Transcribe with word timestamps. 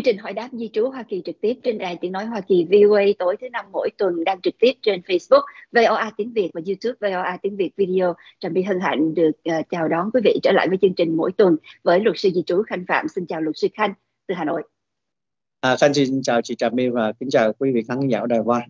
Chương 0.00 0.14
trình 0.14 0.18
hỏi 0.18 0.32
đáp 0.32 0.48
di 0.52 0.68
trú 0.72 0.90
Hoa 0.90 1.02
Kỳ 1.02 1.22
trực 1.24 1.40
tiếp 1.40 1.54
trên 1.64 1.78
đài 1.78 1.98
tiếng 2.00 2.12
nói 2.12 2.24
Hoa 2.24 2.40
Kỳ 2.40 2.66
VOA 2.70 3.02
tối 3.18 3.36
thứ 3.40 3.48
năm 3.48 3.64
mỗi 3.72 3.90
tuần 3.98 4.24
đang 4.24 4.40
trực 4.40 4.54
tiếp 4.58 4.72
trên 4.82 5.00
Facebook 5.00 5.42
VOA 5.72 6.10
tiếng 6.16 6.32
Việt 6.32 6.50
và 6.54 6.60
YouTube 6.66 6.94
VOA 7.00 7.36
tiếng 7.42 7.56
Việt 7.56 7.70
video. 7.76 8.14
Trầm 8.40 8.52
My 8.52 8.62
hân 8.62 8.80
hạnh 8.80 9.14
được 9.14 9.30
uh, 9.30 9.66
chào 9.70 9.88
đón 9.88 10.10
quý 10.14 10.20
vị 10.24 10.38
trở 10.42 10.52
lại 10.52 10.68
với 10.68 10.78
chương 10.82 10.94
trình 10.94 11.16
mỗi 11.16 11.32
tuần 11.32 11.56
với 11.82 12.00
luật 12.00 12.18
sư 12.18 12.30
di 12.34 12.42
trú 12.46 12.62
Khanh 12.62 12.84
Phạm. 12.88 13.08
Xin 13.08 13.26
chào 13.26 13.40
luật 13.40 13.56
sư 13.58 13.68
Khanh 13.74 13.94
từ 14.26 14.34
Hà 14.34 14.44
Nội. 14.44 14.62
À, 15.60 15.76
Khanh 15.80 15.94
xin 15.94 16.22
chào 16.22 16.42
chị 16.42 16.54
Trà 16.54 16.68
My 16.68 16.88
và 16.88 17.12
kính 17.12 17.30
chào 17.30 17.52
quý 17.52 17.72
vị 17.74 17.82
khán 17.88 18.08
giả 18.08 18.20
đài 18.28 18.40
Loan. 18.46 18.62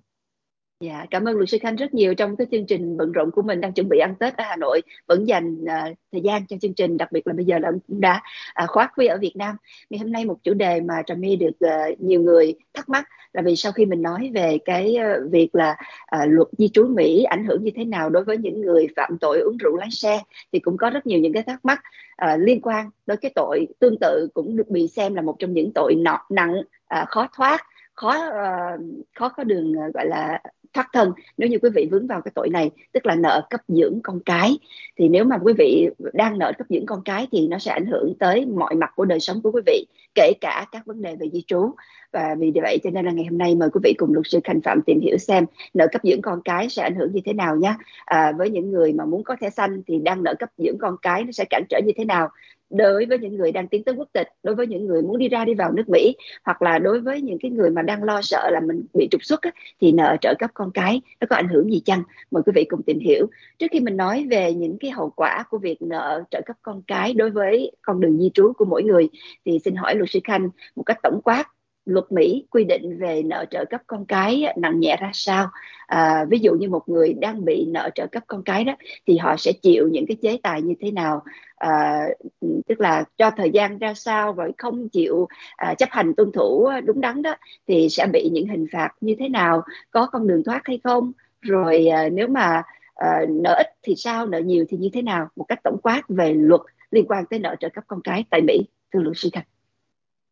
Dạ, 0.85 1.07
cảm 1.11 1.25
ơn 1.25 1.37
luật 1.37 1.49
sư 1.49 1.59
Khanh 1.61 1.77
rất 1.77 1.95
nhiều 1.95 2.15
trong 2.15 2.37
cái 2.37 2.47
chương 2.51 2.67
trình 2.67 2.97
bận 2.97 3.13
rộn 3.13 3.31
của 3.31 3.43
mình 3.43 3.61
đang 3.61 3.73
chuẩn 3.73 3.89
bị 3.89 3.99
ăn 3.99 4.15
Tết 4.15 4.37
ở 4.37 4.45
Hà 4.49 4.57
Nội 4.57 4.81
vẫn 5.07 5.29
dành 5.29 5.55
uh, 5.63 5.97
thời 6.13 6.21
gian 6.21 6.47
cho 6.47 6.57
chương 6.61 6.75
trình 6.75 6.97
đặc 6.97 7.13
biệt 7.13 7.27
là 7.27 7.33
bây 7.33 7.45
giờ 7.45 7.59
là 7.59 7.71
cũng 7.89 8.01
đã 8.01 8.23
uh, 8.65 8.71
khóa 8.71 8.91
quy 8.97 9.07
ở 9.07 9.19
Việt 9.21 9.33
Nam. 9.37 9.57
Ngày 9.91 9.99
hôm 9.99 10.13
nay 10.13 10.25
một 10.25 10.37
chủ 10.43 10.55
đề 10.55 10.81
mà 10.81 10.95
Trà 11.07 11.15
My 11.15 11.37
được 11.37 11.51
uh, 11.67 12.01
nhiều 12.01 12.21
người 12.21 12.55
thắc 12.75 12.89
mắc 12.89 13.09
là 13.33 13.43
vì 13.43 13.57
sau 13.57 13.73
khi 13.73 13.87
mình 13.87 14.03
nói 14.03 14.31
về 14.35 14.59
cái 14.65 14.97
uh, 14.97 15.33
việc 15.33 15.49
là 15.53 15.77
uh, 16.17 16.23
luật 16.27 16.49
di 16.59 16.69
trú 16.69 16.87
Mỹ 16.87 17.23
ảnh 17.23 17.45
hưởng 17.45 17.65
như 17.65 17.71
thế 17.77 17.85
nào 17.85 18.11
đối 18.11 18.25
với 18.25 18.37
những 18.37 18.61
người 18.61 18.87
phạm 18.97 19.19
tội 19.21 19.41
uống 19.41 19.57
rượu 19.57 19.77
lái 19.77 19.91
xe 19.91 20.21
thì 20.53 20.59
cũng 20.59 20.77
có 20.77 20.91
rất 20.91 21.07
nhiều 21.07 21.19
những 21.19 21.33
cái 21.33 21.43
thắc 21.43 21.65
mắc 21.65 21.81
uh, 22.25 22.41
liên 22.41 22.61
quan 22.61 22.91
tới 23.07 23.17
cái 23.17 23.33
tội 23.35 23.69
tương 23.79 23.99
tự 24.01 24.29
cũng 24.35 24.57
được 24.57 24.69
bị 24.69 24.89
xem 24.89 25.15
là 25.15 25.23
một 25.23 25.37
trong 25.39 25.53
những 25.53 25.73
tội 25.75 25.95
nọ 25.95 26.27
nặng 26.31 26.55
uh, 27.01 27.09
khó 27.09 27.29
thoát 27.37 27.67
khó 27.95 28.29
uh, 28.29 28.81
khó 29.19 29.29
có 29.29 29.45
đường 29.45 29.73
uh, 29.73 29.95
gọi 29.95 30.07
là 30.07 30.41
thoát 30.73 30.89
thân. 30.93 31.13
Nếu 31.37 31.49
như 31.49 31.59
quý 31.63 31.71
vị 31.75 31.89
vướng 31.91 32.07
vào 32.07 32.21
cái 32.21 32.33
tội 32.35 32.49
này 32.49 32.71
tức 32.93 33.07
là 33.07 33.15
nợ 33.15 33.47
cấp 33.51 33.61
dưỡng 33.69 34.01
con 34.03 34.21
cái 34.21 34.59
thì 34.97 35.09
nếu 35.09 35.25
mà 35.25 35.39
quý 35.43 35.53
vị 35.59 35.89
đang 36.13 36.39
nợ 36.39 36.53
cấp 36.59 36.67
dưỡng 36.71 36.87
con 36.87 37.03
cái 37.05 37.27
thì 37.33 37.49
nó 37.49 37.59
sẽ 37.59 37.73
ảnh 37.73 37.87
hưởng 37.87 38.15
tới 38.19 38.47
mọi 38.47 38.75
mặt 38.75 38.93
của 38.97 39.05
đời 39.05 39.21
sống 39.21 39.43
của 39.43 39.51
quý 39.51 39.61
vị 39.67 39.87
kể 40.15 40.33
cả 40.41 40.67
các 40.73 40.87
vấn 40.87 41.03
đề 41.03 41.17
về 41.17 41.29
di 41.33 41.43
trú. 41.47 41.71
Và 42.13 42.35
vì 42.39 42.53
vậy 42.63 42.79
cho 42.85 42.91
nên 42.91 43.05
là 43.05 43.13
ngày 43.13 43.25
hôm 43.31 43.39
nay 43.39 43.55
mời 43.55 43.71
quý 43.73 43.81
vị 43.85 43.95
cùng 43.99 44.15
luật 44.15 44.27
sư 44.29 44.41
Khanh 44.45 44.61
Phạm 44.61 44.83
tìm 44.87 45.01
hiểu 45.01 45.19
xem 45.19 45.47
nợ 45.75 45.87
cấp 45.93 46.01
dưỡng 46.05 46.23
con 46.23 46.43
cái 46.45 46.69
sẽ 46.69 46.83
ảnh 46.83 46.95
hưởng 46.95 47.13
như 47.13 47.21
thế 47.25 47.33
nào 47.33 47.57
nhé. 47.57 47.75
À, 48.05 48.33
với 48.39 48.51
những 48.51 48.71
người 48.71 48.93
mà 48.93 49.05
muốn 49.05 49.25
có 49.25 49.37
thẻ 49.41 49.51
xanh 49.51 49.83
thì 49.87 49.99
đang 49.99 50.23
nợ 50.23 50.35
cấp 50.39 50.49
dưỡng 50.59 50.79
con 50.79 50.97
cái 51.03 51.25
nó 51.25 51.33
sẽ 51.33 51.45
cản 51.51 51.63
trở 51.69 51.81
như 51.87 51.93
thế 51.97 52.05
nào 52.05 52.29
đối 52.71 53.07
với 53.07 53.19
những 53.19 53.37
người 53.37 53.53
đang 53.53 53.69
tiến 53.69 53.85
tới 53.85 53.95
quốc 53.95 54.09
tịch 54.13 54.29
đối 54.43 54.55
với 54.55 54.67
những 54.67 54.87
người 54.87 55.03
muốn 55.03 55.19
đi 55.19 55.29
ra 55.29 55.45
đi 55.45 55.55
vào 55.55 55.73
nước 55.73 55.89
Mỹ 55.89 56.17
hoặc 56.45 56.63
là 56.63 56.79
đối 56.79 57.01
với 57.01 57.21
những 57.21 57.39
cái 57.39 57.51
người 57.51 57.71
mà 57.71 57.83
đang 57.83 58.05
lo 58.05 58.23
sợ 58.23 58.51
là 58.51 58.61
mình 58.61 58.83
bị 58.95 59.09
trục 59.11 59.25
xuất 59.25 59.43
á, 59.43 59.51
thì 59.81 59.93
nợ 59.93 60.17
trợ 60.21 60.35
cấp 60.39 60.51
con 60.55 60.71
cái 60.75 61.01
nó 61.21 61.27
có 61.31 61.37
ảnh 61.37 61.49
hưởng 61.49 61.73
gì 61.73 61.81
chăng? 61.85 62.03
Mời 62.31 62.43
quý 62.47 62.53
vị 62.55 62.65
cùng 62.65 62.83
tìm 62.83 62.99
hiểu. 62.99 63.27
Trước 63.59 63.67
khi 63.71 63.81
mình 63.81 63.97
nói 63.97 64.27
về 64.31 64.55
những 64.55 64.79
cái 64.81 64.91
hậu 64.91 65.11
quả 65.11 65.45
của 65.51 65.59
việc 65.59 65.83
nợ 65.83 66.23
trợ 66.31 66.41
cấp 66.47 66.57
con 66.63 66.83
cái 66.87 67.15
đối 67.15 67.31
với 67.31 67.73
con 67.83 68.01
đường 68.01 68.19
di 68.19 68.31
trú 68.35 68.53
của 68.59 68.65
mỗi 68.65 68.83
người 68.83 69.09
thì 69.45 69.59
xin 69.65 69.75
hỏi 69.75 69.95
luật 69.95 70.11
sư 70.11 70.21
Khanh 70.25 70.49
một 70.77 70.83
cách 70.83 70.99
tổng 71.03 71.21
quát 71.25 71.45
luật 71.85 72.13
Mỹ 72.13 72.47
quy 72.51 72.65
định 72.65 72.99
về 72.99 73.23
nợ 73.23 73.45
trợ 73.51 73.65
cấp 73.65 73.81
con 73.87 74.07
cái 74.07 74.45
nặng 74.57 74.81
nhẹ 74.81 74.97
ra 75.01 75.11
sao? 75.13 75.49
À, 75.87 76.25
ví 76.31 76.39
dụ 76.39 76.53
như 76.55 76.69
một 76.69 76.89
người 76.89 77.13
đang 77.13 77.45
bị 77.45 77.67
nợ 77.69 77.91
trợ 77.95 78.07
cấp 78.07 78.23
con 78.27 78.43
cái 78.43 78.65
đó 78.65 78.77
thì 79.07 79.17
họ 79.17 79.37
sẽ 79.37 79.53
chịu 79.53 79.89
những 79.89 80.07
cái 80.07 80.17
chế 80.23 80.39
tài 80.43 80.63
như 80.63 80.75
thế 80.81 80.91
nào? 80.91 81.23
À, 81.61 82.07
tức 82.41 82.81
là 82.81 83.05
cho 83.19 83.31
thời 83.37 83.51
gian 83.51 83.79
ra 83.79 83.95
sao 83.95 84.33
rồi 84.33 84.53
không 84.59 84.89
chịu 84.89 85.29
à, 85.57 85.75
chấp 85.75 85.89
hành 85.93 86.15
tuân 86.15 86.33
thủ 86.33 86.65
ờ, 86.65 86.81
đúng 86.81 87.01
đắn 87.01 87.23
đó 87.23 87.35
thì 87.69 87.89
sẽ 87.91 88.07
bị 88.13 88.31
những 88.33 88.49
hình 88.49 88.67
phạt 88.73 88.91
như 89.01 89.15
thế 89.19 89.29
nào 89.29 89.63
có 89.91 90.07
con 90.07 90.27
đường 90.27 90.45
thoát 90.45 90.61
hay 90.65 90.81
không? 90.85 91.13
Rồi 91.41 91.87
à, 91.87 92.09
nếu 92.09 92.29
mà 92.29 92.63
à, 92.95 93.21
nợ 93.29 93.55
ít 93.59 93.67
thì 93.83 93.95
sao 93.97 94.27
nợ 94.27 94.39
nhiều 94.39 94.65
thì 94.69 94.77
như 94.77 94.89
thế 94.93 95.03
nào? 95.03 95.29
Một 95.37 95.45
cách 95.49 95.61
tổng 95.65 95.79
quát 95.83 96.03
về 96.09 96.35
luật 96.35 96.61
liên 96.91 97.05
quan 97.09 97.25
tới 97.31 97.39
nợ 97.39 97.55
trợ 97.61 97.69
cấp 97.69 97.85
con 97.87 98.01
cái 98.05 98.25
tại 98.31 98.41
Mỹ 98.43 98.69
thưa 98.93 99.01
luật 99.01 99.17
sư 99.17 99.29
Thành 99.33 99.45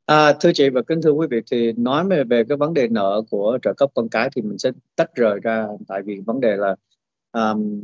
À, 0.07 0.33
thưa 0.41 0.51
chị 0.55 0.69
và 0.69 0.83
kính 0.83 1.03
thưa 1.03 1.11
quý 1.11 1.27
vị 1.31 1.41
thì 1.51 1.73
nói 1.73 2.05
về, 2.07 2.25
về 2.25 2.45
cái 2.49 2.57
vấn 2.57 2.75
đề 2.75 2.89
nợ 2.89 3.23
của 3.31 3.59
trợ 3.63 3.73
cấp 3.77 3.91
con 3.95 4.09
cái 4.09 4.29
thì 4.37 4.43
mình 4.43 4.59
sẽ 4.59 4.71
tách 4.97 5.15
rời 5.15 5.41
ra 5.43 5.67
tại 5.89 6.03
vì 6.03 6.21
vấn 6.27 6.41
đề 6.41 6.57
là 6.57 6.77
um, 7.33 7.81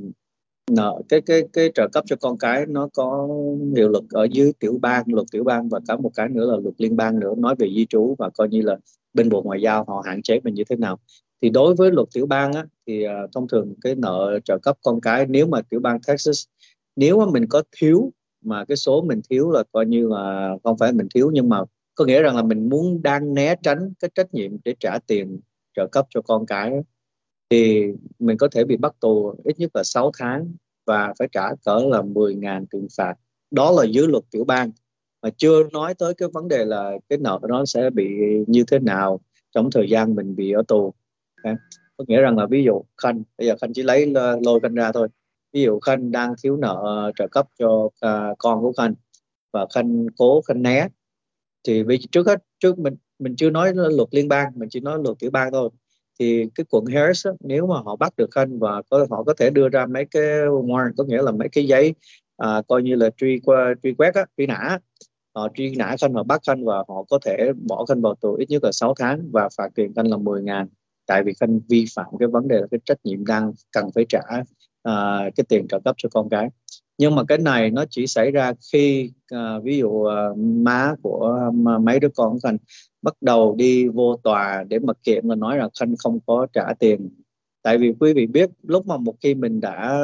nợ 0.71 1.03
cái 1.09 1.21
cái 1.21 1.43
cái 1.53 1.71
trợ 1.75 1.89
cấp 1.93 2.05
cho 2.07 2.17
con 2.17 2.39
cái 2.39 2.67
nó 2.69 2.89
có 2.95 3.29
hiệu 3.77 3.89
lực 3.89 4.05
ở 4.11 4.27
dưới 4.31 4.53
tiểu 4.59 4.79
bang 4.83 5.05
luật 5.07 5.27
tiểu 5.33 5.45
bang 5.45 5.69
và 5.69 5.81
có 5.89 5.97
một 5.97 6.11
cái 6.15 6.29
nữa 6.29 6.51
là 6.51 6.57
luật 6.63 6.75
liên 6.79 6.97
bang 6.97 7.21
nữa 7.21 7.35
nói 7.39 7.55
về 7.59 7.69
di 7.75 7.87
trú 7.87 8.15
và 8.19 8.31
coi 8.31 8.49
như 8.49 8.63
là 8.63 8.77
bên 9.15 9.29
bộ 9.29 9.43
ngoại 9.43 9.61
giao 9.61 9.85
họ 9.85 10.03
hạn 10.07 10.23
chế 10.23 10.41
mình 10.45 10.55
như 10.55 10.65
thế 10.65 10.77
nào. 10.77 10.99
Thì 11.43 11.51
đối 11.51 11.75
với 11.75 11.91
luật 11.91 12.09
tiểu 12.15 12.27
bang 12.27 12.53
á, 12.53 12.67
thì 12.87 13.07
uh, 13.07 13.33
thông 13.33 13.49
thường 13.49 13.75
cái 13.81 13.95
nợ 13.95 14.39
trợ 14.45 14.59
cấp 14.59 14.77
con 14.83 15.01
cái 15.01 15.27
nếu 15.27 15.47
mà 15.47 15.63
tiểu 15.63 15.81
bang 15.81 15.99
Texas 16.07 16.45
nếu 16.97 17.19
mà 17.19 17.27
mình 17.33 17.47
có 17.49 17.63
thiếu 17.77 18.13
mà 18.45 18.65
cái 18.65 18.77
số 18.77 19.03
mình 19.03 19.21
thiếu 19.31 19.51
là 19.51 19.63
coi 19.73 19.87
như 19.87 20.09
là 20.09 20.57
không 20.65 20.79
phải 20.79 20.93
mình 20.93 21.09
thiếu 21.15 21.31
nhưng 21.35 21.49
mà 21.49 21.61
có 21.95 22.05
nghĩa 22.05 22.23
rằng 22.23 22.37
là 22.37 22.43
mình 22.43 22.69
muốn 22.69 23.03
đang 23.03 23.35
né 23.35 23.55
tránh 23.63 23.93
cái 24.01 24.11
trách 24.15 24.35
nhiệm 24.35 24.51
để 24.65 24.75
trả 24.81 24.99
tiền 25.07 25.41
trợ 25.77 25.87
cấp 25.93 26.07
cho 26.11 26.21
con 26.23 26.47
cái 26.47 26.73
thì 27.50 27.93
mình 28.19 28.37
có 28.37 28.49
thể 28.53 28.65
bị 28.65 28.77
bắt 28.77 28.94
tù 29.00 29.34
ít 29.44 29.59
nhất 29.59 29.71
là 29.75 29.84
6 29.84 30.10
tháng 30.19 30.53
và 30.87 31.15
phải 31.19 31.28
trả 31.32 31.49
cỡ 31.65 31.81
là 31.91 32.03
10.000 32.03 32.65
tiền 32.71 32.87
phạt. 32.97 33.15
Đó 33.50 33.72
là 33.77 33.84
dưới 33.84 34.09
luật 34.09 34.25
tiểu 34.31 34.44
bang. 34.44 34.71
Mà 35.22 35.31
chưa 35.37 35.65
nói 35.72 35.94
tới 35.94 36.15
cái 36.15 36.28
vấn 36.32 36.49
đề 36.49 36.65
là 36.65 36.93
cái 37.09 37.19
nợ 37.19 37.41
nó 37.49 37.65
sẽ 37.65 37.91
bị 37.91 38.09
như 38.47 38.65
thế 38.69 38.78
nào 38.78 39.21
trong 39.53 39.71
thời 39.71 39.91
gian 39.91 40.15
mình 40.15 40.37
bị 40.37 40.53
ở 40.53 40.62
tù. 40.69 40.94
Okay. 41.43 41.56
có 41.97 42.05
nghĩa 42.09 42.21
rằng 42.21 42.38
là 42.38 42.47
ví 42.47 42.65
dụ 42.65 42.82
khanh 43.03 43.22
bây 43.38 43.47
giờ 43.47 43.56
khanh 43.61 43.72
chỉ 43.72 43.82
lấy 43.82 44.12
lôi 44.44 44.61
khanh 44.62 44.75
ra 44.75 44.93
thôi. 44.93 45.09
Ví 45.53 45.62
dụ 45.62 45.81
khanh 45.81 46.11
đang 46.11 46.34
thiếu 46.43 46.56
nợ 46.56 47.11
trợ 47.19 47.28
cấp 47.28 47.49
cho 47.59 47.69
uh, 47.69 48.38
con 48.38 48.61
của 48.61 48.72
khanh 48.72 48.94
và 49.53 49.66
khanh 49.75 50.06
cố 50.16 50.41
khanh 50.41 50.62
né 50.62 50.88
thì 51.65 51.82
vì 51.82 51.99
trước 52.12 52.26
hết 52.26 52.44
trước 52.61 52.78
mình 52.78 52.94
mình 53.19 53.37
chưa 53.37 53.50
nói 53.50 53.72
luật 53.75 54.09
liên 54.11 54.28
bang 54.28 54.53
mình 54.55 54.69
chỉ 54.69 54.81
nói 54.81 54.99
luật 55.05 55.19
tiểu 55.19 55.31
bang 55.31 55.53
thôi 55.53 55.71
thì 56.21 56.47
cái 56.55 56.65
quận 56.71 56.85
Harris 56.87 57.27
á, 57.27 57.33
nếu 57.41 57.67
mà 57.67 57.75
họ 57.85 57.97
bắt 57.97 58.13
được 58.17 58.31
khanh 58.31 58.59
và 58.59 58.83
có, 58.91 59.07
họ 59.11 59.23
có 59.23 59.35
thể 59.39 59.51
đưa 59.51 59.69
ra 59.69 59.87
mấy 59.87 60.05
cái 60.11 60.23
warrant 60.47 60.93
có 60.97 61.05
nghĩa 61.05 61.23
là 61.23 61.33
mấy 61.33 61.49
cái 61.49 61.67
giấy 61.67 61.95
à, 62.37 62.63
coi 62.69 62.83
như 62.83 62.95
là 62.95 63.11
truy 63.17 63.41
qua 63.45 63.75
truy 63.83 63.95
quét 63.95 64.15
á, 64.15 64.27
truy 64.37 64.47
nã 64.47 64.79
họ 65.35 65.49
truy 65.55 65.75
nã 65.77 65.97
khanh 66.01 66.13
và 66.13 66.23
bắt 66.23 66.41
khanh 66.47 66.65
và 66.65 66.85
họ 66.89 67.05
có 67.11 67.19
thể 67.25 67.53
bỏ 67.69 67.85
khanh 67.85 68.01
vào 68.01 68.15
tù 68.15 68.35
ít 68.35 68.51
nhất 68.51 68.65
là 68.65 68.73
6 68.73 68.95
tháng 68.99 69.31
và 69.33 69.49
phạt 69.57 69.69
tiền 69.75 69.93
khanh 69.97 70.11
là 70.11 70.17
10 70.17 70.43
ngàn. 70.43 70.67
Tại 71.07 71.23
vì 71.27 71.33
khanh 71.41 71.61
vi 71.69 71.85
phạm 71.97 72.07
cái 72.19 72.29
vấn 72.29 72.49
đề 72.49 72.61
là 72.61 72.67
cái 72.71 72.81
trách 72.85 72.99
nhiệm 73.05 73.25
đang 73.27 73.53
cần 73.73 73.91
phải 73.95 74.05
trả 74.09 74.21
à, 74.83 75.21
cái 75.37 75.45
tiền 75.49 75.67
trợ 75.69 75.81
cấp 75.85 75.95
cho 75.99 76.09
con 76.13 76.29
cái 76.29 76.49
nhưng 76.99 77.15
mà 77.15 77.22
cái 77.28 77.38
này 77.38 77.71
nó 77.71 77.84
chỉ 77.91 78.06
xảy 78.06 78.31
ra 78.31 78.53
khi 78.72 79.10
à, 79.28 79.59
ví 79.59 79.78
dụ 79.78 80.05
à, 80.05 80.28
má 80.37 80.94
của 81.03 81.50
à, 81.66 81.78
mấy 81.78 82.00
đứa 82.00 82.09
con 82.09 82.32
của 82.32 82.38
khanh 82.43 82.59
bắt 83.03 83.15
đầu 83.21 83.55
đi 83.59 83.88
vô 83.88 84.16
tòa 84.16 84.65
để 84.69 84.78
mà 84.78 84.93
kiện 85.03 85.28
và 85.28 85.34
nói 85.34 85.56
rằng 85.56 85.69
khanh 85.81 85.94
không 85.97 86.19
có 86.27 86.47
trả 86.53 86.75
tiền. 86.78 87.10
Tại 87.62 87.78
vì 87.78 87.94
quý 88.00 88.12
vị 88.12 88.27
biết 88.27 88.50
lúc 88.62 88.87
mà 88.87 88.97
một 88.97 89.15
khi 89.21 89.34
mình 89.34 89.60
đã 89.60 90.00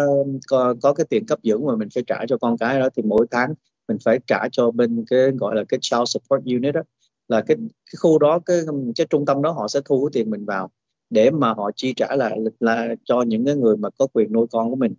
có, 0.48 0.74
có 0.82 0.92
cái 0.92 1.06
tiền 1.10 1.26
cấp 1.26 1.38
dưỡng 1.42 1.66
mà 1.66 1.76
mình 1.76 1.88
phải 1.94 2.02
trả 2.06 2.26
cho 2.28 2.38
con 2.38 2.58
cái 2.58 2.80
đó 2.80 2.88
thì 2.96 3.02
mỗi 3.02 3.26
tháng 3.30 3.54
mình 3.88 3.98
phải 4.04 4.18
trả 4.26 4.48
cho 4.52 4.70
bên 4.70 5.04
cái 5.10 5.30
gọi 5.30 5.56
là 5.56 5.64
cái 5.68 5.78
child 5.80 6.02
support 6.06 6.44
unit 6.44 6.74
đó. 6.74 6.82
Là 7.28 7.40
cái, 7.40 7.56
cái 7.60 7.94
khu 7.98 8.18
đó 8.18 8.38
cái 8.46 8.60
cái 8.96 9.06
trung 9.10 9.26
tâm 9.26 9.42
đó 9.42 9.50
họ 9.50 9.68
sẽ 9.68 9.80
thu 9.84 10.04
cái 10.04 10.10
tiền 10.12 10.30
mình 10.30 10.44
vào 10.44 10.70
để 11.10 11.30
mà 11.30 11.54
họ 11.54 11.70
chi 11.76 11.92
trả 11.96 12.16
lại 12.16 12.38
là 12.60 12.94
cho 13.04 13.22
những 13.22 13.44
cái 13.44 13.56
người 13.56 13.76
mà 13.76 13.90
có 13.98 14.06
quyền 14.12 14.32
nuôi 14.32 14.46
con 14.50 14.70
của 14.70 14.76
mình 14.76 14.94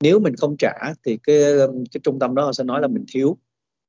nếu 0.00 0.18
mình 0.18 0.36
không 0.36 0.56
trả 0.58 0.72
thì 1.04 1.18
cái 1.22 1.52
um, 1.52 1.84
cái 1.92 2.00
trung 2.02 2.18
tâm 2.18 2.34
đó 2.34 2.52
sẽ 2.52 2.64
nói 2.64 2.80
là 2.80 2.88
mình 2.88 3.04
thiếu. 3.08 3.36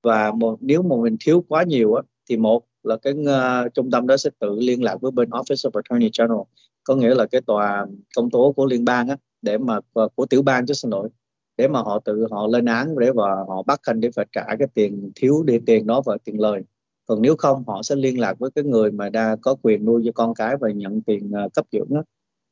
Và 0.03 0.31
một 0.31 0.57
nếu 0.61 0.81
mà 0.81 0.95
mình 1.01 1.17
thiếu 1.19 1.45
quá 1.47 1.63
nhiều 1.63 1.93
á 1.93 2.01
thì 2.29 2.37
một 2.37 2.63
là 2.83 2.97
cái 2.97 3.13
uh, 3.13 3.73
trung 3.73 3.91
tâm 3.91 4.07
đó 4.07 4.17
sẽ 4.17 4.29
tự 4.39 4.55
liên 4.59 4.83
lạc 4.83 5.01
với 5.01 5.11
bên 5.11 5.29
Office 5.29 5.69
of 5.69 5.81
Attorney 5.83 6.09
General. 6.19 6.41
Có 6.83 6.95
nghĩa 6.95 7.15
là 7.15 7.25
cái 7.25 7.41
tòa 7.41 7.85
công 8.15 8.29
tố 8.29 8.53
của 8.55 8.65
liên 8.65 8.85
bang 8.85 9.07
á 9.07 9.17
để 9.41 9.57
mà 9.57 9.79
của 10.15 10.25
tiểu 10.25 10.41
bang 10.41 10.65
chứ 10.65 10.73
xin 10.73 10.91
lỗi 10.91 11.09
để 11.57 11.67
mà 11.67 11.79
họ 11.79 11.99
tự 12.05 12.27
họ 12.31 12.47
lên 12.47 12.65
án 12.65 12.99
để 12.99 13.11
và 13.11 13.35
họ 13.47 13.63
bắt 13.63 13.79
anh 13.83 13.99
để 13.99 14.11
phải 14.15 14.25
trả 14.31 14.45
cái 14.59 14.67
tiền 14.73 15.11
thiếu 15.15 15.43
đi 15.43 15.59
tiền 15.65 15.87
đó 15.87 16.01
và 16.05 16.17
tiền 16.23 16.39
lời. 16.39 16.61
Còn 17.05 17.21
nếu 17.21 17.35
không 17.37 17.63
họ 17.67 17.83
sẽ 17.83 17.95
liên 17.95 18.19
lạc 18.19 18.39
với 18.39 18.51
cái 18.55 18.63
người 18.63 18.91
mà 18.91 19.09
đã 19.09 19.35
có 19.41 19.55
quyền 19.61 19.85
nuôi 19.85 20.01
cho 20.05 20.11
con 20.15 20.33
cái 20.33 20.55
và 20.57 20.71
nhận 20.71 21.01
tiền 21.01 21.31
uh, 21.45 21.53
cấp 21.53 21.65
dưỡng 21.71 21.87
đó 21.89 22.03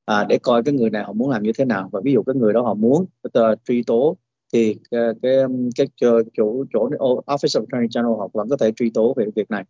à, 0.05 0.25
để 0.29 0.37
coi 0.37 0.63
cái 0.63 0.73
người 0.73 0.89
này 0.89 1.03
họ 1.03 1.13
muốn 1.13 1.29
làm 1.29 1.43
như 1.43 1.51
thế 1.57 1.65
nào. 1.65 1.89
Và 1.91 2.01
ví 2.03 2.13
dụ 2.13 2.23
cái 2.23 2.35
người 2.35 2.53
đó 2.53 2.61
họ 2.61 2.73
muốn 2.73 3.05
uh, 3.27 3.59
truy 3.65 3.83
tố 3.83 4.17
thì 4.53 4.77
cái 4.91 5.01
cái, 5.21 5.33
cái 5.77 5.87
chỗ 5.97 6.21
chỗ, 6.37 6.63
chỗ 6.73 6.89
Office 7.25 7.25
of 7.25 7.61
Attorney 7.61 7.87
General 7.95 8.17
họ 8.17 8.29
vẫn 8.33 8.49
có 8.49 8.57
thể 8.57 8.71
truy 8.75 8.89
tố 8.89 9.13
về 9.17 9.25
việc 9.35 9.51
này. 9.51 9.63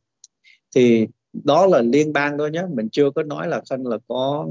Thì 0.76 1.08
đó 1.44 1.66
là 1.66 1.82
liên 1.82 2.14
bang 2.14 2.38
thôi 2.38 2.52
nhé 2.52 2.64
mình 2.74 2.90
chưa 2.92 3.10
có 3.10 3.24
nói 3.24 3.48
là 3.48 3.62
khanh 3.70 3.88
là 3.88 3.98
có 4.08 4.48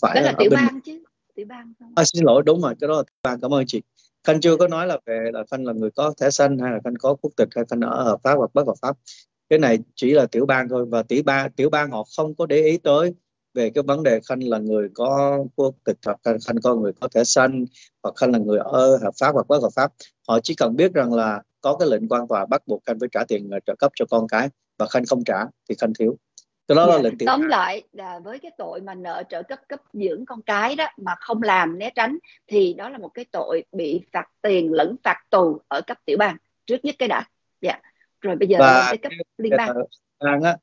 phải 0.00 0.14
đó 0.14 0.20
là 0.20 0.34
tiểu 0.38 0.50
bên... 0.50 0.60
bang 0.66 0.80
chứ 0.84 1.02
tiểu 1.34 1.46
bang 1.48 1.72
không? 1.78 1.92
À, 1.94 2.04
xin 2.06 2.24
lỗi 2.24 2.42
đúng 2.46 2.60
rồi 2.60 2.74
cái 2.80 2.88
đó 2.88 2.94
là 2.96 3.02
tiểu 3.02 3.20
bang. 3.22 3.40
Cảm 3.40 3.54
ơn 3.54 3.64
chị. 3.66 3.82
Khanh 4.24 4.40
chưa 4.40 4.56
có 4.56 4.68
nói 4.68 4.86
là 4.86 4.98
về 5.06 5.30
là 5.32 5.44
khanh 5.50 5.66
là 5.66 5.72
người 5.72 5.90
có 5.90 6.14
thẻ 6.20 6.30
xanh 6.30 6.58
hay 6.58 6.72
là 6.72 6.78
khanh 6.84 6.94
có 6.96 7.14
quốc 7.22 7.30
tịch 7.36 7.48
hay 7.54 7.64
khanh 7.70 7.80
ở 7.80 8.02
hợp 8.02 8.18
pháp 8.22 8.34
hoặc 8.34 8.50
bất 8.54 8.66
hợp 8.66 8.74
pháp. 8.82 8.96
Cái 9.50 9.58
này 9.58 9.78
chỉ 9.94 10.10
là 10.10 10.26
tiểu 10.26 10.46
bang 10.46 10.68
thôi 10.68 10.86
và 10.86 11.02
tiểu 11.02 11.22
bang 11.26 11.52
tiểu 11.52 11.70
bang 11.70 11.90
họ 11.90 12.04
không 12.16 12.34
có 12.34 12.46
để 12.46 12.62
ý 12.62 12.78
tới 12.78 13.14
về 13.54 13.70
cái 13.70 13.82
vấn 13.82 14.02
đề 14.02 14.20
khanh 14.28 14.42
là 14.42 14.58
người 14.58 14.88
có 14.94 15.38
quốc 15.56 15.74
tịch 15.84 15.96
hoặc 16.04 16.20
khanh 16.24 16.56
có 16.62 16.74
người 16.74 16.92
có 17.00 17.08
thẻ 17.08 17.24
xanh 17.24 17.64
hoặc 18.02 18.14
khanh 18.16 18.32
là 18.32 18.38
người 18.38 18.58
ở 18.58 18.96
hợp 18.96 19.14
pháp 19.20 19.32
hoặc 19.32 19.48
bất 19.48 19.62
hợp 19.62 19.70
pháp. 19.76 19.92
Họ 20.28 20.40
chỉ 20.40 20.54
cần 20.54 20.76
biết 20.76 20.92
rằng 20.92 21.12
là 21.12 21.42
có 21.60 21.76
cái 21.76 21.88
lệnh 21.88 22.08
quan 22.08 22.28
tòa 22.28 22.46
bắt 22.46 22.62
buộc 22.66 22.82
khanh 22.86 22.98
phải 23.00 23.08
trả 23.12 23.24
tiền 23.28 23.50
trợ 23.66 23.74
cấp 23.78 23.92
cho 23.94 24.04
con 24.10 24.28
cái 24.28 24.48
và 24.78 24.86
khanh 24.86 25.06
không 25.06 25.24
trả 25.24 25.44
thì 25.68 25.74
khanh 25.78 25.94
thiếu. 25.94 26.16
Cái 26.68 26.76
đó 26.76 26.86
dạ. 26.88 26.96
là 26.96 27.02
lệnh 27.02 27.18
tiểu 27.18 27.26
tóm 27.26 27.42
lại 27.42 27.82
là 27.92 28.18
với 28.18 28.38
cái 28.38 28.50
tội 28.58 28.80
mà 28.80 28.94
nợ 28.94 29.22
trợ 29.28 29.42
cấp 29.42 29.58
cấp 29.68 29.80
dưỡng 29.92 30.24
con 30.26 30.42
cái 30.42 30.76
đó 30.76 30.86
mà 30.96 31.14
không 31.20 31.42
làm 31.42 31.78
né 31.78 31.90
tránh 31.94 32.18
thì 32.46 32.74
đó 32.74 32.88
là 32.88 32.98
một 32.98 33.08
cái 33.14 33.24
tội 33.32 33.64
bị 33.72 34.00
phạt 34.12 34.26
tiền 34.42 34.72
lẫn 34.72 34.96
phạt 35.04 35.16
tù 35.30 35.60
ở 35.68 35.80
cấp 35.80 35.98
tiểu 36.04 36.16
bang 36.18 36.36
trước 36.66 36.84
nhất 36.84 36.94
cái 36.98 37.08
đã. 37.08 37.24
Dạ 37.60 37.80
rồi 38.20 38.36
bây 38.36 38.48
giờ 38.48 38.56
và 38.60 38.84
cái 38.86 38.98
cấp 38.98 39.12
liên 39.38 39.52
bang. 39.56 39.76
bang 40.20 40.42
á 40.42 40.56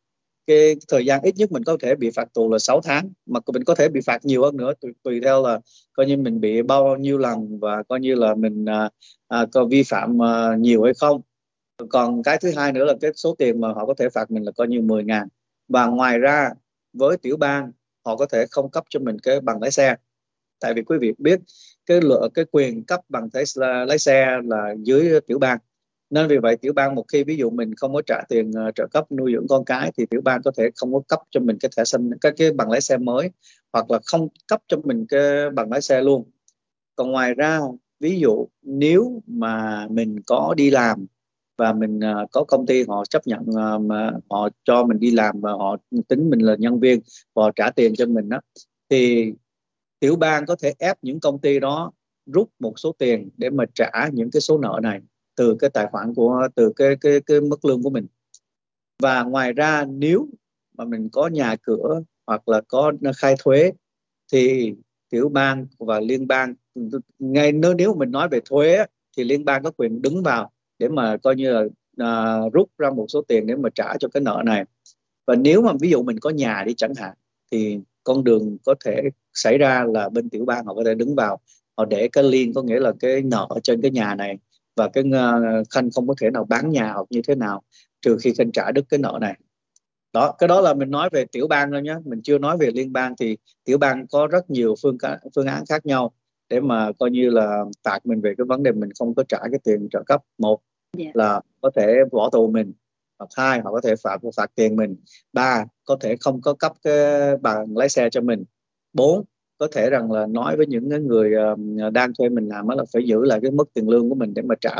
cái 0.47 0.75
thời 0.87 1.05
gian 1.05 1.21
ít 1.21 1.35
nhất 1.37 1.51
mình 1.51 1.63
có 1.63 1.77
thể 1.81 1.95
bị 1.95 2.09
phạt 2.09 2.33
tù 2.33 2.51
là 2.51 2.59
6 2.59 2.81
tháng 2.81 3.09
mà 3.25 3.39
mình 3.53 3.63
có 3.63 3.75
thể 3.75 3.89
bị 3.89 4.01
phạt 4.05 4.25
nhiều 4.25 4.43
hơn 4.43 4.57
nữa 4.57 4.73
tùy, 4.81 4.91
tùy 5.03 5.21
theo 5.23 5.43
là 5.43 5.59
coi 5.93 6.05
như 6.05 6.17
mình 6.17 6.41
bị 6.41 6.61
bao 6.61 6.97
nhiêu 6.97 7.17
lần 7.17 7.59
và 7.59 7.83
coi 7.83 7.99
như 7.99 8.15
là 8.15 8.35
mình 8.35 8.65
à, 8.65 8.89
à, 9.27 9.45
có 9.51 9.65
vi 9.65 9.83
phạm 9.83 10.21
à, 10.23 10.55
nhiều 10.59 10.83
hay 10.83 10.93
không. 10.93 11.21
Còn 11.89 12.23
cái 12.23 12.37
thứ 12.41 12.51
hai 12.55 12.73
nữa 12.73 12.85
là 12.85 12.93
cái 13.01 13.11
số 13.15 13.35
tiền 13.37 13.61
mà 13.61 13.73
họ 13.73 13.85
có 13.85 13.93
thể 13.97 14.09
phạt 14.09 14.31
mình 14.31 14.43
là 14.43 14.51
coi 14.51 14.67
như 14.67 14.81
10 14.81 15.03
ngàn. 15.03 15.27
Và 15.67 15.85
ngoài 15.85 16.19
ra 16.19 16.49
với 16.93 17.17
tiểu 17.17 17.37
bang 17.37 17.71
họ 18.05 18.15
có 18.15 18.25
thể 18.25 18.45
không 18.51 18.71
cấp 18.71 18.83
cho 18.89 18.99
mình 18.99 19.19
cái 19.19 19.41
bằng 19.41 19.61
lái 19.61 19.71
xe. 19.71 19.95
Tại 20.59 20.73
vì 20.73 20.81
quý 20.81 20.97
vị 21.01 21.13
biết 21.17 21.39
cái 21.85 22.01
lựa 22.01 22.27
cái 22.33 22.45
quyền 22.51 22.83
cấp 22.83 23.01
bằng 23.09 23.29
lái 23.87 23.99
xe 23.99 24.37
là 24.43 24.75
dưới 24.83 25.19
tiểu 25.27 25.39
bang 25.39 25.59
nên 26.09 26.27
vì 26.27 26.37
vậy 26.37 26.57
tiểu 26.57 26.73
bang 26.73 26.95
một 26.95 27.05
khi 27.07 27.23
ví 27.23 27.37
dụ 27.37 27.49
mình 27.49 27.75
không 27.75 27.93
có 27.93 28.01
trả 28.05 28.21
tiền 28.29 28.49
uh, 28.49 28.75
trợ 28.75 28.87
cấp 28.91 29.11
nuôi 29.11 29.31
dưỡng 29.33 29.47
con 29.47 29.65
cái 29.65 29.91
thì 29.97 30.05
tiểu 30.05 30.21
bang 30.21 30.41
có 30.43 30.51
thể 30.57 30.69
không 30.75 30.93
có 30.93 31.01
cấp 31.07 31.19
cho 31.31 31.39
mình 31.39 31.57
cái 31.59 31.71
thẻ 31.77 31.83
xanh 31.83 32.09
cái 32.21 32.31
cái 32.37 32.51
bằng 32.51 32.71
lái 32.71 32.81
xe 32.81 32.97
mới 32.97 33.31
hoặc 33.73 33.91
là 33.91 33.99
không 34.05 34.27
cấp 34.47 34.61
cho 34.67 34.77
mình 34.83 35.05
cái 35.09 35.49
bằng 35.49 35.71
lái 35.71 35.81
xe 35.81 36.01
luôn. 36.01 36.23
Còn 36.95 37.11
ngoài 37.11 37.33
ra 37.33 37.59
ví 37.99 38.19
dụ 38.19 38.47
nếu 38.61 39.21
mà 39.27 39.87
mình 39.89 40.19
có 40.27 40.53
đi 40.57 40.69
làm 40.69 41.05
và 41.57 41.73
mình 41.73 41.99
uh, 41.99 42.31
có 42.31 42.43
công 42.43 42.65
ty 42.65 42.83
họ 42.87 43.05
chấp 43.05 43.27
nhận 43.27 43.41
uh, 43.41 43.81
mà 43.81 44.11
họ 44.29 44.49
cho 44.63 44.83
mình 44.83 44.99
đi 44.99 45.11
làm 45.11 45.41
và 45.41 45.51
họ 45.51 45.77
tính 46.07 46.29
mình 46.29 46.39
là 46.39 46.55
nhân 46.59 46.79
viên 46.79 46.99
và 47.33 47.43
họ 47.43 47.51
trả 47.55 47.69
tiền 47.69 47.95
cho 47.95 48.05
mình 48.05 48.29
đó 48.29 48.39
thì 48.89 49.33
tiểu 49.99 50.15
bang 50.15 50.45
có 50.45 50.55
thể 50.61 50.73
ép 50.79 50.97
những 51.01 51.19
công 51.19 51.39
ty 51.39 51.59
đó 51.59 51.91
rút 52.25 52.49
một 52.59 52.79
số 52.79 52.95
tiền 52.99 53.29
để 53.37 53.49
mà 53.49 53.63
trả 53.75 54.09
những 54.13 54.31
cái 54.31 54.41
số 54.41 54.57
nợ 54.57 54.79
này 54.83 55.01
từ 55.37 55.55
cái 55.59 55.69
tài 55.69 55.87
khoản 55.91 56.13
của 56.13 56.47
từ 56.55 56.71
cái 56.75 56.95
cái 57.01 57.21
cái 57.25 57.41
mức 57.41 57.65
lương 57.65 57.83
của 57.83 57.89
mình. 57.89 58.07
Và 59.01 59.23
ngoài 59.23 59.53
ra 59.53 59.85
nếu 59.85 60.27
mà 60.77 60.85
mình 60.85 61.09
có 61.11 61.27
nhà 61.27 61.55
cửa 61.61 62.01
hoặc 62.27 62.49
là 62.49 62.61
có 62.67 62.93
khai 63.17 63.35
thuế 63.39 63.71
thì 64.31 64.73
tiểu 65.09 65.29
bang 65.29 65.67
và 65.79 65.99
liên 65.99 66.27
bang 66.27 66.53
ngay 67.19 67.51
nếu 67.51 67.73
nếu 67.73 67.95
mình 67.95 68.11
nói 68.11 68.29
về 68.29 68.39
thuế 68.45 68.85
thì 69.17 69.23
liên 69.23 69.45
bang 69.45 69.63
có 69.63 69.71
quyền 69.71 70.01
đứng 70.01 70.23
vào 70.23 70.51
để 70.79 70.89
mà 70.89 71.17
coi 71.17 71.35
như 71.35 71.53
là 71.53 71.63
à, 71.97 72.41
rút 72.53 72.69
ra 72.77 72.89
một 72.89 73.05
số 73.09 73.21
tiền 73.21 73.47
để 73.47 73.55
mà 73.55 73.69
trả 73.75 73.97
cho 73.99 74.07
cái 74.07 74.21
nợ 74.21 74.41
này. 74.45 74.65
Và 75.27 75.35
nếu 75.35 75.61
mà 75.61 75.73
ví 75.79 75.89
dụ 75.89 76.03
mình 76.03 76.19
có 76.19 76.29
nhà 76.29 76.63
đi 76.65 76.73
chẳng 76.77 76.93
hạn 76.97 77.13
thì 77.51 77.79
con 78.03 78.23
đường 78.23 78.57
có 78.65 78.75
thể 78.85 79.01
xảy 79.33 79.57
ra 79.57 79.85
là 79.93 80.09
bên 80.09 80.29
tiểu 80.29 80.45
bang 80.45 80.65
họ 80.65 80.73
có 80.73 80.83
thể 80.85 80.95
đứng 80.95 81.15
vào 81.15 81.39
họ 81.77 81.85
để 81.85 82.09
cái 82.11 82.23
liên 82.23 82.53
có 82.53 82.61
nghĩa 82.61 82.79
là 82.79 82.93
cái 82.99 83.21
nợ 83.21 83.47
trên 83.63 83.81
cái 83.81 83.91
nhà 83.91 84.15
này 84.15 84.37
và 84.77 84.87
cái 84.87 85.03
uh, 85.07 85.67
khanh 85.69 85.91
không 85.91 86.07
có 86.07 86.13
thể 86.21 86.29
nào 86.31 86.45
bán 86.45 86.69
nhà 86.69 86.93
hoặc 86.93 87.07
như 87.09 87.21
thế 87.27 87.35
nào 87.35 87.63
trừ 88.01 88.17
khi 88.21 88.33
khanh 88.37 88.51
trả 88.51 88.71
đứt 88.71 88.85
cái 88.89 88.97
nợ 88.97 89.17
này 89.21 89.39
đó 90.13 90.35
cái 90.37 90.47
đó 90.47 90.61
là 90.61 90.73
mình 90.73 90.91
nói 90.91 91.09
về 91.11 91.25
tiểu 91.31 91.47
bang 91.47 91.71
thôi 91.71 91.81
nhé 91.81 91.95
mình 92.05 92.21
chưa 92.23 92.37
nói 92.37 92.57
về 92.57 92.71
liên 92.73 92.93
bang 92.93 93.15
thì 93.19 93.37
tiểu 93.63 93.77
bang 93.77 94.07
có 94.07 94.27
rất 94.27 94.49
nhiều 94.49 94.75
phương 94.81 94.97
phương 95.35 95.47
án 95.47 95.65
khác 95.65 95.85
nhau 95.85 96.11
để 96.49 96.59
mà 96.59 96.91
coi 96.99 97.11
như 97.11 97.29
là 97.29 97.65
phạt 97.83 98.05
mình 98.05 98.21
về 98.21 98.33
cái 98.37 98.45
vấn 98.45 98.63
đề 98.63 98.71
mình 98.71 98.89
không 98.99 99.15
có 99.15 99.23
trả 99.27 99.37
cái 99.39 99.59
tiền 99.63 99.87
trợ 99.91 100.03
cấp 100.05 100.21
một 100.37 100.61
yeah. 100.97 101.15
Dạ. 101.15 101.23
là 101.23 101.41
có 101.61 101.71
thể 101.75 101.97
bỏ 102.11 102.29
tù 102.29 102.51
mình 102.51 102.73
hoặc 103.19 103.29
hai 103.37 103.59
họ 103.59 103.71
có 103.71 103.81
thể 103.83 103.95
phạt 103.95 104.17
phạt 104.35 104.51
tiền 104.55 104.75
mình 104.75 104.95
ba 105.33 105.65
có 105.85 105.97
thể 106.01 106.15
không 106.19 106.41
có 106.41 106.53
cấp 106.53 106.73
cái 106.83 107.37
bằng 107.37 107.77
lái 107.77 107.89
xe 107.89 108.09
cho 108.09 108.21
mình 108.21 108.43
bốn 108.93 109.23
có 109.57 109.67
thể 109.71 109.89
rằng 109.89 110.11
là 110.11 110.25
nói 110.25 110.57
với 110.57 110.65
những 110.65 111.07
người 111.07 111.31
đang 111.93 112.13
thuê 112.13 112.29
mình 112.29 112.47
làm 112.47 112.67
là 112.67 112.83
phải 112.93 113.03
giữ 113.03 113.25
lại 113.25 113.39
cái 113.41 113.51
mức 113.51 113.73
tiền 113.73 113.89
lương 113.89 114.09
của 114.09 114.15
mình 114.15 114.33
để 114.33 114.41
mà 114.41 114.55
trả 114.61 114.75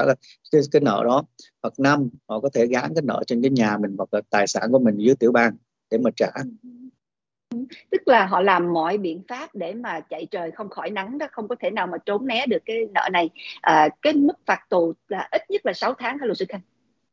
cái, 0.52 0.62
cái 0.72 0.82
nợ 0.82 1.04
đó. 1.06 1.24
Hoặc 1.64 1.74
năm 1.78 2.10
họ 2.30 2.40
có 2.40 2.50
thể 2.54 2.68
gán 2.68 2.94
cái 2.96 3.02
nợ 3.04 3.24
trên 3.28 3.42
cái 3.42 3.52
nhà 3.52 3.78
mình 3.78 3.96
hoặc 3.98 4.14
là 4.14 4.22
tài 4.30 4.48
sản 4.48 4.72
của 4.72 4.80
mình 4.80 4.98
dưới 4.98 5.16
tiểu 5.16 5.32
bang 5.32 5.56
để 5.92 5.98
mà 5.98 6.10
trả. 6.16 6.32
Tức 7.92 8.02
là 8.06 8.26
họ 8.26 8.42
làm 8.42 8.74
mọi 8.74 8.98
biện 8.98 9.22
pháp 9.28 9.56
để 9.56 9.74
mà 9.74 10.00
chạy 10.00 10.26
trời 10.32 10.52
không 10.52 10.70
khỏi 10.70 10.90
nắng 10.90 11.18
đó 11.18 11.28
không 11.32 11.48
có 11.48 11.56
thể 11.60 11.70
nào 11.70 11.88
mà 11.88 11.98
trốn 12.06 12.28
né 12.28 12.46
được 12.46 12.62
cái 12.66 12.78
nợ 12.94 13.10
này. 13.12 13.30
À, 13.62 13.90
cái 14.02 14.14
mức 14.14 14.46
phạt 14.46 14.60
tù 14.70 14.94
là 15.08 15.28
ít 15.32 15.42
nhất 15.50 15.66
là 15.66 15.74
6 15.74 15.94
tháng 15.94 16.18
hay 16.18 16.28
luật 16.28 16.38
sư 16.38 16.46
khanh? 16.50 16.62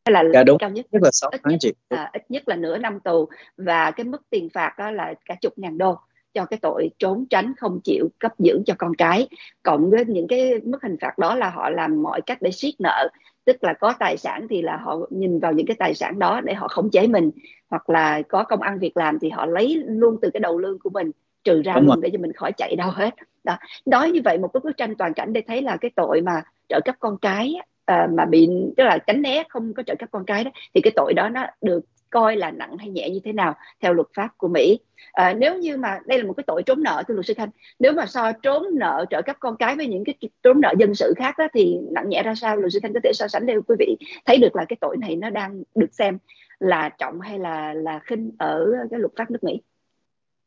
Hay 0.05 0.13
là 0.13 0.31
dạ, 0.35 0.45
đúng. 0.45 0.59
cao 0.59 0.71
nhất? 0.71 0.87
Nhất 0.93 1.03
là 1.03 1.11
6 1.13 1.31
ít 1.31 1.41
tháng 1.45 1.51
nhất, 1.51 1.59
chị. 1.61 1.73
à, 1.89 2.11
ít 2.13 2.23
nhất 2.29 2.49
là 2.49 2.57
nửa 2.57 2.79
năm 2.79 3.01
tù 3.01 3.29
và 3.57 3.91
cái 3.91 4.05
mức 4.05 4.23
tiền 4.31 4.49
phạt 4.51 4.75
đó 4.79 4.91
là 4.91 5.15
cả 5.25 5.35
chục 5.41 5.59
ngàn 5.59 5.79
đô 5.79 5.99
cho 6.35 6.45
cái 6.45 6.59
tội 6.63 6.91
trốn 6.99 7.27
tránh 7.31 7.53
không 7.57 7.81
chịu 7.85 8.09
cấp 8.19 8.33
dưỡng 8.39 8.63
cho 8.67 8.75
con 8.79 8.95
cái 8.95 9.29
cộng 9.63 9.91
với 9.91 10.05
những 10.05 10.29
cái 10.29 10.53
mức 10.65 10.83
hình 10.83 10.97
phạt 11.01 11.19
đó 11.19 11.35
là 11.35 11.51
họ 11.51 11.71
làm 11.71 12.03
mọi 12.03 12.21
cách 12.21 12.43
để 12.43 12.51
siết 12.51 12.75
nợ 12.79 13.09
tức 13.45 13.65
là 13.65 13.73
có 13.73 13.95
tài 13.99 14.17
sản 14.17 14.47
thì 14.51 14.63
là 14.63 14.77
họ 14.77 14.99
nhìn 15.11 15.39
vào 15.39 15.53
những 15.53 15.67
cái 15.67 15.77
tài 15.79 15.95
sản 15.95 16.19
đó 16.19 16.41
để 16.41 16.55
họ 16.55 16.69
khống 16.69 16.91
chế 16.91 17.07
mình 17.07 17.31
hoặc 17.71 17.91
là 17.91 18.23
có 18.29 18.45
công 18.45 18.63
ăn 18.63 18.79
việc 18.79 18.97
làm 18.97 19.19
thì 19.19 19.31
họ 19.31 19.47
lấy 19.47 19.83
luôn 19.87 20.17
từ 20.23 20.31
cái 20.31 20.41
đầu 20.41 20.59
lương 20.59 20.79
của 20.79 20.91
mình 20.91 21.11
trừ 21.45 21.63
ra 21.63 21.75
Đúng 21.75 21.87
luôn 21.87 21.95
rồi. 21.95 22.03
để 22.03 22.11
cho 22.13 22.19
mình 22.19 22.33
khỏi 22.33 22.53
chạy 22.53 22.77
đâu 22.77 22.91
hết 22.91 23.15
đó 23.45 23.57
nói 23.87 24.11
như 24.11 24.21
vậy 24.25 24.39
một 24.39 24.49
cái 24.49 24.61
bức 24.65 24.77
tranh 24.77 24.95
toàn 24.95 25.15
cảnh 25.15 25.33
để 25.33 25.43
thấy 25.47 25.63
là 25.63 25.77
cái 25.77 25.91
tội 25.97 26.21
mà 26.21 26.43
trợ 26.69 26.81
cấp 26.85 26.95
con 26.99 27.19
cái 27.19 27.55
à, 27.85 28.09
mà 28.13 28.25
bị 28.25 28.49
tức 28.77 28.85
là 28.85 28.99
tránh 28.99 29.23
né 29.23 29.45
không 29.49 29.75
có 29.75 29.83
trợ 29.83 29.95
cấp 29.99 30.09
con 30.13 30.25
cái 30.25 30.45
đó 30.45 30.51
thì 30.75 30.81
cái 30.81 30.93
tội 30.97 31.13
đó 31.15 31.29
nó 31.29 31.47
được 31.63 31.81
coi 32.15 32.37
là 32.37 32.51
nặng 32.51 32.77
hay 32.79 32.91
nhẹ 32.91 33.11
như 33.11 33.21
thế 33.25 33.33
nào 33.33 33.55
theo 33.81 33.93
luật 33.93 34.07
pháp 34.17 34.29
của 34.39 34.49
Mỹ. 34.49 34.79
À, 35.13 35.35
nếu 35.35 35.59
như 35.59 35.77
mà 35.77 35.99
đây 36.07 36.19
là 36.19 36.27
một 36.27 36.33
cái 36.33 36.45
tội 36.47 36.63
trốn 36.63 36.83
nợ 36.83 37.03
thưa 37.09 37.15
luật 37.15 37.27
sư 37.27 37.35
Khanh. 37.37 37.51
Nếu 37.79 37.93
mà 37.93 38.07
so 38.07 38.33
trốn 38.33 38.67
nợ 38.73 39.05
trợ 39.11 39.23
cấp 39.23 39.37
con 39.41 39.57
cái 39.57 39.77
với 39.77 39.87
những 39.87 40.05
cái 40.05 40.15
trốn 40.43 40.61
nợ 40.61 40.75
dân 40.79 40.95
sự 40.95 41.15
khác 41.17 41.35
đó, 41.39 41.49
thì 41.55 41.79
nặng 41.91 42.09
nhẹ 42.09 42.23
ra 42.23 42.35
sao? 42.35 42.57
Luật 42.57 42.73
sư 42.73 42.79
Khanh 42.83 42.93
có 42.93 43.01
thể 43.05 43.13
so 43.15 43.29
sánh 43.29 43.47
để 43.47 43.55
quý 43.69 43.77
vị 43.79 43.97
thấy 44.27 44.39
được 44.39 44.57
là 44.57 44.65
cái 44.69 44.77
tội 44.81 44.97
này 44.97 45.17
nó 45.17 45.31
đang 45.31 45.63
được 45.75 45.93
xem 45.93 46.19
là 46.59 46.89
trọng 46.99 47.21
hay 47.21 47.39
là 47.39 47.75
là 47.75 48.01
khinh 48.05 48.31
ở 48.39 48.73
cái 48.91 49.01
luật 49.01 49.13
pháp 49.17 49.31
nước 49.31 49.45
Mỹ. 49.45 49.61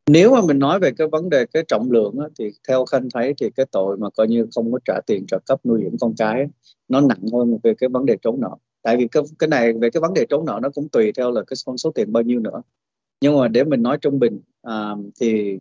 Nếu 0.09 0.31
mà 0.31 0.41
mình 0.47 0.59
nói 0.59 0.79
về 0.79 0.91
cái 0.97 1.07
vấn 1.07 1.29
đề 1.29 1.45
cái 1.53 1.63
trọng 1.67 1.91
lượng 1.91 2.15
á, 2.19 2.27
thì 2.39 2.51
theo 2.67 2.85
khanh 2.85 3.07
thấy 3.13 3.33
thì 3.37 3.49
cái 3.55 3.65
tội 3.71 3.97
mà 3.97 4.09
coi 4.09 4.27
như 4.27 4.47
không 4.55 4.71
có 4.71 4.79
trả 4.85 4.99
tiền 5.07 5.25
trợ 5.27 5.39
cấp 5.45 5.59
nuôi 5.65 5.79
dưỡng 5.83 5.97
con 6.01 6.13
cái 6.17 6.47
nó 6.87 7.01
nặng 7.01 7.21
hơn 7.33 7.57
về 7.63 7.73
cái 7.77 7.89
vấn 7.89 8.05
đề 8.05 8.17
trốn 8.21 8.41
nợ 8.41 8.55
tại 8.81 8.97
vì 8.97 9.07
cái 9.07 9.23
cái 9.39 9.47
này 9.47 9.73
về 9.73 9.89
cái 9.89 10.01
vấn 10.01 10.13
đề 10.13 10.25
trốn 10.29 10.45
nợ 10.45 10.59
nó 10.63 10.69
cũng 10.69 10.89
tùy 10.89 11.11
theo 11.11 11.31
là 11.31 11.43
cái 11.47 11.57
con 11.65 11.77
số 11.77 11.91
tiền 11.91 12.11
bao 12.11 12.23
nhiêu 12.23 12.39
nữa. 12.39 12.61
Nhưng 13.21 13.39
mà 13.39 13.47
để 13.47 13.63
mình 13.63 13.83
nói 13.83 13.97
trung 14.01 14.19
bình 14.19 14.39
à, 14.61 14.95
thì 15.19 15.59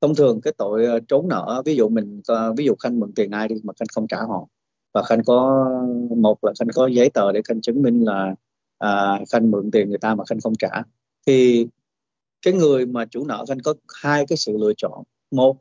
thông 0.00 0.14
thường 0.14 0.40
cái 0.40 0.52
tội 0.58 0.86
ờ, 0.86 1.00
trốn 1.08 1.28
nợ 1.28 1.62
ví 1.64 1.76
dụ 1.76 1.88
mình 1.88 2.20
ờ, 2.26 2.52
ví 2.56 2.64
dụ 2.64 2.74
khanh 2.74 3.00
mượn 3.00 3.12
tiền 3.12 3.30
ai 3.30 3.48
đi 3.48 3.56
mà 3.64 3.72
khanh 3.80 3.86
không 3.94 4.06
trả 4.06 4.16
họ. 4.28 4.48
Và 4.94 5.02
khanh 5.02 5.24
có 5.26 5.66
một 6.16 6.44
là 6.44 6.52
khanh 6.58 6.68
có 6.74 6.86
giấy 6.86 7.10
tờ 7.10 7.32
để 7.32 7.40
khanh 7.44 7.60
chứng 7.60 7.82
minh 7.82 8.04
là 8.04 8.34
à, 8.78 9.20
khanh 9.32 9.50
mượn 9.50 9.70
tiền 9.70 9.88
người 9.88 9.98
ta 9.98 10.14
mà 10.14 10.24
khanh 10.24 10.40
không 10.40 10.54
trả. 10.58 10.82
Thì 11.26 11.66
cái 12.42 12.54
người 12.54 12.86
mà 12.86 13.04
chủ 13.04 13.24
nợ 13.26 13.44
khanh 13.48 13.58
có 13.64 13.74
hai 14.02 14.26
cái 14.26 14.36
sự 14.36 14.56
lựa 14.58 14.72
chọn. 14.76 15.02
Một 15.30 15.56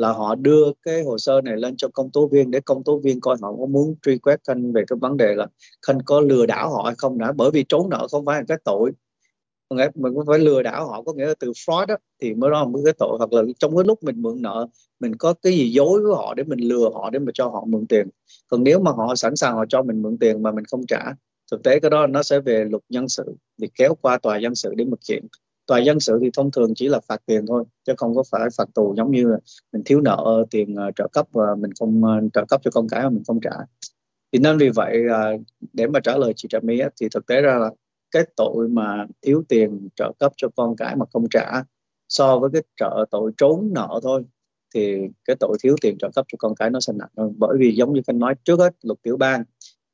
là 0.00 0.12
họ 0.12 0.34
đưa 0.34 0.64
cái 0.82 1.02
hồ 1.02 1.18
sơ 1.18 1.40
này 1.40 1.56
lên 1.56 1.74
cho 1.76 1.88
công 1.88 2.10
tố 2.10 2.28
viên 2.28 2.50
để 2.50 2.60
công 2.60 2.84
tố 2.84 2.98
viên 2.98 3.20
coi 3.20 3.36
họ 3.42 3.54
có 3.58 3.66
muốn 3.66 3.94
truy 4.02 4.18
quét 4.18 4.40
khanh 4.46 4.72
về 4.72 4.84
cái 4.86 4.96
vấn 5.00 5.16
đề 5.16 5.34
là 5.34 5.46
khanh 5.86 5.98
có 6.04 6.20
lừa 6.20 6.46
đảo 6.46 6.70
họ 6.70 6.82
hay 6.82 6.94
không 6.98 7.18
đã 7.18 7.32
bởi 7.32 7.50
vì 7.50 7.64
trốn 7.68 7.88
nợ 7.88 8.06
không 8.10 8.24
phải 8.24 8.38
là 8.38 8.44
cái 8.48 8.58
tội. 8.64 8.90
Mình 9.94 10.14
cũng 10.14 10.26
phải 10.26 10.38
lừa 10.38 10.62
đảo 10.62 10.88
họ 10.88 11.02
có 11.02 11.12
nghĩa 11.12 11.26
là 11.26 11.34
từ 11.40 11.50
fraud 11.50 11.86
đó, 11.86 11.96
thì 12.22 12.34
mới 12.34 12.50
đó 12.50 12.64
mới 12.64 12.82
cái 12.84 12.94
tội. 12.98 13.16
Hoặc 13.18 13.32
là 13.32 13.42
trong 13.58 13.76
cái 13.76 13.84
lúc 13.84 14.02
mình 14.02 14.22
mượn 14.22 14.42
nợ 14.42 14.66
mình 15.00 15.16
có 15.16 15.34
cái 15.42 15.52
gì 15.52 15.70
dối 15.70 16.02
với 16.02 16.12
họ 16.12 16.34
để 16.34 16.44
mình 16.44 16.58
lừa 16.58 16.90
họ 16.94 17.10
để 17.10 17.18
mà 17.18 17.32
cho 17.34 17.48
họ 17.48 17.64
mượn 17.68 17.86
tiền. 17.86 18.08
Còn 18.48 18.64
nếu 18.64 18.80
mà 18.80 18.90
họ 18.90 19.14
sẵn 19.14 19.36
sàng 19.36 19.54
họ 19.54 19.64
cho 19.68 19.82
mình 19.82 20.02
mượn 20.02 20.18
tiền 20.18 20.42
mà 20.42 20.52
mình 20.52 20.64
không 20.64 20.86
trả 20.86 21.04
thực 21.50 21.62
tế 21.62 21.80
cái 21.80 21.90
đó 21.90 22.06
nó 22.06 22.22
sẽ 22.22 22.40
về 22.40 22.64
luật 22.64 22.82
dân 22.88 23.08
sự 23.08 23.24
thì 23.60 23.68
kéo 23.74 23.94
qua 24.00 24.18
tòa 24.18 24.38
dân 24.38 24.54
sự 24.54 24.74
để 24.76 24.84
thực 24.84 25.00
kiện 25.08 25.26
tòa 25.70 25.78
dân 25.78 26.00
sự 26.00 26.18
thì 26.22 26.30
thông 26.36 26.50
thường 26.50 26.72
chỉ 26.76 26.88
là 26.88 27.00
phạt 27.08 27.20
tiền 27.26 27.46
thôi, 27.46 27.64
chứ 27.86 27.92
không 27.96 28.14
có 28.14 28.22
phải 28.30 28.48
phạt 28.58 28.64
tù 28.74 28.94
giống 28.96 29.10
như 29.10 29.24
là 29.24 29.36
mình 29.72 29.82
thiếu 29.84 30.00
nợ, 30.00 30.44
tiền 30.50 30.74
ờ, 30.74 30.90
trợ 30.96 31.08
cấp 31.12 31.26
và 31.32 31.54
mình 31.58 31.70
không 31.80 32.04
ờ, 32.04 32.20
trợ 32.32 32.44
cấp 32.48 32.60
cho 32.64 32.70
con 32.70 32.88
cái 32.88 33.02
mà 33.02 33.10
mình 33.10 33.22
không 33.26 33.40
trả. 33.40 33.50
Thì 34.32 34.38
nên 34.38 34.58
vì 34.58 34.68
vậy 34.68 34.96
để 35.72 35.86
mà 35.86 36.00
trả 36.00 36.16
lời 36.16 36.32
chị 36.36 36.48
Trà 36.50 36.58
My 36.62 36.80
thì 37.00 37.08
thực 37.14 37.26
tế 37.26 37.40
ra 37.40 37.58
là 37.58 37.70
cái 38.10 38.22
tội 38.36 38.68
mà 38.68 39.06
thiếu 39.22 39.42
tiền 39.48 39.88
trợ 39.96 40.12
cấp 40.18 40.32
cho 40.36 40.48
con 40.56 40.76
cái 40.76 40.96
mà 40.96 41.06
không 41.12 41.28
trả 41.30 41.62
so 42.08 42.38
với 42.38 42.50
cái 42.52 42.62
trợ 42.76 43.04
tội 43.10 43.32
trốn 43.36 43.70
nợ 43.74 44.00
thôi, 44.02 44.24
thì 44.74 44.98
cái 45.24 45.36
tội 45.40 45.56
thiếu 45.62 45.76
tiền 45.80 45.98
trợ 45.98 46.10
cấp 46.14 46.24
cho 46.28 46.36
con 46.38 46.54
cái 46.54 46.70
nó 46.70 46.80
sẽ 46.80 46.92
nặng 46.92 47.10
hơn. 47.16 47.34
Bởi 47.36 47.56
vì 47.60 47.74
giống 47.74 47.92
như 47.92 48.00
anh 48.06 48.18
nói, 48.18 48.34
trước 48.44 48.58
hết 48.58 48.74
luật 48.82 48.98
tiểu 49.02 49.16
bang, 49.16 49.44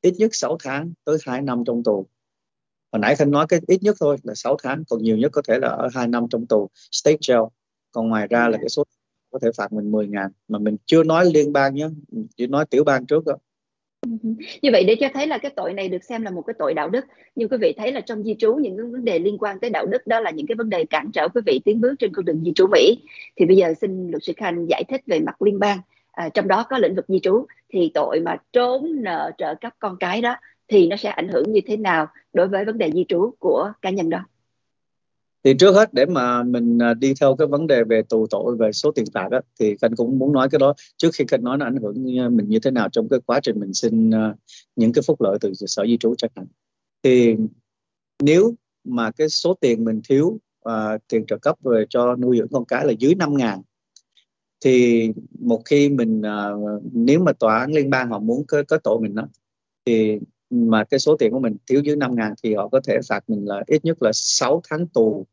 ít 0.01 0.13
nhất 0.17 0.29
6 0.33 0.57
tháng 0.63 0.93
tới 1.05 1.17
2 1.25 1.41
năm 1.41 1.63
trong 1.65 1.83
tù 1.83 2.07
hồi 2.91 2.99
nãy 2.99 3.15
Khanh 3.15 3.31
nói 3.31 3.45
cái 3.49 3.59
ít 3.67 3.83
nhất 3.83 3.95
thôi 3.99 4.17
là 4.23 4.33
6 4.35 4.57
tháng 4.63 4.83
còn 4.89 5.03
nhiều 5.03 5.17
nhất 5.17 5.31
có 5.31 5.41
thể 5.47 5.59
là 5.59 5.67
ở 5.67 5.89
2 5.93 6.07
năm 6.07 6.25
trong 6.29 6.47
tù. 6.47 6.69
State 6.91 7.17
jail. 7.17 7.49
Còn 7.91 8.09
ngoài 8.09 8.27
ra 8.29 8.49
là 8.49 8.57
cái 8.57 8.69
số 8.69 8.83
có 9.31 9.39
thể 9.41 9.49
phạt 9.57 9.73
mình 9.73 9.91
10 9.91 10.07
ngàn. 10.07 10.31
Mà 10.47 10.59
mình 10.59 10.77
chưa 10.85 11.03
nói 11.03 11.25
liên 11.33 11.53
bang 11.53 11.75
nhé 11.75 11.87
chỉ 12.37 12.47
nói 12.47 12.65
tiểu 12.65 12.83
bang 12.83 13.05
trước 13.05 13.25
đó 13.25 13.37
như 14.61 14.69
vậy 14.71 14.83
để 14.83 14.95
cho 14.99 15.07
thấy 15.13 15.27
là 15.27 15.37
cái 15.37 15.51
tội 15.55 15.73
này 15.73 15.89
được 15.89 16.03
xem 16.03 16.21
là 16.21 16.31
một 16.31 16.41
cái 16.41 16.53
tội 16.59 16.73
đạo 16.73 16.89
đức 16.89 17.05
nhưng 17.35 17.49
quý 17.49 17.57
vị 17.61 17.73
thấy 17.77 17.91
là 17.91 18.01
trong 18.01 18.23
di 18.23 18.35
trú 18.39 18.53
những 18.53 18.77
cái 18.77 18.85
vấn 18.85 19.05
đề 19.05 19.19
liên 19.19 19.37
quan 19.37 19.59
tới 19.59 19.69
đạo 19.69 19.85
đức 19.85 20.07
đó 20.07 20.19
là 20.19 20.31
những 20.31 20.47
cái 20.47 20.55
vấn 20.55 20.69
đề 20.69 20.85
cản 20.85 21.11
trở 21.13 21.27
quý 21.27 21.41
vị 21.45 21.59
tiến 21.65 21.81
bước 21.81 21.93
trên 21.99 22.13
con 22.13 22.25
đường 22.25 22.41
di 22.45 22.51
trú 22.55 22.67
Mỹ. 22.71 23.03
Thì 23.35 23.45
bây 23.45 23.55
giờ 23.55 23.73
xin 23.81 24.11
luật 24.11 24.23
sư 24.23 24.33
Khanh 24.37 24.65
giải 24.69 24.83
thích 24.87 25.01
về 25.07 25.19
mặt 25.19 25.41
liên 25.41 25.59
bang. 25.59 25.79
À, 26.11 26.29
trong 26.29 26.47
đó 26.47 26.65
có 26.69 26.77
lĩnh 26.77 26.95
vực 26.95 27.05
di 27.07 27.19
trú 27.19 27.45
thì 27.69 27.91
tội 27.93 28.19
mà 28.19 28.37
trốn 28.53 29.03
nợ 29.03 29.31
trợ 29.37 29.55
cấp 29.61 29.73
con 29.79 29.97
cái 29.99 30.21
đó 30.21 30.35
thì 30.67 30.87
nó 30.87 30.95
sẽ 30.95 31.09
ảnh 31.09 31.27
hưởng 31.27 31.51
như 31.51 31.61
thế 31.65 31.77
nào 31.77 32.07
đối 32.33 32.47
với 32.47 32.65
vấn 32.65 32.77
đề 32.77 32.91
di 32.91 33.05
trú 33.07 33.33
của 33.39 33.71
cá 33.81 33.89
nhân 33.89 34.09
đó? 34.09 34.19
Thì 35.43 35.53
trước 35.59 35.71
hết 35.71 35.93
để 35.93 36.05
mà 36.05 36.43
mình 36.43 36.79
à, 36.81 36.93
đi 36.93 37.13
theo 37.21 37.35
cái 37.35 37.47
vấn 37.47 37.67
đề 37.67 37.83
về 37.83 38.01
tù 38.09 38.27
tội 38.29 38.55
về 38.55 38.71
số 38.71 38.91
tiền 38.91 39.05
phạt 39.13 39.27
đó, 39.31 39.39
thì 39.59 39.75
khanh 39.81 39.95
cũng 39.95 40.19
muốn 40.19 40.33
nói 40.33 40.49
cái 40.49 40.59
đó. 40.59 40.73
Trước 40.97 41.09
khi 41.13 41.25
khanh 41.27 41.43
nói 41.43 41.57
nó 41.57 41.65
ảnh 41.65 41.75
hưởng 41.75 42.19
à, 42.19 42.29
mình 42.29 42.49
như 42.49 42.59
thế 42.59 42.71
nào 42.71 42.89
trong 42.89 43.09
cái 43.09 43.19
quá 43.25 43.39
trình 43.43 43.59
mình 43.59 43.73
xin 43.73 44.11
à, 44.11 44.33
những 44.75 44.93
cái 44.93 45.01
phúc 45.07 45.21
lợi 45.21 45.37
từ 45.41 45.53
sở 45.53 45.85
di 45.85 45.97
trú 45.97 46.15
chẳng 46.17 46.31
hạn. 46.35 46.45
Thì 47.03 47.35
nếu 48.23 48.55
mà 48.83 49.11
cái 49.11 49.29
số 49.29 49.53
tiền 49.53 49.85
mình 49.85 50.01
thiếu 50.09 50.39
uh, 50.69 51.01
tiền 51.07 51.25
trợ 51.27 51.37
cấp 51.37 51.55
về 51.63 51.85
cho 51.89 52.15
nuôi 52.15 52.37
dưỡng 52.37 52.47
con 52.51 52.65
cái 52.65 52.85
là 52.85 52.91
dưới 52.99 53.15
5 53.15 53.37
ngàn 53.37 53.61
thì 54.65 55.09
một 55.39 55.61
khi 55.65 55.89
mình 55.89 56.21
uh, 56.21 56.81
nếu 56.93 57.19
mà 57.19 57.33
tòa 57.33 57.59
án 57.59 57.71
liên 57.71 57.89
bang 57.89 58.09
họ 58.09 58.19
muốn 58.19 58.43
có, 58.47 58.63
có 58.67 58.77
tội 58.77 58.99
mình 59.01 59.15
đó 59.15 59.27
thì 59.85 60.19
mà 60.49 60.83
cái 60.83 60.99
số 60.99 61.15
tiền 61.17 61.31
của 61.31 61.39
mình 61.39 61.57
thiếu 61.67 61.81
dưới 61.81 61.95
5 61.95 62.15
ngàn 62.15 62.33
thì 62.43 62.55
họ 62.55 62.67
có 62.67 62.81
thể 62.87 62.99
phạt 63.09 63.23
mình 63.27 63.47
là 63.47 63.63
ít 63.67 63.85
nhất 63.85 64.03
là 64.03 64.11
6 64.13 64.61
tháng 64.69 64.87
tù. 64.87 65.25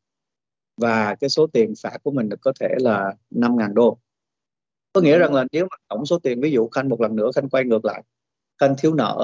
Và 0.76 1.14
cái 1.14 1.30
số 1.30 1.46
tiền 1.46 1.74
phạt 1.82 1.98
của 2.02 2.10
mình 2.10 2.28
có 2.40 2.52
thể 2.60 2.68
là 2.78 3.14
5 3.30 3.56
ngàn 3.56 3.74
đô. 3.74 3.98
Có 4.92 5.00
nghĩa 5.00 5.18
rằng 5.18 5.34
là 5.34 5.44
nếu 5.52 5.64
mà 5.70 5.76
tổng 5.88 6.06
số 6.06 6.18
tiền 6.18 6.40
ví 6.40 6.50
dụ 6.50 6.68
khanh 6.68 6.88
một 6.88 7.00
lần 7.00 7.16
nữa 7.16 7.30
khanh 7.34 7.48
quay 7.48 7.64
ngược 7.64 7.84
lại. 7.84 8.02
Khanh 8.60 8.74
thiếu 8.78 8.94
nợ 8.94 9.16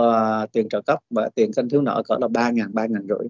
uh, 0.45 0.53
tiền 0.53 0.69
trợ 0.69 0.81
cấp 0.81 0.99
và 1.11 1.29
tiền 1.35 1.53
khanh 1.53 1.69
thiếu 1.69 1.83
nợ 1.83 2.03
cỡ 2.09 2.17
là 2.21 2.29
ba 2.29 2.51
ngàn 2.51 2.75
ba 2.75 2.87
ngàn 2.87 3.07
rưỡi. 3.09 3.29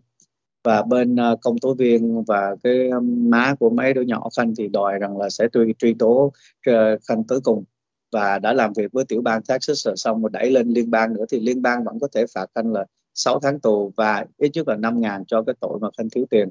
Và 0.65 0.83
bên 0.83 1.15
uh, 1.15 1.41
công 1.41 1.59
tố 1.59 1.75
viên 1.75 2.25
và 2.25 2.57
cái 2.63 2.91
má 3.03 3.55
của 3.61 3.71
mấy 3.71 3.95
đứa 3.95 4.03
nhỏ 4.03 4.29
khanh 4.37 4.55
thì 4.59 4.69
đòi 4.69 4.99
rằng 4.99 5.19
là 5.19 5.31
sẽ 5.31 5.49
truy 5.53 5.75
truy 5.79 5.95
tố 5.99 6.33
uh, 6.71 7.01
khanh 7.09 7.25
tới 7.25 7.39
cùng 7.45 7.65
và 8.13 8.39
đã 8.39 8.53
làm 8.53 8.73
việc 8.73 8.93
với 8.93 9.05
tiểu 9.05 9.23
bang 9.23 9.43
Texas 9.43 9.87
rồi 9.87 9.97
xong 9.97 10.23
rồi 10.23 10.31
đẩy 10.33 10.51
lên 10.51 10.69
liên 10.69 10.91
bang 10.91 11.15
nữa 11.15 11.25
thì 11.29 11.41
liên 11.41 11.63
bang 11.63 11.85
vẫn 11.85 11.99
có 12.01 12.09
thể 12.15 12.25
phạt 12.35 12.47
khanh 12.55 12.73
là 12.73 12.85
6 13.15 13.41
tháng 13.41 13.61
tù 13.61 13.93
và 13.97 14.27
ít 14.37 14.51
nhất 14.55 14.69
là 14.69 14.77
5 14.77 15.01
ngàn 15.01 15.25
cho 15.27 15.43
cái 15.43 15.55
tội 15.61 15.79
mà 15.81 15.89
khanh 15.99 16.11
thiếu 16.11 16.27
tiền 16.31 16.49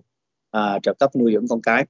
à, 0.51 0.79
trợ 0.83 0.93
cấp 0.93 1.15
nuôi 1.15 1.33
dưỡng 1.33 1.47
con 1.47 1.61
cái. 1.61 1.85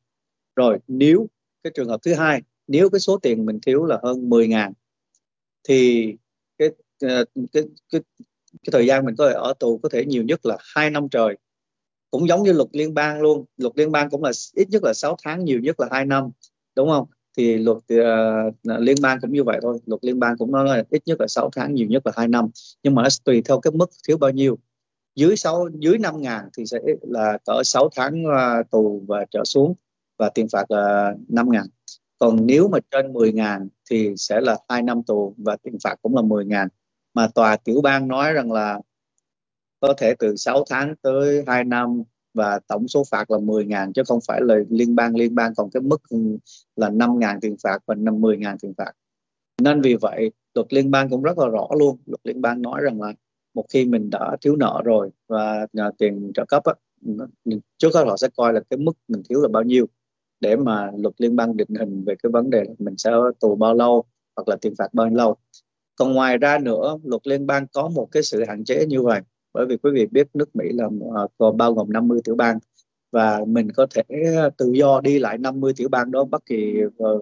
Rồi 0.55 0.77
nếu 0.87 1.27
cái 1.63 1.71
trường 1.75 1.89
hợp 1.89 1.99
thứ 2.03 2.13
hai 2.13 2.41
nếu 2.67 2.89
cái 2.89 2.99
số 2.99 3.17
tiền 3.17 3.45
mình 3.45 3.59
thiếu 3.61 3.85
là 3.85 3.99
hơn 4.03 4.29
10 4.29 4.47
ngàn 4.47 4.73
thì 5.67 6.13
cái 6.57 6.69
cái, 6.99 7.25
cái 7.53 7.63
cái 7.91 8.01
cái 8.63 8.71
thời 8.71 8.87
gian 8.87 9.05
mình 9.05 9.15
có 9.17 9.29
thể 9.29 9.33
ở 9.33 9.53
tù 9.59 9.77
có 9.83 9.89
thể 9.89 10.05
nhiều 10.05 10.23
nhất 10.23 10.45
là 10.45 10.57
hai 10.75 10.89
năm 10.89 11.09
trời. 11.11 11.37
Cũng 12.11 12.27
giống 12.27 12.43
như 12.43 12.53
luật 12.53 12.67
liên 12.73 12.93
bang 12.93 13.21
luôn 13.21 13.45
luật 13.57 13.73
liên 13.75 13.91
bang 13.91 14.09
cũng 14.09 14.23
là 14.23 14.31
ít 14.53 14.69
nhất 14.69 14.83
là 14.83 14.93
6 14.93 15.17
tháng 15.23 15.45
nhiều 15.45 15.59
nhất 15.59 15.79
là 15.79 15.87
hai 15.91 16.05
năm 16.05 16.31
đúng 16.75 16.89
không? 16.89 17.07
Thì 17.37 17.57
luật 17.57 17.77
uh, 17.77 18.53
liên 18.79 18.97
bang 19.01 19.17
cũng 19.21 19.33
như 19.33 19.43
vậy 19.43 19.59
thôi. 19.61 19.79
Luật 19.85 20.03
liên 20.03 20.19
bang 20.19 20.37
cũng 20.37 20.51
nói 20.51 20.65
là 20.65 20.83
ít 20.89 21.01
nhất 21.05 21.21
là 21.21 21.27
6 21.27 21.49
tháng 21.55 21.73
nhiều 21.73 21.87
nhất 21.87 22.05
là 22.05 22.11
2 22.15 22.27
năm. 22.27 22.49
Nhưng 22.83 22.95
mà 22.95 23.03
nó 23.03 23.09
tùy 23.23 23.41
theo 23.45 23.59
cái 23.59 23.71
mức 23.71 23.89
thiếu 24.07 24.17
bao 24.17 24.31
nhiêu. 24.31 24.57
Dưới 25.15 25.35
6 25.35 25.69
dưới 25.79 25.97
5 25.97 26.21
ngàn 26.21 26.49
thì 26.57 26.65
sẽ 26.65 26.79
là 27.01 27.37
cỡ 27.45 27.63
6 27.63 27.89
tháng 27.95 28.23
uh, 28.25 28.71
tù 28.71 29.03
và 29.07 29.25
trở 29.31 29.43
xuống 29.45 29.75
và 30.17 30.29
tiền 30.29 30.47
phạt 30.51 30.65
ờ, 30.67 30.77
là 30.77 31.13
5 31.27 31.51
ngàn. 31.51 31.65
Còn 32.19 32.45
nếu 32.45 32.67
mà 32.67 32.79
trên 32.91 33.13
10 33.13 33.33
ngàn 33.33 33.67
thì 33.89 34.13
sẽ 34.17 34.41
là 34.41 34.57
2 34.69 34.81
năm 34.81 35.03
tù 35.03 35.35
và 35.37 35.57
tiền 35.63 35.77
phạt 35.83 35.95
cũng 36.01 36.15
là 36.15 36.21
10 36.21 36.45
ngàn. 36.45 36.67
Mà 37.13 37.27
tòa 37.35 37.55
tiểu 37.55 37.81
bang 37.81 38.07
nói 38.07 38.33
rằng 38.33 38.51
là 38.51 38.79
có 39.79 39.93
thể 39.97 40.13
từ 40.19 40.35
6 40.35 40.63
tháng 40.69 40.95
tới 41.01 41.43
2 41.47 41.63
năm 41.63 42.03
và 42.33 42.59
tổng 42.67 42.87
số 42.87 43.03
phạt 43.11 43.31
là 43.31 43.37
10.000 43.37 43.91
chứ 43.93 44.01
không 44.07 44.19
phải 44.27 44.41
là 44.43 44.55
liên 44.69 44.95
bang 44.95 45.15
liên 45.15 45.35
bang. 45.35 45.53
Còn 45.55 45.69
cái 45.69 45.81
mức 45.81 46.01
là 46.75 46.89
5.000 46.89 47.39
tiền 47.41 47.55
phạt 47.63 47.79
và 47.85 47.95
50.000 47.95 48.57
tiền 48.61 48.73
phạt. 48.77 48.91
Nên 49.61 49.81
vì 49.81 49.95
vậy 49.95 50.31
luật 50.55 50.73
liên 50.73 50.91
bang 50.91 51.09
cũng 51.09 51.23
rất 51.23 51.37
là 51.37 51.47
rõ 51.47 51.67
luôn. 51.79 51.97
Luật 52.05 52.19
liên 52.23 52.41
bang 52.41 52.61
nói 52.61 52.81
rằng 52.81 53.01
là 53.01 53.13
một 53.53 53.65
khi 53.69 53.85
mình 53.85 54.09
đã 54.09 54.37
thiếu 54.41 54.55
nợ 54.55 54.81
rồi 54.85 55.09
và 55.27 55.67
nhờ 55.73 55.91
tiền 55.97 56.31
trợ 56.33 56.45
cấp 56.45 56.63
á, 56.63 56.73
trước 57.77 57.89
hết 57.95 58.03
họ 58.07 58.17
sẽ 58.17 58.27
coi 58.37 58.53
là 58.53 58.59
cái 58.69 58.77
mức 58.77 58.93
mình 59.07 59.21
thiếu 59.29 59.41
là 59.41 59.47
bao 59.47 59.63
nhiêu. 59.63 59.85
Để 60.39 60.55
mà 60.55 60.91
luật 60.97 61.13
liên 61.17 61.35
bang 61.35 61.57
định 61.57 61.75
hình 61.79 62.03
về 62.05 62.15
cái 62.23 62.29
vấn 62.31 62.49
đề 62.49 62.63
là 62.63 62.73
mình 62.79 62.97
sẽ 62.97 63.11
tù 63.39 63.55
bao 63.55 63.73
lâu 63.73 64.03
hoặc 64.35 64.47
là 64.47 64.55
tiền 64.61 64.73
phạt 64.77 64.93
bao 64.93 65.09
lâu. 65.09 65.35
Còn 65.95 66.13
ngoài 66.13 66.37
ra 66.37 66.59
nữa 66.59 66.97
luật 67.03 67.27
liên 67.27 67.47
bang 67.47 67.67
có 67.73 67.89
một 67.89 68.07
cái 68.11 68.23
sự 68.23 68.43
hạn 68.47 68.63
chế 68.63 68.85
như 68.85 69.01
vậy 69.01 69.21
bởi 69.53 69.65
vì 69.65 69.77
quý 69.77 69.91
vị 69.93 70.05
biết 70.11 70.27
nước 70.33 70.55
Mỹ 70.55 70.65
là 70.73 70.85
à, 71.15 71.21
còn 71.37 71.57
bao 71.57 71.73
gồm 71.73 71.91
50 71.91 72.19
tiểu 72.23 72.35
bang 72.35 72.59
và 73.11 73.45
mình 73.47 73.71
có 73.71 73.87
thể 73.95 74.03
tự 74.57 74.71
do 74.71 75.01
đi 75.01 75.19
lại 75.19 75.37
50 75.37 75.73
tiểu 75.77 75.89
bang 75.89 76.11
đó 76.11 76.23
bất 76.23 76.45
kỳ 76.45 76.75
ờ, 76.97 77.19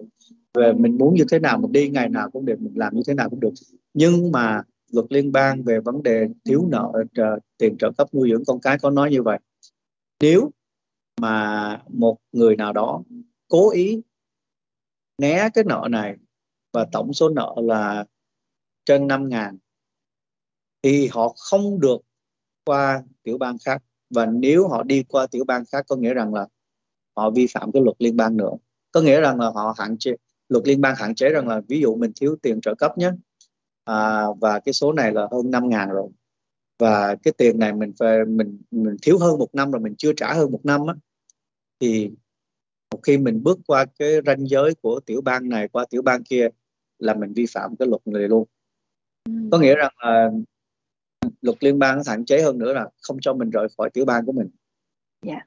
về 0.54 0.72
mình 0.72 0.98
muốn 0.98 1.14
như 1.14 1.24
thế 1.30 1.38
nào, 1.38 1.58
mình 1.58 1.72
đi 1.72 1.88
ngày 1.88 2.08
nào 2.08 2.30
cũng 2.30 2.44
được, 2.44 2.60
mình 2.60 2.72
làm 2.76 2.94
như 2.94 3.02
thế 3.06 3.14
nào 3.14 3.30
cũng 3.30 3.40
được. 3.40 3.52
Nhưng 3.94 4.32
mà 4.32 4.62
luật 4.92 5.06
liên 5.10 5.32
bang 5.32 5.62
về 5.62 5.80
vấn 5.80 6.02
đề 6.02 6.28
thiếu 6.44 6.66
nợ 6.70 6.92
ờ, 7.14 7.38
tiền 7.58 7.76
trợ 7.78 7.90
cấp 7.98 8.14
nuôi 8.14 8.30
dưỡng 8.30 8.44
con 8.46 8.60
cái 8.60 8.78
có 8.78 8.90
nói 8.90 9.10
như 9.10 9.22
vậy. 9.22 9.38
Nếu 10.20 10.50
mà 11.20 11.82
một 11.88 12.16
người 12.32 12.56
nào 12.56 12.72
đó 12.72 13.02
cố 13.48 13.70
ý 13.70 14.02
né 15.18 15.48
cái 15.54 15.64
nợ 15.64 15.88
này 15.90 16.16
và 16.72 16.86
tổng 16.92 17.12
số 17.12 17.28
nợ 17.28 17.54
là 17.56 18.04
trên 18.84 19.06
5 19.06 19.28
ngàn, 19.28 19.58
thì 20.82 21.08
họ 21.12 21.34
không 21.36 21.80
được 21.80 21.98
qua 22.68 23.02
tiểu 23.22 23.38
bang 23.38 23.56
khác. 23.64 23.82
Và 24.10 24.26
nếu 24.26 24.68
họ 24.68 24.82
đi 24.82 25.02
qua 25.02 25.26
tiểu 25.26 25.44
bang 25.44 25.64
khác 25.72 25.84
có 25.88 25.96
nghĩa 25.96 26.14
rằng 26.14 26.34
là 26.34 26.46
họ 27.16 27.30
vi 27.30 27.46
phạm 27.46 27.72
cái 27.72 27.82
luật 27.82 27.96
liên 27.98 28.16
bang 28.16 28.36
nữa. 28.36 28.50
Có 28.92 29.00
nghĩa 29.00 29.20
rằng 29.20 29.40
là 29.40 29.50
họ 29.54 29.74
hạn 29.78 29.96
chế 29.98 30.14
luật 30.48 30.66
liên 30.66 30.80
bang 30.80 30.94
hạn 30.98 31.14
chế 31.14 31.28
rằng 31.28 31.48
là 31.48 31.60
ví 31.68 31.80
dụ 31.80 31.96
mình 31.96 32.12
thiếu 32.20 32.36
tiền 32.42 32.60
trợ 32.60 32.74
cấp 32.74 32.98
nhé. 32.98 33.10
À, 33.84 34.24
và 34.40 34.60
cái 34.60 34.72
số 34.72 34.92
này 34.92 35.12
là 35.12 35.28
hơn 35.32 35.50
5 35.50 35.68
ngàn 35.68 35.88
rồi. 35.88 36.08
Và 36.78 37.16
cái 37.22 37.32
tiền 37.38 37.58
này 37.58 37.72
mình 37.72 37.92
phải 37.98 38.24
mình 38.24 38.60
mình 38.70 38.96
thiếu 39.02 39.18
hơn 39.18 39.38
một 39.38 39.54
năm 39.54 39.70
rồi 39.70 39.80
mình 39.80 39.94
chưa 39.98 40.12
trả 40.12 40.34
hơn 40.34 40.52
một 40.52 40.60
năm 40.64 40.86
á. 40.86 40.94
Thì 41.80 42.10
một 42.92 43.00
khi 43.02 43.18
mình 43.18 43.42
bước 43.42 43.58
qua 43.66 43.84
cái 43.98 44.12
ranh 44.26 44.48
giới 44.48 44.74
của 44.74 45.00
tiểu 45.06 45.20
bang 45.20 45.48
này 45.48 45.68
qua 45.68 45.84
tiểu 45.90 46.02
bang 46.02 46.22
kia 46.24 46.48
là 46.98 47.14
mình 47.14 47.32
vi 47.32 47.46
phạm 47.46 47.76
cái 47.76 47.88
luật 47.88 48.06
này 48.06 48.22
luôn. 48.22 48.44
Ừ. 49.24 49.32
có 49.52 49.58
nghĩa 49.58 49.74
rằng 49.74 49.92
là 49.98 50.30
luật 51.42 51.64
liên 51.64 51.78
bang 51.78 52.00
hạn 52.06 52.24
chế 52.24 52.42
hơn 52.42 52.58
nữa 52.58 52.72
là 52.72 52.88
không 53.02 53.16
cho 53.20 53.34
mình 53.34 53.50
rời 53.50 53.68
khỏi 53.78 53.90
tiểu 53.90 54.04
bang 54.04 54.26
của 54.26 54.32
mình. 54.32 54.48
Dạ. 55.22 55.32
Yeah. 55.32 55.46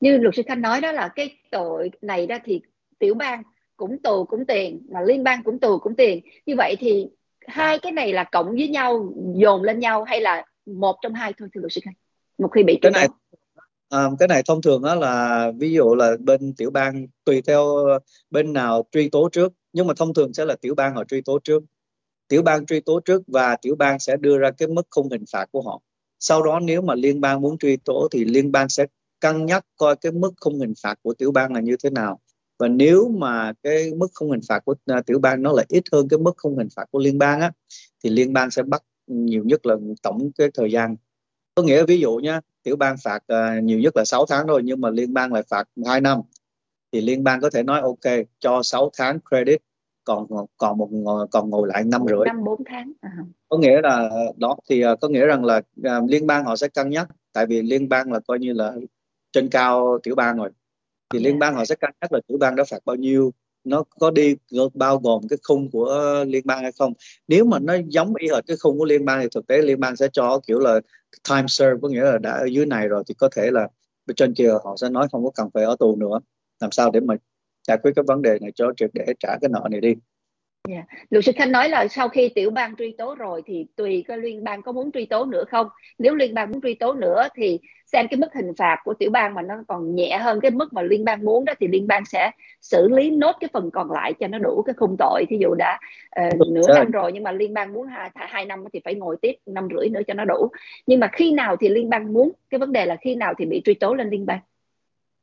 Như 0.00 0.16
luật 0.16 0.34
sư 0.34 0.42
Khanh 0.46 0.60
nói 0.60 0.80
đó 0.80 0.92
là 0.92 1.08
cái 1.08 1.36
tội 1.50 1.90
này 2.02 2.26
đó 2.26 2.36
thì 2.44 2.60
tiểu 2.98 3.14
bang 3.14 3.42
cũng 3.76 4.02
tù 4.02 4.24
cũng 4.24 4.46
tiền 4.46 4.86
mà 4.90 5.00
liên 5.00 5.24
bang 5.24 5.42
cũng 5.44 5.60
tù 5.60 5.78
cũng 5.78 5.96
tiền 5.96 6.20
như 6.46 6.54
vậy 6.56 6.76
thì 6.78 7.06
hai 7.46 7.78
cái 7.78 7.92
này 7.92 8.12
là 8.12 8.24
cộng 8.24 8.50
với 8.50 8.68
nhau 8.68 9.14
dồn 9.34 9.62
lên 9.62 9.78
nhau 9.78 10.04
hay 10.04 10.20
là 10.20 10.44
một 10.66 10.96
trong 11.02 11.14
hai 11.14 11.32
thôi 11.38 11.48
thưa 11.54 11.60
luật 11.60 11.72
sư 11.72 11.80
Khanh 11.84 11.94
một 12.38 12.48
khi 12.48 12.62
bị 12.62 12.78
cái 12.82 12.92
này 12.92 13.08
à, 13.88 14.06
cái 14.18 14.28
này 14.28 14.42
thông 14.46 14.62
thường 14.62 14.82
đó 14.82 14.94
là 14.94 15.52
ví 15.58 15.72
dụ 15.72 15.94
là 15.94 16.16
bên 16.20 16.54
tiểu 16.56 16.70
bang 16.70 17.06
tùy 17.24 17.42
theo 17.42 17.66
bên 18.30 18.52
nào 18.52 18.86
truy 18.92 19.08
tố 19.08 19.28
trước 19.32 19.52
nhưng 19.72 19.86
mà 19.86 19.94
thông 19.96 20.14
thường 20.14 20.32
sẽ 20.32 20.44
là 20.44 20.56
tiểu 20.60 20.74
bang 20.74 20.94
họ 20.94 21.04
truy 21.04 21.20
tố 21.20 21.38
trước 21.44 21.62
tiểu 22.32 22.42
bang 22.42 22.66
truy 22.66 22.80
tố 22.80 23.00
trước 23.00 23.22
và 23.26 23.56
tiểu 23.56 23.74
bang 23.74 23.98
sẽ 23.98 24.16
đưa 24.16 24.38
ra 24.38 24.50
cái 24.50 24.68
mức 24.68 24.86
khung 24.90 25.10
hình 25.10 25.24
phạt 25.32 25.46
của 25.52 25.62
họ. 25.62 25.80
Sau 26.18 26.42
đó 26.42 26.60
nếu 26.60 26.82
mà 26.82 26.94
liên 26.94 27.20
bang 27.20 27.40
muốn 27.40 27.58
truy 27.58 27.76
tố 27.76 28.08
thì 28.12 28.24
liên 28.24 28.52
bang 28.52 28.68
sẽ 28.68 28.86
cân 29.20 29.46
nhắc 29.46 29.66
coi 29.76 29.96
cái 29.96 30.12
mức 30.12 30.32
khung 30.40 30.58
hình 30.60 30.72
phạt 30.82 30.98
của 31.02 31.14
tiểu 31.14 31.32
bang 31.32 31.54
là 31.54 31.60
như 31.60 31.76
thế 31.84 31.90
nào. 31.90 32.20
Và 32.58 32.68
nếu 32.68 33.08
mà 33.08 33.52
cái 33.62 33.94
mức 33.94 34.06
khung 34.14 34.30
hình 34.30 34.40
phạt 34.48 34.64
của 34.64 34.74
uh, 34.98 35.06
tiểu 35.06 35.18
bang 35.18 35.42
nó 35.42 35.52
lại 35.52 35.66
ít 35.68 35.84
hơn 35.92 36.08
cái 36.08 36.18
mức 36.18 36.32
khung 36.36 36.58
hình 36.58 36.68
phạt 36.76 36.84
của 36.90 36.98
liên 36.98 37.18
bang 37.18 37.40
á 37.40 37.50
thì 38.04 38.10
liên 38.10 38.32
bang 38.32 38.50
sẽ 38.50 38.62
bắt 38.62 38.82
nhiều 39.06 39.44
nhất 39.44 39.66
là 39.66 39.76
tổng 40.02 40.30
cái 40.38 40.48
thời 40.54 40.70
gian. 40.70 40.96
Có 41.54 41.62
nghĩa 41.62 41.84
ví 41.84 42.00
dụ 42.00 42.16
nhá 42.16 42.40
tiểu 42.62 42.76
bang 42.76 42.96
phạt 43.04 43.22
uh, 43.32 43.64
nhiều 43.64 43.78
nhất 43.78 43.96
là 43.96 44.04
6 44.04 44.26
tháng 44.26 44.46
thôi 44.48 44.62
nhưng 44.64 44.80
mà 44.80 44.90
liên 44.90 45.14
bang 45.14 45.32
lại 45.32 45.42
phạt 45.48 45.68
2 45.86 46.00
năm 46.00 46.20
thì 46.92 47.00
liên 47.00 47.24
bang 47.24 47.40
có 47.40 47.50
thể 47.50 47.62
nói 47.62 47.80
ok 47.80 48.14
cho 48.38 48.62
6 48.62 48.90
tháng 48.98 49.18
credit 49.30 49.60
còn 50.04 50.26
còn 50.56 50.78
một 50.78 50.88
còn 51.30 51.50
ngồi 51.50 51.68
lại 51.68 51.84
năm 51.84 52.02
rưỡi. 52.08 52.26
Năm 52.26 52.44
bốn 52.44 52.64
tháng. 52.66 52.92
À. 53.00 53.10
có 53.48 53.58
nghĩa 53.58 53.80
là 53.82 54.10
đó 54.36 54.56
thì 54.70 54.86
uh, 54.86 55.00
có 55.00 55.08
nghĩa 55.08 55.26
rằng 55.26 55.44
là 55.44 55.60
uh, 55.80 56.10
liên 56.10 56.26
bang 56.26 56.44
họ 56.44 56.56
sẽ 56.56 56.68
cân 56.68 56.90
nhắc 56.90 57.08
tại 57.32 57.46
vì 57.46 57.62
liên 57.62 57.88
bang 57.88 58.12
là 58.12 58.20
coi 58.26 58.38
như 58.38 58.52
là 58.52 58.72
trên 59.32 59.48
cao 59.48 59.98
tiểu 60.02 60.14
bang 60.14 60.36
rồi. 60.36 60.50
Thì 61.12 61.18
liên 61.18 61.38
bang 61.38 61.54
họ 61.54 61.64
sẽ 61.64 61.74
cân 61.74 61.90
nhắc 62.00 62.12
là 62.12 62.20
tiểu 62.28 62.38
bang 62.38 62.56
đó 62.56 62.64
phạt 62.70 62.78
bao 62.84 62.96
nhiêu 62.96 63.32
nó 63.64 63.84
có 63.98 64.10
đi 64.10 64.36
bao 64.74 64.98
gồm 64.98 65.22
cái 65.28 65.38
khung 65.42 65.70
của 65.70 66.24
liên 66.26 66.42
bang 66.46 66.62
hay 66.62 66.72
không. 66.78 66.92
Nếu 67.28 67.44
mà 67.44 67.58
nó 67.58 67.74
giống 67.86 68.14
y 68.14 68.28
hệt 68.28 68.44
cái 68.46 68.56
khung 68.56 68.78
của 68.78 68.84
liên 68.84 69.04
bang 69.04 69.20
thì 69.22 69.28
thực 69.34 69.46
tế 69.46 69.62
liên 69.62 69.80
bang 69.80 69.96
sẽ 69.96 70.08
cho 70.12 70.40
kiểu 70.46 70.58
là 70.58 70.80
time 71.28 71.44
serve 71.48 71.78
có 71.82 71.88
nghĩa 71.88 72.02
là 72.02 72.18
đã 72.18 72.30
ở 72.30 72.44
dưới 72.44 72.66
này 72.66 72.88
rồi 72.88 73.02
thì 73.08 73.14
có 73.14 73.28
thể 73.36 73.50
là 73.50 73.68
bên 74.06 74.14
trên 74.14 74.34
kia 74.34 74.50
họ 74.64 74.76
sẽ 74.80 74.88
nói 74.88 75.08
không 75.12 75.24
có 75.24 75.30
cần 75.34 75.50
phải 75.54 75.64
ở 75.64 75.76
tù 75.78 75.96
nữa. 75.96 76.20
Làm 76.60 76.70
sao 76.70 76.90
để 76.90 77.00
mà 77.00 77.14
giải 77.68 77.78
quyết 77.82 77.92
cái 77.96 78.02
vấn 78.06 78.22
đề 78.22 78.38
này 78.40 78.52
cho 78.54 78.72
triệt 78.76 78.90
để 78.92 79.06
trả 79.20 79.36
cái 79.40 79.48
nợ 79.52 79.68
này 79.70 79.80
đi 79.80 79.94
Yeah. 80.68 80.84
Dạ. 80.88 81.04
Luật 81.10 81.24
sư 81.24 81.32
Khanh 81.36 81.52
nói 81.52 81.68
là 81.68 81.88
sau 81.88 82.08
khi 82.08 82.28
tiểu 82.28 82.50
bang 82.50 82.76
truy 82.76 82.94
tố 82.98 83.14
rồi 83.14 83.42
thì 83.46 83.66
tùy 83.76 84.04
cái 84.08 84.18
liên 84.18 84.44
bang 84.44 84.62
có 84.62 84.72
muốn 84.72 84.92
truy 84.92 85.06
tố 85.06 85.24
nữa 85.24 85.44
không. 85.50 85.68
Nếu 85.98 86.14
liên 86.14 86.34
bang 86.34 86.50
muốn 86.50 86.60
truy 86.60 86.74
tố 86.74 86.92
nữa 86.92 87.28
thì 87.34 87.58
xem 87.86 88.06
cái 88.10 88.18
mức 88.18 88.34
hình 88.34 88.52
phạt 88.58 88.76
của 88.84 88.94
tiểu 88.94 89.10
bang 89.10 89.34
mà 89.34 89.42
nó 89.42 89.54
còn 89.68 89.94
nhẹ 89.94 90.18
hơn 90.18 90.40
cái 90.40 90.50
mức 90.50 90.72
mà 90.72 90.82
liên 90.82 91.04
bang 91.04 91.24
muốn 91.24 91.44
đó 91.44 91.52
thì 91.60 91.68
liên 91.68 91.86
bang 91.86 92.04
sẽ 92.04 92.30
xử 92.60 92.88
lý 92.88 93.10
nốt 93.10 93.36
cái 93.40 93.50
phần 93.52 93.70
còn 93.70 93.90
lại 93.90 94.14
cho 94.20 94.28
nó 94.28 94.38
đủ 94.38 94.62
cái 94.62 94.74
khung 94.76 94.96
tội. 94.98 95.24
Thí 95.28 95.36
dụ 95.40 95.54
đã 95.54 95.78
uh, 96.26 96.48
nửa 96.48 96.74
năm 96.74 96.90
rồi 96.90 97.12
nhưng 97.12 97.22
mà 97.22 97.32
liên 97.32 97.54
bang 97.54 97.72
muốn 97.72 97.86
hai, 97.86 98.10
hai 98.14 98.44
năm 98.44 98.64
thì 98.72 98.80
phải 98.84 98.94
ngồi 98.94 99.16
tiếp 99.22 99.32
năm 99.46 99.68
rưỡi 99.76 99.88
nữa 99.88 100.00
cho 100.06 100.14
nó 100.14 100.24
đủ. 100.24 100.48
Nhưng 100.86 101.00
mà 101.00 101.08
khi 101.12 101.32
nào 101.32 101.56
thì 101.56 101.68
liên 101.68 101.90
bang 101.90 102.12
muốn? 102.12 102.32
Cái 102.50 102.58
vấn 102.58 102.72
đề 102.72 102.86
là 102.86 102.96
khi 103.00 103.14
nào 103.14 103.34
thì 103.38 103.46
bị 103.46 103.62
truy 103.64 103.74
tố 103.74 103.94
lên 103.94 104.10
liên 104.10 104.26
bang 104.26 104.40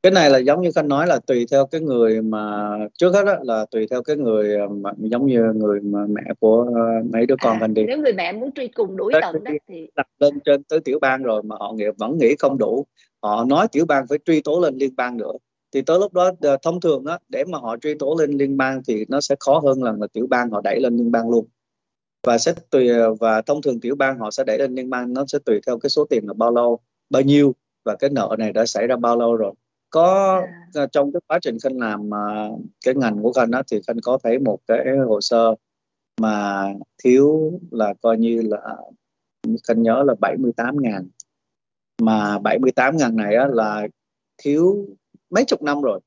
cái 0.04 0.12
này 0.12 0.30
là 0.30 0.38
giống 0.38 0.62
như 0.62 0.72
khanh 0.76 0.88
nói 0.88 1.08
là 1.08 1.20
tùy 1.28 1.46
theo 1.52 1.66
cái 1.66 1.82
người 1.82 2.22
mà 2.22 2.70
trước 2.98 3.14
hết 3.14 3.24
đó 3.26 3.36
là 3.42 3.66
tùy 3.72 3.88
theo 3.92 4.04
cái 4.04 4.16
người 4.16 4.58
mà 4.70 4.92
giống 4.98 5.26
như 5.26 5.44
người 5.56 5.80
mà 5.82 6.00
mẹ 6.10 6.22
của 6.40 6.62
uh, 6.62 7.06
mấy 7.14 7.26
đứa 7.26 7.36
con 7.42 7.60
à, 7.60 7.68
đi. 7.68 7.84
nếu 7.88 7.98
người 7.98 8.14
mẹ 8.14 8.32
muốn 8.32 8.52
truy 8.52 8.68
cùng 8.68 8.98
đuổi 8.98 9.14
tận 9.22 9.44
đó 9.44 9.52
thì 9.68 9.88
đặt 9.96 10.08
lên 10.20 10.40
trên 10.46 10.64
tới 10.64 10.80
tiểu 10.80 11.00
bang 11.00 11.24
rồi 11.24 11.44
mà 11.44 11.56
họ 11.60 11.74
nghĩ 11.76 11.86
vẫn 11.98 12.18
nghĩ 12.18 12.36
không 12.40 12.58
đủ. 12.58 12.86
Họ 13.22 13.46
nói 13.46 13.68
tiểu 13.72 13.86
bang 13.86 14.08
phải 14.08 14.18
truy 14.26 14.42
tố 14.42 14.60
lên 14.60 14.78
liên 14.78 14.96
bang 14.96 15.18
nữa. 15.18 15.32
Thì 15.74 15.82
tới 15.82 16.00
lúc 16.00 16.14
đó 16.14 16.32
ờ, 16.42 16.58
thông 16.62 16.82
thường 16.82 17.06
á 17.06 17.18
để 17.30 17.44
mà 17.44 17.58
họ 17.58 17.78
truy 17.78 17.94
tố 17.94 18.16
lên 18.20 18.32
liên 18.32 18.58
bang 18.58 18.82
thì 18.88 19.06
nó 19.10 19.22
sẽ 19.22 19.36
khó 19.40 19.60
hơn 19.60 19.84
là, 19.84 19.94
là 20.00 20.08
tiểu 20.14 20.28
bang 20.30 20.50
họ 20.50 20.62
đẩy 20.64 20.80
lên 20.80 20.98
liên 20.98 21.12
bang 21.12 21.30
luôn. 21.30 21.46
Và 22.28 22.38
sẽ 22.38 22.54
tùy 22.70 22.90
và 23.20 23.42
thông 23.42 23.62
thường 23.62 23.80
tiểu 23.80 23.96
bang 23.96 24.20
họ 24.20 24.32
sẽ 24.32 24.44
đẩy 24.44 24.58
lên 24.58 24.76
liên 24.76 24.90
bang 24.90 25.14
nó 25.14 25.26
sẽ 25.28 25.40
tùy 25.46 25.60
theo 25.68 25.80
cái 25.80 25.90
số 25.90 26.06
tiền 26.06 26.28
là 26.28 26.34
bao 26.34 26.52
lâu 26.52 26.80
bao 27.10 27.22
nhiêu 27.22 27.56
và 27.86 27.96
cái 27.96 28.10
nợ 28.10 28.36
này 28.40 28.54
đã 28.54 28.66
xảy 28.66 28.88
ra 28.88 28.96
bao 28.96 29.18
lâu 29.18 29.36
rồi 29.36 29.54
có 29.90 30.42
à. 30.74 30.88
trong 30.92 31.12
cái 31.14 31.22
quá 31.28 31.40
trình 31.42 31.58
khanh 31.64 31.80
làm 31.80 32.10
uh, 32.10 32.62
cái 32.86 32.96
ngành 32.96 33.24
của 33.24 33.34
khanh 33.34 33.52
đó 33.52 33.62
thì 33.72 33.82
khanh 33.88 33.98
có 34.04 34.18
thấy 34.24 34.40
một 34.40 34.60
cái 34.68 34.86
hồ 35.08 35.22
sơ 35.22 35.56
mà 36.22 36.66
thiếu 37.04 37.52
là 37.72 37.94
coi 38.02 38.18
như 38.18 38.42
là 38.42 38.76
khanh 39.68 39.82
nhớ 39.82 40.04
là 40.08 40.16
78 40.20 40.76
ngàn. 40.82 41.10
Mà 42.02 42.40
78 42.40 42.98
ngàn 42.98 43.16
này 43.16 43.36
á, 43.36 43.48
là 43.48 43.88
thiếu 44.38 44.86
mấy 45.30 45.46
chục 45.46 45.62
năm 45.62 45.82
rồi. 45.82 46.00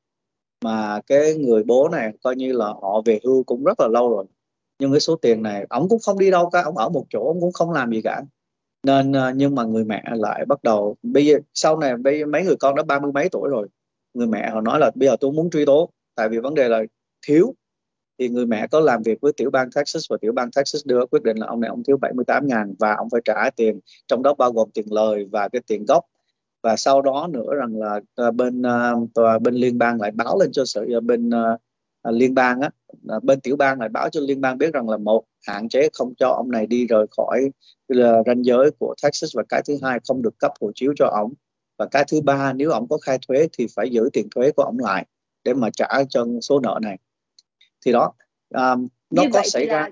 Mà 0.64 1.00
cái 1.06 1.34
người 1.34 1.62
bố 1.64 1.88
này 1.88 2.12
coi 2.22 2.36
như 2.36 2.52
là 2.52 2.66
họ 2.66 3.02
về 3.04 3.20
hưu 3.24 3.42
cũng 3.42 3.64
rất 3.64 3.80
là 3.80 3.88
lâu 3.88 4.10
rồi. 4.10 4.26
Nhưng 4.78 4.92
cái 4.92 5.00
số 5.00 5.16
tiền 5.16 5.42
này 5.42 5.66
ông 5.70 5.88
cũng 5.88 5.98
không 5.98 6.18
đi 6.18 6.30
đâu 6.30 6.50
cả 6.50 6.62
ông 6.62 6.78
ở 6.78 6.88
một 6.88 7.06
chỗ 7.10 7.26
ông 7.26 7.40
cũng 7.40 7.52
không 7.52 7.70
làm 7.70 7.90
gì 7.90 8.02
cả 8.02 8.22
nên 8.82 9.12
ờ, 9.12 9.32
nhưng 9.36 9.54
mà 9.54 9.64
người 9.64 9.84
mẹ 9.84 10.02
lại 10.14 10.44
bắt 10.48 10.62
đầu, 10.62 10.96
bây 11.02 11.26
giờ, 11.26 11.38
sau 11.54 11.78
này 11.78 11.96
bây 11.96 12.18
giờ 12.18 12.26
mấy 12.26 12.44
người 12.44 12.56
con 12.56 12.74
đã 12.74 12.82
ba 12.82 13.00
mươi 13.00 13.12
mấy 13.12 13.28
tuổi 13.28 13.48
rồi, 13.50 13.68
người 14.14 14.26
mẹ 14.26 14.50
họ 14.50 14.60
nói 14.60 14.80
là 14.80 14.90
bây 14.94 15.08
giờ 15.08 15.16
tôi 15.20 15.32
muốn 15.32 15.50
truy 15.50 15.64
tố, 15.64 15.90
tại 16.14 16.28
vì 16.28 16.38
vấn 16.38 16.54
đề 16.54 16.68
là 16.68 16.82
thiếu, 17.26 17.54
thì 18.18 18.28
người 18.28 18.46
mẹ 18.46 18.66
có 18.66 18.80
làm 18.80 19.02
việc 19.02 19.18
với 19.20 19.32
tiểu 19.36 19.50
bang 19.50 19.70
Texas 19.70 20.04
và 20.10 20.16
tiểu 20.20 20.32
bang 20.32 20.50
Texas 20.50 20.86
đưa 20.86 21.06
quyết 21.06 21.22
định 21.22 21.36
là 21.36 21.46
ông 21.46 21.60
này 21.60 21.68
ông 21.68 21.82
thiếu 21.84 21.96
78 21.96 22.46
ngàn 22.46 22.74
và 22.78 22.94
ông 22.94 23.08
phải 23.10 23.20
trả 23.24 23.50
tiền, 23.56 23.80
trong 24.06 24.22
đó 24.22 24.34
bao 24.34 24.52
gồm 24.52 24.70
tiền 24.74 24.86
lời 24.90 25.28
và 25.32 25.48
cái 25.48 25.62
tiền 25.66 25.84
gốc. 25.88 26.04
Và 26.62 26.76
sau 26.76 27.02
đó 27.02 27.28
nữa 27.30 27.54
rằng 27.54 27.76
là 27.76 28.00
ờ, 28.14 28.30
bên 28.30 28.62
ờ, 28.62 28.94
tòa, 29.14 29.38
bên 29.38 29.54
liên 29.54 29.78
bang 29.78 30.00
lại 30.00 30.10
báo 30.10 30.38
lên 30.40 30.52
cho 30.52 30.64
sở 30.64 31.00
bên 31.00 31.30
liên 32.10 32.34
bang 32.34 32.60
á 32.60 32.70
bên 33.22 33.40
tiểu 33.40 33.56
bang 33.56 33.80
lại 33.80 33.88
báo 33.88 34.08
cho 34.10 34.20
liên 34.20 34.40
bang 34.40 34.58
biết 34.58 34.72
rằng 34.74 34.88
là 34.88 34.96
một 34.96 35.24
hạn 35.42 35.68
chế 35.68 35.88
không 35.92 36.14
cho 36.14 36.28
ông 36.28 36.50
này 36.50 36.66
đi 36.66 36.86
rời 36.86 37.06
khỏi 37.16 37.50
là 37.88 38.22
ranh 38.26 38.44
giới 38.44 38.70
của 38.78 38.94
Texas. 39.02 39.36
Và 39.36 39.42
cái 39.48 39.62
thứ 39.66 39.78
hai 39.82 39.98
không 40.08 40.22
được 40.22 40.38
cấp 40.38 40.52
hộ 40.60 40.72
chiếu 40.74 40.92
cho 40.96 41.06
ông. 41.06 41.32
Và 41.78 41.86
cái 41.86 42.04
thứ 42.08 42.20
ba 42.20 42.52
nếu 42.52 42.70
ông 42.70 42.88
có 42.88 42.98
khai 42.98 43.18
thuế 43.28 43.48
thì 43.58 43.66
phải 43.76 43.90
giữ 43.90 44.10
tiền 44.12 44.28
thuế 44.34 44.50
của 44.50 44.62
ông 44.62 44.78
lại 44.78 45.06
để 45.44 45.54
mà 45.54 45.70
trả 45.72 45.86
cho 46.08 46.26
số 46.42 46.60
nợ 46.60 46.78
này. 46.82 46.98
Thì 47.86 47.92
đó 47.92 48.12
um, 48.54 48.88
nó 49.10 49.22
Như 49.22 49.28
có 49.32 49.42
xảy 49.44 49.66
ra. 49.66 49.88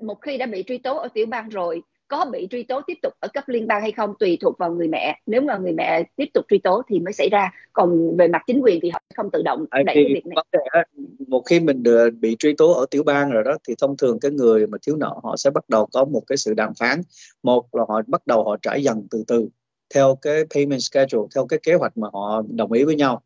một 0.00 0.18
khi 0.22 0.36
đã 0.36 0.46
bị 0.46 0.64
truy 0.66 0.78
tố 0.78 0.96
ở 0.96 1.08
tiểu 1.14 1.26
bang 1.26 1.48
rồi 1.48 1.82
có 2.08 2.24
bị 2.32 2.48
truy 2.50 2.62
tố 2.62 2.80
tiếp 2.86 2.98
tục 3.02 3.12
ở 3.20 3.28
cấp 3.28 3.48
liên 3.48 3.66
bang 3.66 3.82
hay 3.82 3.92
không 3.92 4.14
tùy 4.18 4.38
thuộc 4.40 4.58
vào 4.58 4.72
người 4.72 4.88
mẹ. 4.88 5.20
Nếu 5.26 5.40
mà 5.40 5.56
người 5.56 5.72
mẹ 5.72 6.02
tiếp 6.16 6.28
tục 6.34 6.44
truy 6.48 6.58
tố 6.58 6.82
thì 6.88 6.98
mới 6.98 7.12
xảy 7.12 7.28
ra. 7.28 7.52
Còn 7.72 8.16
về 8.16 8.28
mặt 8.28 8.42
chính 8.46 8.60
quyền 8.60 8.80
thì 8.82 8.90
họ 8.90 9.00
không 9.16 9.30
tự 9.32 9.42
động 9.42 9.64
đẩy 9.72 9.94
cái 9.94 10.04
việc 10.14 10.26
này. 10.26 10.84
một 11.28 11.42
khi 11.46 11.60
mình 11.60 11.82
được 11.82 12.10
bị 12.20 12.36
truy 12.38 12.54
tố 12.58 12.72
ở 12.72 12.86
tiểu 12.90 13.02
bang 13.02 13.30
rồi 13.30 13.44
đó 13.44 13.56
thì 13.68 13.74
thông 13.78 13.96
thường 13.96 14.20
cái 14.20 14.30
người 14.30 14.66
mà 14.66 14.78
thiếu 14.86 14.96
nợ 14.96 15.14
họ 15.22 15.36
sẽ 15.36 15.50
bắt 15.50 15.68
đầu 15.68 15.86
có 15.92 16.04
một 16.04 16.22
cái 16.26 16.36
sự 16.36 16.54
đàm 16.54 16.74
phán. 16.74 17.00
Một 17.42 17.74
là 17.74 17.84
họ 17.88 18.02
bắt 18.06 18.26
đầu 18.26 18.44
họ 18.44 18.56
trả 18.62 18.74
dần 18.74 19.06
từ 19.10 19.24
từ 19.26 19.48
theo 19.94 20.18
cái 20.22 20.44
payment 20.54 20.80
schedule 20.80 21.26
theo 21.34 21.46
cái 21.46 21.58
kế 21.62 21.74
hoạch 21.74 21.96
mà 21.96 22.08
họ 22.12 22.42
đồng 22.48 22.72
ý 22.72 22.84
với 22.84 22.94
nhau. 22.94 23.22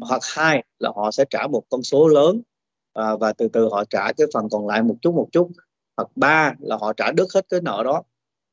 Hoặc 0.00 0.20
hai 0.36 0.64
là 0.78 0.90
họ 0.96 1.10
sẽ 1.10 1.24
trả 1.30 1.46
một 1.46 1.62
con 1.70 1.82
số 1.82 2.08
lớn 2.08 2.42
à, 2.92 3.16
và 3.20 3.32
từ 3.32 3.48
từ 3.48 3.68
họ 3.68 3.84
trả 3.84 4.12
cái 4.12 4.26
phần 4.34 4.48
còn 4.50 4.66
lại 4.66 4.82
một 4.82 4.94
chút 5.02 5.14
một 5.14 5.28
chút. 5.32 5.50
Hoặc 5.96 6.08
ba 6.16 6.54
là 6.60 6.76
họ 6.80 6.92
trả 6.92 7.12
đứt 7.12 7.28
hết 7.34 7.46
cái 7.48 7.60
nợ 7.60 7.82
đó 7.84 8.02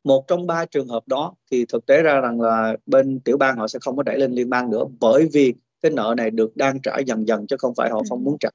một 0.04 0.28
trong 0.28 0.48
ba 0.48 0.66
trường 0.66 0.88
hợp 0.88 1.08
đó 1.08 1.34
thì 1.52 1.66
thực 1.66 1.86
tế 1.86 2.04
ra 2.04 2.20
rằng 2.22 2.42
là 2.42 2.78
bên 2.86 3.20
tiểu 3.20 3.38
bang 3.38 3.58
họ 3.58 3.68
sẽ 3.68 3.80
không 3.82 3.98
có 3.98 4.04
đẩy 4.04 4.20
lên 4.20 4.32
liên 4.32 4.50
bang 4.50 4.70
nữa 4.70 4.86
bởi 5.00 5.30
vì 5.34 5.54
cái 5.82 5.92
nợ 5.92 6.14
này 6.18 6.32
được 6.32 6.58
đang 6.58 6.82
trả 6.82 6.98
dần 7.06 7.28
dần 7.28 7.48
chứ 7.48 7.56
không 7.60 7.74
phải 7.76 7.90
họ 7.90 8.02
không 8.10 8.24
muốn 8.24 8.38
trả. 8.40 8.50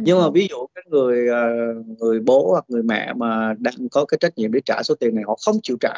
Nhưng 0.00 0.18
mà 0.18 0.30
ví 0.34 0.46
dụ 0.50 0.66
cái 0.74 0.84
người 0.88 1.28
à, 1.28 1.48
người 1.98 2.20
bố 2.20 2.50
hoặc 2.50 2.64
người 2.68 2.82
mẹ 2.82 3.12
mà 3.16 3.54
đang 3.58 3.88
có 3.90 4.04
cái 4.04 4.18
trách 4.20 4.38
nhiệm 4.38 4.52
để 4.52 4.60
trả 4.64 4.82
số 4.82 4.94
tiền 4.94 5.14
này 5.14 5.24
họ 5.26 5.36
không 5.46 5.56
chịu 5.62 5.76
trả. 5.80 5.94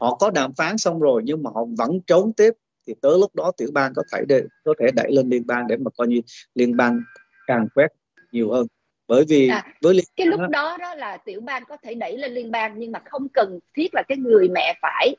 Họ 0.00 0.14
có 0.14 0.30
đàm 0.30 0.54
phán 0.54 0.78
xong 0.78 1.00
rồi 1.00 1.22
nhưng 1.24 1.42
mà 1.42 1.50
họ 1.54 1.64
vẫn 1.78 2.00
trốn 2.06 2.32
tiếp 2.32 2.54
thì 2.86 2.94
tới 3.00 3.18
lúc 3.18 3.34
đó 3.34 3.52
tiểu 3.56 3.68
bang 3.72 3.92
có 3.96 4.02
thể 4.12 4.24
để, 4.28 4.42
có 4.64 4.74
thể 4.80 4.86
đẩy 4.94 5.12
lên 5.12 5.28
liên 5.28 5.46
bang 5.46 5.66
để 5.66 5.76
mà 5.76 5.90
coi 5.96 6.08
như 6.08 6.20
liên 6.54 6.76
bang 6.76 7.00
càng 7.46 7.68
quét 7.74 7.88
nhiều 8.32 8.52
hơn 8.52 8.66
bởi 9.08 9.24
vì 9.28 9.48
à, 9.48 9.66
với 9.82 9.94
liên 9.94 10.04
cái 10.16 10.26
lúc 10.26 10.40
đó 10.50 10.76
đó 10.80 10.94
là 10.94 11.16
tiểu 11.16 11.40
bang 11.40 11.62
có 11.68 11.76
thể 11.82 11.94
đẩy 11.94 12.18
lên 12.18 12.32
liên 12.32 12.50
bang 12.50 12.74
nhưng 12.78 12.92
mà 12.92 13.02
không 13.04 13.28
cần 13.28 13.58
thiết 13.74 13.94
là 13.94 14.02
cái 14.08 14.18
người 14.18 14.48
mẹ 14.48 14.78
phải 14.82 15.16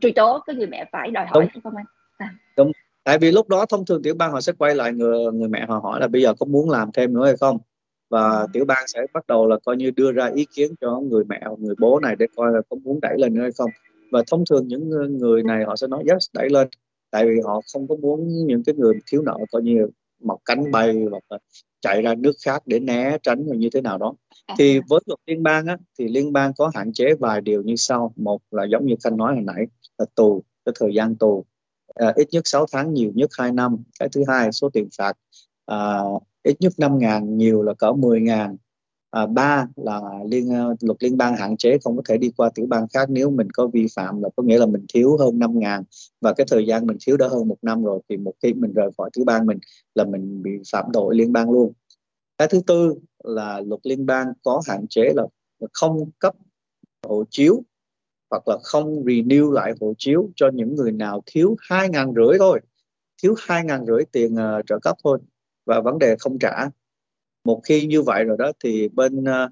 truy 0.00 0.12
tố 0.12 0.40
cái 0.46 0.56
người 0.56 0.66
mẹ 0.66 0.84
phải 0.92 1.10
đòi 1.10 1.26
hỏi 1.26 1.48
đúng. 1.54 1.62
không 1.62 1.76
anh 1.76 1.86
à. 2.18 2.34
đúng 2.56 2.72
tại 3.04 3.18
vì 3.18 3.30
lúc 3.30 3.48
đó 3.48 3.66
thông 3.66 3.84
thường 3.84 4.02
tiểu 4.02 4.14
bang 4.14 4.32
họ 4.32 4.40
sẽ 4.40 4.52
quay 4.58 4.74
lại 4.74 4.92
người 4.92 5.32
người 5.32 5.48
mẹ 5.48 5.66
họ 5.68 5.78
hỏi 5.78 6.00
là 6.00 6.08
bây 6.08 6.22
giờ 6.22 6.34
có 6.38 6.46
muốn 6.46 6.70
làm 6.70 6.92
thêm 6.92 7.14
nữa 7.14 7.24
hay 7.24 7.36
không 7.36 7.58
và 8.10 8.40
ừ. 8.40 8.46
tiểu 8.52 8.64
bang 8.64 8.84
sẽ 8.86 9.00
bắt 9.14 9.26
đầu 9.26 9.46
là 9.46 9.56
coi 9.64 9.76
như 9.76 9.90
đưa 9.90 10.12
ra 10.12 10.30
ý 10.34 10.46
kiến 10.54 10.74
cho 10.80 11.00
người 11.00 11.24
mẹ 11.24 11.40
hoặc 11.44 11.58
người 11.58 11.74
bố 11.78 12.00
này 12.00 12.16
để 12.18 12.26
coi 12.36 12.52
là 12.52 12.60
có 12.70 12.76
muốn 12.84 13.00
đẩy 13.02 13.14
lên 13.18 13.34
nữa 13.34 13.42
hay 13.42 13.52
không 13.52 13.70
và 14.12 14.22
thông 14.30 14.44
thường 14.50 14.68
những 14.68 14.90
người 15.18 15.42
này 15.42 15.64
họ 15.64 15.76
sẽ 15.76 15.86
nói 15.86 16.04
yes 16.10 16.26
đẩy 16.32 16.48
lên 16.50 16.68
tại 17.10 17.26
vì 17.26 17.40
họ 17.44 17.60
không 17.72 17.88
có 17.88 17.96
muốn 17.96 18.46
những 18.46 18.62
cái 18.66 18.74
người 18.74 18.94
thiếu 19.06 19.22
nợ 19.22 19.36
coi 19.52 19.62
như 19.62 19.86
mọc 20.20 20.38
cánh 20.44 20.70
bay 20.70 20.96
hoặc 21.10 21.24
là 21.28 21.38
chạy 21.80 22.02
ra 22.02 22.14
nước 22.14 22.32
khác 22.44 22.62
để 22.66 22.80
né 22.80 23.18
tránh 23.22 23.44
hoặc 23.46 23.56
như 23.56 23.70
thế 23.72 23.80
nào 23.80 23.98
đó. 23.98 24.14
À. 24.46 24.54
thì 24.58 24.80
với 24.88 25.00
luật 25.06 25.18
liên 25.26 25.42
bang 25.42 25.66
á, 25.66 25.76
thì 25.98 26.08
liên 26.08 26.32
bang 26.32 26.52
có 26.56 26.70
hạn 26.74 26.92
chế 26.92 27.14
vài 27.14 27.40
điều 27.40 27.62
như 27.62 27.76
sau. 27.76 28.12
Một 28.16 28.40
là 28.50 28.64
giống 28.64 28.86
như 28.86 28.94
khanh 29.04 29.16
nói 29.16 29.34
hồi 29.34 29.44
nãy 29.44 29.66
là 29.98 30.04
tù 30.14 30.42
cái 30.64 30.72
thời 30.80 30.94
gian 30.94 31.16
tù. 31.16 31.44
À, 31.94 32.12
ít 32.16 32.28
nhất 32.30 32.42
6 32.44 32.66
tháng 32.72 32.94
nhiều 32.94 33.12
nhất 33.14 33.30
2 33.38 33.52
năm. 33.52 33.76
Cái 33.98 34.08
thứ 34.12 34.24
hai 34.28 34.52
số 34.52 34.70
tiền 34.72 34.88
phạt 34.98 35.12
à, 35.66 35.98
ít 36.42 36.56
nhất 36.60 36.72
5 36.78 36.98
ngàn 36.98 37.38
nhiều 37.38 37.62
là 37.62 37.74
cỡ 37.74 37.92
10 37.92 38.20
ngàn 38.20 38.56
à, 39.10 39.26
ba 39.26 39.66
là 39.76 40.00
liên 40.30 40.50
ờ, 40.54 40.74
luật 40.80 41.02
liên 41.02 41.16
bang 41.16 41.36
hạn 41.36 41.56
chế 41.56 41.78
không 41.84 41.96
có 41.96 42.02
thể 42.08 42.18
đi 42.18 42.30
qua 42.36 42.50
tiểu 42.54 42.66
bang 42.66 42.86
khác. 42.94 43.10
Nếu 43.10 43.30
mình 43.30 43.50
có 43.50 43.66
vi 43.66 43.86
phạm 43.94 44.22
là 44.22 44.28
có 44.36 44.42
nghĩa 44.42 44.58
là 44.58 44.66
mình 44.66 44.86
thiếu 44.94 45.16
hơn 45.16 45.38
5 45.38 45.58
ngàn 45.58 45.82
và 46.20 46.32
cái 46.32 46.46
thời 46.50 46.66
gian 46.66 46.86
mình 46.86 46.96
thiếu 47.06 47.16
đã 47.16 47.28
hơn 47.28 47.48
một 47.48 47.56
năm 47.62 47.84
rồi 47.84 48.00
thì 48.08 48.16
một 48.16 48.32
khi 48.42 48.52
mình 48.54 48.72
rời 48.72 48.90
khỏi 48.98 49.10
tiểu 49.12 49.24
bang 49.24 49.46
mình 49.46 49.58
là 49.94 50.04
mình 50.04 50.42
bị 50.42 50.50
phạm 50.72 50.84
tội 50.92 51.16
liên 51.16 51.32
bang 51.32 51.50
luôn. 51.50 51.72
Cái 52.38 52.48
thứ 52.48 52.60
tư 52.66 52.94
là 53.24 53.60
luật 53.60 53.80
liên 53.84 54.06
bang 54.06 54.26
có 54.42 54.62
hạn 54.68 54.86
chế 54.88 55.12
là 55.16 55.26
không 55.72 56.10
cấp 56.18 56.34
hộ 57.06 57.24
chiếu 57.30 57.62
hoặc 58.30 58.48
là 58.48 58.56
không 58.62 59.04
renew 59.04 59.52
lại 59.52 59.72
hộ 59.80 59.94
chiếu 59.98 60.30
cho 60.36 60.50
những 60.54 60.74
người 60.76 60.92
nào 60.92 61.22
thiếu 61.26 61.56
hai 61.60 61.88
ngàn 61.88 62.12
rưỡi 62.16 62.38
thôi. 62.38 62.60
Thiếu 63.22 63.34
hai 63.38 63.64
ngàn 63.64 63.86
rưỡi 63.86 64.04
tiền 64.12 64.34
uh, 64.34 64.66
trợ 64.66 64.78
cấp 64.82 64.96
thôi 65.04 65.18
và 65.66 65.80
vấn 65.80 65.98
đề 65.98 66.16
không 66.18 66.38
trả 66.38 66.66
một 67.44 67.60
khi 67.64 67.86
như 67.86 68.02
vậy 68.02 68.24
rồi 68.24 68.36
đó 68.38 68.52
thì 68.64 68.88
bên 68.88 69.20
uh, 69.20 69.50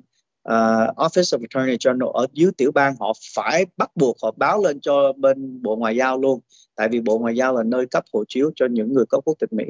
uh, 0.48 0.96
Office 0.96 1.38
of 1.38 1.40
Attorney 1.40 1.76
General 1.84 2.10
ở 2.14 2.26
dưới 2.32 2.50
tiểu 2.56 2.72
bang 2.72 2.94
họ 3.00 3.12
phải 3.34 3.66
bắt 3.76 3.90
buộc 3.94 4.16
họ 4.22 4.34
báo 4.36 4.62
lên 4.62 4.80
cho 4.80 5.12
bên 5.12 5.62
Bộ 5.62 5.76
Ngoại 5.76 5.96
giao 5.96 6.18
luôn. 6.18 6.40
Tại 6.76 6.88
vì 6.88 7.00
Bộ 7.00 7.18
Ngoại 7.18 7.36
giao 7.36 7.56
là 7.56 7.62
nơi 7.62 7.86
cấp 7.86 8.04
hộ 8.12 8.24
chiếu 8.28 8.50
cho 8.54 8.66
những 8.70 8.92
người 8.92 9.04
có 9.06 9.20
quốc 9.20 9.34
tịch 9.38 9.52
Mỹ. 9.52 9.64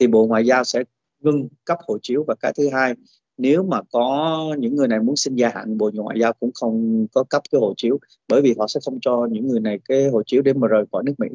Thì 0.00 0.06
Bộ 0.06 0.26
Ngoại 0.26 0.46
giao 0.46 0.64
sẽ 0.64 0.84
ngưng 1.20 1.48
cấp 1.64 1.78
hộ 1.88 1.98
chiếu. 2.02 2.24
Và 2.26 2.34
cái 2.40 2.52
thứ 2.56 2.68
hai 2.72 2.94
nếu 3.38 3.62
mà 3.62 3.82
có 3.92 4.56
những 4.58 4.76
người 4.76 4.88
này 4.88 5.00
muốn 5.00 5.16
xin 5.16 5.34
gia 5.34 5.48
hạn 5.48 5.78
Bộ 5.78 5.90
Ngoại 5.94 6.20
giao 6.20 6.32
cũng 6.32 6.50
không 6.54 7.06
có 7.12 7.24
cấp 7.24 7.42
cái 7.50 7.58
hộ 7.60 7.74
chiếu. 7.76 7.98
Bởi 8.28 8.42
vì 8.42 8.54
họ 8.58 8.66
sẽ 8.68 8.80
không 8.84 8.98
cho 9.00 9.26
những 9.30 9.48
người 9.48 9.60
này 9.60 9.78
cái 9.84 10.08
hộ 10.08 10.22
chiếu 10.26 10.42
để 10.42 10.52
mà 10.52 10.68
rời 10.68 10.84
khỏi 10.92 11.02
nước 11.06 11.14
Mỹ. 11.18 11.28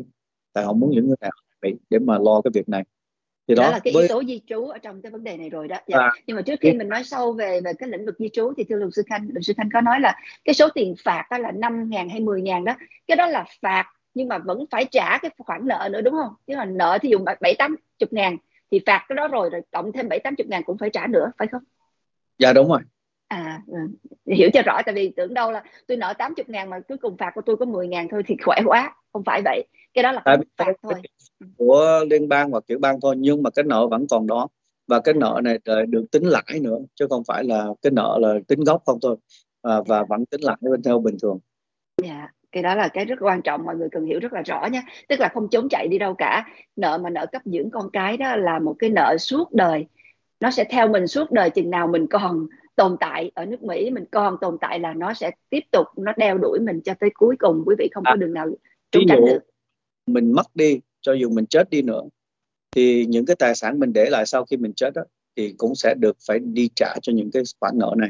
Tại 0.53 0.65
họ 0.65 0.73
muốn 0.73 0.91
những 0.91 1.07
người 1.07 1.17
này 1.21 1.31
Mỹ 1.61 1.73
để 1.89 1.99
mà 1.99 2.17
lo 2.19 2.41
cái 2.41 2.51
việc 2.53 2.69
này 2.69 2.83
thì 3.47 3.55
đó, 3.55 3.63
đó 3.63 3.69
là 3.69 3.79
cái 3.79 3.93
với... 3.93 4.03
yếu 4.03 4.08
tố 4.10 4.23
di 4.23 4.41
trú 4.47 4.67
ở 4.67 4.77
trong 4.77 5.01
cái 5.01 5.12
vấn 5.12 5.23
đề 5.23 5.38
này 5.38 5.49
rồi 5.49 5.67
đó. 5.67 5.77
Dạ. 5.88 5.99
à, 5.99 6.12
nhưng 6.27 6.36
mà 6.36 6.41
trước 6.41 6.60
khi 6.62 6.73
mình 6.73 6.89
nói 6.89 7.03
sâu 7.03 7.31
về 7.31 7.62
về 7.62 7.73
cái 7.79 7.89
lĩnh 7.89 8.05
vực 8.05 8.15
di 8.19 8.29
trú 8.34 8.53
thì 8.58 8.63
thưa 8.63 8.75
luật 8.75 8.93
sư 8.93 9.03
khanh 9.08 9.27
luật 9.31 9.45
sư 9.45 9.53
khanh 9.58 9.69
có 9.73 9.81
nói 9.81 9.99
là 9.99 10.15
cái 10.45 10.53
số 10.53 10.69
tiền 10.69 10.95
phạt 11.03 11.27
đó 11.31 11.38
là 11.38 11.51
năm 11.51 11.89
ngàn 11.89 12.10
hay 12.10 12.19
10 12.19 12.41
ngàn 12.41 12.65
đó. 12.65 12.73
Cái 13.08 13.17
đó 13.17 13.27
là 13.27 13.45
phạt 13.62 13.86
nhưng 14.13 14.27
mà 14.27 14.38
vẫn 14.38 14.65
phải 14.71 14.86
trả 14.86 15.17
cái 15.17 15.31
khoản 15.38 15.67
nợ 15.67 15.89
nữa 15.91 16.01
đúng 16.01 16.13
không? 16.13 16.34
Chứ 16.47 16.55
mà 16.58 16.65
nợ 16.65 16.97
thì 17.01 17.10
dùng 17.10 17.25
bảy 17.41 17.55
tám 17.58 17.75
chục 17.99 18.13
ngàn 18.13 18.38
thì 18.71 18.81
phạt 18.86 19.05
cái 19.10 19.15
đó 19.15 19.27
rồi 19.27 19.49
rồi 19.49 19.62
cộng 19.71 19.91
thêm 19.91 20.10
bảy 20.10 20.19
tám 20.19 20.36
chục 20.36 20.47
ngàn 20.47 20.63
cũng 20.63 20.77
phải 20.77 20.89
trả 20.89 21.08
nữa 21.08 21.31
phải 21.38 21.47
không? 21.47 21.62
Dạ 22.39 22.53
đúng 22.53 22.69
rồi 22.69 22.79
à 23.27 23.61
ừ. 23.67 23.77
hiểu 24.33 24.49
cho 24.53 24.61
rõ 24.61 24.81
tại 24.85 24.95
vì 24.95 25.13
tưởng 25.15 25.33
đâu 25.33 25.51
là 25.51 25.63
tôi 25.88 25.97
nợ 25.97 26.13
80 26.17 26.45
ngàn 26.47 26.69
mà 26.69 26.79
cuối 26.79 26.97
cùng 26.97 27.17
phạt 27.17 27.31
của 27.35 27.41
tôi 27.45 27.57
có 27.57 27.65
10 27.65 27.88
ngàn 27.88 28.07
thôi 28.11 28.23
thì 28.27 28.35
khỏe 28.45 28.61
quá 28.65 28.95
không 29.13 29.23
phải 29.23 29.41
vậy 29.45 29.65
cái 29.93 30.03
đó 30.03 30.11
là 30.11 30.21
tại 30.25 30.38
phạt 30.57 30.73
thôi 30.83 30.93
của 31.57 32.05
liên 32.09 32.29
bang 32.29 32.51
hoặc 32.51 32.63
tiểu 32.67 32.79
bang 32.79 32.99
thôi 33.01 33.15
nhưng 33.17 33.43
mà 33.43 33.49
cái 33.49 33.63
nợ 33.63 33.88
vẫn 33.88 34.05
còn 34.09 34.27
đó 34.27 34.47
và 34.88 34.99
cái 34.99 35.13
nợ 35.13 35.41
này 35.43 35.57
được 35.88 36.05
tính 36.11 36.23
lãi 36.23 36.59
nữa 36.61 36.77
chứ 36.95 37.07
không 37.09 37.23
phải 37.27 37.43
là 37.43 37.67
cái 37.81 37.91
nợ 37.91 38.17
là 38.21 38.33
tính 38.47 38.63
gốc 38.63 38.83
không 38.85 38.99
thôi 39.01 39.17
à, 39.61 39.81
và 39.88 40.03
vẫn 40.03 40.25
tính 40.25 40.41
lãi 40.41 40.57
bên 40.61 40.83
theo 40.83 40.99
bình 40.99 41.17
thường. 41.21 41.39
Dạ, 42.03 42.13
yeah, 42.13 42.31
cái 42.51 42.63
đó 42.63 42.75
là 42.75 42.88
cái 42.88 43.05
rất 43.05 43.15
quan 43.19 43.41
trọng 43.41 43.65
mọi 43.65 43.75
người 43.75 43.88
cần 43.91 44.05
hiểu 44.05 44.19
rất 44.19 44.33
là 44.33 44.41
rõ 44.41 44.65
nha. 44.71 44.81
Tức 45.07 45.19
là 45.19 45.29
không 45.33 45.47
trốn 45.51 45.69
chạy 45.69 45.88
đi 45.88 45.97
đâu 45.97 46.13
cả. 46.13 46.45
Nợ 46.75 46.97
mà 46.97 47.09
nợ 47.09 47.25
cấp 47.25 47.41
dưỡng 47.45 47.69
con 47.71 47.89
cái 47.93 48.17
đó 48.17 48.35
là 48.35 48.59
một 48.59 48.75
cái 48.79 48.89
nợ 48.89 49.17
suốt 49.19 49.53
đời. 49.53 49.85
Nó 50.39 50.51
sẽ 50.51 50.63
theo 50.69 50.88
mình 50.88 51.07
suốt 51.07 51.31
đời 51.31 51.49
chừng 51.49 51.69
nào 51.69 51.88
mình 51.88 52.07
còn 52.07 52.47
tồn 52.75 52.97
tại 52.99 53.31
ở 53.35 53.45
nước 53.45 53.63
Mỹ 53.63 53.89
mình 53.89 54.05
còn 54.11 54.38
tồn 54.41 54.57
tại 54.61 54.79
là 54.79 54.93
nó 54.93 55.13
sẽ 55.13 55.31
tiếp 55.49 55.63
tục 55.71 55.88
nó 55.97 56.13
đeo 56.17 56.38
đuổi 56.38 56.59
mình 56.59 56.81
cho 56.81 56.93
tới 56.99 57.09
cuối 57.13 57.35
cùng. 57.39 57.63
Quý 57.65 57.75
vị 57.79 57.89
không 57.93 58.03
có 58.03 58.11
à, 58.11 58.15
đường 58.15 58.33
nào 58.33 58.47
trốn 58.91 59.03
tránh 59.07 59.25
được. 59.25 59.39
mình 60.07 60.31
mất 60.31 60.55
đi 60.55 60.79
cho 61.01 61.13
dù 61.13 61.29
mình 61.29 61.45
chết 61.45 61.69
đi 61.69 61.81
nữa 61.81 62.01
thì 62.75 63.05
những 63.05 63.25
cái 63.25 63.35
tài 63.35 63.55
sản 63.55 63.79
mình 63.79 63.93
để 63.93 64.09
lại 64.09 64.25
sau 64.25 64.45
khi 64.45 64.57
mình 64.57 64.73
chết 64.75 64.93
đó, 64.93 65.01
thì 65.35 65.53
cũng 65.57 65.75
sẽ 65.75 65.93
được 65.99 66.17
phải 66.27 66.39
đi 66.39 66.69
trả 66.75 66.95
cho 67.01 67.13
những 67.13 67.31
cái 67.31 67.43
khoản 67.59 67.73
nợ 67.77 67.93
này. 67.97 68.09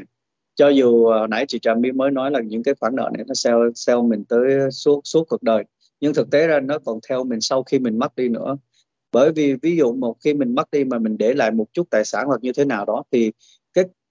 Cho 0.54 0.68
dù 0.68 0.88
uh, 0.88 1.30
nãy 1.30 1.44
chị 1.48 1.58
Trà 1.58 1.74
My 1.74 1.92
mới 1.92 2.10
nói 2.10 2.30
là 2.30 2.40
những 2.40 2.62
cái 2.62 2.74
khoản 2.80 2.96
nợ 2.96 3.10
này 3.14 3.24
nó 3.28 3.34
theo 3.44 3.70
theo 3.86 4.02
mình 4.02 4.24
tới 4.24 4.70
suốt 4.70 5.00
suốt 5.04 5.24
cuộc 5.28 5.42
đời 5.42 5.64
nhưng 6.00 6.14
thực 6.14 6.30
tế 6.30 6.46
ra 6.46 6.60
nó 6.60 6.78
còn 6.78 6.98
theo 7.08 7.24
mình 7.24 7.40
sau 7.40 7.62
khi 7.62 7.78
mình 7.78 7.98
mất 7.98 8.16
đi 8.16 8.28
nữa. 8.28 8.56
Bởi 9.12 9.32
vì 9.32 9.54
ví 9.62 9.76
dụ 9.76 9.92
một 9.92 10.16
khi 10.24 10.34
mình 10.34 10.54
mất 10.54 10.70
đi 10.70 10.84
mà 10.84 10.98
mình 10.98 11.18
để 11.18 11.34
lại 11.34 11.50
một 11.50 11.66
chút 11.72 11.90
tài 11.90 12.04
sản 12.04 12.26
hoặc 12.26 12.40
như 12.42 12.52
thế 12.52 12.64
nào 12.64 12.84
đó 12.84 13.02
thì 13.10 13.32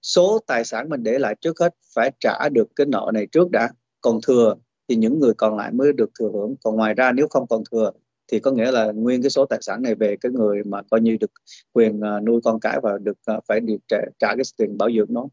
số 0.06 0.40
tài 0.48 0.64
sản 0.64 0.90
mình 0.90 1.04
để 1.04 1.20
lại 1.20 1.36
trước 1.42 1.60
hết 1.60 1.74
phải 1.96 2.12
trả 2.20 2.50
được 2.50 2.68
cái 2.76 2.88
nợ 2.88 3.12
này 3.14 3.28
trước 3.32 3.52
đã 3.52 3.70
còn 4.02 4.20
thừa 4.28 4.56
thì 4.90 4.96
những 4.96 5.20
người 5.20 5.34
còn 5.38 5.58
lại 5.58 5.72
mới 5.72 5.94
được 5.94 6.10
thừa 6.20 6.30
hưởng 6.34 6.56
còn 6.64 6.76
ngoài 6.76 6.94
ra 6.94 7.12
nếu 7.12 7.28
không 7.28 7.48
còn 7.48 7.64
thừa 7.72 7.92
thì 8.32 8.40
có 8.40 8.52
nghĩa 8.52 8.72
là 8.72 8.92
nguyên 8.92 9.22
cái 9.22 9.30
số 9.30 9.46
tài 9.46 9.60
sản 9.62 9.82
này 9.82 9.96
về 9.96 10.16
cái 10.22 10.32
người 10.32 10.64
mà 10.64 10.82
coi 10.92 11.02
như 11.02 11.18
được 11.20 11.32
quyền 11.74 12.00
uh, 12.00 12.24
nuôi 12.24 12.42
con 12.44 12.60
cái 12.60 12.80
và 12.84 12.92
được 13.02 13.18
uh, 13.38 13.44
phải 13.48 13.60
được 13.60 13.78
trả, 13.88 13.98
trả 14.20 14.28
cái 14.36 14.44
tiền 14.58 14.78
bảo 14.78 14.90
dưỡng 14.92 15.08
nó. 15.10 15.28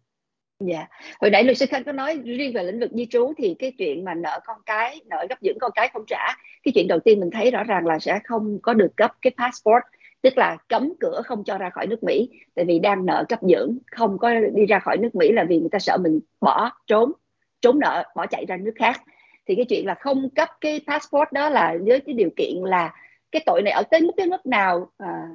Dạ, 0.60 0.76
yeah. 0.76 0.88
hồi 1.20 1.30
nãy 1.30 1.44
luật 1.44 1.58
sư 1.58 1.66
Khanh 1.68 1.84
có 1.84 1.92
nói 1.92 2.18
riêng 2.24 2.52
về 2.54 2.62
lĩnh 2.62 2.80
vực 2.80 2.90
di 2.94 3.06
trú 3.06 3.32
thì 3.38 3.54
cái 3.58 3.72
chuyện 3.78 4.04
mà 4.04 4.14
nợ 4.14 4.40
con 4.44 4.56
cái, 4.66 5.00
nợ 5.06 5.26
gấp 5.28 5.36
dưỡng 5.40 5.58
con 5.60 5.70
cái 5.74 5.90
không 5.92 6.04
trả, 6.06 6.36
cái 6.62 6.72
chuyện 6.74 6.88
đầu 6.88 6.98
tiên 7.04 7.20
mình 7.20 7.30
thấy 7.30 7.50
rõ 7.50 7.64
ràng 7.64 7.86
là 7.86 7.98
sẽ 7.98 8.20
không 8.24 8.58
có 8.62 8.74
được 8.74 8.96
cấp 8.96 9.10
cái 9.22 9.32
passport, 9.38 9.82
tức 10.22 10.38
là 10.38 10.56
cấm 10.68 10.92
cửa 11.00 11.22
không 11.24 11.44
cho 11.44 11.58
ra 11.58 11.70
khỏi 11.70 11.86
nước 11.86 12.02
Mỹ, 12.02 12.28
tại 12.54 12.64
vì 12.64 12.78
đang 12.78 13.06
nợ 13.06 13.24
cấp 13.28 13.38
dưỡng, 13.42 13.78
không 13.90 14.18
có 14.18 14.30
đi 14.54 14.66
ra 14.66 14.78
khỏi 14.78 14.96
nước 14.96 15.14
Mỹ 15.14 15.32
là 15.32 15.44
vì 15.44 15.60
người 15.60 15.68
ta 15.72 15.78
sợ 15.78 15.96
mình 16.00 16.20
bỏ 16.40 16.70
trốn, 16.86 17.12
trốn 17.60 17.78
nợ, 17.78 18.04
bỏ 18.16 18.26
chạy 18.26 18.44
ra 18.46 18.56
nước 18.56 18.74
khác. 18.76 19.00
Thì 19.46 19.54
cái 19.54 19.64
chuyện 19.64 19.86
là 19.86 19.94
không 19.94 20.30
cấp 20.30 20.48
cái 20.60 20.80
passport 20.86 21.32
đó 21.32 21.48
là 21.48 21.76
với 21.86 22.00
cái 22.00 22.14
điều 22.14 22.30
kiện 22.36 22.56
là 22.64 22.94
cái 23.32 23.42
tội 23.46 23.62
này 23.62 23.72
ở 23.72 23.82
tới 23.82 24.00
mức 24.00 24.12
cái 24.16 24.26
mức 24.26 24.46
nào 24.46 24.90
à, 24.98 25.28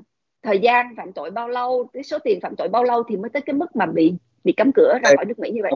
thời 0.44 0.60
gian 0.60 0.96
phạm 0.98 1.14
tội 1.14 1.32
bao 1.32 1.48
lâu 1.48 1.90
cái 1.94 2.04
số 2.04 2.18
tiền 2.24 2.40
phạm 2.42 2.56
tội 2.56 2.70
bao 2.70 2.84
lâu 2.84 3.04
thì 3.10 3.18
mới 3.18 3.30
tới 3.30 3.42
cái 3.42 3.54
mức 3.54 3.76
mà 3.76 3.86
bị 3.86 4.14
bị 4.44 4.54
cấm 4.54 4.72
cửa 4.76 4.94
ra 5.04 5.10
khỏi 5.16 5.26
nước 5.26 5.40
Mỹ 5.40 5.52
như 5.52 5.62
vậy. 5.64 5.72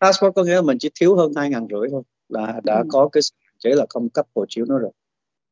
Passport 0.00 0.34
có 0.34 0.44
nghĩa 0.44 0.54
là 0.54 0.62
mình 0.62 0.78
chỉ 0.80 0.90
thiếu 1.00 1.16
hơn 1.16 1.32
hai 1.36 1.50
ngàn 1.50 1.66
rưỡi 1.70 1.88
thôi 1.90 2.02
là 2.28 2.60
đã 2.64 2.76
ừ. 2.76 2.84
có 2.88 3.08
cái 3.12 3.20
chế 3.58 3.70
là 3.70 3.86
không 3.88 4.08
cấp 4.08 4.26
hộ 4.34 4.44
chiếu 4.48 4.64
nữa 4.64 4.78
rồi. 4.78 4.90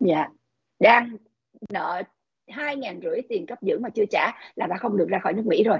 Dạ. 0.01 0.29
Đang 0.81 1.17
nợ 1.73 2.03
hai 2.49 2.77
ngàn 2.77 3.01
rưỡi 3.03 3.21
tiền 3.29 3.47
cấp 3.47 3.59
dưỡng 3.63 3.83
mà 3.83 3.89
chưa 3.89 4.05
trả 4.11 4.33
là 4.57 4.67
đã 4.67 4.77
không 4.77 4.97
được 4.97 5.09
ra 5.09 5.19
khỏi 5.19 5.33
nước 5.33 5.47
Mỹ 5.47 5.65
rồi 5.65 5.79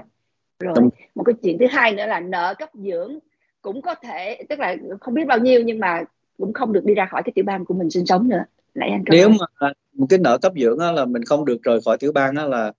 rồi 0.59 0.73
Đúng. 0.75 0.89
một 1.15 1.23
cái 1.23 1.33
chuyện 1.43 1.57
thứ 1.59 1.65
hai 1.69 1.95
nữa 1.95 2.05
là 2.05 2.19
nợ 2.19 2.53
cấp 2.59 2.69
dưỡng 2.73 3.19
cũng 3.61 3.81
có 3.81 3.95
thể 3.95 4.43
tức 4.49 4.59
là 4.59 4.75
không 5.01 5.13
biết 5.13 5.25
bao 5.27 5.39
nhiêu 5.39 5.61
nhưng 5.61 5.79
mà 5.79 6.03
cũng 6.37 6.53
không 6.53 6.73
được 6.73 6.85
đi 6.85 6.93
ra 6.93 7.05
khỏi 7.05 7.21
cái 7.25 7.33
tiểu 7.35 7.45
bang 7.45 7.65
của 7.65 7.73
mình 7.73 7.89
sinh 7.89 8.05
sống 8.05 8.29
nữa 8.29 8.43
nãy 8.75 8.89
anh 8.89 9.03
nếu 9.11 9.29
nói. 9.29 9.37
mà 9.59 9.71
một 9.93 10.05
cái 10.09 10.19
nợ 10.19 10.37
cấp 10.37 10.53
dưỡng 10.55 10.79
là 10.79 11.05
mình 11.05 11.23
không 11.23 11.45
được 11.45 11.63
rời 11.63 11.79
khỏi 11.85 11.97
tiểu 11.97 12.11
bang 12.11 12.49
là 12.49 12.73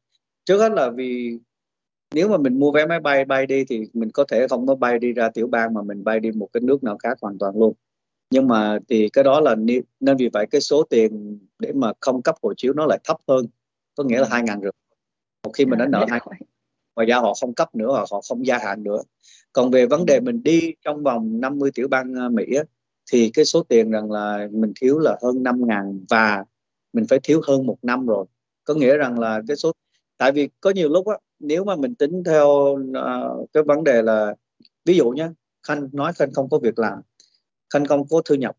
trước 0.44 0.58
hết 0.58 0.72
là 0.72 0.90
vì 0.90 1.38
nếu 2.14 2.28
mà 2.28 2.36
mình 2.36 2.58
mua 2.58 2.72
vé 2.72 2.86
máy 2.86 3.00
bay 3.00 3.24
bay 3.24 3.46
đi 3.46 3.64
thì 3.64 3.84
mình 3.92 4.10
có 4.10 4.24
thể 4.28 4.48
không 4.48 4.66
có 4.66 4.74
bay 4.74 4.98
đi 4.98 5.12
ra 5.12 5.30
tiểu 5.30 5.46
bang 5.46 5.74
mà 5.74 5.82
mình 5.82 6.04
bay 6.04 6.20
đi 6.20 6.30
một 6.30 6.48
cái 6.52 6.60
nước 6.60 6.84
nào 6.84 6.98
khác 6.98 7.18
hoàn 7.20 7.38
toàn 7.38 7.58
luôn 7.58 7.74
nhưng 8.30 8.48
mà 8.48 8.78
thì 8.88 9.08
cái 9.12 9.24
đó 9.24 9.40
là 9.40 9.54
nên 10.00 10.16
vì 10.18 10.28
vậy 10.32 10.46
cái 10.50 10.60
số 10.60 10.82
tiền 10.82 11.38
để 11.58 11.72
mà 11.72 11.92
không 12.00 12.22
cấp 12.22 12.34
hộ 12.42 12.54
chiếu 12.56 12.72
nó 12.72 12.86
lại 12.86 12.98
thấp 13.04 13.16
hơn 13.28 13.46
có 13.98 14.04
nghĩa 14.04 14.18
là 14.18 14.26
ừ. 14.26 14.28
hai 14.30 14.42
ngàn 14.42 14.60
rưỡi 14.62 14.70
một 15.44 15.50
khi 15.54 15.66
mình 15.66 15.78
đã 15.78 15.86
nợ 15.86 16.06
hai 16.10 16.20
ngoài 16.96 17.06
ra 17.06 17.16
họ 17.18 17.34
không 17.40 17.54
cấp 17.54 17.74
nữa 17.74 18.04
họ 18.10 18.20
không 18.28 18.46
gia 18.46 18.58
hạn 18.58 18.82
nữa 18.82 19.02
còn 19.52 19.70
về 19.70 19.86
vấn 19.86 20.06
đề 20.06 20.14
ừ. 20.14 20.20
mình 20.20 20.42
đi 20.42 20.74
trong 20.84 21.02
vòng 21.02 21.40
50 21.40 21.70
tiểu 21.74 21.88
bang 21.88 22.14
ờ, 22.14 22.28
Mỹ 22.28 22.44
á, 22.56 22.64
thì 23.10 23.30
cái 23.34 23.44
số 23.44 23.62
tiền 23.62 23.90
rằng 23.90 24.10
là 24.10 24.48
mình 24.50 24.72
thiếu 24.80 24.98
là 24.98 25.18
hơn 25.22 25.42
5 25.42 25.66
ngàn 25.66 26.04
và 26.08 26.44
mình 26.92 27.06
phải 27.08 27.20
thiếu 27.22 27.40
hơn 27.46 27.66
một 27.66 27.76
năm 27.82 28.06
rồi 28.06 28.26
có 28.64 28.74
nghĩa 28.74 28.96
rằng 28.96 29.18
là 29.18 29.40
cái 29.48 29.56
số 29.56 29.72
tại 30.16 30.32
vì 30.32 30.48
có 30.60 30.70
nhiều 30.70 30.88
lúc 30.88 31.06
á 31.06 31.16
nếu 31.38 31.64
mà 31.64 31.76
mình 31.76 31.94
tính 31.94 32.22
theo 32.26 32.48
uh, 32.48 33.50
cái 33.52 33.62
vấn 33.62 33.84
đề 33.84 34.02
là 34.02 34.34
ví 34.84 34.96
dụ 34.96 35.10
nhé 35.10 35.28
khanh 35.66 35.88
nói 35.92 36.12
khanh 36.12 36.32
không 36.32 36.48
có 36.50 36.58
việc 36.58 36.78
làm 36.78 37.00
khanh 37.72 37.86
không 37.86 38.08
có 38.10 38.22
thu 38.24 38.34
nhập 38.34 38.56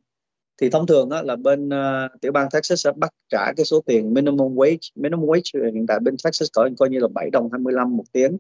thì 0.62 0.70
thông 0.70 0.88
thường 0.88 1.10
á, 1.10 1.22
là 1.22 1.36
bên 1.36 1.68
uh, 1.68 2.22
tiểu 2.22 2.32
bang 2.32 2.50
Texas 2.52 2.84
sẽ 2.84 2.92
bắt 2.92 3.14
trả 3.30 3.54
cái 3.58 3.66
số 3.66 3.82
tiền 3.86 4.14
minimum 4.14 4.56
wage. 4.56 4.92
Minimum 4.96 5.26
wage 5.26 5.74
hiện 5.74 5.88
tại 5.88 6.00
bên 6.00 6.16
Texas 6.24 6.50
coi 6.54 6.72
coi 6.78 6.90
như 6.90 7.00
là 7.00 7.08
7 7.08 7.30
đồng 7.30 7.50
25 7.52 7.98
một 7.98 8.04
tiếng. 8.12 8.38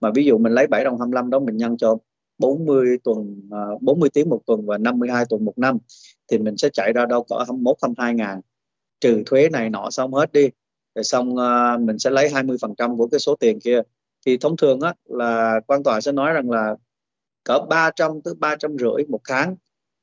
Mà 0.00 0.10
ví 0.14 0.24
dụ 0.24 0.38
mình 0.38 0.52
lấy 0.52 0.66
7 0.66 0.84
đồng 0.84 0.98
25 0.98 1.30
đó 1.30 1.38
mình 1.38 1.56
nhân 1.56 1.76
cho 1.76 1.96
40 2.38 2.98
tuần 3.04 3.48
ờ, 3.50 3.72
uh, 3.74 3.82
40 3.82 4.10
tiếng 4.10 4.28
một 4.28 4.40
tuần 4.46 4.66
và 4.66 4.78
52 4.78 5.24
tuần 5.28 5.44
một 5.44 5.58
năm 5.58 5.78
thì 6.28 6.38
mình 6.38 6.56
sẽ 6.56 6.68
chạy 6.72 6.92
ra 6.92 7.06
đâu 7.06 7.22
cỡ 7.22 7.36
21 7.36 7.76
22 7.82 8.14
ngàn. 8.14 8.40
Trừ 9.00 9.22
thuế 9.26 9.48
này 9.48 9.70
nọ 9.70 9.90
xong 9.90 10.14
hết 10.14 10.32
đi. 10.32 10.50
Rồi 10.94 11.04
xong 11.04 11.34
uh, 11.34 11.80
mình 11.80 11.98
sẽ 11.98 12.10
lấy 12.10 12.28
20 12.30 12.56
phần 12.62 12.74
trăm 12.78 12.96
của 12.96 13.06
cái 13.06 13.20
số 13.20 13.36
tiền 13.36 13.60
kia. 13.60 13.80
Thì 14.26 14.36
thông 14.36 14.56
thường 14.56 14.80
á 14.80 14.94
là 15.04 15.60
quan 15.66 15.82
tòa 15.82 16.00
sẽ 16.00 16.12
nói 16.12 16.32
rằng 16.32 16.50
là 16.50 16.76
cỡ 17.44 17.58
300 17.68 18.20
tới 18.24 18.34
350 18.34 19.04
một 19.08 19.20
tháng 19.28 19.56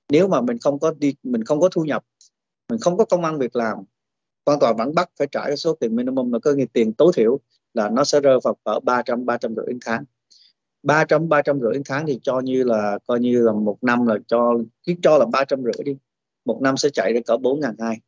nếu 0.10 0.28
mà 0.28 0.42
mình 0.42 0.58
không 0.58 0.80
có 0.80 0.94
đi, 1.00 1.16
mình 1.24 1.44
không 1.44 1.60
có 1.60 1.70
thu 1.70 1.84
nhập, 1.86 2.04
mình 2.70 2.80
không 2.80 2.98
có 2.98 3.06
công 3.06 3.24
ăn 3.24 3.40
việc 3.40 3.56
làm 3.56 3.78
quan 4.46 4.60
tòa 4.60 4.74
vẫn 4.74 4.96
bắt 4.96 5.10
phải 5.20 5.28
trả 5.32 5.48
cái 5.48 5.58
số 5.58 5.74
tiền 5.80 5.96
minimum 5.96 6.32
là 6.32 6.40
cơ 6.40 6.54
nghiệp 6.54 6.70
tiền 6.74 6.94
tối 6.94 7.12
thiểu 7.16 7.40
là 7.74 7.90
nó 7.90 8.04
sẽ 8.04 8.20
rơi 8.22 8.40
vào 8.44 8.58
cỡ 8.64 8.80
300 8.84 9.26
350 9.26 9.78
tháng. 9.86 10.04
ba 10.84 11.06
trăm 11.06 11.30
ba 11.30 11.42
trăm 11.42 11.60
rưỡi 11.60 11.74
tháng 11.86 12.06
thì 12.08 12.20
cho 12.24 12.40
như 12.40 12.64
là, 12.64 13.00
coi 13.08 13.20
như 13.20 13.44
là 13.44 13.52
một 13.52 13.78
năm 13.82 14.08
là 14.08 14.18
cho, 14.28 14.54
cứ 14.88 14.94
cho 15.02 15.18
là 15.18 15.26
ba 15.26 15.46
trăm 15.46 15.64
rưỡi 15.64 15.84
đi, 15.86 15.98
một 16.46 16.60
năm 16.62 16.78
sẽ 16.78 16.90
chạy 16.90 17.14
ra 17.14 17.20
cỡ 17.26 17.38
bốn 17.38 17.60
ngàn 17.60 17.76
hai. 17.80 18.00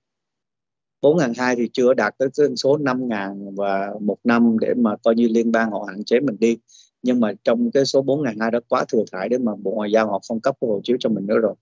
bốn 1.02 1.18
ngàn 1.18 1.34
hai 1.38 1.56
thì 1.56 1.70
chưa 1.74 1.94
đạt 1.94 2.18
tới 2.18 2.30
cái 2.38 2.48
số 2.56 2.78
năm 2.78 3.08
ngàn 3.08 3.56
và 3.56 3.94
một 4.02 4.18
năm 4.24 4.60
để 4.60 4.74
mà 4.74 4.96
coi 5.04 5.16
như 5.16 5.28
liên 5.28 5.52
bang 5.52 5.72
họ 5.72 5.86
hạn 5.88 6.04
chế 6.04 6.20
mình 6.20 6.36
đi. 6.40 6.58
Nhưng 7.02 7.20
mà 7.20 7.34
trong 7.44 7.72
cái 7.72 7.86
số 7.86 8.02
bốn 8.02 8.24
ngàn 8.24 8.40
hai 8.40 8.52
đó 8.52 8.60
quá 8.68 8.86
thừa 8.92 9.04
thải 9.12 9.30
để 9.30 9.38
mà 9.38 9.56
bộ 9.56 9.72
ngoại 9.72 9.92
giao 9.92 10.08
họ 10.08 10.22
không 10.28 10.40
cấp 10.40 10.56
cái 10.62 10.68
hộ 10.68 10.82
chiếu 10.84 10.98
cho 11.00 11.10
mình 11.10 11.28
nữa 11.28 11.38
rồi 11.38 11.56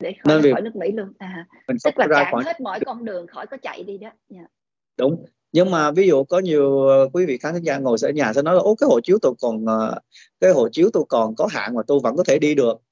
để 0.00 0.14
khỏi, 0.24 0.42
Nên 0.42 0.52
khỏi 0.52 0.62
nước 0.62 0.76
Mỹ 0.76 0.92
luôn 0.92 1.12
à, 1.18 1.46
mình 1.68 1.76
tức 1.84 1.98
là 1.98 2.06
ra 2.06 2.28
khỏi... 2.30 2.44
hết 2.44 2.60
mọi 2.60 2.80
con 2.86 3.04
đường 3.04 3.26
khỏi 3.26 3.46
có 3.46 3.56
chạy 3.62 3.82
đi 3.82 3.98
đó 3.98 4.08
yeah. 4.08 4.16
Dạ. 4.28 4.46
đúng 4.96 5.24
nhưng 5.52 5.70
mà 5.70 5.90
ví 5.90 6.08
dụ 6.08 6.24
có 6.24 6.38
nhiều 6.38 6.86
ờ, 6.86 7.08
quý 7.12 7.26
vị 7.26 7.38
khán 7.38 7.62
giả 7.62 7.78
ngồi 7.78 7.96
ở 8.02 8.10
nhà 8.10 8.32
sẽ 8.32 8.42
nói 8.42 8.54
là 8.54 8.60
ố 8.60 8.74
cái 8.74 8.86
hộ 8.86 9.00
chiếu 9.00 9.18
tôi 9.22 9.34
còn 9.40 9.66
ờ, 9.66 10.00
cái 10.40 10.50
hộ 10.50 10.68
chiếu 10.68 10.90
tôi 10.92 11.04
còn 11.08 11.34
có 11.34 11.48
hạn 11.50 11.74
mà 11.74 11.82
tôi 11.86 12.00
vẫn 12.02 12.16
có 12.16 12.24
thể 12.24 12.38
đi 12.38 12.54
được 12.54 12.82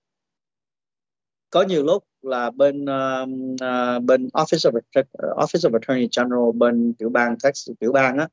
có 1.50 1.62
nhiều 1.62 1.84
lúc 1.84 2.04
là 2.22 2.50
bên 2.50 2.84
uh, 2.84 3.28
uh, 3.52 4.02
bên 4.02 4.26
office 4.26 4.70
of 4.70 4.80
office 5.20 5.70
of 5.70 5.72
attorney 5.72 6.08
general 6.16 6.52
bên 6.54 6.94
tiểu 6.98 7.08
bang 7.08 7.36
Texas 7.44 7.70
tiểu 7.80 7.92
bang 7.92 8.18
á 8.18 8.28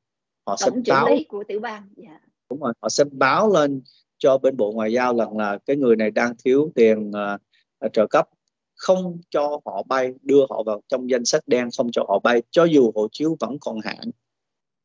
họ 0.46 0.58
Tổng 0.60 0.84
sẽ 0.86 0.92
báo 0.94 1.08
của 1.28 1.44
tiểu 1.48 1.60
bang 1.60 1.84
yeah. 2.04 2.22
Dạ. 2.22 2.28
đúng 2.50 2.60
rồi 2.60 2.74
họ 2.82 2.90
sẽ 2.90 3.04
báo 3.12 3.54
lên 3.54 3.82
cho 4.18 4.38
bên 4.38 4.58
bộ 4.58 4.72
ngoại 4.72 4.94
giao 4.94 5.18
rằng 5.18 5.38
là 5.38 5.58
cái 5.66 5.76
người 5.76 5.96
này 5.96 6.12
đang 6.12 6.34
thiếu 6.46 6.72
tiền 6.76 7.10
uh, 7.86 7.94
trợ 7.94 8.08
cấp 8.08 8.30
không 8.86 9.20
cho 9.30 9.60
họ 9.66 9.84
bay 9.88 10.14
đưa 10.22 10.46
họ 10.50 10.64
vào 10.64 10.82
trong 10.88 11.10
danh 11.10 11.26
sách 11.26 11.42
đen 11.48 11.70
không 11.78 11.92
cho 11.92 12.06
họ 12.08 12.20
bay 12.20 12.42
cho 12.52 12.64
dù 12.64 12.92
hộ 12.96 13.08
chiếu 13.12 13.38
vẫn 13.40 13.58
còn 13.62 13.80
hạn. 13.84 14.12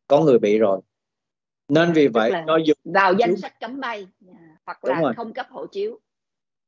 Có 0.07 0.21
người 0.21 0.39
bị 0.39 0.59
rồi. 0.59 0.81
Nên 1.69 1.93
vì 1.93 2.09
vậy 2.09 2.33
cho 2.47 2.57
dù 2.57 2.73
vào 2.85 3.15
danh 3.19 3.37
sách 3.37 3.61
cấm 3.61 3.81
bay 3.81 4.07
hoặc 4.67 4.85
là 4.85 5.01
rồi. 5.01 5.15
không 5.17 5.33
cấp 5.33 5.47
hộ 5.51 5.67
chiếu. 5.67 5.99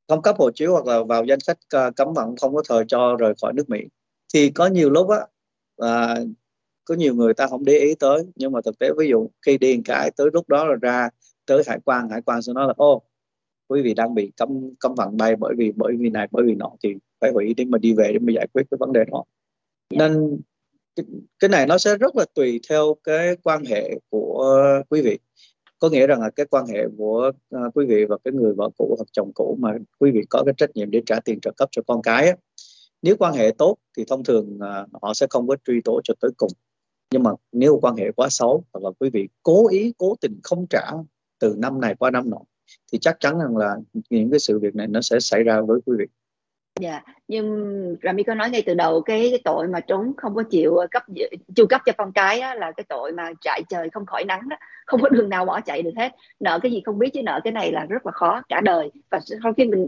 Không 0.07 0.21
cấp 0.21 0.35
hộ 0.39 0.51
chiếu 0.51 0.71
hoặc 0.71 0.85
là 0.85 1.03
vào 1.03 1.25
danh 1.25 1.39
sách 1.39 1.57
uh, 1.75 1.95
cấm 1.95 2.13
vận 2.13 2.35
không 2.35 2.55
có 2.55 2.63
thời 2.69 2.83
cho 2.87 3.15
rời 3.19 3.33
khỏi 3.41 3.53
nước 3.53 3.69
Mỹ. 3.69 3.79
Thì 4.33 4.49
có 4.49 4.67
nhiều 4.67 4.89
lúc 4.89 5.09
á 5.09 5.19
à, 5.77 6.15
có 6.85 6.95
nhiều 6.95 7.15
người 7.15 7.33
ta 7.33 7.47
không 7.47 7.65
để 7.65 7.73
ý 7.73 7.95
tới. 7.95 8.23
Nhưng 8.35 8.51
mà 8.51 8.61
thực 8.65 8.79
tế 8.79 8.89
ví 8.97 9.07
dụ 9.09 9.29
khi 9.45 9.57
điền 9.57 9.83
cái 9.83 10.11
tới 10.11 10.27
lúc 10.33 10.49
đó 10.49 10.65
là 10.65 10.75
ra 10.81 11.09
tới 11.45 11.63
hải 11.67 11.79
quan 11.85 12.09
hải 12.09 12.21
quan 12.21 12.41
sẽ 12.41 12.53
nói 12.53 12.67
là 12.67 12.73
ô 12.77 13.03
quý 13.67 13.81
vị 13.81 13.93
đang 13.93 14.15
bị 14.15 14.31
cấm 14.37 14.75
cấm 14.79 14.93
vận 14.95 15.17
bay 15.17 15.35
bởi 15.35 15.53
vì 15.57 15.71
bởi 15.75 15.93
vì 15.99 16.09
này 16.09 16.27
bởi 16.31 16.43
vì 16.45 16.55
nọ. 16.55 16.71
Thì 16.83 16.95
phải 17.23 17.31
hủy 17.31 17.53
để 17.57 17.65
mà 17.65 17.77
đi 17.77 17.93
về 17.93 18.09
để 18.13 18.19
mà 18.19 18.33
giải 18.35 18.47
quyết 18.53 18.63
cái 18.71 18.77
vấn 18.79 18.93
đề 18.93 19.03
đó. 19.11 19.23
Dạ. 19.89 19.97
nên 20.07 20.41
cái, 20.95 21.05
cái 21.39 21.49
này 21.49 21.67
nó 21.67 21.77
sẽ 21.77 21.97
rất 21.97 22.15
là 22.15 22.25
tùy 22.35 22.59
theo 22.69 22.95
cái 23.03 23.35
quan 23.43 23.65
hệ 23.65 23.99
của 24.09 24.59
quý 24.89 25.01
vị 25.01 25.19
có 25.79 25.89
nghĩa 25.89 26.07
rằng 26.07 26.21
là 26.21 26.29
cái 26.29 26.45
quan 26.45 26.65
hệ 26.67 26.87
của 26.97 27.31
uh, 27.55 27.75
quý 27.75 27.85
vị 27.85 28.05
và 28.05 28.17
cái 28.23 28.33
người 28.33 28.53
vợ 28.53 28.69
cũ 28.77 28.95
hoặc 28.97 29.05
chồng 29.11 29.31
cũ 29.35 29.57
mà 29.59 29.69
quý 29.99 30.11
vị 30.11 30.21
có 30.29 30.43
cái 30.45 30.53
trách 30.57 30.69
nhiệm 30.75 30.91
để 30.91 31.01
trả 31.05 31.19
tiền 31.19 31.39
trợ 31.41 31.51
cấp 31.57 31.69
cho 31.71 31.81
con 31.87 32.01
cái 32.01 32.27
á, 32.27 32.35
nếu 33.01 33.15
quan 33.19 33.33
hệ 33.33 33.51
tốt 33.57 33.77
thì 33.97 34.05
thông 34.07 34.23
thường 34.23 34.55
uh, 34.55 35.01
họ 35.01 35.13
sẽ 35.13 35.27
không 35.29 35.47
có 35.47 35.55
truy 35.67 35.81
tố 35.83 36.01
cho 36.03 36.13
tới 36.19 36.31
cùng 36.37 36.51
nhưng 37.11 37.23
mà 37.23 37.31
nếu 37.51 37.79
quan 37.81 37.95
hệ 37.95 38.11
quá 38.11 38.27
xấu 38.29 38.63
hoặc 38.73 38.83
là 38.83 38.91
quý 38.99 39.09
vị 39.13 39.27
cố 39.43 39.69
ý 39.69 39.93
cố 39.97 40.15
tình 40.21 40.39
không 40.43 40.65
trả 40.69 40.91
từ 41.39 41.55
năm 41.57 41.81
này 41.81 41.95
qua 41.99 42.11
năm 42.11 42.29
nọ 42.29 42.39
thì 42.91 42.99
chắc 43.01 43.19
chắn 43.19 43.39
rằng 43.39 43.57
là 43.57 43.75
những 44.09 44.29
cái 44.31 44.39
sự 44.39 44.59
việc 44.59 44.75
này 44.75 44.87
nó 44.87 45.01
sẽ 45.01 45.19
xảy 45.19 45.43
ra 45.43 45.61
với 45.61 45.79
quý 45.85 45.95
vị 45.99 46.05
Dạ, 46.79 46.91
yeah. 46.91 47.03
nhưng 47.27 47.95
Rami 48.03 48.23
có 48.23 48.35
nói 48.35 48.49
ngay 48.49 48.63
từ 48.65 48.73
đầu 48.73 49.01
cái, 49.01 49.27
cái 49.31 49.41
tội 49.43 49.67
mà 49.67 49.79
trốn 49.79 50.13
không 50.17 50.35
có 50.35 50.43
chịu 50.43 50.75
ờ, 50.75 50.87
cấp 50.91 51.03
chu 51.55 51.65
cấp 51.65 51.81
cho 51.85 51.93
con 51.97 52.11
cái 52.11 52.39
á, 52.39 52.55
là 52.55 52.71
cái 52.71 52.83
tội 52.89 53.11
mà 53.11 53.31
chạy 53.41 53.61
trời 53.69 53.89
không 53.89 54.05
khỏi 54.05 54.25
nắng 54.25 54.49
đó, 54.49 54.57
không 54.85 55.01
có 55.01 55.09
đường 55.09 55.29
nào 55.29 55.45
bỏ 55.45 55.61
chạy 55.61 55.81
được 55.81 55.91
hết. 55.97 56.11
Nợ 56.39 56.59
cái 56.63 56.71
gì 56.71 56.81
không 56.85 56.99
biết 56.99 57.09
chứ 57.13 57.23
nợ 57.23 57.39
cái 57.43 57.53
này 57.53 57.71
là 57.71 57.85
rất 57.85 58.05
là 58.05 58.11
khó 58.11 58.41
cả 58.49 58.61
đời 58.63 58.91
và 59.09 59.19
sau 59.43 59.53
khi 59.53 59.65
mình 59.65 59.87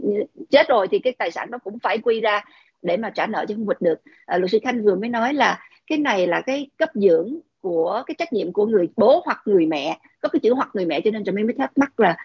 chết 0.50 0.68
rồi 0.68 0.88
thì 0.88 0.98
cái 0.98 1.12
tài 1.18 1.30
sản 1.30 1.50
đó 1.50 1.58
cũng 1.64 1.78
phải 1.78 1.98
quy 1.98 2.20
ra 2.20 2.44
để 2.82 2.96
mà 2.96 3.10
trả 3.10 3.26
nợ 3.26 3.44
chứ 3.48 3.54
không 3.54 3.66
vượt 3.66 3.80
được. 3.80 4.00
À, 4.26 4.38
luật 4.38 4.50
sư 4.50 4.58
Khanh 4.62 4.84
vừa 4.84 4.94
mới 4.94 5.08
nói 5.08 5.34
là 5.34 5.60
cái 5.86 5.98
này 5.98 6.26
là 6.26 6.40
cái 6.40 6.70
cấp 6.78 6.88
dưỡng 6.94 7.38
của 7.60 8.02
cái 8.06 8.14
trách 8.18 8.32
nhiệm 8.32 8.52
của 8.52 8.66
người 8.66 8.88
bố 8.96 9.22
hoặc 9.24 9.42
người 9.44 9.66
mẹ 9.66 9.98
có 10.20 10.28
cái 10.28 10.40
chữ 10.40 10.54
hoặc 10.54 10.68
người 10.74 10.86
mẹ 10.86 11.00
cho 11.00 11.10
nên 11.10 11.24
Rami 11.24 11.42
mới 11.42 11.54
thắc 11.58 11.78
mắc 11.78 12.00
là 12.00 12.16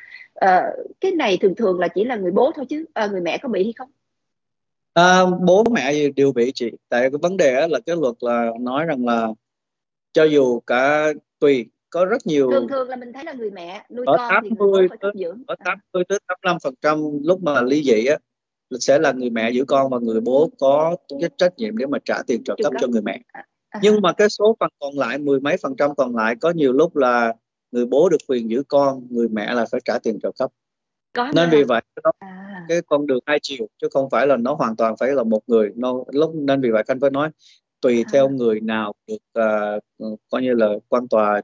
uh, 0.45 0.91
cái 1.01 1.11
này 1.11 1.37
thường 1.37 1.55
thường 1.55 1.79
là 1.79 1.87
chỉ 1.87 2.03
là 2.03 2.15
người 2.15 2.31
bố 2.31 2.51
thôi 2.55 2.65
chứ 2.69 2.85
uh, 3.05 3.11
người 3.11 3.21
mẹ 3.21 3.37
có 3.37 3.49
bị 3.49 3.63
hay 3.63 3.73
không? 3.77 3.89
À, 4.93 5.25
bố 5.45 5.63
mẹ 5.71 6.09
đều 6.15 6.31
bị 6.31 6.51
chị 6.55 6.71
tại 6.89 7.01
cái 7.01 7.19
vấn 7.21 7.37
đề 7.37 7.67
là 7.67 7.79
cái 7.85 7.95
luật 7.95 8.15
là 8.19 8.49
nói 8.59 8.85
rằng 8.85 9.05
là 9.05 9.27
cho 10.13 10.23
dù 10.23 10.59
cả 10.59 11.13
tùy 11.39 11.65
có 11.89 12.05
rất 12.05 12.27
nhiều 12.27 12.51
thường 12.51 12.67
thường 12.67 12.89
là 12.89 12.95
mình 12.95 13.13
thấy 13.13 13.23
là 13.23 13.33
người 13.33 13.51
mẹ 13.51 13.85
nuôi 13.89 14.05
ở 14.05 14.17
con 14.17 14.29
80 14.29 14.87
thì 14.91 14.95
tới, 15.01 15.11
dưỡng. 15.19 15.43
ở 15.47 15.55
80 15.65 16.03
tới 16.09 16.19
85 16.27 16.57
phần 16.63 16.73
trăm 16.81 16.99
lúc 17.23 17.43
mà 17.43 17.61
ly 17.61 17.83
dị 17.83 18.05
á 18.05 18.17
sẽ 18.79 18.99
là 18.99 19.11
người 19.11 19.29
mẹ 19.29 19.49
giữ 19.49 19.65
con 19.65 19.89
và 19.89 19.99
người 19.99 20.21
bố 20.21 20.49
có 20.59 20.95
cái 21.21 21.29
trách 21.37 21.53
nhiệm 21.57 21.77
để 21.77 21.85
mà 21.85 21.97
trả 22.05 22.21
tiền 22.27 22.43
trợ 22.43 22.55
cấp 22.63 22.73
cho 22.79 22.87
người 22.87 23.01
mẹ 23.01 23.21
à, 23.27 23.43
à. 23.69 23.79
nhưng 23.83 24.01
mà 24.01 24.13
cái 24.13 24.29
số 24.29 24.55
phần 24.59 24.69
còn 24.79 24.97
lại 24.97 25.17
mười 25.17 25.39
mấy 25.39 25.57
phần 25.57 25.75
trăm 25.77 25.95
còn 25.95 26.15
lại 26.15 26.35
có 26.41 26.51
nhiều 26.51 26.73
lúc 26.73 26.95
là 26.95 27.33
người 27.71 27.85
bố 27.85 28.09
được 28.09 28.17
quyền 28.27 28.49
giữ 28.49 28.63
con 28.67 29.07
người 29.09 29.27
mẹ 29.29 29.53
là 29.53 29.65
phải 29.71 29.81
trả 29.85 29.99
tiền 29.99 30.19
trợ 30.23 30.31
cấp 30.39 30.51
có 31.13 31.31
nên 31.35 31.49
vì 31.49 31.63
vậy 31.63 31.81
đó, 32.03 32.11
à. 32.19 32.50
Cái 32.69 32.81
con 32.87 33.07
đường 33.07 33.19
hai 33.25 33.39
chiều 33.41 33.67
chứ 33.81 33.87
không 33.91 34.09
phải 34.09 34.27
là 34.27 34.37
nó 34.37 34.53
hoàn 34.53 34.75
toàn 34.75 34.97
phải 34.97 35.09
là 35.11 35.23
một 35.23 35.41
người. 35.47 35.71
Nó 35.75 36.03
lúc 36.11 36.35
nên 36.35 36.61
vì 36.61 36.69
vậy 36.69 36.83
anh 36.87 36.99
phải 36.99 37.09
nói 37.09 37.29
tùy 37.81 38.03
à. 38.07 38.09
theo 38.13 38.29
người 38.29 38.61
nào 38.61 38.93
được 39.07 39.41
uh, 40.05 40.19
coi 40.29 40.41
như 40.41 40.53
là 40.53 40.67
quan 40.89 41.07
tòa 41.07 41.41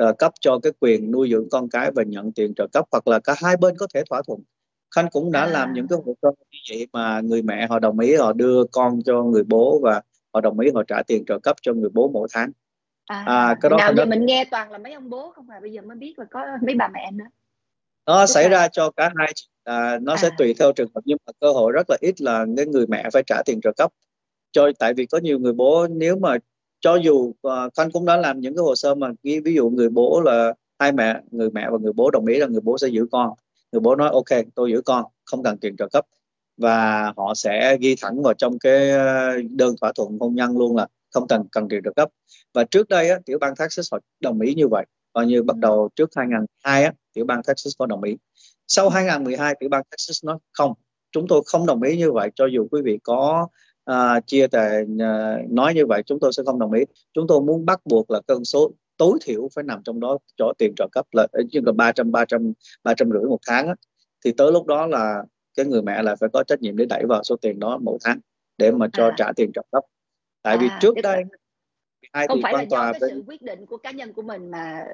uh, 0.00 0.18
cấp 0.18 0.32
cho 0.40 0.58
cái 0.62 0.72
quyền 0.80 1.10
nuôi 1.10 1.30
dưỡng 1.30 1.48
con 1.50 1.68
cái 1.68 1.90
và 1.90 2.02
nhận 2.02 2.32
tiền 2.32 2.54
trợ 2.54 2.66
cấp 2.72 2.84
hoặc 2.90 3.08
là 3.08 3.20
cả 3.20 3.34
hai 3.42 3.56
bên 3.56 3.76
có 3.78 3.86
thể 3.94 4.02
thỏa 4.10 4.22
thuận. 4.26 4.40
Khanh 4.94 5.08
cũng 5.10 5.32
đã 5.32 5.40
à. 5.40 5.46
làm 5.46 5.72
những 5.72 5.86
cái 5.88 5.98
hồ 6.06 6.14
sơ 6.22 6.28
như 6.50 6.58
vậy 6.70 6.86
mà 6.92 7.20
người 7.20 7.42
mẹ 7.42 7.66
họ 7.66 7.78
đồng 7.78 7.98
ý 7.98 8.14
họ 8.14 8.32
đưa 8.32 8.64
con 8.64 9.02
cho 9.04 9.22
người 9.22 9.44
bố 9.44 9.80
và 9.82 10.02
họ 10.34 10.40
đồng 10.40 10.58
ý 10.58 10.70
họ 10.74 10.82
trả 10.82 11.02
tiền 11.06 11.24
trợ 11.26 11.38
cấp 11.38 11.56
cho 11.62 11.72
người 11.72 11.90
bố 11.92 12.08
mỗi 12.08 12.28
tháng. 12.32 12.50
À, 13.06 13.24
à 13.26 13.56
cái 13.60 13.70
đó 13.70 13.76
nào 13.76 13.94
giờ 13.96 14.04
mình 14.04 14.26
nghe 14.26 14.44
toàn 14.50 14.70
là 14.70 14.78
mấy 14.78 14.92
ông 14.92 15.10
bố 15.10 15.30
không 15.30 15.50
à? 15.50 15.60
Bây 15.60 15.72
giờ 15.72 15.82
mới 15.82 15.96
biết 15.96 16.18
là 16.18 16.24
có 16.30 16.46
mấy 16.66 16.74
bà 16.74 16.88
mẹ 16.94 17.10
nữa 17.12 17.24
nó 18.06 18.26
xảy 18.26 18.48
ra 18.48 18.68
cho 18.68 18.90
cả 18.90 19.10
hai 19.16 19.32
à, 19.64 19.98
nó 20.02 20.12
à. 20.12 20.16
sẽ 20.16 20.30
tùy 20.38 20.54
theo 20.58 20.72
trường 20.72 20.88
hợp 20.94 21.00
nhưng 21.04 21.18
mà 21.26 21.32
cơ 21.40 21.52
hội 21.52 21.72
rất 21.72 21.90
là 21.90 21.96
ít 22.00 22.20
là 22.20 22.46
cái 22.56 22.66
người 22.66 22.86
mẹ 22.86 23.08
phải 23.12 23.22
trả 23.26 23.42
tiền 23.46 23.60
trợ 23.62 23.72
cấp. 23.76 23.90
Cho 24.52 24.70
tại 24.78 24.94
vì 24.94 25.06
có 25.06 25.18
nhiều 25.18 25.38
người 25.38 25.52
bố 25.52 25.86
nếu 25.90 26.16
mà 26.16 26.36
cho 26.80 26.96
dù 26.96 27.12
uh, 27.12 27.74
Khanh 27.76 27.90
cũng 27.90 28.06
đã 28.06 28.16
làm 28.16 28.40
những 28.40 28.56
cái 28.56 28.62
hồ 28.62 28.74
sơ 28.74 28.94
mà 28.94 29.08
ví, 29.22 29.40
ví 29.40 29.54
dụ 29.54 29.70
người 29.70 29.88
bố 29.88 30.20
là 30.20 30.54
hai 30.78 30.92
mẹ 30.92 31.20
người 31.30 31.50
mẹ 31.50 31.70
và 31.70 31.78
người 31.78 31.92
bố 31.92 32.10
đồng 32.10 32.26
ý 32.26 32.38
là 32.38 32.46
người 32.46 32.60
bố 32.60 32.78
sẽ 32.78 32.88
giữ 32.88 33.06
con. 33.12 33.30
Người 33.72 33.80
bố 33.80 33.96
nói 33.96 34.10
ok 34.12 34.44
tôi 34.54 34.70
giữ 34.70 34.82
con 34.82 35.04
không 35.24 35.42
cần 35.42 35.58
tiền 35.58 35.76
trợ 35.76 35.88
cấp. 35.88 36.06
Và 36.56 37.12
họ 37.16 37.34
sẽ 37.34 37.76
ghi 37.80 37.96
thẳng 38.00 38.22
vào 38.22 38.34
trong 38.34 38.58
cái 38.58 38.90
ờ, 38.90 39.30
đơn 39.50 39.74
thỏa 39.80 39.92
thuận 39.92 40.18
hôn 40.20 40.34
nhân 40.34 40.58
luôn 40.58 40.76
là 40.76 40.86
không 41.10 41.26
cần 41.28 41.42
cần 41.52 41.68
tiền 41.68 41.80
trợ 41.84 41.92
cấp. 41.96 42.08
Và 42.54 42.64
trước 42.64 42.88
đây 42.88 43.10
á, 43.10 43.18
tiểu 43.24 43.38
bang 43.38 43.54
Texas 43.56 43.92
họ 43.92 43.98
đồng 44.20 44.40
ý 44.40 44.54
như 44.54 44.68
vậy 44.68 44.86
và 45.14 45.24
như 45.24 45.42
bắt 45.42 45.54
ừ. 45.54 45.60
đầu 45.60 45.88
trước 45.96 46.10
2002 46.16 46.84
á, 46.84 46.92
tiểu 47.12 47.24
bang 47.24 47.42
Texas 47.42 47.72
có 47.78 47.86
đồng 47.86 48.02
ý. 48.02 48.16
Sau 48.68 48.88
2012 48.88 49.54
tiểu 49.60 49.68
bang 49.68 49.82
Texas 49.90 50.24
nói 50.24 50.38
không. 50.52 50.72
Chúng 51.12 51.28
tôi 51.28 51.42
không 51.46 51.66
đồng 51.66 51.82
ý 51.82 51.96
như 51.96 52.12
vậy 52.12 52.30
cho 52.34 52.46
dù 52.46 52.68
quý 52.70 52.82
vị 52.84 52.98
có 53.02 53.48
uh, 53.90 54.26
chia 54.26 54.46
tề 54.46 54.82
uh, 54.82 55.50
nói 55.50 55.74
như 55.74 55.86
vậy 55.86 56.02
chúng 56.06 56.20
tôi 56.20 56.32
sẽ 56.32 56.42
không 56.46 56.58
đồng 56.58 56.72
ý. 56.72 56.82
Chúng 57.12 57.26
tôi 57.26 57.40
muốn 57.40 57.66
bắt 57.66 57.80
buộc 57.84 58.10
là 58.10 58.20
cân 58.26 58.44
số 58.44 58.72
tối 58.96 59.18
thiểu 59.24 59.48
phải 59.54 59.64
nằm 59.64 59.82
trong 59.84 60.00
đó 60.00 60.18
cho 60.36 60.52
tiền 60.58 60.72
trợ 60.76 60.88
cấp 60.92 61.06
là 61.12 61.26
như 61.52 61.60
là 61.66 61.72
ba 61.72 61.92
trăm 61.92 62.12
ba 62.12 62.24
trăm 62.24 62.52
ba 62.84 62.94
trăm 62.94 63.10
rưỡi 63.10 63.22
một 63.22 63.38
tháng 63.46 63.66
á, 63.66 63.74
thì 64.24 64.32
tới 64.36 64.52
lúc 64.52 64.66
đó 64.66 64.86
là 64.86 65.24
cái 65.56 65.66
người 65.66 65.82
mẹ 65.82 66.02
là 66.02 66.16
phải 66.16 66.28
có 66.32 66.44
trách 66.44 66.60
nhiệm 66.60 66.76
để 66.76 66.86
đẩy 66.86 67.06
vào 67.06 67.22
số 67.22 67.36
tiền 67.36 67.58
đó 67.58 67.78
mỗi 67.82 67.98
tháng 68.04 68.18
để 68.58 68.70
mà 68.70 68.86
cho 68.92 69.04
à. 69.04 69.14
trả 69.16 69.32
tiền 69.36 69.50
trợ 69.54 69.62
cấp. 69.72 69.84
Tại 70.42 70.56
à, 70.56 70.58
vì 70.60 70.68
trước 70.80 70.94
đây 71.02 71.24
hai 72.12 72.26
không 72.28 72.40
phải 72.42 72.52
là 72.52 72.62
do 72.62 72.92
cái 72.92 73.00
sự 73.00 73.22
quyết 73.26 73.42
định 73.42 73.66
của 73.66 73.76
cá 73.76 73.90
nhân 73.90 74.12
của 74.12 74.22
mình 74.22 74.50
mà 74.50 74.84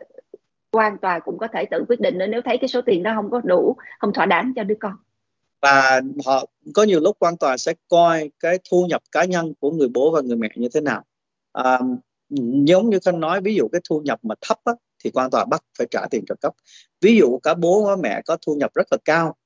quan 0.71 0.99
tòa 0.99 1.19
cũng 1.19 1.39
có 1.39 1.49
thể 1.53 1.65
tự 1.71 1.85
quyết 1.89 2.01
định 2.01 2.19
nữa. 2.19 2.27
Nếu 2.27 2.41
thấy 2.45 2.59
cái 2.59 2.69
số 2.69 2.81
tiền 2.87 3.03
đó 3.03 3.13
không 3.17 3.31
có 3.31 3.41
đủ 3.45 3.77
không 3.99 4.13
thỏa 4.13 4.27
đáng 4.27 4.53
cho 4.57 4.65
đứa 4.65 4.75
con. 4.81 4.93
Và 5.63 6.01
họ 6.27 6.45
có 6.75 6.83
nhiều 6.83 7.01
lúc 7.01 7.17
quan 7.19 7.37
tòa 7.37 7.57
sẽ 7.57 7.75
coi 7.89 8.31
cái 8.41 8.59
thu 8.71 8.87
nhập 8.89 9.03
cá 9.13 9.25
nhân 9.25 9.55
của 9.61 9.71
người 9.71 9.89
bố 9.89 10.11
và 10.11 10.21
người 10.21 10.37
mẹ 10.37 10.49
như 10.55 10.69
thế 10.75 10.81
nào. 10.81 11.05
À, 11.53 11.81
giống 12.67 12.91
như 12.91 12.99
khanh 13.05 13.21
nói 13.21 13.41
ví 13.41 13.55
dụ 13.55 13.69
cái 13.73 13.81
thu 13.89 14.01
nhập 14.05 14.19
mà 14.23 14.35
thấp 14.41 14.59
á, 14.65 14.73
thì 15.05 15.11
quan 15.11 15.31
tòa 15.31 15.45
bắt 15.45 15.65
phải 15.79 15.87
trả 15.91 16.07
tiền 16.11 16.25
trợ 16.29 16.35
cấp. 16.41 16.55
Ví 17.01 17.17
dụ 17.17 17.39
cả 17.43 17.55
bố 17.55 17.85
và 17.85 17.97
mẹ 17.97 18.23
có 18.27 18.37
thu 18.47 18.55
nhập 18.55 18.71
rất 18.75 18.87
là 18.91 18.99
cao 19.05 19.37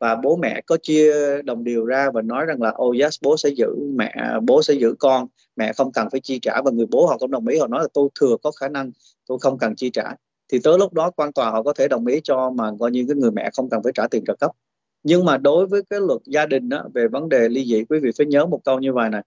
và 0.00 0.16
bố 0.22 0.36
mẹ 0.36 0.60
có 0.66 0.76
chia 0.82 1.42
đồng 1.42 1.64
điều 1.64 1.84
ra 1.84 2.10
và 2.10 2.22
nói 2.22 2.46
rằng 2.46 2.62
là 2.62 2.74
oh 2.82 2.96
yes 3.00 3.18
bố 3.22 3.36
sẽ 3.36 3.48
giữ 3.48 3.66
mẹ 3.94 4.14
bố 4.42 4.62
sẽ 4.62 4.74
giữ 4.74 4.94
con. 4.98 5.26
Mẹ 5.56 5.72
không 5.72 5.92
cần 5.92 6.08
phải 6.10 6.20
chi 6.20 6.38
trả. 6.38 6.62
Và 6.62 6.70
người 6.70 6.86
bố 6.86 7.06
họ 7.06 7.18
cũng 7.18 7.30
đồng 7.30 7.46
ý 7.46 7.58
họ 7.58 7.66
nói 7.66 7.80
là 7.80 7.88
tôi 7.94 8.08
thừa 8.20 8.36
có 8.42 8.50
khả 8.50 8.68
năng 8.68 8.90
tôi 9.26 9.38
không 9.40 9.58
cần 9.58 9.74
chi 9.76 9.90
trả. 9.90 10.14
Thì 10.52 10.58
tới 10.64 10.78
lúc 10.78 10.92
đó 10.92 11.10
quan 11.10 11.32
tòa 11.32 11.50
họ 11.50 11.62
có 11.62 11.72
thể 11.72 11.88
đồng 11.88 12.06
ý 12.06 12.20
cho 12.24 12.50
mà 12.50 12.70
coi 12.80 12.90
như 12.90 13.04
cái 13.08 13.16
người 13.16 13.30
mẹ 13.30 13.50
không 13.56 13.68
cần 13.70 13.82
phải 13.82 13.92
trả 13.94 14.06
tiền 14.08 14.24
trợ 14.26 14.34
cấp. 14.40 14.50
Nhưng 15.02 15.24
mà 15.24 15.36
đối 15.38 15.66
với 15.66 15.82
cái 15.90 16.00
luật 16.00 16.20
gia 16.24 16.46
đình 16.46 16.68
đó, 16.68 16.88
về 16.94 17.08
vấn 17.08 17.28
đề 17.28 17.48
ly 17.48 17.64
dị 17.64 17.84
quý 17.84 17.98
vị 18.02 18.10
phải 18.18 18.26
nhớ 18.26 18.46
một 18.46 18.60
câu 18.64 18.78
như 18.80 18.92
vậy 18.92 19.10
này. 19.10 19.22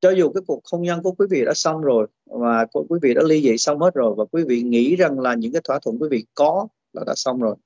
Cho 0.00 0.10
dù 0.10 0.30
cái 0.30 0.42
cuộc 0.46 0.60
hôn 0.72 0.82
nhân 0.82 1.02
của 1.02 1.12
quý 1.12 1.26
vị 1.30 1.44
đã 1.44 1.54
xong 1.54 1.80
rồi 1.80 2.06
và 2.24 2.66
quý 2.72 2.98
vị 3.02 3.14
đã 3.14 3.22
ly 3.22 3.42
dị 3.42 3.58
xong 3.58 3.78
hết 3.78 3.94
rồi 3.94 4.14
và 4.16 4.24
quý 4.24 4.44
vị 4.48 4.62
nghĩ 4.62 4.96
rằng 4.96 5.20
là 5.20 5.34
những 5.34 5.52
cái 5.52 5.62
thỏa 5.64 5.78
thuận 5.78 5.98
quý 5.98 6.08
vị 6.10 6.24
có 6.34 6.68
là 6.92 7.02
đã 7.06 7.12
xong 7.16 7.40
rồi. 7.40 7.56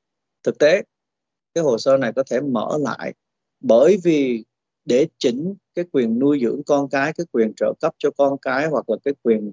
Thực 0.42 0.58
tế 0.58 0.82
cái 1.56 1.64
hồ 1.64 1.78
sơ 1.78 1.96
này 1.96 2.12
có 2.12 2.22
thể 2.30 2.40
mở 2.40 2.78
lại 2.80 3.14
bởi 3.60 3.98
vì 4.04 4.44
để 4.84 5.06
chỉnh 5.18 5.54
cái 5.74 5.84
quyền 5.92 6.18
nuôi 6.18 6.40
dưỡng 6.42 6.62
con 6.66 6.88
cái 6.88 7.12
cái 7.12 7.26
quyền 7.32 7.52
trợ 7.56 7.72
cấp 7.80 7.94
cho 7.98 8.10
con 8.10 8.38
cái 8.42 8.66
hoặc 8.66 8.90
là 8.90 8.96
cái 9.04 9.14
quyền 9.22 9.52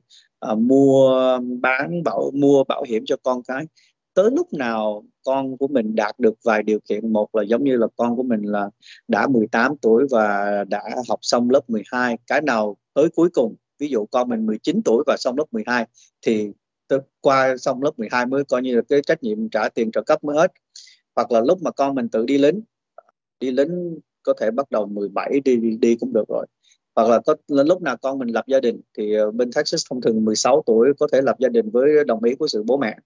uh, 0.52 0.58
mua 0.58 1.40
bán 1.62 2.04
bảo 2.04 2.32
mua 2.34 2.64
bảo 2.64 2.84
hiểm 2.88 3.04
cho 3.06 3.16
con 3.24 3.44
cái 3.44 3.66
tới 4.14 4.32
lúc 4.32 4.54
nào 4.54 5.04
con 5.26 5.58
của 5.58 5.68
mình 5.68 5.96
đạt 5.96 6.20
được 6.20 6.34
vài 6.44 6.64
điều 6.64 6.80
kiện 6.90 7.14
một 7.14 7.36
là 7.36 7.44
giống 7.44 7.64
như 7.64 7.78
là 7.78 7.88
con 7.96 8.16
của 8.16 8.24
mình 8.24 8.42
là 8.42 8.70
đã 9.08 9.28
18 9.28 9.78
tuổi 9.78 10.08
và 10.12 10.48
đã 10.68 10.84
học 11.10 11.20
xong 11.22 11.50
lớp 11.50 11.70
12 11.70 12.18
cái 12.28 12.42
nào 12.42 12.78
tới 12.94 13.10
cuối 13.16 13.30
cùng 13.34 13.56
ví 13.80 13.88
dụ 13.88 14.06
con 14.06 14.30
mình 14.30 14.46
19 14.46 14.82
tuổi 14.86 15.04
và 15.08 15.16
xong 15.20 15.38
lớp 15.38 15.46
12 15.52 15.86
thì 16.22 16.52
qua 17.22 17.58
xong 17.58 17.84
lớp 17.84 17.92
12 17.98 18.26
mới 18.26 18.44
coi 18.44 18.62
như 18.62 18.76
là 18.76 18.82
cái 18.90 19.02
trách 19.02 19.24
nhiệm 19.24 19.50
trả 19.50 19.70
tiền 19.70 19.92
trợ 19.92 20.02
cấp 20.02 20.24
mới 20.24 20.38
hết 20.38 20.52
hoặc 21.16 21.32
là 21.32 21.42
lúc 21.42 21.62
mà 21.62 21.72
con 21.72 21.96
mình 21.96 22.10
tự 22.10 22.26
đi 22.26 22.38
lính 22.38 22.62
đi 23.40 23.52
lính 23.52 24.00
có 24.24 24.34
thể 24.40 24.52
bắt 24.52 24.72
đầu 24.72 24.86
17 24.86 25.40
đi 25.46 25.56
đi, 25.56 25.78
đi 25.78 25.96
cũng 25.96 26.14
được 26.14 26.28
rồi. 26.28 26.46
Hoặc 26.96 27.10
là 27.10 27.20
có 27.26 27.36
lúc 27.48 27.82
nào 27.82 27.98
con 27.98 28.20
mình 28.20 28.28
lập 28.28 28.48
gia 28.48 28.60
đình 28.60 28.82
thì 28.98 29.14
ờ, 29.14 29.32
bên 29.32 29.52
Texas 29.52 29.86
thông 29.90 30.02
thường 30.02 30.26
16 30.26 30.64
tuổi 30.66 30.94
có 31.00 31.08
thể 31.12 31.22
lập 31.22 31.36
gia 31.40 31.50
đình 31.50 31.70
với 31.70 31.90
đồng 32.08 32.24
ý 32.24 32.36
của 32.36 32.48
sự 32.48 32.64
bố 32.64 32.78
mẹ. 32.78 32.98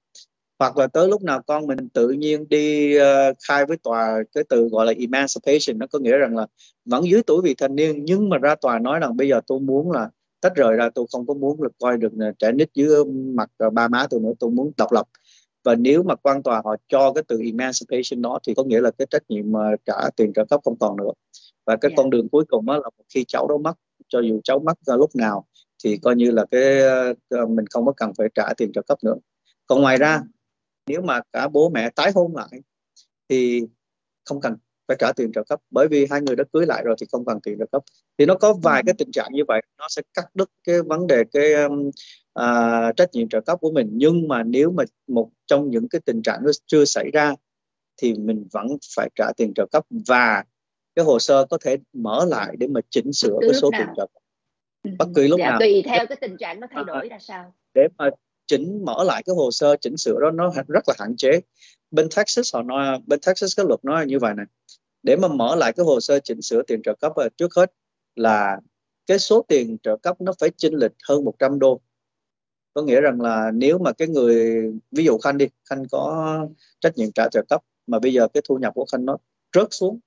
Hoặc 0.59 0.77
là 0.77 0.87
tới 0.87 1.07
lúc 1.07 1.23
nào 1.23 1.41
con 1.47 1.67
mình 1.67 1.89
tự 1.89 2.09
nhiên 2.09 2.49
đi 2.49 2.97
uh, 2.97 3.37
khai 3.47 3.65
với 3.65 3.77
tòa 3.77 4.23
cái 4.33 4.43
từ 4.49 4.67
gọi 4.67 4.85
là 4.85 4.93
emancipation 4.99 5.79
nó 5.79 5.87
có 5.87 5.99
nghĩa 5.99 6.17
rằng 6.17 6.35
là 6.35 6.47
vẫn 6.85 7.09
dưới 7.09 7.23
tuổi 7.23 7.41
vị 7.43 7.55
thành 7.57 7.75
niên 7.75 8.05
nhưng 8.05 8.29
mà 8.29 8.37
ra 8.37 8.55
tòa 8.55 8.79
nói 8.79 8.99
rằng 8.99 9.17
bây 9.17 9.27
giờ 9.27 9.41
tôi 9.47 9.59
muốn 9.59 9.91
là 9.91 10.09
tách 10.41 10.55
rời 10.55 10.75
ra 10.75 10.89
tôi 10.95 11.05
không 11.11 11.27
có 11.27 11.33
muốn 11.33 11.61
là 11.61 11.69
coi 11.79 11.97
được 11.97 12.11
trẻ 12.39 12.51
nít 12.51 12.69
dưới 12.73 13.05
mặt 13.33 13.49
ờ, 13.57 13.69
ba 13.69 13.87
má 13.87 14.07
tôi 14.09 14.19
nữa 14.19 14.31
tôi 14.39 14.49
muốn 14.49 14.71
độc 14.77 14.91
lập 14.91 15.07
và 15.67 15.75
nếu 15.75 16.03
mà 16.03 16.15
quan 16.15 16.43
tòa 16.43 16.61
họ 16.65 16.75
cho 16.87 17.13
cái 17.13 17.23
từ 17.27 17.41
emancipation 17.45 18.21
đó 18.21 18.39
thì 18.47 18.53
có 18.53 18.63
nghĩa 18.63 18.81
là 18.81 18.91
cái 18.91 19.07
trách 19.09 19.23
nhiệm 19.29 19.51
mà 19.51 19.59
trả 19.85 20.09
tiền 20.15 20.33
trợ 20.33 20.45
cấp 20.45 20.61
không 20.63 20.79
còn 20.79 20.97
nữa 20.97 21.11
và 21.65 21.75
cái 21.75 21.89
yeah. 21.89 21.97
Dạ. 21.97 22.03
con 22.03 22.09
đường 22.09 22.29
cuối 22.29 22.45
cùng 22.47 22.65
đó 22.65 22.77
là 22.77 22.89
khi 23.09 23.25
cháu 23.27 23.47
đó 23.47 23.57
mất 23.57 23.73
cho 24.07 24.19
dù 24.19 24.39
cháu 24.43 24.59
mất 24.59 24.73
ra 24.81 24.95
lúc 24.95 25.15
nào 25.15 25.45
thì 25.83 25.97
coi 25.97 26.15
như 26.15 26.31
là 26.31 26.45
cái 26.51 26.79
uh, 27.43 27.49
mình 27.49 27.65
không 27.69 27.85
có 27.85 27.93
cần 27.97 28.11
phải 28.17 28.27
trả 28.35 28.53
tiền 28.57 28.71
trợ 28.73 28.81
cấp 28.81 28.97
nữa 29.03 29.15
còn 29.67 29.81
ngoài 29.81 29.97
ra 29.97 30.21
nếu 30.87 31.01
mà 31.01 31.21
cả 31.33 31.47
bố 31.47 31.69
mẹ 31.69 31.89
tái 31.89 32.11
hôn 32.15 32.35
lại 32.35 32.61
thì 33.29 33.67
không 34.25 34.41
cần 34.41 34.55
phải 34.87 34.97
trả 34.99 35.11
tiền 35.15 35.31
trợ 35.31 35.43
cấp 35.43 35.59
bởi 35.69 35.87
vì 35.87 36.07
hai 36.11 36.21
người 36.21 36.35
đã 36.35 36.43
cưới 36.53 36.65
lại 36.65 36.83
rồi 36.85 36.95
thì 36.99 37.07
không 37.11 37.25
cần 37.25 37.39
tiền 37.43 37.55
trợ 37.59 37.65
cấp 37.71 37.83
thì 38.17 38.25
nó 38.25 38.35
có 38.35 38.53
vài 38.53 38.83
cái 38.85 38.95
tình 38.97 39.11
trạng 39.11 39.29
như 39.31 39.43
vậy 39.47 39.61
nó 39.77 39.87
sẽ 39.89 40.01
cắt 40.13 40.25
đứt 40.33 40.49
cái 40.63 40.81
vấn 40.81 41.07
đề 41.07 41.23
cái 41.31 41.53
à, 42.37 42.91
trách 42.97 43.09
nhiệm 43.13 43.29
trợ 43.29 43.41
cấp 43.41 43.57
của 43.61 43.71
mình. 43.71 43.89
Nhưng 43.93 44.27
mà 44.27 44.43
nếu 44.43 44.71
mà 44.71 44.83
một 45.07 45.29
trong 45.47 45.69
những 45.69 45.89
cái 45.89 46.01
tình 46.05 46.21
trạng 46.21 46.39
nó 46.43 46.51
chưa 46.65 46.85
xảy 46.85 47.11
ra 47.13 47.35
thì 47.97 48.13
mình 48.13 48.47
vẫn 48.51 48.67
phải 48.95 49.09
trả 49.15 49.31
tiền 49.37 49.53
trợ 49.55 49.65
cấp 49.71 49.83
và 50.07 50.43
cái 50.95 51.05
hồ 51.05 51.19
sơ 51.19 51.45
có 51.45 51.57
thể 51.61 51.77
mở 51.93 52.25
lại 52.25 52.55
để 52.59 52.67
mà 52.67 52.81
chỉnh 52.89 53.13
sửa 53.13 53.37
cái 53.41 53.53
số 53.53 53.71
nào. 53.71 53.81
tiền 53.81 53.87
trợ 53.97 54.07
cấp. 54.13 54.21
Ừ. 54.83 54.91
bất 54.99 55.07
kỳ 55.15 55.27
lúc 55.27 55.39
dạ, 55.39 55.49
nào. 55.49 55.59
tùy 55.59 55.83
theo 55.85 56.05
cái 56.09 56.17
tình 56.21 56.37
trạng 56.37 56.59
nó 56.59 56.67
thay 56.71 56.83
đổi 56.83 57.09
ra 57.09 57.17
sao. 57.19 57.53
Để 57.73 57.87
mà 57.97 58.09
chỉnh 58.47 58.85
mở 58.85 59.03
lại 59.03 59.23
cái 59.25 59.35
hồ 59.35 59.51
sơ 59.51 59.75
chỉnh 59.81 59.97
sửa 59.97 60.19
đó 60.21 60.31
nó 60.31 60.53
rất 60.67 60.83
là 60.87 60.93
hạn 60.99 61.15
chế. 61.17 61.39
Bên 61.91 62.07
Texas 62.15 62.55
họ 62.55 62.63
nói 62.63 62.99
bên 63.07 63.19
Texas 63.19 63.57
cái 63.57 63.65
luật 63.65 63.85
nói 63.85 64.05
như 64.05 64.19
vậy 64.19 64.33
này 64.37 64.45
để 65.03 65.15
mà 65.15 65.27
mở 65.27 65.55
lại 65.55 65.73
cái 65.73 65.85
hồ 65.85 65.99
sơ 65.99 66.19
chỉnh 66.19 66.41
sửa 66.41 66.61
tiền 66.61 66.81
trợ 66.83 66.93
cấp 66.93 67.11
trước 67.37 67.53
hết 67.55 67.71
là 68.15 68.59
cái 69.07 69.19
số 69.19 69.45
tiền 69.47 69.77
trợ 69.83 69.97
cấp 69.97 70.21
nó 70.21 70.33
phải 70.39 70.49
chênh 70.57 70.73
lệch 70.73 70.91
hơn 71.09 71.25
100 71.25 71.59
đô 71.59 71.81
có 72.77 72.83
nghĩa 72.83 73.01
rằng 73.01 73.21
là 73.21 73.51
nếu 73.53 73.77
mà 73.77 73.91
cái 73.91 74.07
người 74.07 74.63
ví 74.91 75.05
dụ 75.05 75.17
khanh 75.17 75.37
đi 75.37 75.45
khanh 75.69 75.83
có 75.91 76.37
trách 76.79 76.97
nhiệm 76.97 77.11
trả 77.11 77.27
trợ 77.31 77.43
cấp 77.49 77.61
mà 77.87 77.99
bây 77.99 78.13
giờ 78.13 78.27
cái 78.33 78.43
thu 78.47 78.57
nhập 78.57 78.73
của 78.75 78.85
khanh 78.91 79.05
nó 79.05 79.17
rớt 79.55 79.67
xuống 79.71 79.99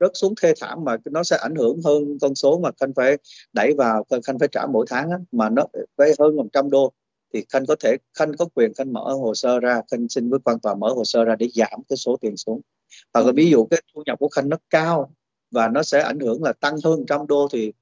rớt 0.00 0.10
xuống 0.14 0.34
thê 0.42 0.52
thảm 0.60 0.84
mà 0.84 0.96
nó 1.04 1.22
sẽ 1.22 1.36
ảnh 1.36 1.54
hưởng 1.54 1.80
hơn 1.84 2.18
con 2.20 2.34
số 2.34 2.58
mà 2.58 2.70
khanh 2.80 2.92
phải 2.96 3.16
đẩy 3.52 3.74
vào 3.74 4.04
khanh 4.24 4.38
phải 4.38 4.48
trả 4.52 4.66
mỗi 4.66 4.86
tháng 4.88 5.10
á, 5.10 5.18
mà 5.32 5.48
nó 5.48 5.66
phải 5.96 6.10
hơn 6.18 6.36
100 6.36 6.70
đô 6.70 6.92
thì 7.34 7.44
khanh 7.48 7.66
có 7.66 7.76
thể 7.80 7.96
khanh 8.18 8.36
có 8.36 8.46
quyền 8.54 8.74
khanh 8.74 8.92
mở 8.92 9.12
hồ 9.12 9.34
sơ 9.34 9.60
ra 9.60 9.80
khanh 9.90 10.08
xin 10.08 10.30
với 10.30 10.38
quan 10.44 10.60
tòa 10.60 10.74
mở 10.74 10.88
hồ 10.88 11.04
sơ 11.04 11.24
ra 11.24 11.36
để 11.36 11.48
giảm 11.54 11.82
cái 11.88 11.96
số 11.96 12.16
tiền 12.20 12.36
xuống. 12.36 12.60
Hoặc 13.14 13.26
là 13.26 13.32
ví 13.32 13.50
dụ 13.50 13.64
cái 13.64 13.82
thu 13.94 14.02
nhập 14.06 14.18
của 14.18 14.28
khanh 14.28 14.48
nó 14.48 14.56
cao 14.70 15.14
và 15.50 15.68
nó 15.68 15.82
sẽ 15.82 16.00
ảnh 16.00 16.20
hưởng 16.20 16.42
là 16.42 16.52
tăng 16.52 16.76
hơn 16.84 17.04
trăm 17.08 17.26
đô 17.26 17.48
thì 17.52 17.72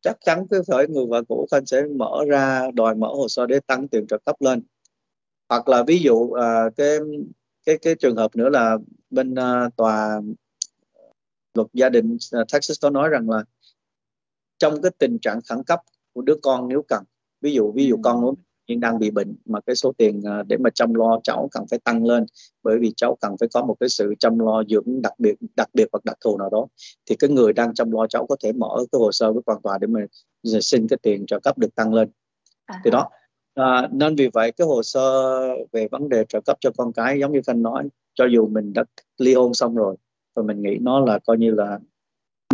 chắc 0.00 0.16
chắn 0.20 0.46
cái 0.50 0.60
phải 0.66 0.86
người 0.88 1.06
vợ 1.06 1.22
cũ 1.28 1.46
khanh 1.50 1.66
sẽ 1.66 1.82
mở 1.96 2.24
ra 2.28 2.70
đòi 2.74 2.94
mở 2.94 3.08
hồ 3.08 3.28
sơ 3.28 3.46
để 3.46 3.60
tăng 3.66 3.88
tiền 3.88 4.06
trợ 4.06 4.18
cấp 4.24 4.36
lên. 4.40 4.62
Hoặc 5.48 5.68
là 5.68 5.82
ví 5.86 5.98
dụ 5.98 6.14
uh, 6.14 6.36
cái 6.76 6.98
cái 7.64 7.78
cái 7.78 7.94
trường 7.94 8.16
hợp 8.16 8.36
nữa 8.36 8.48
là 8.48 8.78
bên 9.10 9.32
uh, 9.32 9.76
tòa 9.76 10.20
luật 11.54 11.68
gia 11.72 11.88
đình 11.88 12.14
uh, 12.14 12.48
Texas 12.52 12.82
có 12.82 12.90
nói 12.90 13.08
rằng 13.08 13.30
là 13.30 13.44
trong 14.58 14.82
cái 14.82 14.90
tình 14.98 15.18
trạng 15.22 15.40
khẩn 15.48 15.64
cấp 15.64 15.80
của 16.12 16.22
đứa 16.22 16.36
con 16.42 16.68
nếu 16.68 16.82
cần 16.88 17.04
ví 17.40 17.52
dụ 17.52 17.72
ví 17.72 17.86
dụ 17.86 18.00
con 18.02 18.20
của 18.20 18.34
nhưng 18.70 18.80
đang 18.80 18.98
bị 18.98 19.10
bệnh 19.10 19.36
mà 19.44 19.60
cái 19.60 19.76
số 19.76 19.92
tiền 19.98 20.22
à, 20.24 20.42
để 20.48 20.56
mà 20.56 20.70
chăm 20.70 20.94
lo 20.94 21.20
cháu 21.22 21.48
cần 21.52 21.64
phải 21.70 21.78
tăng 21.78 22.06
lên 22.06 22.26
bởi 22.62 22.78
vì 22.78 22.92
cháu 22.96 23.16
cần 23.20 23.36
phải 23.40 23.48
có 23.54 23.64
một 23.64 23.76
cái 23.80 23.88
sự 23.88 24.14
chăm 24.18 24.38
lo 24.38 24.62
dưỡng 24.68 25.02
đặc 25.02 25.12
biệt 25.18 25.34
đặc 25.56 25.68
biệt 25.74 25.88
hoặc 25.92 26.04
đặc 26.04 26.16
thù 26.24 26.38
nào 26.38 26.50
đó 26.50 26.66
thì 27.06 27.16
cái 27.16 27.30
người 27.30 27.52
đang 27.52 27.74
chăm 27.74 27.90
lo 27.90 28.06
cháu 28.06 28.26
có 28.26 28.36
thể 28.42 28.52
mở 28.52 28.76
cái 28.92 28.98
hồ 28.98 29.12
sơ 29.12 29.32
với 29.32 29.42
quan 29.46 29.58
tòa 29.62 29.78
để 29.78 29.86
mà 29.86 30.00
xin 30.60 30.88
cái 30.88 30.96
tiền 31.02 31.26
trợ 31.26 31.40
cấp 31.40 31.58
được 31.58 31.74
tăng 31.74 31.94
lên 31.94 32.08
à. 32.66 32.80
thì 32.84 32.90
đó 32.90 33.08
à, 33.54 33.88
nên 33.92 34.16
vì 34.16 34.30
vậy 34.32 34.52
cái 34.52 34.66
hồ 34.66 34.82
sơ 34.82 35.38
về 35.72 35.88
vấn 35.88 36.08
đề 36.08 36.24
trợ 36.28 36.40
cấp 36.40 36.56
cho 36.60 36.70
con 36.76 36.92
cái 36.92 37.18
giống 37.20 37.32
như 37.32 37.40
khanh 37.46 37.62
nói 37.62 37.88
cho 38.14 38.24
dù 38.32 38.46
mình 38.46 38.72
đã 38.72 38.84
ly 39.18 39.34
hôn 39.34 39.54
xong 39.54 39.74
rồi 39.74 39.96
và 40.34 40.42
mình 40.42 40.62
nghĩ 40.62 40.78
nó 40.80 41.00
là 41.00 41.18
coi 41.18 41.38
như 41.38 41.50
là 41.50 41.78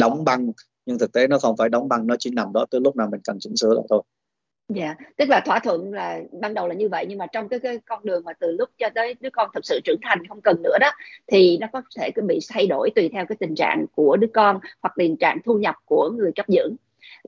đóng 0.01 0.25
băng 0.25 0.53
nhưng 0.87 0.99
thực 0.99 1.13
tế 1.13 1.27
nó 1.27 1.39
không 1.39 1.57
phải 1.57 1.69
đóng 1.69 1.89
băng 1.89 2.07
nó 2.07 2.17
chỉ 2.19 2.31
nằm 2.31 2.53
đó 2.53 2.67
tới 2.71 2.81
lúc 2.81 2.97
nào 2.97 3.09
mình 3.11 3.21
cần 3.25 3.39
chỉnh 3.41 3.57
sửa 3.57 3.75
là 3.75 3.81
thôi 3.89 4.03
Dạ, 4.69 4.95
tức 5.17 5.29
là 5.29 5.41
thỏa 5.45 5.59
thuận 5.59 5.93
là 5.93 6.21
ban 6.41 6.55
đầu 6.55 6.69
là 6.69 6.75
như 6.75 6.89
vậy 6.89 7.07
nhưng 7.09 7.19
mà 7.19 7.27
trong 7.27 7.49
cái, 7.49 7.61
cái 7.61 7.79
con 7.87 8.05
đường 8.05 8.25
mà 8.25 8.33
từ 8.33 8.53
lúc 8.53 8.69
cho 8.79 8.89
tới 8.95 9.15
đứa 9.21 9.31
con 9.31 9.51
thực 9.55 9.65
sự 9.67 9.81
trưởng 9.85 9.99
thành 10.03 10.27
không 10.29 10.41
cần 10.41 10.63
nữa 10.63 10.77
đó 10.81 10.91
thì 11.27 11.59
nó 11.61 11.67
có 11.73 11.83
thể 11.99 12.11
bị 12.29 12.39
thay 12.49 12.67
đổi 12.67 12.91
tùy 12.95 13.09
theo 13.13 13.27
cái 13.27 13.37
tình 13.41 13.55
trạng 13.55 13.87
của 13.95 14.17
đứa 14.17 14.27
con 14.35 14.59
hoặc 14.83 14.93
tình 14.97 15.17
trạng 15.17 15.39
thu 15.45 15.59
nhập 15.59 15.75
của 15.85 16.11
người 16.17 16.33
cấp 16.37 16.47
dưỡng. 16.49 16.77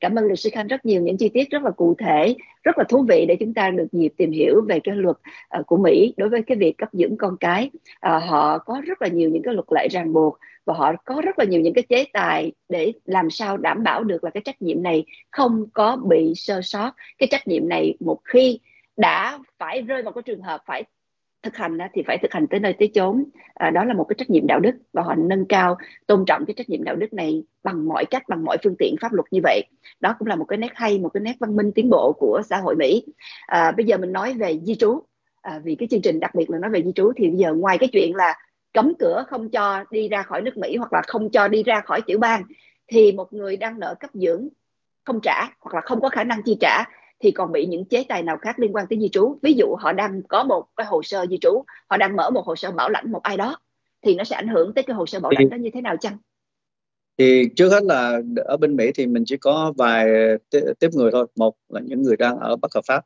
Cảm 0.01 0.15
ơn 0.15 0.25
luật 0.25 0.39
sư 0.39 0.51
Khanh 0.53 0.67
rất 0.67 0.87
nhiều 0.87 1.03
những 1.03 1.17
chi 1.17 1.29
tiết 1.29 1.51
rất 1.51 1.63
là 1.63 1.71
cụ 1.71 1.95
thể, 1.99 2.37
rất 2.65 2.79
là 2.79 2.85
thú 2.85 3.05
vị 3.09 3.25
để 3.29 3.37
chúng 3.41 3.55
ta 3.55 3.71
được 3.71 3.87
dịp 3.93 4.13
tìm 4.17 4.31
hiểu 4.31 4.61
về 4.69 4.81
cái 4.85 4.97
luật 4.97 5.17
uh, 5.61 5.67
của 5.67 5.77
Mỹ 5.77 6.15
đối 6.17 6.29
với 6.29 6.43
cái 6.43 6.57
việc 6.57 6.79
cấp 6.79 6.89
dưỡng 6.93 7.17
con 7.17 7.37
cái. 7.41 7.71
Uh, 8.07 8.23
họ 8.23 8.59
có 8.59 8.83
rất 8.87 9.03
là 9.03 9.09
nhiều 9.09 9.31
những 9.31 9.43
cái 9.43 9.55
luật 9.55 9.67
lệ 9.71 9.89
ràng 9.89 10.13
buộc 10.13 10.39
và 10.65 10.75
họ 10.75 10.93
có 11.05 11.21
rất 11.25 11.39
là 11.39 11.45
nhiều 11.45 11.61
những 11.61 11.75
cái 11.75 11.85
chế 11.89 12.05
tài 12.13 12.53
để 12.69 12.93
làm 13.05 13.31
sao 13.31 13.57
đảm 13.57 13.83
bảo 13.83 14.05
được 14.05 14.25
là 14.25 14.31
cái 14.31 14.41
trách 14.45 14.63
nhiệm 14.63 14.83
này 14.83 15.05
không 15.31 15.65
có 15.73 15.97
bị 15.97 16.33
sơ 16.37 16.61
sót 16.63 16.93
cái 17.19 17.29
trách 17.31 17.49
nhiệm 17.49 17.69
này 17.69 17.95
một 18.01 18.19
khi 18.25 18.61
đã 18.97 19.39
phải 19.59 19.83
rơi 19.83 20.03
vào 20.03 20.13
cái 20.13 20.23
trường 20.23 20.43
hợp 20.43 20.61
phải 20.67 20.85
thực 21.43 21.57
hành 21.57 21.79
thì 21.93 22.03
phải 22.07 22.19
thực 22.19 22.33
hành 22.33 22.47
tới 22.47 22.61
nơi 22.61 22.73
tới 22.73 22.91
chốn. 22.95 23.25
À, 23.55 23.71
đó 23.71 23.85
là 23.85 23.95
một 23.95 24.05
cái 24.09 24.17
trách 24.19 24.31
nhiệm 24.31 24.47
đạo 24.47 24.61
đức 24.61 24.75
và 24.93 25.03
họ 25.03 25.15
nâng 25.15 25.47
cao 25.47 25.77
tôn 26.07 26.25
trọng 26.27 26.47
cái 26.47 26.55
trách 26.57 26.69
nhiệm 26.69 26.85
đạo 26.85 26.97
đức 26.97 27.13
này 27.13 27.43
bằng 27.63 27.89
mọi 27.89 28.05
cách 28.05 28.23
bằng 28.29 28.45
mọi 28.45 28.57
phương 28.65 28.77
tiện 28.79 28.97
pháp 29.01 29.13
luật 29.13 29.27
như 29.31 29.41
vậy. 29.43 29.63
Đó 30.01 30.15
cũng 30.19 30.29
là 30.29 30.37
một 30.37 30.45
cái 30.45 30.57
nét 30.57 30.73
hay 30.75 30.99
một 30.99 31.09
cái 31.09 31.21
nét 31.21 31.37
văn 31.41 31.57
minh 31.57 31.73
tiến 31.75 31.91
bộ 31.91 32.13
của 32.13 32.43
xã 32.45 32.57
hội 32.57 32.77
mỹ. 32.77 33.05
À, 33.47 33.73
bây 33.77 33.87
giờ 33.87 33.97
mình 33.97 34.13
nói 34.13 34.35
về 34.35 34.59
di 34.63 34.75
trú. 34.75 35.03
À, 35.43 35.61
vì 35.65 35.75
cái 35.75 35.89
chương 35.91 36.03
trình 36.03 36.21
đặc 36.21 36.35
biệt 36.35 36.51
là 36.51 36.59
nói 36.59 36.71
về 36.71 36.83
di 36.83 36.93
trú 36.95 37.13
thì 37.17 37.29
bây 37.29 37.39
giờ 37.39 37.55
ngoài 37.55 37.79
cái 37.79 37.89
chuyện 37.93 38.15
là 38.17 38.35
cấm 38.73 38.93
cửa 38.99 39.25
không 39.29 39.51
cho 39.51 39.85
đi 39.91 40.09
ra 40.09 40.23
khỏi 40.23 40.43
nước 40.43 40.57
Mỹ 40.57 40.77
hoặc 40.77 40.93
là 40.93 41.03
không 41.07 41.31
cho 41.31 41.49
đi 41.49 41.63
ra 41.63 41.81
khỏi 41.81 42.01
tiểu 42.07 42.19
bang 42.19 42.43
thì 42.89 43.13
một 43.13 43.33
người 43.33 43.57
đang 43.57 43.79
nợ 43.79 43.95
cấp 44.01 44.11
dưỡng 44.15 44.49
không 45.05 45.21
trả 45.23 45.49
hoặc 45.61 45.75
là 45.75 45.81
không 45.81 46.01
có 46.01 46.09
khả 46.09 46.25
năng 46.25 46.43
chi 46.43 46.57
trả 46.61 46.85
thì 47.21 47.31
còn 47.31 47.53
bị 47.53 47.67
những 47.67 47.85
chế 47.85 48.05
tài 48.09 48.23
nào 48.23 48.39
khác 48.39 48.59
liên 48.59 48.73
quan 48.73 48.87
tới 48.91 48.99
di 49.01 49.09
trú. 49.09 49.39
Ví 49.43 49.53
dụ 49.53 49.75
họ 49.75 49.93
đang 49.93 50.23
có 50.29 50.45
một 50.45 50.65
cái 50.77 50.87
hồ 50.87 51.03
sơ 51.03 51.27
di 51.31 51.39
trú 51.41 51.65
họ 51.91 51.97
đang 51.97 52.17
mở 52.17 52.31
một 52.31 52.47
hồ 52.47 52.57
sơ 52.57 52.71
bảo 52.71 52.89
lãnh 52.91 53.13
một 53.13 53.23
ai 53.23 53.37
đó 53.37 53.59
thì 54.03 54.15
nó 54.15 54.25
sẽ 54.25 54.37
ảnh 54.37 54.49
hưởng 54.49 54.75
tới 54.75 54.85
cái 54.85 54.97
hồ 54.97 55.07
sơ 55.07 55.21
bảo 55.21 55.33
lãnh 55.35 55.51
đó 55.51 55.57
như 55.57 55.71
thế 55.75 55.81
nào 55.81 55.97
chăng? 55.97 56.17
Thì 57.19 57.49
trước 57.57 57.69
hết 57.69 57.83
là 57.83 58.21
ở 58.37 58.57
bên 58.57 58.77
Mỹ 58.77 58.91
thì 58.95 59.07
mình 59.07 59.25
chỉ 59.27 59.37
có 59.37 59.73
vài 59.77 60.07
tiếp 60.51 60.89
người 60.93 61.11
thôi. 61.13 61.27
Một 61.37 61.55
là 61.69 61.81
những 61.81 62.03
người 62.03 62.17
đang 62.17 62.39
ở 62.39 62.57
bất 62.57 62.75
hợp 62.75 62.83
pháp. 62.87 63.05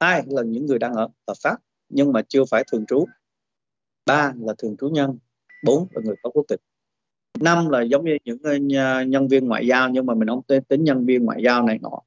Hai 0.00 0.22
là 0.26 0.42
những 0.42 0.66
người 0.66 0.78
đang 0.78 0.94
ở 0.94 1.08
hợp 1.28 1.34
pháp 1.42 1.56
nhưng 1.88 2.12
mà 2.12 2.22
chưa 2.28 2.44
phải 2.50 2.64
thường 2.72 2.86
trú. 2.86 3.06
Ba 4.06 4.32
là 4.40 4.54
thường 4.58 4.76
trú 4.80 4.88
nhân. 4.88 5.18
Bốn 5.64 5.86
là 5.90 6.00
người 6.04 6.14
có 6.22 6.30
quốc 6.30 6.44
tịch. 6.48 6.60
Năm 7.40 7.68
là 7.68 7.82
giống 7.82 8.04
như 8.04 8.18
những 8.24 8.38
ờ, 8.76 9.02
nhân 9.02 9.28
viên 9.28 9.46
ngoại 9.46 9.66
giao 9.66 9.88
nhưng 9.88 10.06
mà 10.06 10.14
mình 10.14 10.28
không 10.28 10.42
tính 10.68 10.84
nhân 10.84 11.06
viên 11.06 11.24
ngoại 11.24 11.42
giao 11.42 11.62
này 11.62 11.78
nọ 11.82 12.00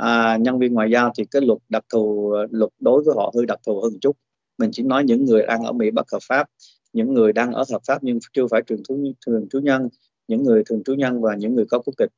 à, 0.00 0.36
nhân 0.36 0.58
viên 0.58 0.74
ngoại 0.74 0.90
giao 0.90 1.12
thì 1.16 1.24
cái 1.30 1.42
luật 1.42 1.58
đặc 1.68 1.84
thù 1.92 2.34
luật 2.50 2.70
đối 2.80 3.02
với 3.02 3.14
họ 3.16 3.32
hơi 3.36 3.46
đặc 3.46 3.60
thù 3.66 3.80
hơn 3.80 3.92
chút. 4.00 4.16
Mình 4.58 4.70
chỉ 4.72 4.82
nói 4.82 5.04
những 5.04 5.24
người 5.24 5.46
đang 5.46 5.62
ở 5.62 5.72
Mỹ 5.72 5.90
bất 5.90 6.06
hợp 6.12 6.18
pháp 6.28 6.48
những 6.96 7.14
người 7.14 7.32
đang 7.32 7.52
ở 7.52 7.64
hợp 7.72 7.82
pháp 7.86 7.98
nhưng 8.02 8.18
chưa 8.32 8.46
phải 8.50 8.62
thường 8.62 8.82
trú 8.88 8.98
thường 9.26 9.46
trú 9.50 9.58
nhân 9.60 9.88
những 10.28 10.42
người 10.42 10.62
thường 10.66 10.82
trú 10.84 10.94
nhân 10.94 11.22
và 11.22 11.34
những 11.34 11.54
người 11.54 11.64
có 11.70 11.78
quốc 11.78 11.94
tịch. 11.98 12.10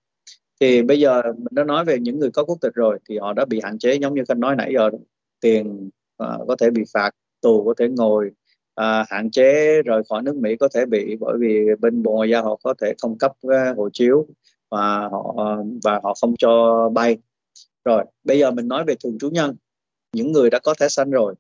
Thì 0.61 0.83
bây 0.83 1.01
giờ 1.01 1.23
mình 1.23 1.47
đã 1.51 1.65
nói 1.65 1.85
về 1.85 1.99
những 1.99 2.19
người 2.19 2.31
có 2.31 2.45
quốc 2.45 2.59
tịch 2.61 2.75
rồi 2.75 2.99
thì 3.09 3.19
họ 3.19 3.33
đã 3.33 3.45
bị 3.45 3.61
hạn 3.63 3.79
chế 3.79 3.95
giống 3.95 4.15
như 4.15 4.23
khanh 4.29 4.41
nói 4.41 4.57
nãy 4.57 4.73
giờ 4.75 4.91
tiền 5.41 5.91
uh, 6.23 6.49
có 6.49 6.57
thể 6.61 6.71
bị 6.71 6.83
phạt 6.95 7.11
tù 7.41 7.65
có 7.65 7.75
thể 7.79 7.89
ngồi 7.89 8.31
à, 8.75 9.05
hạn 9.09 9.31
chế 9.31 9.83
rời 9.83 10.03
khỏi 10.09 10.23
nước 10.23 10.37
Mỹ 10.37 10.57
có 10.57 10.69
thể 10.75 10.87
bị 10.87 11.17
bởi 11.21 11.39
vì 11.41 11.67
bên 11.81 12.03
bộ 12.03 12.13
ngoại 12.13 12.31
giao 12.31 12.45
họ 12.45 12.57
có 12.63 12.75
thể 12.81 12.95
không 13.03 13.19
cấp 13.19 13.33
uh, 13.47 13.77
hộ 13.77 13.89
chiếu 13.93 14.27
và 14.71 15.09
họ 15.09 15.35
à, 15.39 15.57
và 15.85 16.01
họ 16.03 16.15
không 16.21 16.35
cho 16.39 16.89
bay 16.95 17.19
rồi 17.85 18.05
bây 18.25 18.39
giờ 18.39 18.51
mình 18.51 18.69
nói 18.69 18.85
về 18.85 18.95
thường 19.05 19.19
trú 19.21 19.31
nhân. 19.31 19.57
Những 20.13 20.33
người 20.33 20.51
đã 20.51 20.59
có 20.59 20.75
thẻ 20.81 20.89
xanh 20.89 21.11
rồi. 21.11 21.35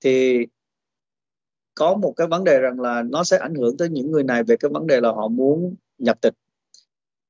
Thì 0.00 0.46
có 1.74 1.94
một 1.94 2.14
cái 2.16 2.26
vấn 2.26 2.44
đề 2.44 2.58
rằng 2.58 2.80
là 2.80 3.02
nó 3.02 3.24
sẽ 3.24 3.38
ảnh 3.38 3.54
hưởng 3.54 3.76
tới 3.76 3.88
những 3.88 4.10
người 4.10 4.24
này 4.24 4.44
về 4.44 4.56
cái 4.60 4.70
vấn 4.74 4.86
đề 4.86 5.00
là 5.00 5.08
họ 5.08 5.28
muốn 5.28 5.74
nhập 5.98 6.20
tịch. 6.20 6.34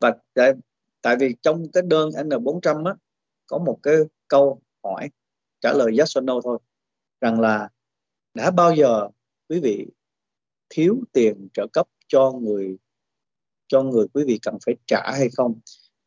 Và 0.00 0.16
tại, 0.34 0.52
tại 1.02 1.16
vì 1.20 1.34
trong 1.42 1.66
cái 1.72 1.82
đơn 1.86 2.08
N400 2.08 2.86
á 2.86 2.94
có 3.46 3.58
một 3.58 3.78
cái 3.82 3.94
câu 4.28 4.60
hỏi 4.84 5.10
trả 5.60 5.72
lời 5.72 5.92
yes 5.98 6.18
or 6.18 6.24
no 6.24 6.40
thôi. 6.44 6.58
Rằng 7.20 7.40
là 7.40 7.68
đã 8.34 8.50
bao 8.50 8.74
giờ 8.74 9.08
quý 9.48 9.60
vị 9.60 9.86
thiếu 10.68 11.00
tiền 11.12 11.48
trợ 11.54 11.66
cấp 11.72 11.88
cho 12.08 12.32
người 12.40 12.76
cho 13.66 13.82
người 13.82 14.06
quý 14.14 14.24
vị 14.26 14.38
cần 14.42 14.58
phải 14.66 14.74
trả 14.86 15.12
hay 15.12 15.28
không? 15.36 15.60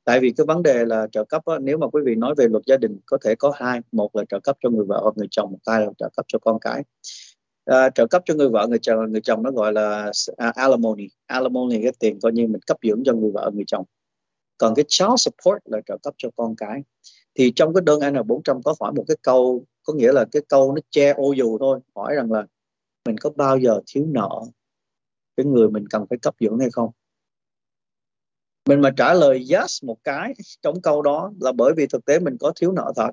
Tại 0.07 0.19
vì 0.19 0.31
cái 0.37 0.45
vấn 0.45 0.63
đề 0.63 0.85
là 0.85 1.07
trợ 1.11 1.23
cấp 1.23 1.45
á, 1.45 1.59
nếu 1.61 1.77
mà 1.77 1.87
quý 1.87 2.01
vị 2.05 2.15
nói 2.15 2.33
về 2.37 2.47
luật 2.47 2.63
gia 2.65 2.77
đình 2.77 2.97
có 3.05 3.17
thể 3.25 3.35
có 3.35 3.51
hai. 3.55 3.79
Một 3.91 4.15
là 4.15 4.23
trợ 4.29 4.39
cấp 4.39 4.57
cho 4.63 4.69
người 4.69 4.85
vợ 4.85 4.99
hoặc 5.03 5.17
người 5.17 5.27
chồng 5.31 5.51
một 5.51 5.57
hai 5.67 5.81
là 5.81 5.91
trợ 5.97 6.09
cấp 6.17 6.25
cho 6.27 6.39
con 6.39 6.59
cái. 6.61 6.83
À, 7.65 7.89
trợ 7.89 8.07
cấp 8.07 8.21
cho 8.25 8.33
người 8.33 8.49
vợ 8.49 8.67
người 8.67 8.79
chồng 8.79 9.11
người 9.11 9.21
chồng 9.21 9.43
nó 9.43 9.51
gọi 9.51 9.73
là 9.73 10.11
à, 10.37 10.51
alimony. 10.55 11.07
Alimony 11.25 11.81
cái 11.83 11.91
tiền 11.99 12.19
coi 12.21 12.31
như 12.31 12.47
mình 12.47 12.61
cấp 12.67 12.77
dưỡng 12.83 13.03
cho 13.05 13.13
người 13.13 13.31
vợ 13.33 13.51
người 13.53 13.63
chồng. 13.67 13.85
Còn 14.57 14.75
cái 14.75 14.85
child 14.87 15.13
support 15.17 15.57
là 15.65 15.81
trợ 15.85 15.97
cấp 16.03 16.13
cho 16.17 16.29
con 16.35 16.55
cái. 16.55 16.81
Thì 17.35 17.51
trong 17.55 17.73
cái 17.73 17.81
đơn 17.85 17.99
N400 17.99 18.61
có 18.61 18.75
hỏi 18.79 18.93
một 18.93 19.03
cái 19.07 19.17
câu 19.21 19.65
có 19.83 19.93
nghĩa 19.93 20.11
là 20.11 20.25
cái 20.31 20.41
câu 20.49 20.73
nó 20.75 20.81
che 20.89 21.13
ô 21.13 21.31
dù 21.31 21.57
thôi 21.59 21.79
hỏi 21.95 22.15
rằng 22.15 22.31
là 22.31 22.45
mình 23.05 23.17
có 23.17 23.29
bao 23.29 23.57
giờ 23.57 23.79
thiếu 23.93 24.05
nợ? 24.07 24.29
Cái 25.37 25.45
người 25.45 25.69
mình 25.69 25.85
cần 25.89 26.05
phải 26.09 26.19
cấp 26.21 26.35
dưỡng 26.39 26.59
hay 26.59 26.69
không? 26.71 26.89
Mình 28.67 28.81
mà 28.81 28.91
trả 28.97 29.13
lời 29.13 29.45
yes 29.53 29.83
một 29.83 29.97
cái 30.03 30.33
trong 30.61 30.81
câu 30.81 31.01
đó 31.01 31.31
là 31.39 31.51
bởi 31.51 31.73
vì 31.77 31.87
thực 31.87 32.05
tế 32.05 32.19
mình 32.19 32.37
có 32.39 32.53
thiếu 32.55 32.71
nợ 32.71 32.93
thật. 32.95 33.11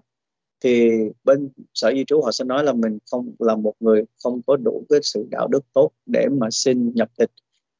Thì 0.61 0.90
bên 1.24 1.48
sở 1.74 1.92
di 1.94 2.05
trú 2.05 2.22
họ 2.22 2.32
sẽ 2.32 2.44
nói 2.44 2.64
là 2.64 2.72
mình 2.72 2.98
không 3.11 3.34
là 3.38 3.57
một 3.57 3.74
người 3.80 4.05
không 4.22 4.40
có 4.46 4.57
đủ 4.57 4.86
cái 4.88 5.00
sự 5.02 5.26
đạo 5.30 5.48
đức 5.48 5.61
tốt 5.72 5.90
để 6.07 6.28
mà 6.28 6.48
xin 6.50 6.92
nhập 6.94 7.09
tịch. 7.18 7.30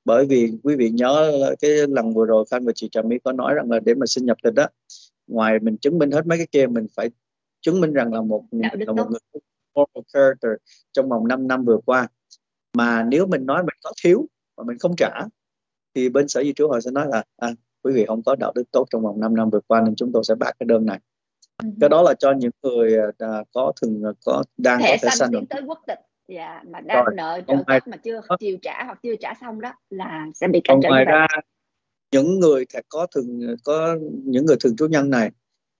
Bởi 0.04 0.26
vì 0.26 0.52
quý 0.62 0.76
vị 0.76 0.90
nhớ 0.90 1.32
cái 1.60 1.70
lần 1.70 2.14
vừa 2.14 2.24
rồi 2.24 2.44
Khanh 2.50 2.64
và 2.64 2.72
chị 2.74 2.88
Trà 2.92 3.02
My 3.02 3.18
có 3.24 3.32
nói 3.32 3.54
rằng 3.54 3.70
là 3.70 3.80
để 3.80 3.94
mà 3.94 4.06
xin 4.06 4.26
nhập 4.26 4.36
tịch 4.42 4.54
đó 4.54 4.66
ngoài 5.26 5.58
mình 5.58 5.76
chứng 5.76 5.98
minh 5.98 6.10
hết 6.10 6.26
mấy 6.26 6.38
cái 6.38 6.46
kia 6.52 6.66
mình 6.66 6.86
phải 6.96 7.10
chứng 7.60 7.80
minh 7.80 7.92
rằng 7.92 8.12
là 8.12 8.22
một 8.22 8.44
là 8.52 8.92
một 8.92 9.06
người 9.10 9.40
moral 9.74 10.04
character 10.12 10.52
trong 10.92 11.08
vòng 11.08 11.28
5 11.28 11.48
năm 11.48 11.64
vừa 11.64 11.78
qua. 11.86 12.08
Mà 12.72 13.02
nếu 13.02 13.26
mình 13.26 13.46
nói 13.46 13.62
mình 13.62 13.76
có 13.82 13.92
thiếu 14.02 14.26
mà 14.56 14.64
mình 14.64 14.78
không 14.78 14.94
trả 14.96 15.10
thì 15.94 16.08
bên 16.08 16.28
sở 16.28 16.42
di 16.42 16.52
trú 16.52 16.68
họ 16.68 16.80
sẽ 16.80 16.90
nói 16.90 17.06
là 17.08 17.24
à, 17.36 17.50
quý 17.85 17.93
vị 17.95 18.05
không 18.07 18.22
có 18.22 18.37
đạo 18.37 18.53
đức 18.55 18.64
tốt 18.70 18.87
trong 18.91 19.03
vòng 19.03 19.20
5 19.20 19.37
năm 19.37 19.51
vừa 19.51 19.61
qua 19.66 19.80
nên 19.80 19.95
chúng 19.97 20.12
tôi 20.12 20.24
sẽ 20.24 20.35
bác 20.35 20.53
cái 20.59 20.66
đơn 20.66 20.87
này. 20.87 20.99
Ừ. 21.62 21.68
cái 21.80 21.89
đó 21.89 22.03
là 22.03 22.14
cho 22.14 22.32
những 22.32 22.51
người 22.62 22.97
à, 23.18 23.43
có 23.53 23.72
thường 23.82 24.03
có 24.24 24.43
đang 24.57 24.80
thẻ 24.80 24.97
có 25.03 25.09
thẻ 25.09 25.16
xanh 25.16 25.30
tiến 25.32 25.47
tới 25.47 25.62
quốc 25.66 25.78
tịch. 25.87 25.99
Dạ, 26.28 26.62
mà 26.66 26.80
đang 26.80 27.05
Rồi, 27.05 27.14
nợ 27.14 27.41
trợ 27.47 27.55
cấp 27.66 27.82
mà 27.87 27.97
chưa 27.97 28.20
chiều 28.39 28.57
trả 28.62 28.85
hoặc 28.85 28.99
chưa 29.03 29.14
trả 29.20 29.35
xong 29.41 29.61
đó 29.61 29.72
là 29.91 30.26
sẽ 30.35 30.49
bị 30.49 30.61
cản 30.64 30.80
trở 30.82 30.89
ngoài 30.89 31.05
ra 31.05 31.26
những 32.12 32.41
người 32.41 32.64
có 32.89 33.07
thường 33.14 33.57
có 33.64 33.97
những 34.24 34.47
người 34.47 34.57
thường 34.61 34.76
trú 34.76 34.87
nhân 34.87 35.11
này 35.11 35.30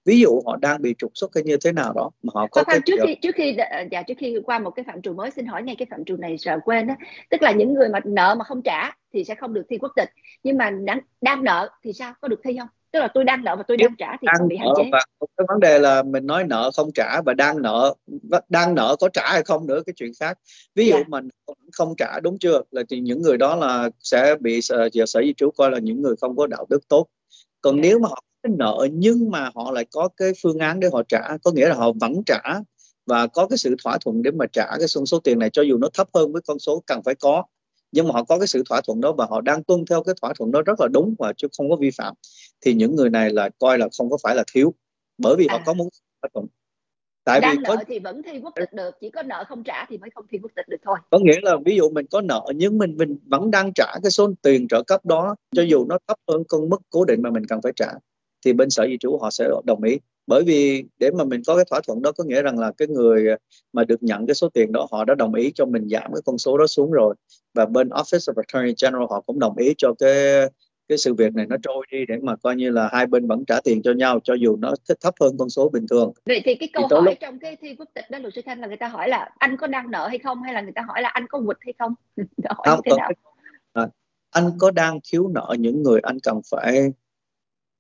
ví 0.05 0.21
dụ 0.21 0.43
họ 0.47 0.57
đang 0.57 0.83
bị 0.83 0.95
trục 0.99 1.11
xuất 1.15 1.35
hay 1.35 1.45
như 1.45 1.57
thế 1.65 1.73
nào 1.73 1.93
đó 1.93 2.11
mà 2.23 2.31
họ 2.35 2.47
có, 2.51 2.65
cái 2.65 2.81
trước 2.87 2.97
khi 3.07 3.15
trước 3.23 3.35
khi 3.35 3.57
dạ 3.91 4.03
trước 4.03 4.15
khi 4.19 4.39
qua 4.45 4.59
một 4.59 4.71
cái 4.71 4.85
phạm 4.85 5.03
trù 5.03 5.15
mới 5.15 5.31
xin 5.31 5.47
hỏi 5.47 5.63
ngay 5.63 5.77
cái 5.79 5.87
phạm 5.91 6.05
trù 6.05 6.17
này 6.17 6.39
sợ 6.39 6.59
quên 6.65 6.87
đó 6.87 6.95
tức 7.31 7.43
là 7.43 7.53
những 7.53 7.75
người 7.75 7.89
mà 7.89 8.01
nợ 8.05 8.35
mà 8.39 8.45
không 8.45 8.63
trả 8.63 8.91
thì 9.15 9.25
sẽ 9.25 9.35
không 9.35 9.55
được 9.55 9.63
thi 9.69 9.79
quốc 9.79 9.93
tịch 9.97 10.09
nhưng 10.43 10.59
mà 10.59 10.71
đang, 10.71 11.01
đang 11.21 11.45
nợ 11.45 11.71
thì 11.85 11.93
sao 11.93 12.15
có 12.21 12.29
được 12.29 12.41
thi 12.45 12.57
không 12.59 12.69
tức 12.93 13.01
là 13.01 13.09
tôi 13.15 13.25
đang 13.25 13.45
nợ 13.45 13.57
và 13.57 13.63
tôi 13.69 13.77
đang 13.77 13.97
trả 13.99 14.17
thì 14.21 14.27
đang 14.33 14.49
bị 14.49 14.57
hạn 14.57 14.69
chế 14.77 14.83
và 14.93 15.05
cái 15.37 15.45
vấn 15.49 15.61
đề 15.61 15.79
là 15.79 16.03
mình 16.03 16.27
nói 16.27 16.45
nợ 16.45 16.71
không 16.77 16.91
trả 16.95 17.21
và 17.27 17.35
đang 17.35 17.63
nợ 17.63 17.95
đang 18.49 18.75
nợ 18.75 18.97
có 19.01 19.09
trả 19.09 19.33
hay 19.33 19.43
không 19.43 19.67
nữa 19.67 19.83
cái 19.87 19.95
chuyện 19.97 20.13
khác 20.21 20.39
ví 20.75 20.87
dụ 20.87 20.95
yeah. 20.95 21.07
Dạ. 21.07 21.09
mình 21.11 21.29
không 21.73 21.95
trả 21.97 22.21
đúng 22.21 22.39
chưa 22.39 22.63
là 22.71 22.83
thì 22.91 23.01
những 23.01 23.23
người 23.23 23.37
đó 23.37 23.57
là 23.57 23.91
sẽ 24.01 24.35
bị 24.41 24.63
sở, 24.63 24.89
sở 25.07 25.21
di 25.23 25.35
trú 25.37 25.51
coi 25.51 25.71
là 25.71 25.79
những 25.79 26.03
người 26.03 26.15
không 26.21 26.37
có 26.37 26.47
đạo 26.47 26.67
đức 26.71 26.89
tốt 26.89 27.07
còn 27.61 27.75
yeah. 27.75 27.85
Dạ. 27.85 27.89
nếu 27.89 27.99
mà 27.99 28.09
họ 28.09 28.23
cái 28.43 28.53
nợ 28.59 28.89
nhưng 28.93 29.31
mà 29.31 29.51
họ 29.55 29.71
lại 29.71 29.87
có 29.91 30.09
cái 30.17 30.33
phương 30.43 30.59
án 30.59 30.81
để 30.81 30.89
họ 30.93 31.03
trả 31.09 31.37
có 31.43 31.53
nghĩa 31.53 31.69
là 31.69 31.75
họ 31.75 31.93
vẫn 32.01 32.23
trả 32.27 32.41
và 33.07 33.27
có 33.27 33.47
cái 33.47 33.59
sự 33.59 33.77
thỏa 33.85 33.99
thuận 33.99 34.23
để 34.23 34.31
mà 34.31 34.47
trả 34.53 34.67
cái 34.79 34.89
số, 34.89 35.07
số 35.07 35.21
tiền 35.21 35.39
này 35.39 35.51
cho 35.53 35.63
dù 35.63 35.79
nó 35.79 35.89
thấp 35.95 36.09
hơn 36.15 36.33
với 36.33 36.43
con 36.47 36.59
số 36.59 36.83
cần 36.87 37.03
phải 37.03 37.15
có 37.15 37.45
nhưng 37.95 38.09
mà 38.09 38.13
họ 38.13 38.25
có 38.25 38.39
cái 38.39 38.47
sự 38.47 38.63
thỏa 38.69 38.81
thuận 38.81 39.01
đó 39.01 39.13
và 39.13 39.27
họ 39.31 39.41
đang 39.41 39.65
tuân 39.65 39.85
theo 39.91 40.03
cái 40.03 40.15
thỏa 40.23 40.33
thuận 40.39 40.53
đó 40.53 40.63
rất 40.67 40.81
là 40.81 40.89
đúng 40.93 41.15
và 41.19 41.33
chứ 41.37 41.49
không 41.57 41.71
có 41.71 41.77
vi 41.77 41.91
phạm 41.91 42.15
thì 42.61 42.75
những 42.75 42.97
người 42.97 43.11
này 43.11 43.31
là 43.31 43.49
coi 43.59 43.79
là 43.79 43.89
không 43.99 44.11
có 44.11 44.17
phải 44.23 44.35
là 44.35 44.45
thiếu 44.53 44.75
bởi 45.19 45.37
vì 45.39 45.47
à. 45.47 45.53
họ 45.53 45.63
có 45.67 45.75
muốn 45.75 45.89
thỏa 46.23 46.29
thuận. 46.35 46.47
Tại 47.25 47.41
đang 47.41 47.57
vì 47.57 47.63
nợ 47.63 47.77
có... 47.77 47.85
thì 47.89 47.99
vẫn 47.99 48.23
thi 48.23 48.41
quốc 48.43 48.53
tịch 48.57 48.73
được 48.73 48.91
chỉ 49.01 49.11
có 49.11 49.23
nợ 49.23 49.45
không 49.49 49.65
trả 49.65 49.87
thì 49.89 49.99
mới 49.99 50.11
không 50.15 50.25
thi 50.31 50.39
quốc 50.43 50.51
tịch 50.57 50.69
được 50.69 50.77
thôi. 50.83 50.99
Có 51.11 51.19
nghĩa 51.19 51.41
là 51.43 51.57
ví 51.65 51.77
dụ 51.77 51.91
mình 51.91 52.07
có 52.11 52.21
nợ 52.21 52.43
nhưng 52.55 52.79
mình 52.79 52.97
mình 52.97 53.19
vẫn 53.27 53.51
đang 53.51 53.73
trả 53.75 53.87
cái 54.03 54.11
số 54.11 54.33
tiền 54.43 54.69
trợ 54.69 54.83
cấp 54.83 55.07
đó 55.07 55.37
cho 55.57 55.63
dù 55.63 55.87
nó 55.89 55.99
thấp 56.09 56.19
hơn 56.29 56.43
con 56.49 56.69
mức 56.69 56.83
cố 56.91 57.05
định 57.05 57.23
mà 57.23 57.31
mình 57.31 57.47
cần 57.49 57.61
phải 57.63 57.73
trả 57.77 57.93
thì 58.45 58.53
bên 58.53 58.71
sở 58.71 58.87
di 58.87 58.97
trú 59.01 59.19
họ 59.19 59.31
sẽ 59.31 59.49
đồng 59.65 59.83
ý 59.83 59.99
bởi 60.27 60.43
vì 60.45 60.85
để 60.99 61.11
mà 61.11 61.25
mình 61.25 61.43
có 61.47 61.57
cái 61.57 61.65
thỏa 61.71 61.81
thuận 61.87 62.03
đó 62.03 62.13
có 62.13 62.25
nghĩa 62.25 62.43
rằng 62.43 62.59
là 62.59 62.73
cái 62.77 62.89
người 62.89 63.27
mà 63.73 63.85
được 63.85 64.03
nhận 64.03 64.27
cái 64.27 64.35
số 64.35 64.49
tiền 64.49 64.73
đó 64.73 64.87
họ 64.91 65.05
đã 65.05 65.15
đồng 65.15 65.35
ý 65.35 65.53
cho 65.55 65.67
mình 65.67 65.89
giảm 65.89 66.13
cái 66.13 66.23
con 66.27 66.39
số 66.39 66.59
đó 66.59 66.67
xuống 66.67 66.93
rồi 66.93 67.15
và 67.55 67.67
bên 67.67 67.89
Office 67.89 68.33
of 68.33 68.43
Attorney 68.43 68.75
General 68.83 69.07
họ 69.11 69.21
cũng 69.21 69.39
đồng 69.39 69.57
ý 69.57 69.75
cho 69.79 69.95
cái 69.99 70.49
cái 70.89 70.99
sự 70.99 71.15
việc 71.15 71.35
này 71.35 71.47
nó 71.47 71.57
trôi 71.63 71.87
đi 71.93 72.07
để 72.09 72.19
mà 72.23 72.37
coi 72.37 72.57
như 72.57 72.71
là 72.71 72.89
hai 72.93 73.07
bên 73.07 73.27
vẫn 73.27 73.45
trả 73.45 73.61
tiền 73.65 73.83
cho 73.83 73.93
nhau 73.93 74.21
cho 74.25 74.35
dù 74.35 74.57
nó 74.57 74.75
thấp 75.01 75.15
hơn 75.21 75.37
con 75.39 75.51
số 75.51 75.69
bình 75.69 75.87
thường. 75.91 76.13
Vậy 76.27 76.41
thì 76.45 76.55
cái 76.55 76.69
câu 76.73 76.87
thì 76.91 76.95
hỏi 76.95 77.05
lúc... 77.05 77.15
trong 77.21 77.39
cái 77.39 77.57
thi 77.57 77.75
quốc 77.79 77.89
tịch 77.95 78.05
đó 78.11 78.19
luật 78.19 78.35
sư 78.35 78.41
Khanh 78.45 78.61
là 78.61 78.67
người 78.67 78.77
ta 78.77 78.89
hỏi 78.89 79.09
là 79.09 79.31
anh 79.39 79.57
có 79.57 79.67
đang 79.67 79.91
nợ 79.91 80.09
hay 80.09 80.19
không 80.19 80.43
hay 80.43 80.55
là 80.55 80.61
người 80.61 80.73
ta 80.75 80.83
hỏi 80.83 81.03
là 81.03 81.09
anh 81.09 81.27
có 81.29 81.43
quỵt 81.47 81.57
hay 81.61 81.75
không? 81.79 81.95
hỏi 82.49 82.67
không, 82.67 82.81
thế 82.85 82.93
nào? 82.99 83.11
À, 83.73 83.89
anh 84.31 84.51
có 84.59 84.71
đang 84.71 85.01
thiếu 85.13 85.29
nợ 85.29 85.55
những 85.59 85.83
người 85.83 86.01
anh 86.03 86.21
cần 86.23 86.41
phải 86.51 86.93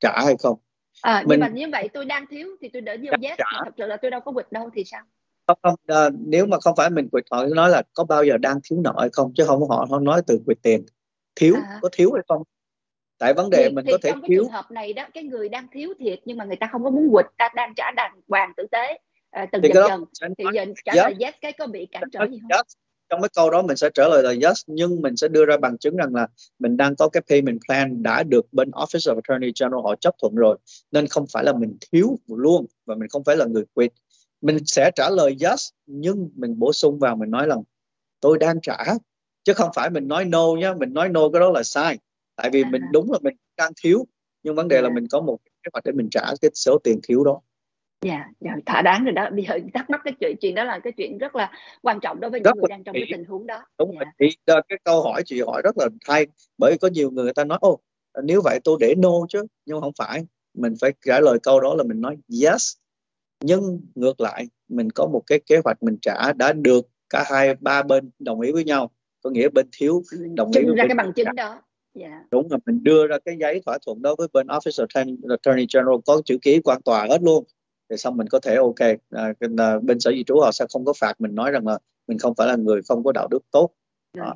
trả 0.00 0.22
hay 0.24 0.34
không 0.38 0.58
à, 1.04 1.22
mình, 1.26 1.28
nhưng 1.28 1.40
mà 1.40 1.48
như 1.48 1.68
vậy 1.72 1.88
tôi 1.92 2.04
đang 2.04 2.26
thiếu 2.26 2.48
thì 2.60 2.68
tôi 2.68 2.82
đỡ 2.82 2.94
nhiều 2.94 3.12
yes 3.22 3.38
trả. 3.38 3.62
thật 3.64 3.70
sự 3.76 3.86
là 3.86 3.96
tôi 3.96 4.10
đâu 4.10 4.20
có 4.20 4.32
quỵt 4.32 4.52
đâu 4.52 4.70
thì 4.74 4.84
sao? 4.84 5.02
Không 5.46 5.58
không 5.62 5.74
à, 5.86 6.10
nếu 6.26 6.46
mà 6.46 6.60
không 6.60 6.76
phải 6.76 6.90
mình 6.90 7.08
quỵt 7.08 7.24
họ 7.30 7.46
nói 7.46 7.70
là 7.70 7.82
có 7.94 8.04
bao 8.04 8.24
giờ 8.24 8.36
đang 8.38 8.58
thiếu 8.64 8.80
nợ 8.84 8.94
hay 8.98 9.08
không? 9.12 9.32
Chứ 9.34 9.44
không 9.46 9.68
họ 9.68 9.86
không 9.90 10.04
nói 10.04 10.22
từ 10.26 10.40
quỵt 10.46 10.58
tiền. 10.62 10.86
Thiếu 11.34 11.54
à. 11.54 11.78
có 11.82 11.88
thiếu 11.92 12.12
hay 12.12 12.22
không? 12.28 12.42
Tại 13.18 13.34
vấn 13.34 13.50
đề 13.50 13.68
thì, 13.68 13.74
mình 13.74 13.84
thì 13.84 13.92
có 13.92 13.98
thể 14.02 14.10
trong 14.10 14.20
thiếu. 14.20 14.28
cái 14.28 14.36
trường 14.36 14.52
hợp 14.52 14.70
này 14.70 14.92
đó 14.92 15.06
cái 15.14 15.24
người 15.24 15.48
đang 15.48 15.66
thiếu 15.72 15.94
thiệt 15.98 16.20
nhưng 16.24 16.38
mà 16.38 16.44
người 16.44 16.56
ta 16.56 16.68
không 16.72 16.84
có 16.84 16.90
muốn 16.90 17.08
quỵt 17.12 17.26
ta 17.38 17.48
đang 17.54 17.74
trả 17.76 17.90
đàng 17.90 18.20
hoàng 18.28 18.52
tử 18.56 18.66
tế 18.70 18.98
à, 19.30 19.46
từng 19.52 19.62
thì 19.62 19.70
dần 19.74 20.04
dần. 20.20 20.34
thì 20.38 20.44
giờ 20.54 20.64
trả 20.84 20.94
lời 20.94 21.14
yes 21.20 21.34
cái 21.40 21.52
có 21.52 21.66
bị 21.66 21.86
cản 21.86 22.02
trở 22.12 22.26
gì 22.30 22.38
không? 22.42 22.50
Yes 22.52 22.76
trong 23.08 23.20
cái 23.22 23.28
câu 23.34 23.50
đó 23.50 23.62
mình 23.62 23.76
sẽ 23.76 23.90
trả 23.94 24.08
lời 24.08 24.22
là 24.22 24.48
yes 24.48 24.62
nhưng 24.66 25.02
mình 25.02 25.16
sẽ 25.16 25.28
đưa 25.28 25.44
ra 25.44 25.56
bằng 25.56 25.78
chứng 25.78 25.96
rằng 25.96 26.14
là 26.14 26.26
mình 26.58 26.76
đang 26.76 26.96
có 26.96 27.08
cái 27.08 27.22
payment 27.28 27.58
plan 27.66 28.02
đã 28.02 28.22
được 28.22 28.52
bên 28.52 28.70
Office 28.70 29.14
of 29.14 29.14
Attorney 29.14 29.52
General 29.60 29.80
họ 29.82 29.94
chấp 30.00 30.14
thuận 30.22 30.34
rồi. 30.34 30.58
Nên 30.92 31.06
không 31.06 31.26
phải 31.32 31.44
là 31.44 31.52
mình 31.52 31.76
thiếu 31.92 32.18
luôn 32.26 32.66
và 32.86 32.94
mình 32.94 33.08
không 33.08 33.24
phải 33.24 33.36
là 33.36 33.44
người 33.44 33.64
quỵt 33.74 33.92
mình 34.44 34.58
sẽ 34.66 34.90
trả 34.94 35.10
lời 35.10 35.36
yes 35.40 35.68
nhưng 35.86 36.30
mình 36.34 36.58
bổ 36.58 36.72
sung 36.72 36.98
vào 36.98 37.16
mình 37.16 37.30
nói 37.30 37.46
là 37.46 37.56
tôi 38.20 38.38
đang 38.38 38.60
trả. 38.60 38.76
Chứ 39.44 39.52
không 39.54 39.70
phải 39.74 39.90
mình 39.90 40.08
nói 40.08 40.24
no 40.24 40.54
nhá 40.58 40.74
mình 40.74 40.94
nói 40.94 41.08
no 41.08 41.28
cái 41.32 41.40
đó 41.40 41.50
là 41.50 41.62
sai. 41.62 41.98
Tại 42.36 42.50
vì 42.52 42.64
mình 42.64 42.82
à. 42.82 42.90
đúng 42.92 43.12
là 43.12 43.18
mình 43.22 43.36
đang 43.56 43.72
thiếu 43.82 44.06
nhưng 44.42 44.54
vấn 44.54 44.68
đề 44.68 44.82
là 44.82 44.88
mình 44.88 45.08
có 45.10 45.20
một 45.20 45.38
kế 45.44 45.68
hoạch 45.72 45.84
để 45.84 45.92
mình 45.92 46.08
trả 46.10 46.24
cái 46.40 46.50
số 46.54 46.78
tiền 46.78 47.00
thiếu 47.02 47.24
đó 47.24 47.40
dạ 48.04 48.24
dạ 48.40 48.50
thỏa 48.66 48.82
đáng 48.82 49.04
rồi 49.04 49.12
đó. 49.12 49.30
Bây 49.30 49.44
giờ 49.48 49.58
thắc 49.74 49.90
mắc 49.90 50.00
cái 50.04 50.14
chuyện 50.20 50.36
chuyện 50.40 50.54
đó 50.54 50.64
là 50.64 50.78
cái 50.78 50.92
chuyện 50.92 51.18
rất 51.18 51.36
là 51.36 51.50
quan 51.82 52.00
trọng 52.00 52.20
đối 52.20 52.30
với 52.30 52.40
những 52.40 52.52
người 52.56 52.68
đang 52.68 52.84
trong 52.84 52.92
cái 52.94 53.06
tình 53.10 53.24
huống 53.24 53.46
đó. 53.46 53.64
Đúng 53.78 53.96
dạ. 54.00 54.12
thì 54.18 54.28
cái 54.46 54.78
câu 54.84 55.02
hỏi 55.02 55.22
chị 55.26 55.40
hỏi 55.46 55.62
rất 55.64 55.78
là 55.78 55.88
hay 56.08 56.26
bởi 56.58 56.76
có 56.80 56.88
nhiều 56.88 57.10
người 57.10 57.32
ta 57.34 57.44
nói 57.44 57.58
ô 57.60 57.80
nếu 58.22 58.40
vậy 58.44 58.60
tôi 58.64 58.76
để 58.80 58.94
no 58.98 59.26
chứ. 59.28 59.46
Nhưng 59.66 59.80
không 59.80 59.92
phải. 59.98 60.26
Mình 60.54 60.74
phải 60.80 60.92
trả 61.06 61.20
lời 61.20 61.38
câu 61.42 61.60
đó 61.60 61.74
là 61.74 61.84
mình 61.84 62.00
nói 62.00 62.16
yes. 62.42 62.72
Nhưng 63.40 63.80
ngược 63.94 64.20
lại 64.20 64.46
mình 64.68 64.90
có 64.90 65.06
một 65.06 65.22
cái 65.26 65.40
kế 65.46 65.60
hoạch 65.64 65.82
mình 65.82 65.96
trả 66.02 66.32
đã 66.32 66.52
được 66.52 66.88
cả 67.10 67.24
hai 67.26 67.54
ba 67.60 67.82
bên 67.82 68.10
đồng 68.18 68.40
ý 68.40 68.52
với 68.52 68.64
nhau. 68.64 68.90
Có 69.22 69.30
nghĩa 69.30 69.48
bên 69.48 69.68
thiếu 69.78 70.02
đồng 70.34 70.50
ý 70.56 70.64
với 70.64 70.76
ra 70.76 70.84
cái 70.88 70.94
bằng 70.94 71.12
chứng 71.12 71.34
đó. 71.36 71.62
Yeah. 71.94 72.10
Dạ. 72.10 72.24
đúng 72.30 72.50
là 72.50 72.58
mình 72.66 72.84
đưa 72.84 73.06
ra 73.06 73.16
cái 73.24 73.36
giấy 73.40 73.60
thỏa 73.66 73.78
thuận 73.86 74.02
đó 74.02 74.14
với 74.18 74.28
bên 74.32 74.46
Office 74.46 74.86
Attorney 75.28 75.66
General 75.74 75.96
có 76.06 76.22
chữ 76.24 76.38
ký 76.42 76.60
quan 76.64 76.82
tòa 76.82 77.06
hết 77.10 77.22
luôn 77.22 77.44
thì 77.94 77.98
xong 77.98 78.16
mình 78.16 78.26
có 78.26 78.40
thể 78.40 78.56
ok 78.56 78.80
à, 79.10 79.78
bên 79.82 80.00
sở 80.00 80.12
di 80.12 80.24
trú 80.24 80.40
họ 80.40 80.52
sẽ 80.52 80.64
không 80.72 80.84
có 80.84 80.92
phạt 81.00 81.20
mình 81.20 81.34
nói 81.34 81.50
rằng 81.50 81.66
là 81.66 81.78
mình 82.08 82.18
không 82.18 82.34
phải 82.34 82.46
là 82.46 82.56
người 82.56 82.80
không 82.88 83.04
có 83.04 83.12
đạo 83.12 83.28
đức 83.30 83.38
tốt. 83.50 83.70
À. 84.18 84.34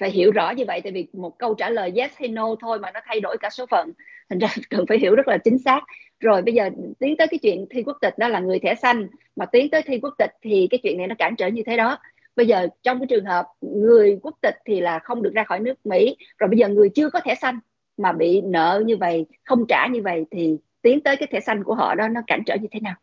phải 0.00 0.10
hiểu 0.10 0.30
rõ 0.30 0.50
như 0.50 0.64
vậy 0.66 0.80
tại 0.84 0.92
vì 0.92 1.06
một 1.12 1.38
câu 1.38 1.54
trả 1.54 1.70
lời 1.70 1.92
yes 1.96 2.10
hay 2.16 2.28
no 2.28 2.54
thôi 2.60 2.78
mà 2.78 2.90
nó 2.90 3.00
thay 3.06 3.20
đổi 3.20 3.36
cả 3.40 3.50
số 3.50 3.66
phận. 3.70 3.92
Thành 4.30 4.38
ra 4.38 4.48
cần 4.70 4.84
phải 4.88 4.98
hiểu 4.98 5.14
rất 5.14 5.28
là 5.28 5.38
chính 5.38 5.58
xác. 5.58 5.80
Rồi 6.20 6.42
bây 6.42 6.54
giờ 6.54 6.70
tiến 6.98 7.16
tới 7.16 7.26
cái 7.26 7.38
chuyện 7.38 7.66
thi 7.70 7.82
quốc 7.82 7.96
tịch 8.00 8.18
đó 8.18 8.28
là 8.28 8.40
người 8.40 8.58
thẻ 8.58 8.74
xanh. 8.74 9.08
Mà 9.36 9.46
tiến 9.46 9.70
tới 9.70 9.82
thi 9.82 9.98
quốc 10.02 10.14
tịch 10.18 10.30
thì 10.42 10.68
cái 10.70 10.78
chuyện 10.82 10.98
này 10.98 11.06
nó 11.06 11.14
cản 11.18 11.36
trở 11.36 11.46
như 11.46 11.62
thế 11.66 11.76
đó. 11.76 11.98
Bây 12.36 12.46
giờ 12.46 12.68
trong 12.82 12.98
cái 12.98 13.06
trường 13.06 13.24
hợp 13.24 13.46
người 13.60 14.18
quốc 14.22 14.34
tịch 14.42 14.54
thì 14.64 14.80
là 14.80 14.98
không 14.98 15.22
được 15.22 15.32
ra 15.34 15.44
khỏi 15.44 15.60
nước 15.60 15.86
Mỹ. 15.86 16.16
Rồi 16.38 16.48
bây 16.48 16.58
giờ 16.58 16.68
người 16.68 16.88
chưa 16.88 17.10
có 17.10 17.20
thẻ 17.24 17.34
xanh 17.34 17.58
mà 17.96 18.12
bị 18.12 18.40
nợ 18.40 18.82
như 18.86 18.96
vậy 18.96 19.26
không 19.44 19.66
trả 19.68 19.86
như 19.86 20.02
vậy 20.02 20.24
thì 20.30 20.56
tiến 20.86 21.00
tới 21.00 21.16
cái 21.16 21.28
thẻ 21.32 21.40
xanh 21.40 21.64
của 21.64 21.74
họ 21.74 21.94
đó 21.94 22.08
nó 22.08 22.20
cản 22.26 22.42
trở 22.46 22.54
như 22.54 22.68
thế 22.70 22.80
nào? 22.80 22.94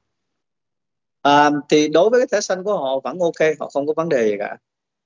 À, 1.21 1.49
thì 1.69 1.87
đối 1.87 2.09
với 2.09 2.19
cái 2.19 2.27
thẻ 2.31 2.41
xanh 2.41 2.63
của 2.63 2.77
họ 2.77 2.99
vẫn 2.99 3.19
ok 3.19 3.57
họ 3.59 3.69
không 3.69 3.87
có 3.87 3.93
vấn 3.95 4.09
đề 4.09 4.27
gì 4.27 4.35
cả. 4.39 4.57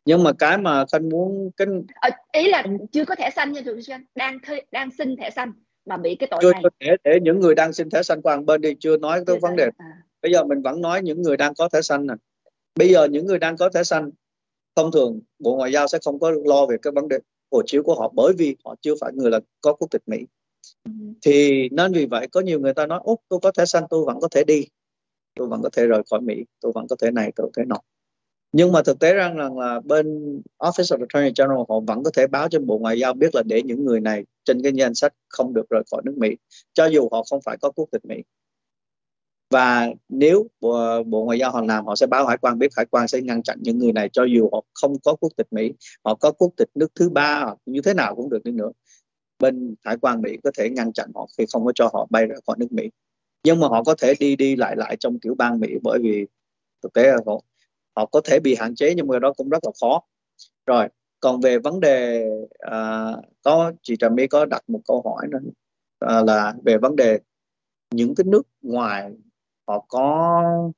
Nhưng 0.06 0.24
mà 0.24 0.32
cái 0.40 0.58
mà 0.58 0.86
khanh 0.92 1.10
muốn 1.10 1.52
cái 1.58 1.68
à, 1.96 2.10
ý 2.32 2.48
là 2.48 2.64
chưa 2.92 3.06
có 3.06 3.16
thẻ 3.16 3.30
xanh 3.30 3.54
nha 3.54 3.62
thưa 3.66 3.76
anh 3.90 4.06
đang 4.16 4.40
thuê, 4.40 4.62
đang 4.72 4.90
xin 4.92 5.16
thẻ 5.18 5.30
xanh 5.30 5.52
mà 5.86 5.98
bị 5.98 6.16
cái 6.16 6.28
tội 6.32 6.40
chưa, 6.42 6.54
này. 6.54 6.64
để, 6.80 6.96
để 7.04 7.20
những 7.22 7.40
người 7.40 7.56
đang 7.56 7.74
xin 7.74 7.90
thẻ 7.90 8.04
xanh 8.04 8.22
qua 8.22 8.38
bên 8.38 8.62
đi 8.62 8.76
chưa 8.80 8.98
nói 8.98 9.24
tới 9.26 9.40
vấn 9.42 9.56
đề. 9.56 9.70
à. 9.78 9.86
bây 10.22 10.32
giờ 10.32 10.44
mình 10.44 10.62
vẫn 10.62 10.82
nói 10.82 11.02
những 11.02 11.22
người 11.22 11.38
đang 11.38 11.54
có 11.56 11.70
thẻ 11.70 11.82
xanh 11.82 12.08
nè. 12.08 12.14
Bây 12.76 12.90
giờ 12.90 13.08
những 13.08 13.26
người 13.26 13.40
đang 13.40 13.58
có 13.58 13.70
thẻ 13.70 13.84
xanh 13.84 14.10
thông 14.76 14.92
thường 14.92 15.20
bộ 15.40 15.56
ngoại 15.56 15.72
giao 15.72 15.88
sẽ 15.88 15.98
không 16.06 16.20
có 16.20 16.32
lo 16.46 16.66
về 16.66 16.78
cái 16.82 16.94
vấn 16.94 17.08
đề 17.08 17.20
hộ 17.52 17.62
chiếu 17.66 17.84
của 17.84 17.96
họ 17.96 18.12
bởi 18.16 18.34
vì 18.38 18.56
họ 18.66 18.76
chưa 18.82 18.94
phải 19.02 19.12
người 19.14 19.32
là 19.32 19.40
có 19.62 19.74
quốc 19.74 19.88
tịch 19.92 20.02
mỹ. 20.06 20.18
Ừ. 20.88 21.14
thì 21.22 21.70
nên 21.72 21.94
vì 21.94 22.06
vậy 22.06 22.28
có 22.32 22.42
nhiều 22.42 22.60
người 22.60 22.74
ta 22.74 22.86
nói 22.86 23.00
út 23.04 23.20
tôi 23.30 23.40
có 23.44 23.52
thể 23.52 23.66
sanh 23.66 23.84
tôi 23.90 24.06
vẫn 24.06 24.20
có 24.20 24.28
thể 24.32 24.44
đi. 24.44 24.66
Tôi 25.36 25.48
vẫn 25.48 25.62
có 25.62 25.70
thể 25.74 25.88
rời 25.88 26.02
khỏi 26.10 26.22
mỹ 26.22 26.46
tôi 26.62 26.72
vẫn 26.76 26.88
có 26.90 26.96
thể 27.02 27.12
này 27.12 27.32
tôi 27.36 27.48
có 27.48 27.62
thể 27.62 27.66
nọ. 27.66 27.80
Nhưng 28.52 28.72
mà 28.72 28.82
thực 28.84 29.00
tế 29.00 29.14
rằng 29.14 29.38
là, 29.38 29.50
là 29.56 29.80
bên 29.80 30.06
Office 30.60 30.98
of 30.98 31.00
Attorney 31.00 31.32
General 31.38 31.60
họ 31.70 31.80
vẫn 31.80 32.04
có 32.04 32.12
thể 32.14 32.28
báo 32.28 32.50
cho 32.50 32.60
Bộ 32.60 32.78
Ngoại 32.78 33.00
giao 33.00 33.14
biết 33.14 33.36
là 33.36 33.44
để 33.46 33.62
những 33.62 33.86
người 33.86 34.00
này 34.00 34.26
trên 34.46 34.64
cái 34.64 34.72
danh 34.76 34.96
sách 34.96 35.14
không 35.30 35.54
được 35.54 35.70
rời 35.70 35.84
khỏi 35.92 36.02
nước 36.06 36.14
Mỹ 36.18 36.36
cho 36.74 36.86
dù 36.86 37.10
họ 37.12 37.24
không 37.30 37.42
phải 37.42 37.58
có 37.62 37.72
quốc 37.72 37.90
tịch 37.92 38.06
Mỹ. 38.06 38.16
Và 39.50 39.88
nếu 40.10 40.48
Bộ, 40.62 41.04
Bộ 41.04 41.26
Ngoại 41.26 41.40
giao 41.40 41.52
họ 41.52 41.62
làm 41.62 41.86
họ 41.86 41.96
sẽ 41.96 42.08
báo 42.08 42.26
hải 42.26 42.38
quan 42.38 42.60
biết 42.60 42.72
hải 42.78 42.86
quan 42.86 43.08
sẽ 43.08 43.22
ngăn 43.22 43.44
chặn 43.44 43.58
những 43.62 43.78
người 43.78 43.94
này 43.94 44.10
cho 44.14 44.24
dù 44.24 44.50
họ 44.52 44.64
không 44.74 45.00
có 45.04 45.16
quốc 45.16 45.30
tịch 45.38 45.48
Mỹ 45.52 45.74
họ 46.06 46.16
có 46.16 46.32
quốc 46.32 46.52
tịch 46.58 46.70
nước 46.76 46.92
thứ 46.96 47.10
ba 47.10 47.54
như 47.66 47.82
thế 47.82 47.94
nào 47.94 48.16
cũng 48.16 48.30
được 48.30 48.44
đi 48.44 48.52
nữa 48.52 48.72
bên 49.40 49.76
hải 49.84 49.98
quan 49.98 50.22
Mỹ 50.22 50.38
có 50.44 50.52
thể 50.58 50.70
ngăn 50.70 50.94
chặn 50.94 51.12
họ 51.16 51.28
khi 51.38 51.46
không 51.54 51.66
có 51.66 51.72
cho 51.76 51.90
họ 51.94 52.08
bay 52.10 52.26
ra 52.26 52.36
khỏi 52.48 52.56
nước 52.60 52.72
Mỹ. 52.72 52.90
Nhưng 53.44 53.60
mà 53.60 53.68
họ 53.68 53.84
có 53.84 53.96
thể 53.96 54.14
đi 54.20 54.36
đi 54.36 54.56
lại 54.56 54.76
lại 54.76 54.98
trong 55.00 55.20
kiểu 55.20 55.36
bang 55.36 55.60
Mỹ 55.60 55.68
bởi 55.84 56.00
vì 56.04 56.26
thực 56.84 56.94
tế 56.94 57.04
là 57.04 57.18
họ, 57.26 57.42
họ 57.96 58.06
có 58.06 58.22
thể 58.24 58.40
bị 58.40 58.56
hạn 58.60 58.76
chế 58.76 58.94
nhưng 58.96 59.08
mà 59.08 59.20
đó 59.20 59.34
cũng 59.38 59.50
rất 59.50 59.60
là 59.64 59.72
khó. 59.82 60.02
Rồi 60.66 60.88
còn 61.20 61.42
về 61.42 61.60
vấn 61.60 61.80
đề 61.80 62.26
à, 62.60 63.06
có 63.42 63.72
chị 63.82 63.96
Trà 64.00 64.10
My 64.10 64.28
có 64.28 64.46
đặt 64.46 64.62
một 64.68 64.80
câu 64.88 65.02
hỏi 65.06 65.28
nữa 65.28 65.40
à, 66.00 66.22
là 66.28 66.54
về 66.66 66.78
vấn 66.78 66.96
đề 66.96 67.20
những 67.92 68.16
cái 68.16 68.26
nước 68.28 68.48
ngoài 68.62 69.12
họ 69.68 69.86
có 69.88 70.72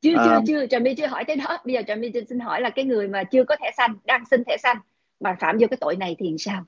chưa 0.00 0.14
chưa 0.24 0.36
uh, 0.38 0.44
chưa 0.46 0.66
trà 0.66 0.78
my 0.78 0.94
chưa 0.94 1.06
hỏi 1.06 1.24
tới 1.26 1.36
đó. 1.36 1.58
Bây 1.64 1.74
giờ 1.74 1.82
trà 1.86 1.94
my 1.94 2.12
xin 2.28 2.40
hỏi 2.40 2.60
là 2.60 2.70
cái 2.70 2.84
người 2.84 3.08
mà 3.08 3.24
chưa 3.24 3.44
có 3.44 3.56
thẻ 3.60 3.70
xanh 3.76 3.96
đang 4.04 4.24
xin 4.30 4.44
thẻ 4.44 4.56
xanh 4.62 4.76
mà 5.20 5.36
phạm 5.40 5.58
vô 5.60 5.66
cái 5.70 5.76
tội 5.80 5.96
này 5.96 6.16
thì 6.18 6.36
sao 6.38 6.64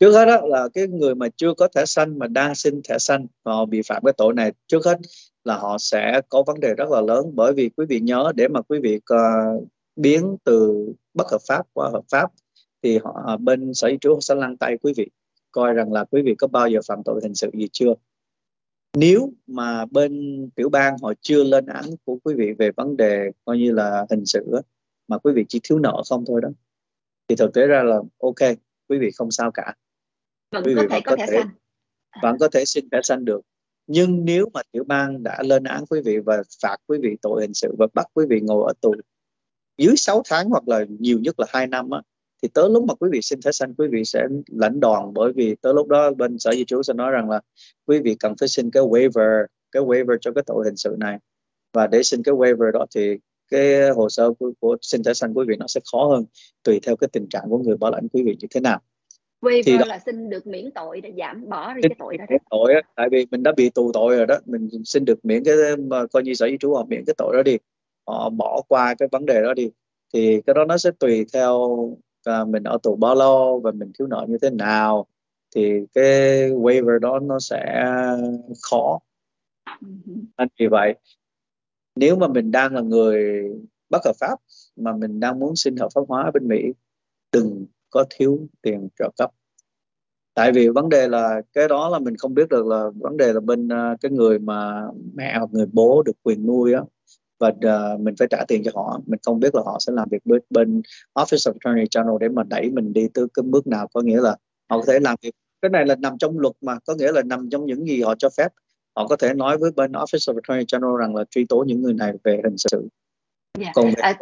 trước 0.00 0.12
hết 0.12 0.24
đó 0.24 0.40
là 0.44 0.68
cái 0.74 0.86
người 0.86 1.14
mà 1.14 1.28
chưa 1.36 1.54
có 1.54 1.68
thẻ 1.68 1.86
xanh 1.86 2.18
mà 2.18 2.26
đang 2.26 2.54
xin 2.54 2.80
thẻ 2.88 2.98
xanh 2.98 3.26
họ 3.44 3.64
bị 3.64 3.82
phạm 3.82 4.02
cái 4.04 4.12
tội 4.16 4.34
này 4.34 4.52
trước 4.66 4.84
hết 4.84 4.98
là 5.44 5.56
họ 5.56 5.78
sẽ 5.78 6.20
có 6.28 6.42
vấn 6.46 6.60
đề 6.60 6.74
rất 6.74 6.88
là 6.90 7.00
lớn. 7.00 7.30
Bởi 7.34 7.52
vì 7.52 7.70
quý 7.76 7.86
vị 7.88 8.00
nhớ 8.00 8.32
để 8.36 8.48
mà 8.48 8.62
quý 8.62 8.78
vị 8.82 9.00
uh, 9.14 9.68
biến 9.96 10.36
từ 10.44 10.86
bất 11.14 11.30
hợp 11.30 11.40
pháp 11.48 11.66
qua 11.72 11.90
hợp 11.92 12.02
pháp 12.10 12.30
thì 12.82 12.98
họ 12.98 13.22
à, 13.26 13.36
bên 13.36 13.74
sở 13.74 13.88
di 13.88 13.96
trú 14.00 14.20
sẽ 14.20 14.34
lăn 14.34 14.56
tay 14.56 14.76
quý 14.82 14.92
vị 14.96 15.06
coi 15.52 15.72
rằng 15.72 15.92
là 15.92 16.04
quý 16.04 16.22
vị 16.22 16.34
có 16.34 16.46
bao 16.46 16.68
giờ 16.68 16.80
phạm 16.86 17.02
tội 17.04 17.20
hình 17.22 17.34
sự 17.34 17.50
gì 17.54 17.68
chưa. 17.72 17.94
Nếu 18.96 19.32
mà 19.46 19.86
bên 19.86 20.12
tiểu 20.54 20.68
bang 20.68 20.96
họ 21.02 21.12
chưa 21.20 21.44
lên 21.44 21.66
án 21.66 21.84
của 22.04 22.18
quý 22.24 22.34
vị 22.34 22.52
về 22.58 22.70
vấn 22.76 22.96
đề 22.96 23.30
coi 23.44 23.58
như 23.58 23.72
là 23.72 24.06
hình 24.10 24.26
sự 24.26 24.46
mà 25.08 25.18
quý 25.18 25.32
vị 25.32 25.44
chỉ 25.48 25.60
thiếu 25.62 25.78
nợ 25.78 26.02
không 26.08 26.24
thôi 26.26 26.40
đó 26.40 26.48
thì 27.28 27.36
thực 27.36 27.54
tế 27.54 27.66
ra 27.66 27.82
là 27.82 27.96
ok 28.18 28.56
quý 28.88 28.98
vị 28.98 29.10
không 29.10 29.30
sao 29.30 29.50
cả 29.50 29.74
vẫn 30.52 30.62
quý 30.64 30.74
vị 30.74 30.82
có 30.82 30.94
thể 30.94 31.00
có 31.04 31.16
thẻ 31.16 31.26
xanh. 31.26 31.48
vẫn 32.22 32.36
có 32.40 32.48
thể 32.48 32.64
xin 32.64 32.88
thẻ 32.92 33.00
xanh 33.02 33.24
được. 33.24 33.40
Nhưng 33.86 34.24
nếu 34.24 34.46
mà 34.54 34.60
tiểu 34.72 34.84
bang 34.84 35.22
đã 35.22 35.42
lên 35.42 35.64
án 35.64 35.84
quý 35.90 36.00
vị 36.04 36.18
và 36.18 36.42
phạt 36.62 36.76
quý 36.86 36.98
vị 37.02 37.16
tội 37.22 37.40
hình 37.42 37.54
sự 37.54 37.74
và 37.78 37.86
bắt 37.94 38.06
quý 38.14 38.24
vị 38.28 38.40
ngồi 38.40 38.64
ở 38.66 38.72
tù 38.80 38.94
dưới 39.78 39.96
6 39.96 40.22
tháng 40.24 40.48
hoặc 40.48 40.68
là 40.68 40.84
nhiều 40.88 41.18
nhất 41.18 41.40
là 41.40 41.46
2 41.48 41.66
năm 41.66 41.90
á 41.90 42.00
thì 42.42 42.48
tới 42.54 42.70
lúc 42.70 42.84
mà 42.84 42.94
quý 42.94 43.08
vị 43.12 43.20
xin 43.22 43.40
thẻ 43.40 43.52
xanh 43.52 43.74
quý 43.74 43.88
vị 43.92 44.04
sẽ 44.04 44.26
lãnh 44.46 44.80
đòn 44.80 45.14
bởi 45.14 45.32
vì 45.32 45.54
tới 45.62 45.74
lúc 45.74 45.88
đó 45.88 46.10
bên 46.10 46.38
sở 46.38 46.52
di 46.52 46.64
trú 46.64 46.82
sẽ 46.82 46.94
nói 46.94 47.10
rằng 47.10 47.30
là 47.30 47.40
quý 47.86 47.98
vị 47.98 48.16
cần 48.20 48.34
phải 48.40 48.48
xin 48.48 48.70
cái 48.70 48.82
waiver 48.82 49.46
cái 49.72 49.82
waiver 49.82 50.16
cho 50.20 50.32
cái 50.32 50.44
tội 50.46 50.64
hình 50.64 50.76
sự 50.76 50.96
này. 50.98 51.18
Và 51.72 51.86
để 51.86 52.02
xin 52.02 52.22
cái 52.22 52.34
waiver 52.34 52.70
đó 52.70 52.86
thì 52.94 53.18
cái 53.50 53.90
hồ 53.90 54.08
sơ 54.08 54.32
của, 54.38 54.52
của 54.60 54.76
xin 54.82 55.02
thẻ 55.02 55.14
xanh 55.14 55.34
quý 55.34 55.44
vị 55.48 55.56
nó 55.58 55.66
sẽ 55.68 55.80
khó 55.92 56.08
hơn 56.08 56.24
tùy 56.62 56.80
theo 56.82 56.96
cái 56.96 57.08
tình 57.12 57.28
trạng 57.28 57.44
của 57.48 57.58
người 57.58 57.76
bảo 57.76 57.90
lãnh 57.90 58.08
quý 58.08 58.22
vị 58.22 58.36
như 58.40 58.48
thế 58.50 58.60
nào 58.60 58.80
waiver 59.40 59.62
thì 59.66 59.78
đó, 59.78 59.84
là 59.86 59.98
xin 59.98 60.30
được 60.30 60.46
miễn 60.46 60.70
tội 60.74 61.00
để 61.00 61.12
giảm 61.18 61.48
bỏ 61.48 61.74
đi 61.74 61.82
cái 61.82 61.96
tội 61.98 62.16
đó, 62.16 62.24
đó. 62.30 62.36
tội 62.50 62.74
á 62.74 62.80
tại 62.94 63.08
vì 63.10 63.26
mình 63.30 63.42
đã 63.42 63.52
bị 63.56 63.70
tù 63.70 63.90
tội 63.92 64.16
rồi 64.16 64.26
đó. 64.26 64.38
Mình 64.46 64.68
xin 64.84 65.04
được 65.04 65.24
miễn 65.24 65.44
cái 65.44 65.54
mà 65.78 66.06
coi 66.06 66.22
như 66.22 66.34
sở 66.34 66.48
di 66.48 66.56
trú 66.60 66.74
họ 66.74 66.84
miễn 66.88 67.04
cái 67.06 67.14
tội 67.18 67.36
đó 67.36 67.42
đi. 67.42 67.56
Họ 68.06 68.30
bỏ 68.30 68.62
qua 68.68 68.94
cái 68.94 69.08
vấn 69.12 69.26
đề 69.26 69.42
đó 69.42 69.54
đi. 69.54 69.70
Thì 70.14 70.40
cái 70.46 70.54
đó 70.54 70.64
nó 70.64 70.78
sẽ 70.78 70.90
tùy 70.98 71.26
theo 71.32 71.76
à, 72.24 72.44
mình 72.44 72.62
ở 72.62 72.78
tù 72.82 72.96
bao 72.96 73.14
lâu 73.14 73.60
và 73.64 73.70
mình 73.70 73.92
thiếu 73.98 74.08
nợ 74.08 74.26
như 74.28 74.38
thế 74.42 74.50
nào. 74.50 75.06
Thì 75.54 75.72
cái 75.94 76.50
waiver 76.50 76.98
đó 76.98 77.18
nó 77.18 77.38
sẽ 77.38 77.86
khó. 78.62 78.98
Nên 80.38 80.48
vì 80.58 80.66
vậy 80.66 80.94
nếu 81.96 82.16
mà 82.16 82.28
mình 82.28 82.50
đang 82.50 82.74
là 82.74 82.80
người 82.80 83.44
bất 83.90 84.04
hợp 84.04 84.12
pháp 84.20 84.36
mà 84.76 84.92
mình 84.92 85.20
đang 85.20 85.38
muốn 85.38 85.56
xin 85.56 85.76
hợp 85.76 85.88
pháp 85.94 86.00
hóa 86.08 86.30
bên 86.34 86.48
Mỹ 86.48 86.72
đừng 87.32 87.66
có 87.90 88.04
thiếu 88.10 88.46
tiền 88.62 88.88
trợ 88.98 89.10
cấp. 89.16 89.30
Tại 90.34 90.52
vì 90.52 90.68
vấn 90.68 90.88
đề 90.88 91.08
là 91.08 91.42
cái 91.52 91.68
đó 91.68 91.88
là 91.88 91.98
mình 91.98 92.16
không 92.16 92.34
biết 92.34 92.48
được 92.48 92.66
là 92.66 92.90
vấn 92.94 93.16
đề 93.16 93.32
là 93.32 93.40
bên 93.40 93.66
uh, 93.66 94.00
cái 94.00 94.12
người 94.12 94.38
mà 94.38 94.82
mẹ 95.14 95.38
hoặc 95.38 95.50
người 95.52 95.66
bố 95.72 96.02
được 96.02 96.12
quyền 96.22 96.46
nuôi 96.46 96.72
á 96.72 96.80
và 97.38 97.48
uh, 97.48 98.00
mình 98.00 98.14
phải 98.18 98.28
trả 98.30 98.44
tiền 98.48 98.62
cho 98.64 98.70
họ. 98.74 99.00
Mình 99.06 99.18
không 99.22 99.40
biết 99.40 99.54
là 99.54 99.62
họ 99.64 99.76
sẽ 99.80 99.92
làm 99.92 100.08
việc 100.10 100.26
bên 100.26 100.42
bên 100.50 100.82
Office 101.14 101.52
of 101.52 101.52
Attorney 101.52 101.84
General 101.94 102.16
để 102.20 102.28
mà 102.28 102.42
đẩy 102.42 102.70
mình 102.70 102.92
đi 102.92 103.08
tới 103.14 103.26
cái 103.34 103.42
bước 103.42 103.66
nào. 103.66 103.88
Có 103.94 104.00
nghĩa 104.00 104.20
là 104.20 104.36
họ 104.70 104.78
có 104.78 104.84
thể 104.86 104.98
làm 105.00 105.16
việc. 105.22 105.34
Cái 105.62 105.70
này 105.70 105.86
là 105.86 105.96
nằm 105.96 106.18
trong 106.18 106.38
luật 106.38 106.54
mà 106.60 106.78
có 106.86 106.94
nghĩa 106.94 107.12
là 107.12 107.22
nằm 107.22 107.48
trong 107.50 107.66
những 107.66 107.86
gì 107.86 108.02
họ 108.02 108.14
cho 108.18 108.28
phép. 108.30 108.48
Họ 108.96 109.06
có 109.06 109.16
thể 109.16 109.34
nói 109.34 109.58
với 109.58 109.70
bên 109.70 109.92
Office 109.92 110.32
of 110.32 110.34
Attorney 110.34 110.64
General 110.72 111.00
rằng 111.00 111.14
là 111.16 111.24
truy 111.30 111.46
tố 111.48 111.64
những 111.66 111.82
người 111.82 111.94
này 111.94 112.12
về 112.24 112.40
hình 112.44 112.56
sự. 112.58 112.88
Dạ. 113.58 113.70
Còn 113.74 113.92
à, 113.96 114.14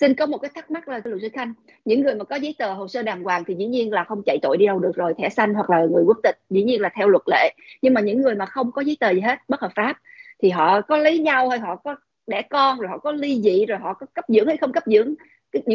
xin 0.00 0.14
có 0.14 0.26
một 0.26 0.38
cái 0.38 0.50
thắc 0.54 0.70
mắc 0.70 0.88
là 0.88 1.00
luật 1.04 1.22
sư 1.22 1.28
Khanh 1.32 1.54
những 1.84 2.02
người 2.02 2.14
mà 2.14 2.24
có 2.24 2.36
giấy 2.36 2.54
tờ 2.58 2.72
hồ 2.72 2.88
sơ 2.88 3.02
đàng 3.02 3.22
hoàng 3.22 3.44
thì 3.46 3.54
dĩ 3.54 3.66
nhiên 3.66 3.92
là 3.92 4.04
không 4.04 4.22
chạy 4.26 4.38
tội 4.42 4.56
đi 4.56 4.66
đâu 4.66 4.78
được 4.78 4.92
rồi 4.94 5.14
thẻ 5.18 5.28
xanh 5.28 5.54
hoặc 5.54 5.70
là 5.70 5.78
người 5.80 6.02
quốc 6.06 6.18
tịch 6.22 6.38
dĩ 6.50 6.62
nhiên 6.62 6.80
là 6.80 6.90
theo 6.96 7.08
luật 7.08 7.22
lệ. 7.26 7.54
Nhưng 7.82 7.94
mà 7.94 8.00
những 8.00 8.22
người 8.22 8.34
mà 8.34 8.46
không 8.46 8.72
có 8.72 8.82
giấy 8.82 8.96
tờ 9.00 9.10
gì 9.10 9.20
hết 9.20 9.38
bất 9.48 9.60
hợp 9.60 9.72
pháp 9.74 9.96
thì 10.42 10.50
họ 10.50 10.80
có 10.80 10.96
lấy 10.96 11.18
nhau 11.18 11.48
hay 11.48 11.58
họ 11.58 11.76
có 11.76 11.96
đẻ 12.26 12.42
con 12.42 12.78
rồi 12.78 12.88
họ 12.88 12.98
có 12.98 13.12
ly 13.12 13.40
dị 13.40 13.66
rồi 13.66 13.78
họ 13.78 13.94
có 13.94 14.06
cấp 14.14 14.24
dưỡng 14.28 14.46
hay 14.46 14.56
không 14.56 14.72
cấp 14.72 14.82
dưỡng 14.86 15.14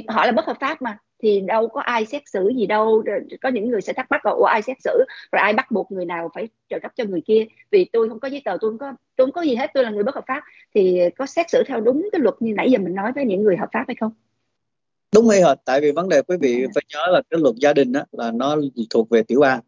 họ 0.08 0.26
là 0.26 0.32
bất 0.32 0.46
hợp 0.46 0.58
pháp 0.60 0.82
mà 0.82 0.98
thì 1.24 1.42
đâu 1.42 1.68
có 1.68 1.82
ai 1.82 2.06
xét 2.06 2.24
xử 2.26 2.52
gì 2.56 2.66
đâu. 2.66 3.04
Có 3.42 3.50
những 3.50 3.70
người 3.70 3.82
sẽ 3.82 3.94
thắc 3.94 4.12
mắc 4.12 4.26
là 4.26 4.32
ủa 4.32 4.44
ai 4.44 4.62
xét 4.62 4.78
xử? 4.84 5.06
Rồi 5.32 5.42
ai 5.42 5.54
bắt 5.54 5.72
buộc 5.72 5.92
người 5.92 6.06
nào 6.06 6.30
phải 6.36 6.48
trợ 6.70 6.80
cấp 6.80 6.92
cho 6.96 7.04
người 7.04 7.22
kia? 7.26 7.46
Vì 7.72 7.86
tôi 7.94 8.10
không 8.10 8.20
có 8.20 8.28
giấy 8.28 8.42
tờ 8.46 8.58
tôi 8.62 8.72
không 8.72 8.78
có 8.78 8.94
tôi 9.16 9.28
không 9.28 9.34
có 9.34 9.42
gì 9.42 9.56
hết 9.56 9.72
tôi 9.74 9.84
là 9.84 9.90
người 9.90 10.04
bất 10.04 10.16
hợp 10.16 10.24
pháp. 10.28 10.44
Thì 10.76 11.00
có 11.18 11.26
xét 11.26 11.50
xử 11.50 11.64
theo 11.68 11.82
đúng 11.82 12.10
cái 12.12 12.20
luật 12.20 12.36
như 12.40 12.54
nãy 12.54 12.72
giờ 12.72 12.80
mình 12.80 12.96
nói 12.96 13.12
với 13.16 13.26
những 13.26 13.44
người 13.44 13.58
hợp 13.58 13.70
pháp 13.74 13.84
hay 13.88 13.96
không? 14.00 14.12
Đúng 15.16 15.30
hay 15.30 15.42
hệt 15.42 15.58
tại 15.66 15.82
vì 15.82 15.92
vấn 15.92 16.10
đề 16.10 16.22
quý 16.22 16.38
vị 16.42 16.66
phải 16.76 16.84
nhớ 16.94 17.08
là 17.12 17.22
cái 17.30 17.40
luật 17.40 17.56
gia 17.56 17.74
đình 17.74 17.92
đó, 17.92 18.04
là 18.12 18.32
nó 18.32 18.58
thuộc 18.90 19.10
về 19.10 19.24
tiểu 19.24 19.40
bang. 19.40 19.60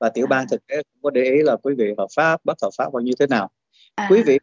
Và 0.00 0.08
tiểu 0.08 0.26
bang 0.26 0.46
thực 0.50 0.66
tế 0.66 0.76
không 0.76 1.02
có 1.02 1.10
để 1.10 1.22
ý 1.22 1.42
là 1.42 1.56
quý 1.56 1.74
vị 1.78 1.94
hợp 1.98 2.06
pháp 2.16 2.40
bất 2.44 2.56
hợp 2.62 2.70
pháp 2.78 2.92
bao 2.92 3.00
như 3.00 3.12
thế 3.18 3.26
nào. 3.26 3.50
À. 3.94 4.06
quý 4.10 4.22
vị 4.26 4.38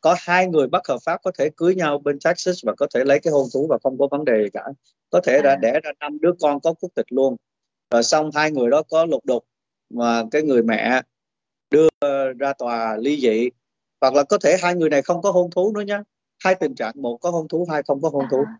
có 0.00 0.16
hai 0.18 0.46
người 0.46 0.66
bất 0.66 0.88
hợp 0.88 0.98
pháp 1.04 1.20
có 1.22 1.30
thể 1.38 1.50
cưới 1.56 1.74
nhau 1.74 1.98
bên 1.98 2.18
Texas 2.24 2.64
và 2.64 2.74
có 2.74 2.86
thể 2.94 3.04
lấy 3.04 3.20
cái 3.20 3.32
hôn 3.32 3.48
thú 3.54 3.66
và 3.70 3.78
không 3.82 3.98
có 3.98 4.08
vấn 4.10 4.24
đề 4.24 4.42
gì 4.42 4.50
cả. 4.52 4.64
Có 5.10 5.20
thể 5.20 5.42
đã 5.42 5.50
à. 5.50 5.56
đẻ 5.56 5.80
ra 5.84 5.90
năm 6.00 6.18
đứa 6.20 6.32
con 6.40 6.60
có 6.60 6.72
quốc 6.72 6.90
tịch 6.94 7.06
luôn. 7.12 7.36
Rồi 7.90 8.02
xong 8.02 8.30
hai 8.34 8.50
người 8.50 8.70
đó 8.70 8.82
có 8.82 9.04
lục 9.04 9.24
đục 9.24 9.44
mà 9.90 10.22
cái 10.30 10.42
người 10.42 10.62
mẹ 10.62 11.02
đưa 11.70 11.88
ra 12.38 12.52
tòa 12.58 12.96
ly 12.96 13.20
dị. 13.20 13.48
Hoặc 14.00 14.14
là 14.14 14.22
có 14.22 14.38
thể 14.38 14.56
hai 14.62 14.74
người 14.74 14.90
này 14.90 15.02
không 15.02 15.22
có 15.22 15.30
hôn 15.30 15.50
thú 15.50 15.72
nữa 15.74 15.80
nhé 15.80 15.98
hai 16.44 16.54
tình 16.54 16.74
trạng 16.74 16.94
một 16.96 17.16
có 17.16 17.30
hôn 17.30 17.48
thú 17.48 17.66
hai 17.70 17.82
không 17.82 18.02
có 18.02 18.08
hôn 18.08 18.24
thú. 18.30 18.44
À. 18.46 18.58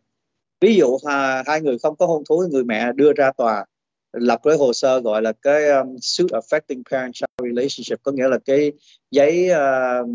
ví 0.61 0.77
dụ 0.77 0.99
à, 1.05 1.43
hai 1.47 1.61
người 1.61 1.79
không 1.79 1.97
có 1.97 2.07
hôn 2.07 2.23
thú 2.29 2.45
người 2.51 2.65
mẹ 2.65 2.93
đưa 2.93 3.13
ra 3.13 3.31
tòa 3.37 3.65
lập 4.13 4.41
cái 4.43 4.57
hồ 4.57 4.73
sơ 4.73 5.01
gọi 5.01 5.23
là 5.23 5.33
cái 5.43 5.69
um, 5.69 5.97
suit 6.01 6.31
affecting 6.31 6.83
parent-child 6.91 7.43
relationship. 7.43 8.03
Có 8.03 8.13
nghĩa 8.13 8.29
là 8.29 8.39
cái 8.45 8.73
giấy 9.11 9.49
uh, 9.51 10.09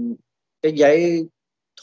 cái 0.62 0.72
giấy 0.72 1.28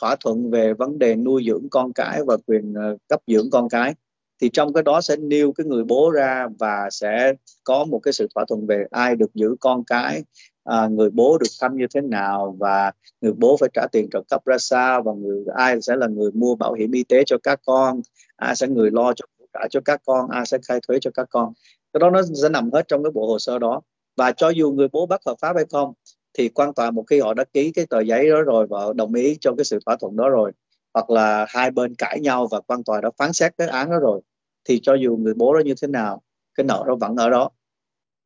thỏa 0.00 0.16
thuận 0.16 0.50
về 0.50 0.74
vấn 0.74 0.98
đề 0.98 1.16
nuôi 1.16 1.44
dưỡng 1.46 1.68
con 1.70 1.92
cái 1.92 2.20
và 2.26 2.36
quyền 2.46 2.74
ờ, 2.74 2.96
cấp 3.08 3.20
dưỡng 3.26 3.50
con 3.50 3.68
cái 3.68 3.94
thì 4.40 4.50
trong 4.52 4.72
cái 4.72 4.82
đó 4.82 5.00
sẽ 5.00 5.16
nêu 5.16 5.52
cái 5.52 5.66
người 5.66 5.84
bố 5.84 6.10
ra 6.10 6.48
và 6.58 6.88
sẽ 6.90 7.32
có 7.64 7.84
một 7.84 8.00
cái 8.02 8.12
sự 8.12 8.28
thỏa 8.34 8.44
thuận 8.48 8.66
về 8.66 8.84
ai 8.90 9.16
được 9.16 9.34
giữ 9.34 9.56
con 9.60 9.84
cái 9.84 10.24
à, 10.64 10.88
người 10.88 11.10
bố 11.10 11.38
được 11.38 11.46
thăm 11.60 11.76
như 11.76 11.86
thế 11.94 12.00
nào 12.00 12.56
và 12.58 12.92
người 13.20 13.32
bố 13.32 13.56
phải 13.60 13.68
trả 13.74 13.86
tiền 13.92 14.08
trợ 14.12 14.22
cấp 14.28 14.46
ra 14.46 14.58
sao 14.58 15.02
và 15.02 15.12
người 15.12 15.44
ai 15.54 15.82
sẽ 15.82 15.96
là 15.96 16.06
người 16.06 16.30
mua 16.32 16.54
bảo 16.54 16.72
hiểm 16.74 16.92
y 16.92 17.04
tế 17.04 17.22
cho 17.26 17.36
các 17.42 17.60
con 17.66 18.00
ai 18.36 18.56
sẽ 18.56 18.68
người 18.68 18.90
lo 18.90 19.12
cho 19.12 19.24
cả 19.52 19.68
cho 19.70 19.80
các 19.84 20.02
con 20.06 20.30
ai 20.30 20.46
sẽ 20.46 20.58
khai 20.68 20.80
thuế 20.88 20.98
cho 21.00 21.10
các 21.14 21.26
con. 21.30 21.52
Cái 21.92 21.98
đó 22.00 22.10
nó 22.10 22.22
sẽ 22.42 22.48
nằm 22.48 22.72
hết 22.72 22.88
trong 22.88 23.02
cái 23.02 23.10
bộ 23.14 23.26
hồ 23.26 23.38
sơ 23.38 23.58
đó. 23.58 23.80
Và 24.16 24.32
cho 24.32 24.48
dù 24.48 24.72
người 24.72 24.88
bố 24.92 25.06
bắt 25.06 25.20
hợp 25.26 25.34
pháp 25.40 25.56
hay 25.56 25.64
không 25.70 25.92
thì 26.38 26.48
quan 26.48 26.74
tòa 26.74 26.90
một 26.90 27.04
khi 27.10 27.20
họ 27.20 27.34
đã 27.34 27.44
ký 27.52 27.72
cái 27.72 27.86
tờ 27.86 28.00
giấy 28.00 28.28
đó 28.28 28.42
rồi 28.42 28.66
và 28.66 28.78
đồng 28.94 29.14
ý 29.14 29.36
cho 29.40 29.54
cái 29.56 29.64
sự 29.64 29.78
thỏa 29.86 29.96
thuận 29.96 30.16
đó 30.16 30.28
rồi 30.28 30.52
hoặc 30.94 31.10
là 31.10 31.46
hai 31.48 31.70
bên 31.70 31.94
cãi 31.94 32.20
nhau 32.20 32.48
và 32.50 32.60
quan 32.60 32.84
tòa 32.84 33.00
đã 33.00 33.10
phán 33.18 33.32
xét 33.32 33.52
cái 33.58 33.68
án 33.68 33.90
đó 33.90 33.98
rồi 33.98 34.20
thì 34.64 34.80
cho 34.82 34.94
dù 34.94 35.16
người 35.16 35.34
bố 35.34 35.54
đó 35.54 35.60
như 35.60 35.74
thế 35.82 35.88
nào 35.88 36.22
cái 36.54 36.64
nợ 36.64 36.84
đó 36.86 36.94
vẫn 37.00 37.16
ở 37.16 37.30
đó 37.30 37.50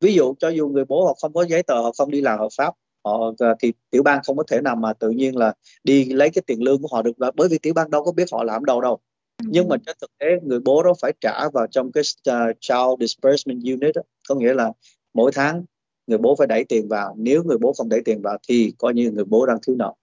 ví 0.01 0.13
dụ 0.13 0.33
cho 0.39 0.49
dù 0.49 0.67
người 0.67 0.85
bố 0.85 1.05
họ 1.05 1.13
không 1.21 1.33
có 1.33 1.45
giấy 1.45 1.63
tờ 1.63 1.81
họ 1.81 1.91
không 1.97 2.11
đi 2.11 2.21
làm 2.21 2.39
hợp 2.39 2.49
pháp 2.57 2.73
họ 3.05 3.33
ờ, 3.37 3.55
thì 3.59 3.73
tiểu 3.89 4.03
bang 4.03 4.19
không 4.23 4.37
có 4.37 4.43
thể 4.47 4.61
nào 4.61 4.75
mà 4.75 4.93
tự 4.93 5.09
nhiên 5.09 5.37
là 5.37 5.53
đi 5.83 6.05
lấy 6.05 6.29
cái 6.29 6.41
tiền 6.47 6.63
lương 6.63 6.81
của 6.81 6.87
họ 6.91 7.01
được 7.01 7.11
bởi 7.35 7.47
vì 7.47 7.57
tiểu 7.57 7.73
bang 7.73 7.89
đâu 7.89 8.03
có 8.03 8.11
biết 8.11 8.27
họ 8.31 8.43
làm 8.43 8.65
đâu 8.65 8.81
đâu 8.81 8.99
ừ. 9.43 9.49
nhưng 9.49 9.67
mà 9.67 9.75
trên 9.85 9.95
thực 10.01 10.11
tế 10.19 10.27
người 10.43 10.59
bố 10.59 10.83
đó 10.83 10.93
phải 11.01 11.13
trả 11.21 11.49
vào 11.49 11.67
trong 11.67 11.91
cái 11.91 12.03
uh, 12.29 12.57
child 12.59 12.99
disbursement 12.99 13.63
unit 13.65 13.95
đó. 13.95 14.01
có 14.29 14.35
nghĩa 14.35 14.53
là 14.53 14.71
mỗi 15.13 15.31
tháng 15.31 15.63
người 16.07 16.17
bố 16.17 16.35
phải 16.35 16.47
đẩy 16.47 16.65
tiền 16.65 16.87
vào 16.87 17.15
nếu 17.17 17.43
người 17.43 17.57
bố 17.57 17.73
không 17.73 17.89
đẩy 17.89 18.01
tiền 18.05 18.21
vào 18.21 18.37
thì 18.47 18.73
coi 18.77 18.93
như 18.93 19.11
người 19.11 19.25
bố 19.25 19.45
đang 19.45 19.57
thiếu 19.67 19.75
nợ 19.75 19.93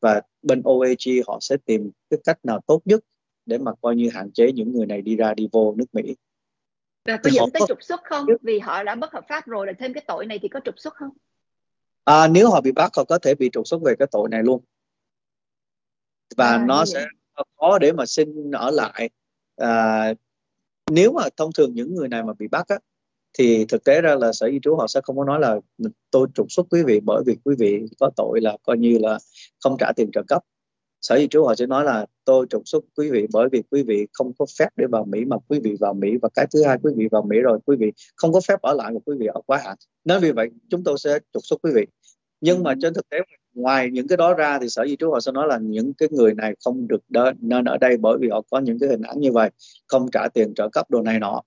và 0.00 0.20
bên 0.42 0.62
OAG 0.64 1.22
họ 1.26 1.38
sẽ 1.40 1.56
tìm 1.64 1.90
cái 2.10 2.20
cách 2.24 2.38
nào 2.42 2.60
tốt 2.66 2.80
nhất 2.84 3.00
để 3.46 3.58
mà 3.58 3.72
coi 3.80 3.96
như 3.96 4.08
hạn 4.12 4.32
chế 4.32 4.52
những 4.52 4.72
người 4.72 4.86
này 4.86 5.02
đi 5.02 5.16
ra 5.16 5.34
đi 5.34 5.48
vô 5.52 5.74
nước 5.76 5.84
Mỹ. 5.92 6.16
Và 7.04 7.16
có 7.16 7.30
dẫn 7.30 7.50
tới 7.52 7.62
trục 7.68 7.82
xuất 7.82 8.00
không? 8.04 8.26
Vì 8.42 8.58
họ 8.58 8.82
đã 8.82 8.94
bất 8.94 9.12
hợp 9.12 9.24
pháp 9.28 9.46
rồi 9.46 9.66
là 9.66 9.72
thêm 9.78 9.92
cái 9.92 10.04
tội 10.06 10.26
này 10.26 10.38
thì 10.42 10.48
có 10.48 10.60
trục 10.64 10.74
xuất 10.78 10.94
không? 10.94 11.10
À, 12.04 12.28
nếu 12.28 12.50
họ 12.50 12.60
bị 12.60 12.72
bắt 12.72 12.92
họ 12.96 13.04
có 13.04 13.18
thể 13.18 13.34
bị 13.34 13.50
trục 13.52 13.66
xuất 13.66 13.82
về 13.82 13.94
cái 13.98 14.08
tội 14.10 14.28
này 14.28 14.42
luôn. 14.42 14.62
Và 16.36 16.48
à, 16.48 16.64
nó 16.66 16.84
sẽ 16.84 17.06
khó 17.56 17.78
để 17.78 17.92
mà 17.92 18.06
xin 18.06 18.50
ở 18.50 18.70
lại. 18.70 19.10
À, 19.56 20.14
nếu 20.90 21.12
mà 21.12 21.22
thông 21.36 21.52
thường 21.52 21.74
những 21.74 21.94
người 21.94 22.08
này 22.08 22.22
mà 22.22 22.32
bị 22.38 22.48
bắt 22.48 22.68
á, 22.68 22.78
thì 23.38 23.64
thực 23.64 23.84
tế 23.84 24.00
ra 24.00 24.14
là 24.14 24.32
sở 24.32 24.50
di 24.50 24.58
trú 24.62 24.76
họ 24.76 24.86
sẽ 24.86 25.00
không 25.04 25.16
có 25.16 25.24
nói 25.24 25.40
là 25.40 25.56
tôi 26.10 26.26
trục 26.34 26.46
xuất 26.52 26.66
quý 26.70 26.82
vị 26.82 27.00
bởi 27.04 27.22
vì 27.26 27.36
quý 27.44 27.54
vị 27.58 27.82
có 28.00 28.10
tội 28.16 28.40
là 28.40 28.56
coi 28.62 28.78
như 28.78 28.98
là 28.98 29.18
không 29.60 29.76
trả 29.78 29.92
tiền 29.96 30.10
trợ 30.12 30.22
cấp. 30.28 30.42
Sở 31.00 31.18
di 31.18 31.26
trú 31.28 31.44
họ 31.44 31.54
sẽ 31.54 31.66
nói 31.66 31.84
là 31.84 32.06
tôi 32.24 32.46
trục 32.50 32.62
xuất 32.64 32.84
quý 32.96 33.10
vị 33.10 33.26
bởi 33.32 33.48
vì 33.52 33.62
quý 33.70 33.82
vị 33.82 34.06
không 34.12 34.32
có 34.38 34.46
phép 34.58 34.68
để 34.76 34.86
vào 34.86 35.04
Mỹ 35.04 35.24
mà 35.24 35.36
quý 35.48 35.60
vị 35.60 35.76
vào 35.80 35.94
Mỹ. 35.94 36.08
Và 36.22 36.28
cái 36.34 36.46
thứ 36.52 36.64
hai 36.64 36.78
quý 36.82 36.92
vị 36.96 37.08
vào 37.10 37.22
Mỹ 37.22 37.38
rồi 37.38 37.58
quý 37.66 37.76
vị 37.76 37.92
không 38.16 38.32
có 38.32 38.40
phép 38.48 38.62
ở 38.62 38.74
lại 38.74 38.92
mà 38.92 39.00
quý 39.06 39.16
vị 39.18 39.26
ở 39.26 39.40
quá 39.46 39.60
hạn. 39.64 39.76
Nên 40.04 40.20
vì 40.20 40.32
vậy 40.32 40.48
chúng 40.70 40.84
tôi 40.84 40.98
sẽ 40.98 41.18
trục 41.32 41.46
xuất 41.46 41.62
quý 41.62 41.70
vị. 41.74 41.86
Nhưng 42.40 42.62
mà 42.62 42.74
trên 42.82 42.94
thực 42.94 43.08
tế 43.08 43.18
ngoài 43.54 43.90
những 43.92 44.08
cái 44.08 44.16
đó 44.16 44.34
ra 44.34 44.58
thì 44.58 44.68
sở 44.68 44.86
di 44.86 44.96
trú 44.96 45.10
họ 45.10 45.20
sẽ 45.20 45.32
nói 45.32 45.46
là 45.48 45.58
những 45.62 45.94
cái 45.94 46.08
người 46.12 46.34
này 46.34 46.54
không 46.64 46.88
được 46.88 47.00
đỡ, 47.08 47.32
nên 47.40 47.64
ở 47.64 47.78
đây 47.78 47.96
bởi 47.96 48.18
vì 48.20 48.28
họ 48.28 48.42
có 48.50 48.58
những 48.58 48.78
cái 48.78 48.88
hình 48.88 49.02
ảnh 49.02 49.20
như 49.20 49.32
vậy 49.32 49.50
không 49.86 50.06
trả 50.12 50.28
tiền 50.34 50.54
trợ 50.54 50.68
cấp 50.72 50.90
đồ 50.90 51.02
này 51.02 51.18
nọ 51.18 51.42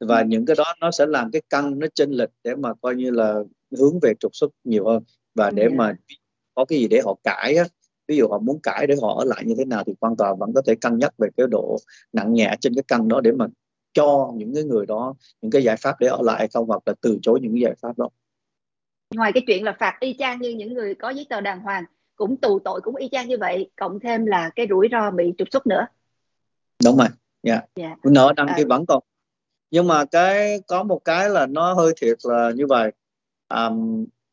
và 0.00 0.18
ừ. 0.18 0.24
những 0.26 0.46
cái 0.46 0.56
đó 0.58 0.64
nó 0.80 0.90
sẽ 0.90 1.06
làm 1.06 1.30
cái 1.30 1.42
căng 1.50 1.78
nó 1.78 1.86
chênh 1.94 2.10
lệch 2.10 2.30
để 2.44 2.54
mà 2.54 2.74
coi 2.74 2.94
như 2.94 3.10
là 3.10 3.34
hướng 3.78 4.00
về 4.02 4.12
trục 4.20 4.36
xuất 4.36 4.50
nhiều 4.64 4.86
hơn 4.86 5.02
và 5.34 5.50
để 5.50 5.62
yeah. 5.62 5.72
Dạ. 5.72 5.76
mà 5.76 5.94
có 6.54 6.64
cái 6.64 6.78
gì 6.78 6.88
để 6.88 7.00
họ 7.04 7.16
cãi 7.24 7.56
á 7.56 7.64
ví 8.08 8.16
dụ 8.16 8.28
họ 8.28 8.38
muốn 8.38 8.60
cãi 8.62 8.86
để 8.86 8.94
họ 9.02 9.14
ở 9.18 9.24
lại 9.24 9.42
như 9.46 9.54
thế 9.58 9.64
nào 9.64 9.84
thì 9.86 9.94
quan 10.00 10.16
tòa 10.16 10.34
vẫn 10.34 10.52
có 10.54 10.62
thể 10.66 10.74
cân 10.74 10.98
nhắc 10.98 11.14
về 11.18 11.28
cái 11.36 11.46
độ 11.50 11.76
nặng 12.12 12.34
nhẹ 12.34 12.56
trên 12.60 12.74
cái 12.74 12.82
căn 12.88 13.08
đó 13.08 13.20
để 13.20 13.32
mà 13.32 13.46
cho 13.92 14.32
những 14.34 14.54
cái 14.54 14.64
người 14.64 14.86
đó 14.86 15.14
những 15.40 15.50
cái 15.50 15.62
giải 15.62 15.76
pháp 15.76 15.96
để 16.00 16.08
ở 16.08 16.18
lại 16.22 16.38
hay 16.38 16.48
không 16.48 16.66
hoặc 16.66 16.82
là 16.86 16.94
từ 17.00 17.18
chối 17.22 17.40
những 17.42 17.52
cái 17.52 17.60
giải 17.60 17.74
pháp 17.82 17.98
đó 17.98 18.08
ngoài 19.14 19.32
cái 19.32 19.42
chuyện 19.46 19.64
là 19.64 19.76
phạt 19.80 19.96
y 20.00 20.16
chang 20.18 20.40
như 20.40 20.50
những 20.50 20.74
người 20.74 20.94
có 20.94 21.10
giấy 21.10 21.26
tờ 21.28 21.40
đàng 21.40 21.60
hoàng 21.60 21.84
cũng 22.16 22.36
tù 22.36 22.58
tội 22.58 22.80
cũng 22.80 22.96
y 22.96 23.08
chang 23.12 23.28
như 23.28 23.38
vậy 23.38 23.70
cộng 23.76 24.00
thêm 24.00 24.26
là 24.26 24.50
cái 24.56 24.66
rủi 24.70 24.88
ro 24.92 25.10
bị 25.10 25.32
trục 25.38 25.48
xuất 25.50 25.66
nữa 25.66 25.86
đúng 26.84 26.96
rồi 26.96 27.08
dạ 27.42 27.52
yeah. 27.52 27.64
yeah. 27.74 27.98
nợ 28.04 28.32
đăng 28.36 28.46
à. 28.46 28.58
vẫn 28.68 28.86
còn 28.86 29.02
nhưng 29.74 29.86
mà 29.86 30.04
cái 30.04 30.60
có 30.66 30.82
một 30.82 31.00
cái 31.04 31.30
là 31.30 31.46
nó 31.46 31.74
hơi 31.74 31.92
thiệt 31.96 32.18
là 32.22 32.50
như 32.50 32.66
vậy. 32.66 32.92
À, 33.48 33.70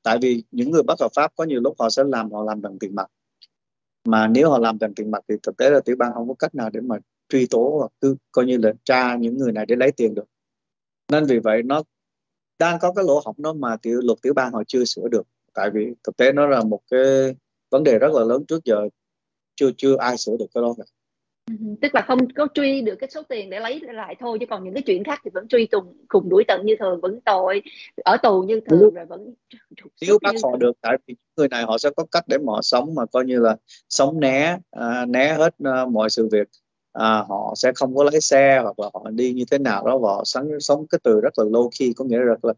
tại 0.04 0.18
vì 0.22 0.44
những 0.52 0.72
người 0.72 0.84
bất 0.84 1.00
hợp 1.02 1.12
pháp 1.16 1.32
có 1.36 1.44
nhiều 1.44 1.62
lúc 1.62 1.76
họ 1.80 1.90
sẽ 1.90 2.04
làm 2.04 2.32
họ 2.32 2.44
làm 2.44 2.62
bằng 2.62 2.80
tiền 2.80 2.96
mặt. 2.96 3.08
Mà 4.06 4.28
nếu 4.28 4.50
họ 4.50 4.60
làm 4.60 4.78
bằng 4.80 4.94
tiền 4.94 5.12
mặt 5.12 5.24
thì 5.28 5.36
thực 5.44 5.58
tế 5.58 5.70
là 5.70 5.80
tiểu 5.80 5.96
bang 6.00 6.12
không 6.14 6.28
có 6.28 6.34
cách 6.34 6.56
nào 6.56 6.70
để 6.70 6.80
mà 6.82 6.96
truy 7.30 7.48
tố 7.48 7.76
hoặc 7.80 7.92
cứ 8.02 8.16
coi 8.32 8.46
như 8.46 8.58
là 8.58 8.74
tra 8.84 9.16
những 9.16 9.38
người 9.38 9.52
này 9.52 9.66
để 9.66 9.76
lấy 9.76 9.92
tiền 9.92 10.16
được. 10.16 10.26
Nên 11.12 11.26
vì 11.26 11.40
vậy 11.40 11.64
nó 11.64 11.84
đang 12.60 12.80
có 12.80 12.94
cái 12.94 13.06
lỗ 13.06 13.22
hổng 13.26 13.36
đó 13.38 13.54
mà 13.54 13.78
tiểu 13.78 14.02
luật 14.04 14.18
tiểu 14.22 14.34
bang 14.34 14.52
họ 14.54 14.64
chưa 14.68 14.86
sửa 14.86 15.08
được. 15.12 15.28
Tại 15.54 15.70
vì 15.74 15.94
thực 16.04 16.18
tế 16.18 16.32
nó 16.32 16.48
là 16.48 16.64
một 16.64 16.82
cái 16.92 17.36
vấn 17.70 17.84
đề 17.84 18.00
rất 18.00 18.12
là 18.14 18.24
lớn 18.24 18.46
trước 18.46 18.66
giờ 18.66 18.90
chưa 19.56 19.70
chưa 19.78 19.98
ai 19.98 20.18
sửa 20.18 20.38
được 20.40 20.48
cái 20.54 20.62
đó 20.62 20.76
cả 20.78 20.84
tức 21.82 21.96
là 21.96 22.02
không 22.02 22.20
có 22.36 22.48
truy 22.54 22.82
được 22.82 22.96
cái 22.96 23.10
số 23.10 23.24
tiền 23.30 23.50
để 23.50 23.60
lấy 23.60 23.80
lại 23.80 24.16
thôi 24.20 24.38
chứ 24.40 24.46
còn 24.50 24.64
những 24.64 24.74
cái 24.74 24.84
chuyện 24.84 25.04
khác 25.04 25.22
thì 25.24 25.32
vẫn 25.34 25.48
truy 25.48 25.66
tùng 25.66 25.98
cùng 26.08 26.30
đuổi 26.30 26.44
tận 26.48 26.66
như 26.66 26.76
thường 26.80 27.02
vẫn 27.02 27.20
tội 27.26 27.62
ở 28.04 28.18
tù 28.18 28.42
như 28.42 28.60
thường 28.70 28.80
ừ. 28.80 28.90
rồi 28.96 29.06
vẫn 29.06 29.34
nếu 30.02 30.18
bắt 30.22 30.36
họ 30.44 30.58
được 30.58 30.72
tại 30.82 30.98
vì 31.08 31.16
người 31.38 31.48
này 31.48 31.64
họ 31.64 31.78
sẽ 31.78 31.90
có 31.96 32.06
cách 32.12 32.24
để 32.28 32.38
mà 32.38 32.54
họ 32.54 32.62
sống 32.62 32.96
mà 32.96 33.06
coi 33.06 33.26
như 33.26 33.40
là 33.40 33.56
sống 33.90 34.20
né 34.20 34.58
à, 34.72 35.06
né 35.06 35.34
hết 35.34 35.56
uh, 35.64 35.92
mọi 35.92 36.10
sự 36.10 36.30
việc. 36.32 36.48
À, 36.94 37.24
họ 37.30 37.54
sẽ 37.58 37.72
không 37.76 37.96
có 37.96 38.04
lái 38.04 38.22
xe 38.22 38.60
hoặc 38.64 38.80
là 38.80 38.90
họ 38.94 39.10
đi 39.10 39.34
như 39.34 39.44
thế 39.52 39.58
nào 39.58 39.88
đó 39.88 39.98
và 39.98 40.10
họ 40.10 40.24
sống 40.26 40.60
sống 40.60 40.88
cái 40.88 41.00
từ 41.04 41.22
rất 41.22 41.34
là 41.40 41.46
low 41.46 41.70
key 41.80 41.94
có 41.94 42.06
nghĩa 42.06 42.18
là 42.18 42.24
rất 42.24 42.46
là 42.46 42.54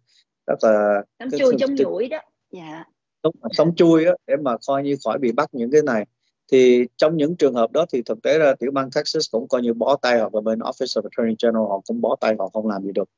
rất 0.47 0.55
là 0.61 1.03
sống 1.19 1.39
chui 1.39 1.53
trong 1.59 1.75
nhủi 1.75 2.07
đó 2.07 2.17
dạ. 2.51 2.83
Sống, 3.23 3.33
sống 3.51 3.75
chui 3.75 4.05
á 4.05 4.13
để 4.27 4.35
mà 4.41 4.57
coi 4.67 4.83
như 4.83 4.95
khỏi 5.05 5.19
bị 5.19 5.31
bắt 5.31 5.49
những 5.51 5.71
cái 5.71 5.81
này 5.85 6.05
thì 6.53 6.85
trong 6.97 7.17
những 7.17 7.35
trường 7.35 7.53
hợp 7.53 7.71
đó 7.71 7.85
thì 7.93 8.01
thực 8.01 8.21
tế 8.23 8.37
là 8.37 8.55
tiểu 8.59 8.71
bang 8.71 8.89
Texas 8.95 9.31
cũng 9.31 9.47
coi 9.47 9.61
như 9.61 9.73
bó 9.73 9.95
tay 10.01 10.19
hoặc 10.19 10.35
là 10.35 10.41
bên 10.41 10.59
Office 10.59 11.01
of 11.01 11.01
Attorney 11.03 11.35
General 11.43 11.67
họ 11.69 11.81
cũng 11.87 12.01
bó 12.01 12.15
tay 12.21 12.35
họ 12.39 12.49
không 12.53 12.67
làm 12.67 12.83
gì 12.83 12.91
được 12.91 13.09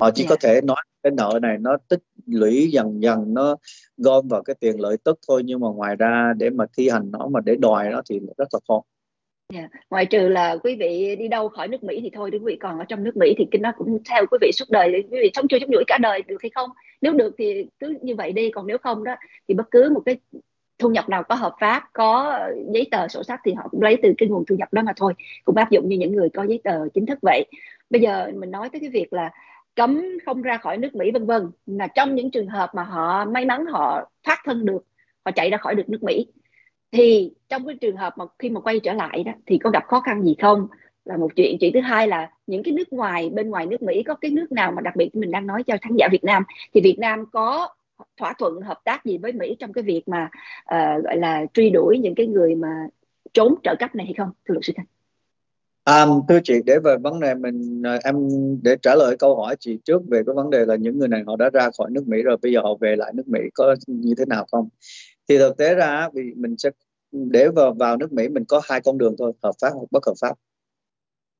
họ 0.00 0.10
chỉ 0.10 0.22
yeah. 0.22 0.30
có 0.30 0.36
dạ. 0.40 0.48
thể 0.48 0.60
nói 0.60 0.76
cái 1.02 1.10
nợ 1.16 1.38
này 1.42 1.56
nó 1.60 1.76
tích 1.88 2.00
lũy 2.26 2.70
dần 2.72 3.02
dần 3.02 3.34
nó 3.34 3.56
gom 3.96 4.28
vào 4.28 4.42
cái 4.42 4.56
tiền 4.60 4.80
lợi 4.80 4.96
tức 5.04 5.18
thôi 5.28 5.42
nhưng 5.44 5.60
mà 5.60 5.68
ngoài 5.68 5.96
ra 5.96 6.32
để 6.36 6.50
mà 6.50 6.64
thi 6.76 6.88
hành 6.88 7.10
nó 7.10 7.28
mà 7.28 7.40
để 7.44 7.56
đòi 7.60 7.90
nó 7.90 8.02
thì 8.10 8.20
rất 8.38 8.48
là 8.52 8.60
khó 8.68 8.82
Yeah. 9.52 9.70
Dạ. 9.72 9.80
Ngoài 9.90 10.06
trừ 10.06 10.28
là 10.28 10.56
quý 10.62 10.76
vị 10.80 11.16
đi 11.16 11.28
đâu 11.28 11.48
khỏi 11.48 11.68
nước 11.68 11.84
Mỹ 11.84 12.00
thì 12.02 12.10
thôi, 12.14 12.30
quý 12.32 12.38
vị 12.44 12.56
còn 12.60 12.78
ở 12.78 12.84
trong 12.84 13.04
nước 13.04 13.16
Mỹ 13.16 13.34
thì 13.38 13.46
cái 13.50 13.60
nó 13.60 13.72
cũng 13.78 13.98
theo 14.10 14.26
quý 14.30 14.38
vị 14.40 14.50
suốt 14.52 14.64
đời, 14.70 14.92
quý 15.10 15.18
vị 15.22 15.30
sống 15.34 15.48
chưa 15.48 15.58
sống 15.60 15.70
nhủi 15.70 15.84
cả 15.86 15.98
đời 16.02 16.22
được 16.22 16.42
hay 16.42 16.50
không? 16.54 16.70
Nếu 17.00 17.12
được 17.12 17.34
thì 17.38 17.66
cứ 17.78 17.94
như 18.02 18.14
vậy 18.16 18.32
đi, 18.32 18.50
còn 18.50 18.66
nếu 18.66 18.78
không 18.78 19.04
đó 19.04 19.16
thì 19.48 19.54
bất 19.54 19.70
cứ 19.70 19.90
một 19.94 20.02
cái 20.06 20.16
thu 20.80 20.88
nhập 20.88 21.08
nào 21.08 21.22
có 21.22 21.34
hợp 21.34 21.54
pháp, 21.60 21.84
có 21.92 22.38
giấy 22.74 22.88
tờ 22.90 23.08
sổ 23.08 23.22
sách 23.22 23.40
thì 23.44 23.52
họ 23.54 23.68
cũng 23.70 23.82
lấy 23.82 23.96
từ 24.02 24.14
cái 24.18 24.28
nguồn 24.28 24.44
thu 24.48 24.56
nhập 24.56 24.72
đó 24.72 24.82
mà 24.82 24.92
thôi, 24.96 25.14
cũng 25.44 25.56
áp 25.56 25.70
dụng 25.70 25.88
như 25.88 25.96
những 25.96 26.12
người 26.12 26.28
có 26.28 26.42
giấy 26.42 26.60
tờ 26.64 26.88
chính 26.94 27.06
thức 27.06 27.18
vậy. 27.22 27.44
Bây 27.90 28.00
giờ 28.00 28.30
mình 28.34 28.50
nói 28.50 28.68
tới 28.72 28.80
cái 28.80 28.90
việc 28.90 29.12
là 29.12 29.30
cấm 29.76 30.02
không 30.26 30.42
ra 30.42 30.58
khỏi 30.58 30.76
nước 30.76 30.94
Mỹ 30.94 31.10
vân 31.10 31.26
vân, 31.26 31.50
là 31.66 31.86
trong 31.86 32.14
những 32.14 32.30
trường 32.30 32.48
hợp 32.48 32.70
mà 32.74 32.82
họ 32.82 33.24
may 33.24 33.44
mắn 33.44 33.66
họ 33.66 34.10
thoát 34.24 34.38
thân 34.44 34.64
được, 34.64 34.84
họ 35.24 35.30
chạy 35.30 35.50
ra 35.50 35.56
khỏi 35.58 35.74
được 35.74 35.88
nước 35.88 36.02
Mỹ 36.02 36.26
thì 36.92 37.32
trong 37.48 37.66
cái 37.66 37.76
trường 37.80 37.96
hợp 37.96 38.18
mà 38.18 38.24
khi 38.38 38.50
mà 38.50 38.60
quay 38.60 38.80
trở 38.80 38.92
lại 38.92 39.24
đó 39.24 39.32
thì 39.46 39.58
có 39.58 39.70
gặp 39.70 39.84
khó 39.86 40.00
khăn 40.00 40.22
gì 40.22 40.36
không? 40.42 40.68
Là 41.04 41.16
một 41.16 41.28
chuyện. 41.36 41.56
Chuyện 41.60 41.72
thứ 41.74 41.80
hai 41.80 42.08
là 42.08 42.30
những 42.46 42.62
cái 42.62 42.74
nước 42.74 42.92
ngoài 42.92 43.30
bên 43.30 43.50
ngoài 43.50 43.66
nước 43.66 43.82
Mỹ 43.82 44.02
có 44.02 44.14
cái 44.14 44.30
nước 44.30 44.52
nào 44.52 44.72
mà 44.72 44.82
đặc 44.82 44.96
biệt 44.96 45.14
mình 45.14 45.30
đang 45.30 45.46
nói 45.46 45.62
cho 45.62 45.76
khán 45.82 45.96
giả 45.96 46.08
Việt 46.12 46.24
Nam 46.24 46.42
thì 46.74 46.80
Việt 46.80 46.96
Nam 46.98 47.24
có 47.32 47.68
thỏa 48.16 48.34
thuận 48.38 48.60
hợp 48.60 48.80
tác 48.84 49.04
gì 49.04 49.18
với 49.18 49.32
Mỹ 49.32 49.56
trong 49.58 49.72
cái 49.72 49.84
việc 49.84 50.02
mà 50.06 50.30
uh, 50.74 51.04
gọi 51.04 51.16
là 51.16 51.46
truy 51.54 51.70
đuổi 51.70 51.98
những 51.98 52.14
cái 52.14 52.26
người 52.26 52.54
mà 52.54 52.86
trốn 53.32 53.54
trợ 53.62 53.74
cấp 53.78 53.94
này 53.94 54.06
hay 54.06 54.14
không 54.18 54.30
thưa 54.48 54.52
luật 54.52 54.64
sư 54.64 54.72
Khanh 54.76 54.86
À, 55.84 56.06
thưa 56.28 56.38
chị 56.44 56.54
để 56.66 56.78
về 56.84 56.96
vấn 57.02 57.20
đề 57.20 57.34
mình 57.34 57.82
ờ, 57.84 57.98
em 58.04 58.28
để 58.62 58.76
trả 58.82 58.94
lời 58.94 59.16
câu 59.18 59.36
hỏi 59.36 59.56
chị 59.60 59.78
trước 59.84 60.02
về 60.08 60.22
cái 60.26 60.34
vấn 60.34 60.50
đề 60.50 60.64
là 60.66 60.76
những 60.76 60.98
người 60.98 61.08
này 61.08 61.22
họ 61.26 61.36
đã 61.36 61.50
ra 61.52 61.70
khỏi 61.78 61.90
nước 61.90 62.08
Mỹ 62.08 62.22
rồi 62.22 62.36
bây 62.42 62.52
giờ 62.52 62.60
họ 62.62 62.74
về 62.80 62.96
lại 62.96 63.12
nước 63.14 63.28
Mỹ 63.28 63.40
có 63.54 63.76
như 63.86 64.14
thế 64.18 64.24
nào 64.24 64.46
không? 64.52 64.68
Thì 65.28 65.38
thực 65.38 65.56
tế 65.56 65.74
ra 65.74 66.08
vì 66.14 66.22
mình 66.36 66.56
sẽ 66.58 66.70
để 67.12 67.48
vào 67.48 67.74
vào 67.74 67.96
nước 67.96 68.12
Mỹ 68.12 68.28
mình 68.28 68.44
có 68.44 68.60
hai 68.64 68.80
con 68.80 68.98
đường 68.98 69.14
thôi 69.18 69.32
hợp 69.42 69.52
pháp 69.62 69.70
hoặc 69.74 69.86
bất 69.90 70.06
hợp 70.06 70.14
pháp. 70.20 70.34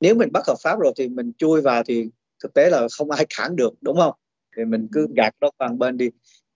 Nếu 0.01 0.15
mình 0.15 0.29
bất 0.33 0.47
hợp 0.47 0.57
pháp 0.63 0.81
rồi 0.81 0.93
thì 0.97 1.09
mình 1.09 1.33
chui 1.39 1.61
vào 1.61 1.83
thì 1.87 2.11
thực 2.43 2.55
tế 2.55 2.71
là 2.71 2.87
không 2.99 3.11
ai 3.11 3.27
cản 3.39 3.57
được 3.57 3.73
đúng 3.81 3.97
không? 3.97 4.15
Thì 4.57 4.65
mình 4.65 4.89
cứ 4.93 5.09
gạt 5.17 5.35
nó 5.41 5.51
bằng 5.59 5.79
bên 5.79 5.97
đi 5.97 6.11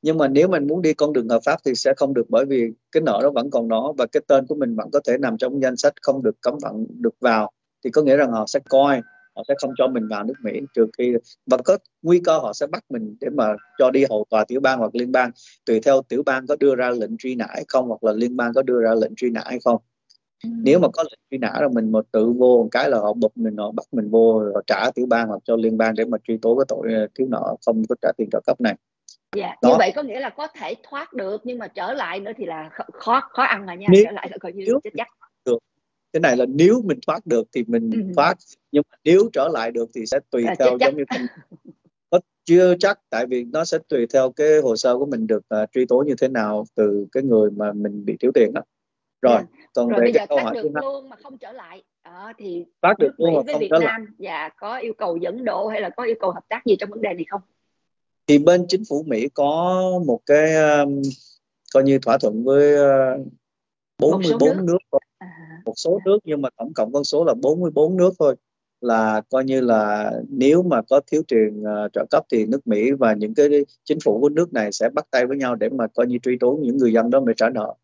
nhưng 0.05 0.19
mà 0.19 0.29
nếu 0.29 0.49
mình 0.49 0.67
muốn 0.67 0.83
đi 0.83 0.95
con 0.95 1.13
đường 1.13 1.29
hợp 1.29 1.41
pháp 1.45 1.61
thì 1.65 1.75
sẽ 1.75 1.95
không 1.97 2.15
được 2.15 2.27
bởi 2.29 2.45
vì 2.45 2.73
cái 2.93 3.01
nợ 3.01 3.21
nó 3.23 3.31
vẫn 3.31 3.51
còn 3.51 3.69
đó 3.69 3.93
và 3.99 4.07
cái 4.07 4.23
tên 4.27 4.47
của 4.47 4.55
mình 4.55 4.75
vẫn 4.77 4.91
có 4.91 5.01
thể 5.07 5.19
nằm 5.19 5.39
trong 5.39 5.63
danh 5.63 5.77
sách 5.77 5.93
không 6.03 6.23
được 6.23 6.41
cấm 6.41 6.55
vận 6.63 6.87
được 6.89 7.15
vào. 7.21 7.51
Thì 7.85 7.91
có 7.91 8.03
nghĩa 8.03 8.17
rằng 8.17 8.33
họ 8.33 8.45
sẽ 8.47 8.61
coi 8.69 9.01
họ 9.37 9.43
sẽ 9.49 9.55
không 9.63 9.71
cho 9.79 9.89
mình 9.89 10.09
vào 10.09 10.25
nước 10.25 10.35
Mỹ 10.43 10.61
trừ 10.75 10.87
khi 10.99 11.15
và 11.47 11.57
có 11.65 11.79
nguy 12.03 12.21
cơ 12.21 12.39
họ 12.39 12.53
sẽ 12.53 12.67
bắt 12.67 12.85
mình 12.91 13.17
để 13.21 13.29
mà 13.31 13.45
cho 13.79 13.91
đi 13.91 14.05
hầu 14.11 14.25
tòa 14.31 14.45
tiểu 14.45 14.61
bang 14.61 14.79
hoặc 14.79 14.95
liên 14.95 15.13
bang 15.13 15.31
tùy 15.67 15.81
theo 15.81 16.03
tiểu 16.09 16.23
bang 16.27 16.47
có 16.47 16.57
đưa 16.61 16.75
ra 16.75 16.91
lệnh 16.91 17.17
truy 17.19 17.35
nã 17.35 17.47
hay 17.49 17.65
không 17.69 17.89
hoặc 17.89 18.05
là 18.05 18.13
liên 18.13 18.37
bang 18.37 18.53
có 18.55 18.63
đưa 18.63 18.81
ra 18.81 18.95
lệnh 18.95 19.15
truy 19.17 19.31
nã 19.31 19.43
hay 19.45 19.59
không. 19.65 19.81
Ừ. 20.45 20.51
nếu 20.63 20.79
mà 20.79 20.89
có 20.93 21.03
lệnh 21.03 21.21
truy 21.31 21.39
nã 21.39 21.53
rồi 21.61 21.71
mình 21.71 21.93
một 21.93 22.07
tự 22.13 22.33
vô 22.33 22.63
một 22.63 22.69
cái 22.71 22.91
là 22.91 22.99
họ 22.99 23.13
bụp 23.13 23.33
mình 23.35 23.57
họ 23.57 23.71
bắt 23.71 23.87
mình 23.93 24.11
vô 24.11 24.51
họ 24.55 24.63
trả 24.67 24.91
tiểu 24.95 25.07
bang 25.07 25.29
hoặc 25.29 25.41
cho 25.45 25.57
liên 25.57 25.79
bang 25.79 25.95
để 25.95 26.05
mà 26.05 26.19
truy 26.25 26.39
tố 26.43 26.57
cái 26.57 26.65
tội 26.69 26.95
ờ, 26.95 27.07
thiếu 27.15 27.27
nợ 27.31 27.57
không 27.67 27.83
có 27.89 27.95
trả 28.03 28.13
tiền 28.17 28.29
trợ 28.33 28.41
cấp 28.47 28.61
này 28.61 28.77
Dạ, 29.35 29.55
Đó. 29.63 29.69
như 29.69 29.75
vậy 29.79 29.93
có 29.97 30.03
nghĩa 30.03 30.21
là 30.21 30.31
có 30.31 30.47
thể 30.47 30.75
thoát 30.83 31.13
được 31.13 31.41
nhưng 31.45 31.59
mà 31.59 31.69
trở 31.69 31.93
lại 31.93 32.21
nữa 32.21 32.33
thì 32.37 32.45
là 32.45 32.71
khó 32.93 33.21
khó 33.31 33.43
ăn 33.43 33.67
rồi 33.67 33.77
nha, 33.77 33.87
nếu, 33.91 34.05
trở 34.05 34.11
lại 34.11 34.29
là 34.31 34.37
coi 34.41 34.53
như 34.53 34.65
chết 34.85 34.91
chắc 34.97 35.09
được 35.45 35.59
cái 36.15 36.21
này 36.21 36.37
là 36.37 36.47
nếu 36.49 36.83
mình 36.85 36.99
thoát 37.07 37.27
được 37.27 37.49
thì 37.53 37.65
mình 37.67 37.91
ừ. 37.91 38.01
thoát 38.17 38.35
nhưng 38.73 38.83
mà 38.91 38.97
nếu 39.05 39.29
trở 39.33 39.49
lại 39.49 39.71
được 39.71 39.91
thì 39.95 40.07
sẽ 40.07 40.19
tùy 40.31 40.45
à, 40.47 40.55
theo 40.59 40.77
giống 40.81 40.97
như 40.97 41.05
mình 41.11 41.27
có 42.11 42.21
chưa 42.45 42.75
chắc 42.81 42.99
tại 43.11 43.27
vì 43.27 43.45
nó 43.45 43.65
sẽ 43.65 43.79
tùy 43.89 44.07
theo 44.13 44.31
cái 44.31 44.61
hồ 44.63 44.77
sơ 44.77 44.99
của 44.99 45.07
mình 45.07 45.27
được 45.27 45.43
uh, 45.63 45.71
truy 45.73 45.87
tố 45.87 46.05
như 46.07 46.15
thế 46.21 46.29
nào 46.29 46.65
từ 46.75 47.07
cái 47.13 47.23
người 47.23 47.51
mà 47.51 47.73
mình 47.73 48.05
bị 48.05 48.17
thiếu 48.21 48.31
tiền 48.35 48.53
đó 48.55 48.61
rồi 49.23 49.37
à. 49.37 49.45
còn 49.75 49.89
rồi 49.89 50.01
về 50.01 50.11
cái 50.15 50.27
câu 50.27 50.39
hỏi 50.39 50.55
được 50.55 50.71
luôn 50.83 51.09
mà 51.09 51.17
không 51.23 51.39
trở 51.39 51.53
lại 51.53 51.83
à, 52.03 52.33
thì 52.39 52.65
thoát 52.83 52.99
được 52.99 53.13
luôn 53.17 53.35
mà 53.35 53.53
không 53.53 53.61
Việt 53.61 53.69
trở 53.71 53.79
Nam 53.79 54.05
lại. 54.05 54.15
dạ 54.19 54.49
có 54.49 54.77
yêu 54.77 54.93
cầu 54.99 55.17
dẫn 55.17 55.45
độ 55.45 55.69
hay 55.69 55.81
là 55.81 55.91
có 55.91 56.05
yêu 56.05 56.17
cầu 56.21 56.31
hợp 56.31 56.45
tác 56.49 56.63
gì 56.65 56.77
trong 56.77 56.91
vấn 56.91 57.03
đề 57.03 57.15
này 57.15 57.25
không 57.29 57.41
thì 58.27 58.39
bên 58.39 58.65
chính 58.69 58.83
phủ 58.89 59.05
Mỹ 59.07 59.29
có 59.35 59.83
một 60.07 60.21
cái 60.27 60.55
um, 60.55 61.03
coi 61.75 61.83
như 61.83 61.99
thỏa 61.99 62.19
thuận 62.19 62.45
với 62.45 62.75
uh, 63.21 63.27
44 63.99 64.49
nước, 64.49 64.63
nước 64.63 64.99
à. 65.19 65.27
một 65.65 65.73
số 65.77 66.01
nước 66.05 66.19
nhưng 66.25 66.43
mà 66.43 66.49
tổng 66.57 66.73
cộng 66.75 66.93
con 66.93 67.05
số 67.05 67.25
là 67.25 67.35
44 67.35 67.97
nước 67.97 68.11
thôi. 68.19 68.37
Là 68.81 69.23
coi 69.31 69.45
như 69.45 69.61
là 69.61 70.13
nếu 70.29 70.63
mà 70.63 70.83
có 70.83 71.01
thiếu 71.07 71.23
tiền 71.29 71.63
uh, 71.63 71.93
trợ 71.93 72.07
cấp 72.11 72.25
thì 72.33 72.47
nước 72.47 72.67
Mỹ 72.67 72.91
và 72.93 73.15
những 73.15 73.35
cái 73.35 73.49
chính 73.85 73.99
phủ 74.05 74.21
của 74.21 74.29
nước 74.29 74.53
này 74.53 74.73
sẽ 74.73 74.89
bắt 74.89 75.07
tay 75.11 75.27
với 75.27 75.37
nhau 75.37 75.55
để 75.55 75.69
mà 75.69 75.87
coi 75.87 76.07
như 76.07 76.19
truy 76.23 76.37
tố 76.41 76.59
những 76.63 76.77
người 76.77 76.93
dân 76.93 77.11
đó 77.11 77.21
để 77.27 77.35
trả 77.37 77.51
nợ. 77.51 77.75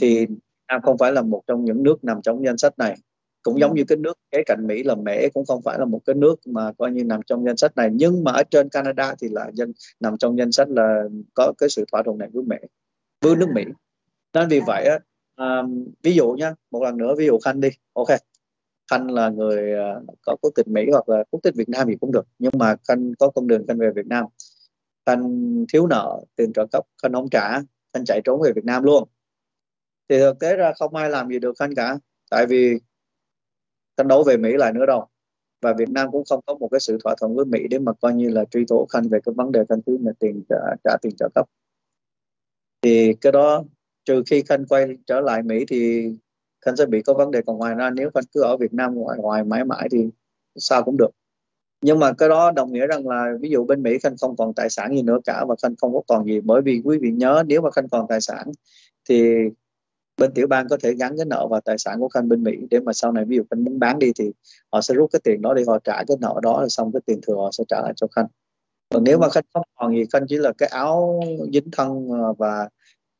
Thì 0.00 0.26
Nam 0.68 0.80
không 0.82 0.98
phải 0.98 1.12
là 1.12 1.22
một 1.22 1.42
trong 1.46 1.64
những 1.64 1.82
nước 1.82 2.04
nằm 2.04 2.22
trong 2.22 2.44
danh 2.44 2.58
sách 2.58 2.78
này 2.78 2.96
cũng 3.42 3.60
giống 3.60 3.70
ừ. 3.70 3.74
như 3.74 3.84
cái 3.88 3.98
nước 3.98 4.18
kế 4.30 4.42
cạnh 4.46 4.66
Mỹ 4.66 4.82
là 4.82 4.94
Mễ 4.94 5.28
cũng 5.28 5.46
không 5.46 5.62
phải 5.62 5.78
là 5.78 5.84
một 5.84 6.00
cái 6.06 6.14
nước 6.14 6.36
mà 6.46 6.72
coi 6.78 6.90
như 6.90 7.04
nằm 7.04 7.20
trong 7.26 7.44
danh 7.46 7.56
sách 7.56 7.76
này. 7.76 7.90
Nhưng 7.92 8.24
mà 8.24 8.32
ở 8.32 8.42
trên 8.50 8.68
Canada 8.68 9.14
thì 9.20 9.28
là 9.30 9.50
dân 9.54 9.72
nằm 10.00 10.16
trong 10.18 10.38
danh 10.38 10.52
sách 10.52 10.68
là 10.70 11.04
có 11.34 11.52
cái 11.58 11.68
sự 11.68 11.84
thỏa 11.92 12.02
thuận 12.02 12.18
này 12.18 12.28
với 12.32 12.44
Mễ 12.44 12.56
với 13.20 13.36
nước 13.36 13.48
Mỹ. 13.54 13.64
Nên 14.34 14.48
vì 14.48 14.60
vậy 14.66 14.84
á, 14.84 14.98
à, 15.36 15.62
ví 16.02 16.14
dụ 16.14 16.32
nha 16.32 16.54
một 16.70 16.82
lần 16.82 16.96
nữa 16.96 17.14
ví 17.18 17.26
dụ 17.26 17.38
khanh 17.38 17.60
đi. 17.60 17.68
Ok 17.92 18.08
khanh 18.92 19.10
là 19.10 19.28
người 19.28 19.72
uh, 19.72 20.18
có 20.22 20.36
quốc 20.40 20.50
tịch 20.54 20.68
mỹ 20.68 20.86
hoặc 20.90 21.08
là 21.08 21.24
quốc 21.30 21.40
tịch 21.42 21.54
việt 21.54 21.68
nam 21.68 21.88
thì 21.88 21.96
cũng 22.00 22.12
được 22.12 22.26
nhưng 22.38 22.52
mà 22.58 22.76
khanh 22.88 23.12
có 23.18 23.30
con 23.30 23.46
đường 23.46 23.66
khanh 23.68 23.78
về 23.78 23.90
việt 23.94 24.06
nam. 24.06 24.24
Khanh 25.06 25.64
thiếu 25.72 25.86
nợ 25.86 26.24
tiền 26.36 26.52
trợ 26.52 26.66
cấp 26.66 26.84
khanh 27.02 27.12
không 27.12 27.30
trả 27.30 27.58
khanh 27.92 28.04
chạy 28.04 28.20
trốn 28.24 28.42
về 28.42 28.52
việt 28.52 28.64
nam 28.64 28.82
luôn. 28.82 29.08
Thì 30.08 30.18
thực 30.18 30.38
tế 30.38 30.56
ra 30.56 30.72
không 30.78 30.94
ai 30.94 31.10
làm 31.10 31.28
gì 31.28 31.38
được 31.38 31.52
khanh 31.58 31.74
cả 31.74 31.98
tại 32.30 32.46
vì 32.46 32.78
tranh 33.96 34.08
đấu 34.08 34.24
về 34.24 34.36
mỹ 34.36 34.52
lại 34.56 34.72
nữa 34.72 34.86
đâu. 34.86 35.06
Và 35.62 35.72
Việt 35.72 35.90
Nam 35.90 36.08
cũng 36.12 36.24
không 36.30 36.40
có 36.46 36.54
một 36.54 36.68
cái 36.68 36.80
sự 36.80 36.98
thỏa 37.04 37.14
thuận 37.20 37.36
với 37.36 37.44
Mỹ 37.44 37.68
để 37.70 37.78
mà 37.78 37.92
coi 37.92 38.14
như 38.14 38.28
là 38.28 38.44
truy 38.44 38.64
tố 38.68 38.86
khanh 38.90 39.08
về 39.08 39.18
cái 39.26 39.32
vấn 39.36 39.52
đề 39.52 39.64
khanh 39.68 39.80
là 39.86 40.12
tiền 40.18 40.42
trả, 40.48 40.56
trả 40.84 40.96
tiền 41.02 41.12
trợ 41.18 41.28
cấp. 41.34 41.46
Thì 42.82 43.14
cái 43.20 43.32
đó 43.32 43.64
trừ 44.04 44.22
khi 44.26 44.42
khanh 44.42 44.66
quay 44.66 44.86
trở 45.06 45.20
lại 45.20 45.42
mỹ 45.42 45.64
thì 45.68 46.12
khanh 46.60 46.76
sẽ 46.76 46.86
bị 46.86 47.02
có 47.02 47.14
vấn 47.14 47.30
đề. 47.30 47.40
Còn 47.46 47.58
ngoài 47.58 47.74
ra 47.74 47.90
nếu 47.90 48.10
khanh 48.14 48.24
cứ 48.34 48.42
ở 48.42 48.56
việt 48.56 48.74
nam 48.74 48.94
ngoài 48.94 49.18
ngoài 49.18 49.44
mãi 49.44 49.64
mãi 49.64 49.88
thì 49.92 50.08
sao 50.56 50.82
cũng 50.82 50.96
được. 50.96 51.10
Nhưng 51.80 51.98
mà 51.98 52.12
cái 52.12 52.28
đó 52.28 52.50
đồng 52.50 52.72
nghĩa 52.72 52.86
rằng 52.86 53.08
là 53.08 53.32
ví 53.40 53.50
dụ 53.50 53.64
bên 53.64 53.82
mỹ 53.82 53.98
khanh 53.98 54.16
không 54.20 54.36
còn 54.36 54.54
tài 54.54 54.70
sản 54.70 54.96
gì 54.96 55.02
nữa 55.02 55.18
cả 55.24 55.44
và 55.48 55.54
khanh 55.62 55.76
không 55.76 55.92
có 55.92 56.02
còn 56.06 56.24
gì. 56.24 56.40
Bởi 56.40 56.62
vì 56.62 56.82
quý 56.84 56.98
vị 56.98 57.10
nhớ 57.10 57.42
nếu 57.46 57.60
mà 57.60 57.70
khanh 57.70 57.88
còn 57.88 58.06
tài 58.08 58.20
sản 58.20 58.52
thì 59.08 59.34
bên 60.16 60.32
tiểu 60.34 60.46
bang 60.46 60.68
có 60.68 60.76
thể 60.82 60.94
gắn 60.94 61.16
cái 61.16 61.26
nợ 61.26 61.46
và 61.50 61.60
tài 61.60 61.78
sản 61.78 62.00
của 62.00 62.08
khanh 62.08 62.28
bên 62.28 62.42
mỹ. 62.42 62.52
Để 62.70 62.80
mà 62.80 62.92
sau 62.92 63.12
này 63.12 63.24
ví 63.24 63.36
dụ 63.36 63.42
khanh 63.50 63.64
muốn 63.64 63.78
bán 63.78 63.98
đi 63.98 64.12
thì 64.18 64.32
họ 64.72 64.80
sẽ 64.80 64.94
rút 64.94 65.10
cái 65.12 65.20
tiền 65.24 65.42
đó 65.42 65.54
để 65.54 65.64
họ 65.66 65.78
trả 65.78 66.04
cái 66.06 66.16
nợ 66.20 66.34
đó 66.42 66.56
rồi 66.60 66.70
xong 66.70 66.92
cái 66.92 67.00
tiền 67.06 67.20
thừa 67.26 67.34
họ 67.34 67.50
sẽ 67.52 67.64
trả 67.68 67.80
lại 67.82 67.92
cho 67.96 68.06
khanh. 68.06 68.26
Còn 68.88 69.04
nếu 69.04 69.18
mà 69.18 69.28
khanh 69.28 69.44
không 69.54 69.62
còn 69.74 69.96
gì 69.96 70.04
khanh 70.12 70.26
chỉ 70.28 70.36
là 70.36 70.52
cái 70.58 70.68
áo 70.68 71.20
dính 71.52 71.70
thân 71.72 72.08
à, 72.12 72.32
và 72.38 72.68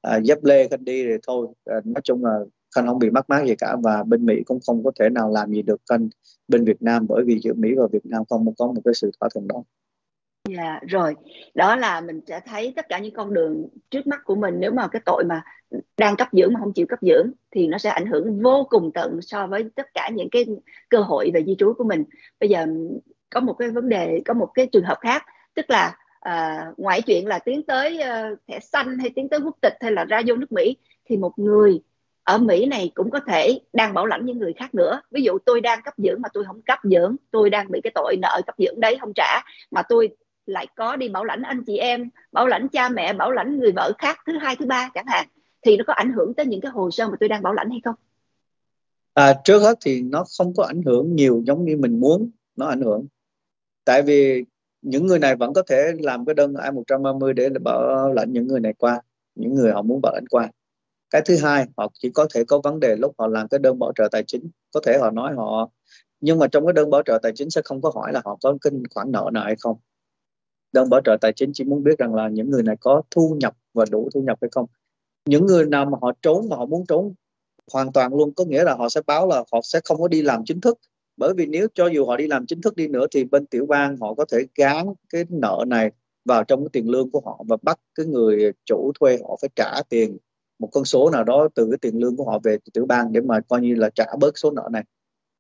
à, 0.03 0.17
dép 0.17 0.45
lê 0.45 0.69
khanh 0.69 0.85
đi 0.85 1.05
thì 1.05 1.13
thôi. 1.27 1.47
À, 1.65 1.81
nói 1.85 2.01
chung 2.05 2.25
là 2.25 2.39
khanh 2.75 2.87
không 2.87 2.99
bị 2.99 3.11
mắc 3.11 3.25
mát 3.29 3.45
gì 3.47 3.55
cả 3.55 3.77
và 3.83 4.03
bên 4.03 4.27
mỹ 4.27 4.35
cũng 4.47 4.61
không 4.67 4.85
có 4.85 4.93
thể 5.01 5.09
nào 5.09 5.31
làm 5.31 5.51
gì 5.53 5.63
được 5.63 5.81
khanh 5.89 6.09
bên 6.49 6.65
việt 6.65 6.83
nam. 6.83 7.07
Bởi 7.09 7.25
vì 7.25 7.41
giữa 7.43 7.53
mỹ 7.55 7.75
và 7.77 7.87
việt 7.93 8.07
nam 8.07 8.23
không 8.29 8.55
có 8.59 8.67
một 8.67 8.83
cái 8.85 8.95
sự 8.95 9.11
thỏa 9.21 9.29
thuận 9.35 9.49
đó. 9.49 9.63
Dạ 10.49 10.63
yeah, 10.63 10.83
rồi. 10.89 11.15
Đó 11.55 11.77
là 11.77 12.01
mình 12.01 12.21
sẽ 12.27 12.41
thấy 12.47 12.73
tất 12.77 12.89
cả 12.89 12.99
những 12.99 13.15
con 13.15 13.35
đường 13.35 13.69
trước 13.91 14.07
mắt 14.07 14.21
của 14.25 14.35
mình. 14.35 14.55
Nếu 14.59 14.71
mà 14.73 14.89
cái 14.89 15.03
tội 15.07 15.25
mà 15.29 15.43
đang 15.97 16.17
cấp 16.17 16.29
dưỡng 16.33 16.53
mà 16.53 16.61
không 16.61 16.73
chịu 16.73 16.87
cấp 16.89 16.99
dưỡng 17.03 17.31
thì 17.51 17.67
nó 17.67 17.79
sẽ 17.79 17.91
ảnh 17.91 18.07
hưởng 18.07 18.43
vô 18.43 18.67
cùng 18.71 18.91
tận 18.95 19.23
so 19.23 19.47
với 19.47 19.65
tất 19.75 19.95
cả 19.95 20.11
những 20.15 20.31
cái 20.31 20.47
cơ 20.89 20.99
hội 20.99 21.31
về 21.35 21.45
di 21.45 21.55
trú 21.59 21.73
của 21.79 21.85
mình. 21.85 22.05
Bây 22.41 22.49
giờ 22.49 22.67
có 23.31 23.41
một 23.41 23.55
cái 23.59 23.71
vấn 23.71 23.89
đề 23.89 24.23
có 24.25 24.35
một 24.35 24.49
cái 24.55 24.67
trường 24.67 24.85
hợp 24.85 24.99
khác. 25.01 25.25
Tức 25.55 25.71
là 25.71 25.97
uh, 26.29 26.79
ngoại 26.79 27.03
chuyện 27.03 27.27
là 27.27 27.39
tiến 27.39 27.63
tới 27.63 28.01
uh, 28.01 28.39
thẻ 28.49 28.61
xanh 28.61 28.99
hay 28.99 29.11
tiến 29.15 29.29
tới 29.29 29.41
quốc 29.41 29.57
tịch 29.61 29.75
hay 29.81 29.93
là 29.93 30.05
ra 30.05 30.23
vô 30.27 30.37
nước 30.37 30.53
Mỹ 30.53 30.77
thì 31.05 31.17
một 31.17 31.39
người 31.39 31.81
ở 32.25 32.39
Mỹ 32.39 32.67
này 32.67 32.91
cũng 32.95 33.11
có 33.11 33.21
thể 33.27 33.61
đang 33.73 33.95
bảo 33.95 34.07
lãnh 34.07 34.25
những 34.25 34.39
người 34.39 34.53
khác 34.53 34.75
nữa. 34.75 35.01
Ví 35.11 35.23
dụ 35.23 35.39
tôi 35.47 35.61
đang 35.61 35.83
cấp 35.83 35.95
dưỡng 35.97 36.23
mà 36.23 36.29
tôi 36.33 36.45
không 36.45 36.63
cấp 36.63 36.79
dưỡng 36.83 37.17
tôi 37.31 37.51
đang 37.51 37.71
bị 37.71 37.81
cái 37.85 37.91
tội 37.95 38.17
nợ 38.23 38.41
cấp 38.47 38.55
dưỡng 38.59 38.81
đấy 38.81 38.97
không 39.01 39.13
trả 39.15 39.43
mà 39.71 39.83
tôi 39.89 40.17
lại 40.47 40.67
có 40.77 40.97
đi 40.97 41.09
bảo 41.09 41.25
lãnh 41.25 41.43
anh 41.43 41.65
chị 41.67 41.77
em 41.77 42.11
bảo 42.33 42.47
lãnh 42.47 42.69
cha 42.69 42.89
mẹ 42.89 43.13
bảo 43.13 43.31
lãnh 43.31 43.59
người 43.59 43.73
vợ 43.73 43.93
khác 43.99 44.19
thứ 44.27 44.33
hai 44.41 44.57
thứ 44.57 44.67
ba 44.67 44.91
chẳng 44.95 45.07
hạn 45.07 45.27
thì 45.63 45.77
nó 45.77 45.85
có 45.87 45.93
ảnh 45.93 46.13
hưởng 46.13 46.35
tới 46.35 46.47
những 46.47 46.61
cái 46.61 46.73
hồ 46.73 46.91
sơ 46.91 47.09
mà 47.09 47.17
tôi 47.21 47.29
đang 47.29 47.43
bảo 47.43 47.53
lãnh 47.53 47.71
hay 47.71 47.81
không? 47.85 47.95
À, 49.15 49.41
trước 49.45 49.59
hết 49.59 49.79
thì 49.85 50.03
nó 50.03 50.25
không 50.39 50.53
có 50.57 50.65
ảnh 50.65 50.83
hưởng 50.83 51.17
nhiều 51.17 51.43
giống 51.47 51.65
như 51.65 51.77
mình 51.77 52.01
muốn 52.01 52.31
nó 52.57 52.67
ảnh 52.67 52.81
hưởng. 52.81 53.07
Tại 53.85 54.03
vì 54.03 54.45
những 54.83 55.07
người 55.07 55.19
này 55.19 55.37
vẫn 55.37 55.53
có 55.53 55.63
thể 55.69 55.93
làm 56.01 56.25
cái 56.25 56.35
đơn 56.35 56.55
I-130 56.55 57.33
để 57.33 57.49
bảo 57.49 58.13
lãnh 58.13 58.33
những 58.33 58.47
người 58.47 58.61
này 58.61 58.73
qua 58.79 59.01
những 59.35 59.55
người 59.55 59.73
họ 59.73 59.83
muốn 59.83 60.01
bảo 60.03 60.13
lãnh 60.15 60.27
qua. 60.31 60.51
Cái 61.11 61.23
thứ 61.25 61.37
hai 61.43 61.67
họ 61.77 61.89
chỉ 61.95 62.11
có 62.11 62.27
thể 62.35 62.45
có 62.45 62.61
vấn 62.65 62.81
đề 62.81 62.97
lúc 62.97 63.15
họ 63.19 63.27
làm 63.27 63.49
cái 63.49 63.59
đơn 63.59 63.79
bảo 63.79 63.93
trợ 63.95 64.09
tài 64.13 64.25
chính. 64.27 64.51
Có 64.75 64.81
thể 64.85 64.99
họ 64.99 65.11
nói 65.11 65.35
họ 65.37 65.71
nhưng 66.21 66.39
mà 66.39 66.47
trong 66.47 66.67
cái 66.67 66.73
đơn 66.73 66.91
bảo 66.91 67.03
trợ 67.03 67.19
tài 67.23 67.33
chính 67.35 67.51
sẽ 67.51 67.61
không 67.65 67.83
có 67.83 67.93
hỏi 67.95 68.13
là 68.13 68.23
họ 68.25 68.39
có 68.43 68.57
kinh 68.63 68.83
khoản 68.95 69.13
nợ 69.13 69.31
nào 69.33 69.45
hay 69.45 69.57
không 69.61 69.77
đơn 70.73 70.91
bảo 70.91 71.01
trợ 71.05 71.17
tài 71.21 71.33
chính 71.33 71.51
chỉ 71.55 71.65
muốn 71.65 71.83
biết 71.83 71.99
rằng 71.99 72.15
là 72.15 72.29
những 72.29 72.51
người 72.51 72.63
này 72.63 72.77
có 72.81 73.03
thu 73.11 73.37
nhập 73.41 73.57
và 73.75 73.85
đủ 73.91 74.09
thu 74.15 74.23
nhập 74.23 74.39
hay 74.41 74.49
không. 74.53 74.67
Những 75.25 75.47
người 75.47 75.67
nào 75.67 75.85
mà 75.85 75.99
họ 76.03 76.13
trốn 76.23 76.49
mà 76.49 76.57
họ 76.57 76.67
muốn 76.67 76.87
trốn 76.87 77.15
hoàn 77.73 77.93
toàn 77.93 78.15
luôn, 78.15 78.35
có 78.35 78.45
nghĩa 78.45 78.65
là 78.65 78.75
họ 78.75 78.89
sẽ 78.89 79.01
báo 79.07 79.29
là 79.29 79.45
họ 79.53 79.61
sẽ 79.63 79.81
không 79.85 80.01
có 80.01 80.09
đi 80.09 80.23
làm 80.23 80.45
chính 80.45 80.61
thức. 80.61 80.79
Bởi 81.17 81.35
vì 81.37 81.47
nếu 81.47 81.69
cho 81.75 81.87
dù 81.87 82.07
họ 82.07 82.17
đi 82.17 82.27
làm 82.27 82.47
chính 82.47 82.61
thức 82.61 82.77
đi 82.77 82.89
nữa 82.89 83.07
thì 83.11 83.25
bên 83.25 83.47
tiểu 83.47 83.67
bang 83.67 83.97
họ 84.01 84.15
có 84.15 84.25
thể 84.33 84.39
gán 84.55 84.87
cái 85.09 85.25
nợ 85.29 85.65
này 85.67 85.91
vào 86.25 86.45
trong 86.45 86.61
cái 86.61 86.69
tiền 86.73 86.91
lương 86.91 87.11
của 87.11 87.21
họ 87.25 87.45
và 87.49 87.57
bắt 87.63 87.81
cái 87.95 88.07
người 88.07 88.53
chủ 88.65 88.93
thuê 89.01 89.19
họ 89.23 89.37
phải 89.41 89.51
trả 89.57 89.83
tiền, 89.89 90.19
một 90.59 90.69
con 90.73 90.85
số 90.85 91.11
nào 91.11 91.25
đó 91.25 91.49
từ 91.55 91.69
cái 91.71 91.79
tiền 91.79 91.99
lương 91.99 92.17
của 92.17 92.25
họ 92.25 92.39
về 92.39 92.59
tiểu 92.73 92.87
bang 92.87 93.13
để 93.13 93.21
mà 93.21 93.41
coi 93.49 93.61
như 93.61 93.75
là 93.75 93.91
trả 93.95 94.07
bớt 94.21 94.39
số 94.39 94.51
nợ 94.51 94.69
này 94.73 94.85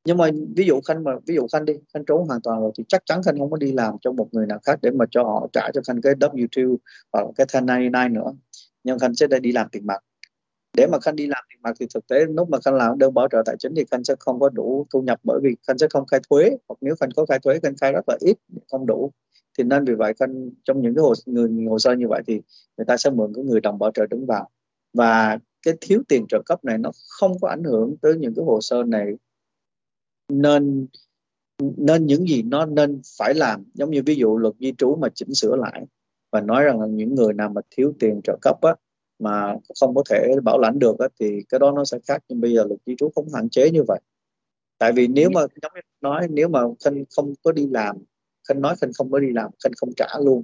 nhưng 0.05 0.16
mà 0.16 0.30
ví 0.57 0.64
dụ 0.66 0.80
khanh 0.80 1.05
mà, 1.05 1.12
ví 1.26 1.34
dụ 1.34 1.46
khanh 1.53 1.64
đi, 1.64 1.72
khanh 1.94 2.05
trốn 2.05 2.26
hoàn 2.28 2.40
toàn 2.42 2.61
rồi 2.61 2.72
thì 2.78 2.84
chắc 2.88 3.03
chắn 3.07 3.22
khanh 3.22 3.38
không 3.38 3.50
có 3.50 3.57
đi 3.57 3.72
làm 3.72 3.94
cho 4.00 4.12
một 4.12 4.28
người 4.32 4.46
nào 4.46 4.59
khác 4.66 4.78
để 4.82 4.90
mà 4.90 5.05
cho 5.11 5.22
họ 5.22 5.48
trả 5.53 5.70
cho 5.74 5.80
khanh 5.86 6.00
cái 6.00 6.14
W2 6.14 6.76
hoặc 7.12 7.24
cái 7.36 7.46
1099 7.46 8.12
nữa. 8.12 8.32
Nhưng 8.84 8.98
khanh 8.98 9.14
sẽ 9.14 9.26
đi 9.26 9.53
làm 9.53 9.68
tiền 9.72 9.86
mặt. 9.86 9.98
Để 10.76 10.86
mà 10.86 10.98
khanh 10.98 11.16
đi 11.16 11.26
làm 11.26 11.44
tiền 11.48 11.62
mặt 11.62 11.76
thì 11.80 11.86
thực 11.94 12.07
tế 12.07 12.24
lúc 12.24 12.48
mà 12.50 12.59
khanh 12.64 12.74
làm 12.74 12.98
đơn 12.98 13.14
bảo 13.14 13.28
trợ 13.32 13.42
tài 13.46 13.57
chính 13.59 13.74
thì 13.76 13.84
khanh 13.90 14.05
sẽ 14.05 14.14
không 14.18 14.40
có 14.40 14.48
đủ 14.48 14.86
thu 14.92 15.03
nhập 15.03 15.20
bởi 15.22 15.40
vì 15.42 15.57
khanh 15.68 15.78
sẽ 15.78 15.86
không 15.90 16.07
khai 16.07 16.20
thuế. 16.30 16.50
Hoặc 16.68 16.76
nếu 16.80 16.94
khanh 17.00 17.11
có 17.16 17.26
khai 17.26 17.38
thuế, 17.38 17.61
khanh 17.62 17.76
khai 17.76 17.92
rất 17.92 18.09
là 18.09 18.16
ít, 18.20 18.36
không 18.70 18.86
đủ. 18.86 19.12
Thì 19.59 19.64
nên 19.64 19.84
vì 19.84 19.94
vậy 19.94 20.14
khanh, 20.18 20.50
trong 20.64 20.82
những 20.82 20.94
cái 20.94 21.03
hồ 21.03 21.14
người 21.26 21.66
hồ 21.68 21.78
sơ 21.78 21.92
như 21.92 22.09
vậy 22.09 22.22
thì 22.26 22.40
người 22.76 22.84
ta 22.84 22.96
sẽ 22.96 23.11
mượn 23.11 23.32
cái 23.34 23.44
người 23.44 23.61
đồng 23.61 23.78
bảo 23.78 23.90
trợ 23.94 24.07
đứng 24.07 24.26
vào. 24.26 24.48
Và 24.92 25.38
cái 25.62 25.74
thiếu 25.80 26.03
tiền 26.09 26.26
trợ 26.28 26.42
cấp 26.46 26.64
này 26.64 26.78
nó 26.78 26.90
không 27.09 27.32
có 27.40 27.48
ảnh 27.48 27.64
hưởng 27.64 27.96
tới 28.03 28.14
những 28.18 28.34
cái 28.36 28.44
hồ 28.44 28.61
sơ 28.61 28.82
này 28.86 29.07
nên 30.33 30.87
nên 31.59 32.07
những 32.07 32.26
gì 32.28 32.43
nó 32.43 32.66
nên 32.66 33.01
phải 33.18 33.35
làm. 33.35 33.64
Giống 33.74 33.91
như 33.91 34.03
ví 34.07 34.14
dụ 34.14 34.39
luật 34.39 34.55
di 34.61 34.72
trú 34.78 34.97
mà 34.97 35.09
chỉnh 35.14 35.35
sửa 35.35 35.57
lại 35.57 35.85
và 36.33 36.41
nói 36.41 36.64
rằng 36.64 36.80
là 36.80 36.87
những 36.87 37.14
người 37.14 37.33
nào 37.33 37.49
mà 37.49 37.61
thiếu 37.70 37.93
tiền 37.99 38.20
trợ 38.24 38.39
cấp 38.43 38.61
á, 38.61 38.74
mà 39.18 39.57
không 39.80 39.95
có 39.95 40.03
thể 40.11 40.33
bảo 40.45 40.59
lãnh 40.59 40.78
được 40.78 40.99
á, 40.99 41.09
thì 41.20 41.43
cái 41.49 41.59
đó 41.59 41.72
nó 41.72 41.85
sẽ 41.85 41.99
khác. 42.09 42.24
Nhưng 42.28 42.41
bây 42.41 42.55
giờ 42.55 42.64
luật 42.64 42.80
di 42.87 42.95
trú 42.99 43.11
không 43.14 43.26
hạn 43.35 43.49
chế 43.49 43.70
như 43.70 43.83
vậy. 43.89 44.01
Tại 44.78 44.93
vì 44.93 45.07
nếu 45.07 45.30
mà 45.30 45.41
giống 45.41 45.72
như 45.74 45.80
nói 46.01 46.28
nếu 46.30 46.49
mà 46.49 46.61
khanh 46.85 47.05
không 47.16 47.35
có 47.43 47.53
đi 47.53 47.66
làm 47.70 47.97
khanh 48.49 48.61
nói 48.61 48.76
khanh 48.80 48.93
không 48.93 49.11
có 49.11 49.18
đi 49.18 49.28
làm 49.33 49.51
khanh 49.64 49.72
không 49.76 49.91
trả 49.97 50.07
luôn 50.24 50.43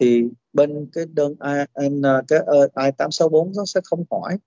thì 0.00 0.24
bên 0.52 0.88
cái 0.92 1.04
đơn 1.14 1.34
ai 1.38 1.66
cái 2.28 2.38
ờ, 2.46 2.68
ai 2.74 2.92
tám 2.92 3.10
sáu 3.10 3.28
bốn 3.28 3.52
nó 3.56 3.64
sẽ 3.64 3.80
không 3.84 4.04
hỏi 4.10 4.38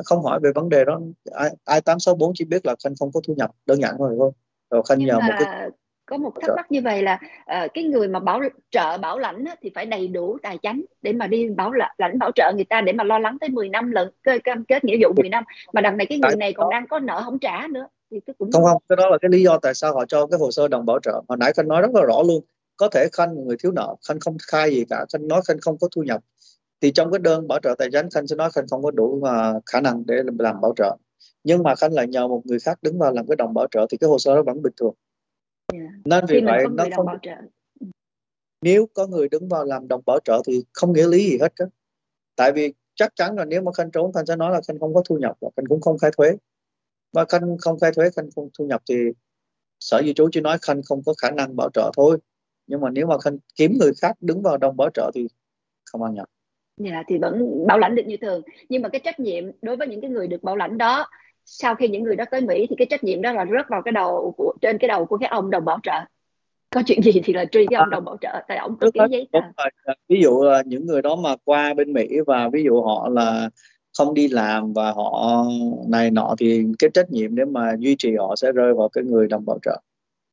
nó 0.00 0.04
không 0.04 0.22
hỏi 0.22 0.40
về 0.42 0.50
vấn 0.54 0.68
đề 0.68 0.84
đó. 0.84 1.00
Ai 1.32 1.50
ai 1.64 1.80
tám 1.80 1.98
sáu 2.00 2.14
bốn 2.14 2.32
chỉ 2.34 2.44
biết 2.44 2.66
là 2.66 2.74
khanh 2.84 2.94
không 2.98 3.12
có 3.12 3.20
thu 3.26 3.34
nhập 3.36 3.50
đơn 3.66 3.80
giản 3.80 3.94
thôi 3.98 4.14
thôi 4.18 4.30
rồi 4.70 4.82
khanh 4.88 4.98
nhờ 4.98 5.14
một 5.14 5.32
cái 5.38 5.70
có 6.06 6.16
một 6.16 6.32
thắc 6.40 6.50
mắc 6.56 6.72
như 6.72 6.80
vậy 6.84 7.02
là 7.02 7.18
uh, 7.40 7.70
cái 7.74 7.84
người 7.84 8.08
mà 8.08 8.20
bảo 8.20 8.40
trợ 8.70 8.98
bảo 8.98 9.18
lãnh 9.18 9.44
á, 9.44 9.56
thì 9.62 9.70
phải 9.74 9.86
đầy 9.86 10.08
đủ 10.08 10.38
tài 10.42 10.58
chính 10.58 10.84
để 11.02 11.12
mà 11.12 11.26
đi 11.26 11.48
bảo 11.48 11.72
lãnh 11.98 12.18
bảo 12.18 12.30
trợ 12.34 12.52
người 12.54 12.64
ta 12.64 12.80
để 12.80 12.92
mà 12.92 13.04
lo 13.04 13.18
lắng 13.18 13.36
tới 13.40 13.48
10 13.48 13.68
năm 13.68 13.90
lần 13.90 14.10
cam 14.44 14.64
kết 14.64 14.84
nghĩa 14.84 14.96
vụ 15.02 15.12
10 15.16 15.28
năm. 15.28 15.44
Mà 15.72 15.80
đằng 15.80 15.96
này 15.96 16.06
cái 16.06 16.18
người 16.18 16.36
này 16.36 16.52
còn 16.52 16.70
đang 16.70 16.86
có 16.88 16.98
nợ 16.98 17.22
không 17.24 17.38
trả 17.38 17.66
nữa 17.70 17.86
thì 18.10 18.20
cái 18.26 18.34
cũng 18.38 18.52
không 18.52 18.64
không 18.64 18.82
cái 18.88 18.96
đó 18.96 19.08
là 19.08 19.18
cái 19.18 19.28
lý 19.28 19.42
do 19.42 19.58
tại 19.62 19.74
sao 19.74 19.94
họ 19.94 20.04
cho 20.06 20.26
cái 20.26 20.38
hồ 20.40 20.50
sơ 20.50 20.68
đồng 20.68 20.86
bảo 20.86 20.98
trợ. 21.02 21.22
Hồi 21.28 21.38
nãy 21.40 21.52
khanh 21.56 21.68
nói 21.68 21.82
rất 21.82 21.90
là 21.94 22.02
rõ 22.02 22.22
luôn 22.26 22.44
có 22.76 22.88
thể 22.88 23.08
khanh 23.12 23.44
người 23.44 23.56
thiếu 23.62 23.72
nợ 23.72 23.94
khanh 24.08 24.20
không 24.20 24.36
khai 24.48 24.70
gì 24.70 24.84
cả 24.90 25.04
khanh 25.12 25.28
nói 25.28 25.40
khanh 25.48 25.56
không 25.60 25.78
có 25.80 25.88
thu 25.94 26.02
nhập 26.02 26.20
thì 26.80 26.92
trong 26.92 27.12
cái 27.12 27.18
đơn 27.18 27.48
bảo 27.48 27.58
trợ 27.62 27.74
tài 27.78 27.88
chính 27.92 28.10
khanh 28.10 28.26
sẽ 28.26 28.36
nói 28.36 28.50
khanh 28.50 28.68
không 28.68 28.82
có 28.82 28.90
đủ 28.90 29.04
uh, 29.04 29.62
khả 29.66 29.80
năng 29.80 30.06
để 30.06 30.22
làm 30.38 30.60
bảo 30.60 30.72
trợ 30.76 30.96
nhưng 31.44 31.62
mà 31.62 31.74
khanh 31.74 31.92
lại 31.92 32.08
nhờ 32.08 32.28
một 32.28 32.42
người 32.44 32.58
khác 32.58 32.78
đứng 32.82 32.98
vào 32.98 33.12
làm 33.12 33.26
cái 33.26 33.36
đồng 33.36 33.54
bảo 33.54 33.66
trợ 33.70 33.86
thì 33.90 33.96
cái 33.98 34.08
hồ 34.08 34.18
sơ 34.18 34.34
đó 34.34 34.42
vẫn 34.42 34.62
bình 34.62 34.72
thường 34.80 34.94
yeah. 35.72 35.84
Dạ. 35.84 36.00
nên 36.04 36.24
vì 36.28 36.40
vậy 36.44 36.64
nó 36.70 36.84
không 36.96 37.06
trợ. 37.22 37.30
nếu 38.62 38.86
có 38.94 39.06
người 39.06 39.28
đứng 39.28 39.48
vào 39.48 39.64
làm 39.64 39.88
đồng 39.88 40.02
bảo 40.06 40.18
trợ 40.24 40.42
thì 40.46 40.64
không 40.72 40.92
nghĩa 40.92 41.08
lý 41.08 41.30
gì 41.30 41.38
hết 41.40 41.52
đó. 41.58 41.66
tại 42.36 42.52
vì 42.52 42.74
chắc 42.94 43.16
chắn 43.16 43.36
là 43.36 43.44
nếu 43.44 43.62
mà 43.62 43.72
khanh 43.72 43.90
trốn 43.90 44.12
khanh 44.12 44.26
sẽ 44.26 44.36
nói 44.36 44.52
là 44.52 44.60
khanh 44.68 44.78
không 44.78 44.94
có 44.94 45.02
thu 45.08 45.18
nhập 45.18 45.36
và 45.40 45.48
khanh 45.56 45.66
cũng 45.66 45.80
không 45.80 45.98
khai 45.98 46.10
thuế 46.16 46.36
và 47.12 47.24
khanh 47.24 47.56
không 47.58 47.78
khai 47.78 47.90
thuế 47.96 48.10
khanh 48.10 48.30
không 48.36 48.48
thu 48.58 48.64
nhập 48.66 48.82
thì 48.88 48.94
sở 49.80 50.02
di 50.02 50.14
trú 50.14 50.28
chỉ 50.32 50.40
nói 50.40 50.58
khanh 50.62 50.82
không 50.82 51.02
có 51.06 51.14
khả 51.22 51.30
năng 51.30 51.56
bảo 51.56 51.70
trợ 51.74 51.90
thôi 51.96 52.18
nhưng 52.66 52.80
mà 52.80 52.90
nếu 52.90 53.06
mà 53.06 53.18
khanh 53.18 53.38
kiếm 53.56 53.78
người 53.80 53.92
khác 54.00 54.16
đứng 54.20 54.42
vào 54.42 54.58
đồng 54.58 54.76
bảo 54.76 54.90
trợ 54.94 55.10
thì 55.14 55.28
không 55.84 56.02
ăn 56.02 56.14
nhập 56.14 56.28
dạ 56.84 57.02
thì 57.08 57.18
vẫn 57.18 57.66
bảo 57.66 57.78
lãnh 57.78 57.94
được 57.94 58.06
như 58.06 58.16
thường. 58.16 58.42
Nhưng 58.68 58.82
mà 58.82 58.88
cái 58.88 59.00
trách 59.04 59.20
nhiệm 59.20 59.44
đối 59.62 59.76
với 59.76 59.88
những 59.88 60.00
cái 60.00 60.10
người 60.10 60.26
được 60.26 60.42
bảo 60.42 60.56
lãnh 60.56 60.78
đó 60.78 61.06
sau 61.44 61.74
khi 61.74 61.88
những 61.88 62.02
người 62.02 62.16
đó 62.16 62.24
tới 62.30 62.40
Mỹ 62.40 62.66
thì 62.70 62.76
cái 62.78 62.86
trách 62.90 63.04
nhiệm 63.04 63.22
đó 63.22 63.32
là 63.32 63.46
rớt 63.46 63.68
vào 63.68 63.82
cái 63.82 63.92
đầu 63.92 64.34
của 64.36 64.54
trên 64.60 64.78
cái 64.78 64.88
đầu 64.88 65.06
của 65.06 65.18
cái 65.18 65.28
ông 65.28 65.50
đồng 65.50 65.64
bảo 65.64 65.78
trợ. 65.82 66.00
Có 66.70 66.82
chuyện 66.86 67.02
gì 67.02 67.20
thì 67.24 67.32
là 67.32 67.44
truy 67.44 67.66
cái 67.70 67.78
ông 67.78 67.90
đồng 67.90 68.04
bảo 68.04 68.16
trợ 68.20 68.42
tại 68.48 68.58
ông 68.58 68.76
có 68.80 68.90
ký 68.94 69.00
giấy 69.10 69.28
tờ. 69.32 69.40
ví 70.08 70.20
dụ 70.22 70.44
những 70.66 70.86
người 70.86 71.02
đó 71.02 71.16
mà 71.16 71.36
qua 71.44 71.74
bên 71.74 71.92
Mỹ 71.92 72.08
và 72.26 72.48
ví 72.52 72.64
dụ 72.64 72.82
họ 72.82 73.08
là 73.08 73.50
không 73.98 74.14
đi 74.14 74.28
làm 74.28 74.72
và 74.72 74.92
họ 74.92 75.44
này 75.88 76.10
nọ 76.10 76.34
thì 76.38 76.64
cái 76.78 76.90
trách 76.94 77.10
nhiệm 77.10 77.34
để 77.34 77.44
mà 77.44 77.72
duy 77.78 77.96
trì 77.98 78.16
họ 78.16 78.36
sẽ 78.36 78.52
rơi 78.52 78.74
vào 78.74 78.88
cái 78.88 79.04
người 79.04 79.28
đồng 79.28 79.44
bảo 79.46 79.58
trợ 79.62 79.80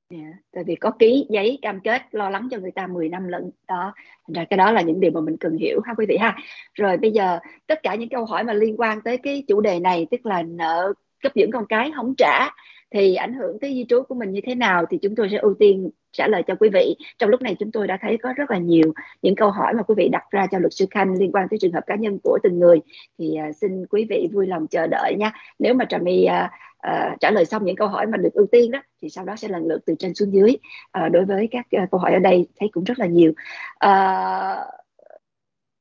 Yeah, 0.09 0.33
tại 0.51 0.63
vì 0.67 0.75
có 0.75 0.91
ký 0.91 1.25
giấy 1.29 1.59
cam 1.61 1.79
kết 1.79 2.01
lo 2.11 2.29
lắng 2.29 2.47
cho 2.51 2.57
người 2.57 2.71
ta 2.71 2.87
10 2.87 3.09
năm 3.09 3.27
lận 3.27 3.51
đó. 3.67 3.93
Thành 4.27 4.33
ra 4.33 4.45
cái 4.49 4.57
đó 4.57 4.71
là 4.71 4.81
những 4.81 4.99
điều 4.99 5.11
mà 5.11 5.21
mình 5.21 5.37
cần 5.39 5.57
hiểu 5.57 5.81
ha 5.85 5.93
quý 5.97 6.05
vị 6.09 6.17
ha. 6.17 6.37
Rồi 6.73 6.97
bây 6.97 7.11
giờ 7.11 7.39
tất 7.67 7.79
cả 7.83 7.95
những 7.95 8.09
câu 8.09 8.25
hỏi 8.25 8.43
mà 8.43 8.53
liên 8.53 8.75
quan 8.77 9.01
tới 9.01 9.17
cái 9.17 9.43
chủ 9.47 9.61
đề 9.61 9.79
này 9.79 10.07
tức 10.11 10.25
là 10.25 10.43
nợ 10.43 10.93
cấp 11.23 11.31
dưỡng 11.35 11.51
con 11.51 11.65
cái 11.69 11.91
không 11.95 12.13
trả 12.17 12.49
thì 12.91 13.15
ảnh 13.15 13.33
hưởng 13.33 13.59
tới 13.59 13.73
di 13.73 13.85
trú 13.89 14.03
của 14.03 14.15
mình 14.15 14.31
như 14.31 14.41
thế 14.45 14.55
nào 14.55 14.85
thì 14.89 14.97
chúng 15.01 15.15
tôi 15.15 15.29
sẽ 15.31 15.37
ưu 15.37 15.53
tiên 15.59 15.89
trả 16.11 16.27
lời 16.27 16.43
cho 16.47 16.55
quý 16.59 16.69
vị. 16.73 16.95
Trong 17.19 17.29
lúc 17.29 17.41
này 17.41 17.55
chúng 17.59 17.71
tôi 17.71 17.87
đã 17.87 17.97
thấy 18.01 18.17
có 18.17 18.33
rất 18.37 18.51
là 18.51 18.57
nhiều 18.57 18.93
những 19.21 19.35
câu 19.35 19.51
hỏi 19.51 19.73
mà 19.73 19.83
quý 19.83 19.95
vị 19.97 20.09
đặt 20.11 20.23
ra 20.31 20.47
cho 20.51 20.59
luật 20.59 20.73
sư 20.73 20.85
khanh 20.91 21.13
liên 21.19 21.31
quan 21.31 21.47
tới 21.49 21.59
trường 21.59 21.73
hợp 21.73 21.83
cá 21.87 21.95
nhân 21.95 22.19
của 22.23 22.39
từng 22.43 22.59
người. 22.59 22.79
Thì 23.19 23.35
à, 23.35 23.51
xin 23.51 23.85
quý 23.85 24.05
vị 24.09 24.27
vui 24.33 24.47
lòng 24.47 24.67
chờ 24.67 24.87
đợi 24.87 25.15
nha. 25.17 25.31
Nếu 25.59 25.73
mà 25.73 25.85
trà 25.85 25.97
my 25.97 26.25
uh, 26.25 26.49
uh, 26.87 27.19
trả 27.19 27.31
lời 27.31 27.45
xong 27.45 27.65
những 27.65 27.75
câu 27.75 27.87
hỏi 27.87 28.07
mà 28.07 28.17
được 28.17 28.33
ưu 28.33 28.47
tiên 28.51 28.71
đó 28.71 28.81
thì 29.01 29.09
sau 29.09 29.25
đó 29.25 29.35
sẽ 29.35 29.47
lần 29.47 29.67
lượt 29.67 29.79
từ 29.85 29.95
trên 29.99 30.13
xuống 30.13 30.33
dưới. 30.33 30.57
Uh, 30.97 31.11
đối 31.11 31.25
với 31.25 31.47
các 31.51 31.65
uh, 31.83 31.91
câu 31.91 31.99
hỏi 31.99 32.13
ở 32.13 32.19
đây 32.19 32.47
thấy 32.59 32.69
cũng 32.71 32.83
rất 32.83 32.99
là 32.99 33.05
nhiều. 33.05 33.31
Uh, 33.85 34.67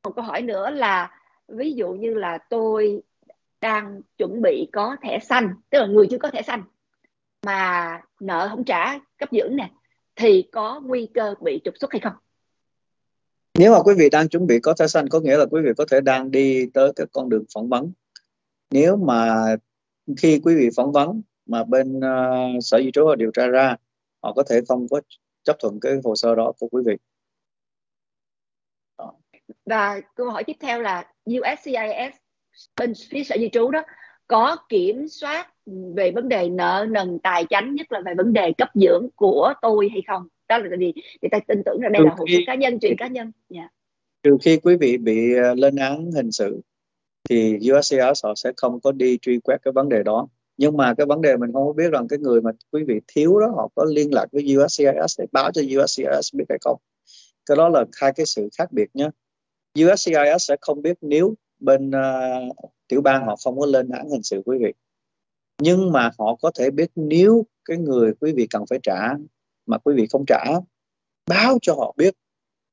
một 0.05 0.13
câu 0.17 0.25
hỏi 0.25 0.43
nữa 0.43 0.71
là 0.71 1.11
ví 1.49 1.73
dụ 1.73 1.93
như 1.93 2.15
là 2.15 2.39
tôi 2.39 3.03
đang 3.61 4.01
chuẩn 4.19 4.43
bị 4.43 4.69
có 4.73 4.97
thẻ 5.03 5.19
xanh 5.19 5.55
tức 5.71 5.79
là 5.79 5.87
người 5.87 6.07
chưa 6.11 6.19
có 6.19 6.31
thẻ 6.31 6.43
xanh 6.43 6.63
mà 7.43 8.01
nợ 8.21 8.49
không 8.51 8.65
trả 8.65 8.99
cấp 9.19 9.29
dưỡng 9.33 9.57
nè 9.57 9.71
thì 10.17 10.49
có 10.53 10.81
nguy 10.85 11.09
cơ 11.15 11.35
bị 11.41 11.61
trục 11.65 11.75
xuất 11.81 11.93
hay 11.93 12.01
không 12.01 12.13
nếu 13.59 13.73
mà 13.73 13.83
quý 13.83 13.95
vị 13.99 14.11
đang 14.11 14.29
chuẩn 14.29 14.47
bị 14.47 14.61
có 14.61 14.75
thẻ 14.75 14.87
xanh 14.87 15.09
có 15.09 15.21
nghĩa 15.21 15.37
là 15.37 15.47
quý 15.51 15.61
vị 15.65 15.71
có 15.77 15.85
thể 15.91 16.01
đang 16.01 16.31
đi 16.31 16.67
tới 16.75 16.93
cái 16.97 17.07
con 17.13 17.29
đường 17.29 17.45
phỏng 17.55 17.69
vấn 17.69 17.93
nếu 18.71 18.97
mà 18.97 19.45
khi 20.17 20.41
quý 20.45 20.55
vị 20.55 20.69
phỏng 20.77 20.93
vấn 20.93 21.23
mà 21.47 21.65
bên 21.65 21.99
uh, 21.99 22.65
sở 22.65 22.81
di 22.83 22.91
trú 22.93 23.07
họ 23.07 23.15
điều 23.15 23.31
tra 23.35 23.47
ra 23.47 23.77
họ 24.23 24.33
có 24.33 24.43
thể 24.51 24.61
không 24.69 24.87
có 24.91 25.01
chấp 25.43 25.57
thuận 25.59 25.81
cái 25.81 25.93
hồ 26.05 26.17
sơ 26.17 26.35
đó 26.35 26.53
của 26.59 26.69
quý 26.69 26.83
vị 26.87 26.97
đó. 28.99 29.13
và 29.67 30.01
câu 30.15 30.31
hỏi 30.31 30.45
tiếp 30.45 30.57
theo 30.61 30.81
là 30.81 31.13
USCIS 31.31 32.17
bên 32.77 32.93
phía 33.11 33.25
sở 33.25 33.37
di 33.39 33.49
trú 33.53 33.71
đó 33.71 33.83
có 34.27 34.57
kiểm 34.69 35.09
soát 35.09 35.56
về 35.67 36.11
vấn 36.11 36.29
đề 36.29 36.49
nợ 36.49 36.87
nần 36.91 37.19
tài 37.19 37.45
chánh 37.51 37.75
nhất 37.75 37.93
là 37.93 38.01
về 38.07 38.15
vấn 38.17 38.33
đề 38.33 38.53
cấp 38.59 38.69
dưỡng 38.75 39.09
của 39.17 39.53
tôi 39.63 39.89
hay 39.93 40.03
không? 40.07 40.29
Đó 40.49 40.59
là 40.59 40.77
vì 40.79 40.93
người 41.23 41.29
ta 41.31 41.39
tin 41.49 41.63
tưởng 41.65 41.81
rằng 41.81 41.93
đây 41.93 42.03
trừ 42.03 42.07
là 42.07 42.15
hồ 42.19 42.25
sơ 42.29 42.39
cá 42.47 42.55
nhân 42.55 42.79
chuyện 42.79 42.97
cá 42.99 43.07
nhân. 43.07 43.33
Yeah. 43.55 43.65
Dạ. 43.65 43.69
trừ 44.23 44.37
khi 44.43 44.57
quý 44.57 44.77
vị 44.77 44.97
bị 44.97 45.35
ờ, 45.35 45.55
lên 45.55 45.77
án 45.77 46.11
hình 46.13 46.33
sự 46.33 46.61
thì 47.29 47.59
USCIS 47.73 48.25
họ 48.25 48.35
sẽ 48.37 48.53
không 48.57 48.81
có 48.81 48.93
đi 48.93 49.19
truy 49.23 49.41
quét 49.41 49.57
cái 49.63 49.73
vấn 49.73 49.89
đề 49.89 50.03
đó. 50.03 50.29
Nhưng 50.57 50.77
mà 50.77 50.95
cái 50.95 51.07
vấn 51.07 51.21
đề 51.21 51.37
mình 51.37 51.53
không 51.53 51.77
biết 51.77 51.91
rằng 51.93 52.09
cái 52.09 52.19
người 52.19 52.41
mà 52.41 52.51
quý 52.73 52.85
vị 52.85 53.01
thiếu 53.07 53.41
đó 53.41 53.47
họ 53.57 53.69
có 53.75 53.85
liên 53.85 54.15
lạc 54.15 54.27
với 54.33 54.57
USCIS 54.57 55.19
để 55.19 55.27
báo 55.33 55.51
cho 55.53 55.63
USCIS 55.63 56.35
biết 56.35 56.45
hay 56.49 56.59
không. 56.61 56.81
Cái 57.47 57.57
đó 57.57 57.69
là 57.69 57.85
hai 58.01 58.13
cái 58.13 58.27
sự 58.27 58.49
khác 58.59 58.73
biệt 58.73 58.91
nhé 58.95 59.11
USCIS 59.85 60.39
sẽ 60.39 60.57
không 60.61 60.83
biết 60.83 60.99
nếu 61.01 61.35
bên 61.59 61.91
uh, 61.91 62.57
tiểu 62.89 63.01
bang 63.01 63.27
họ 63.27 63.37
không 63.45 63.61
có 63.61 63.67
lên 63.67 63.89
án 63.89 64.09
hình 64.11 64.23
sự 64.23 64.43
quý 64.45 64.59
vị 64.61 64.73
nhưng 65.63 65.93
mà 65.93 66.11
họ 66.19 66.37
có 66.43 66.51
thể 66.59 66.71
biết 66.71 66.91
nếu 66.97 67.47
cái 67.65 67.77
người 67.77 68.13
quý 68.21 68.33
vị 68.37 68.47
cần 68.51 68.65
phải 68.71 68.79
trả 68.83 69.15
mà 69.67 69.79
quý 69.79 69.95
vị 69.97 70.07
không 70.11 70.25
trả 70.27 70.45
báo 71.27 71.59
cho 71.63 71.75
họ 71.75 71.95
biết 71.97 72.15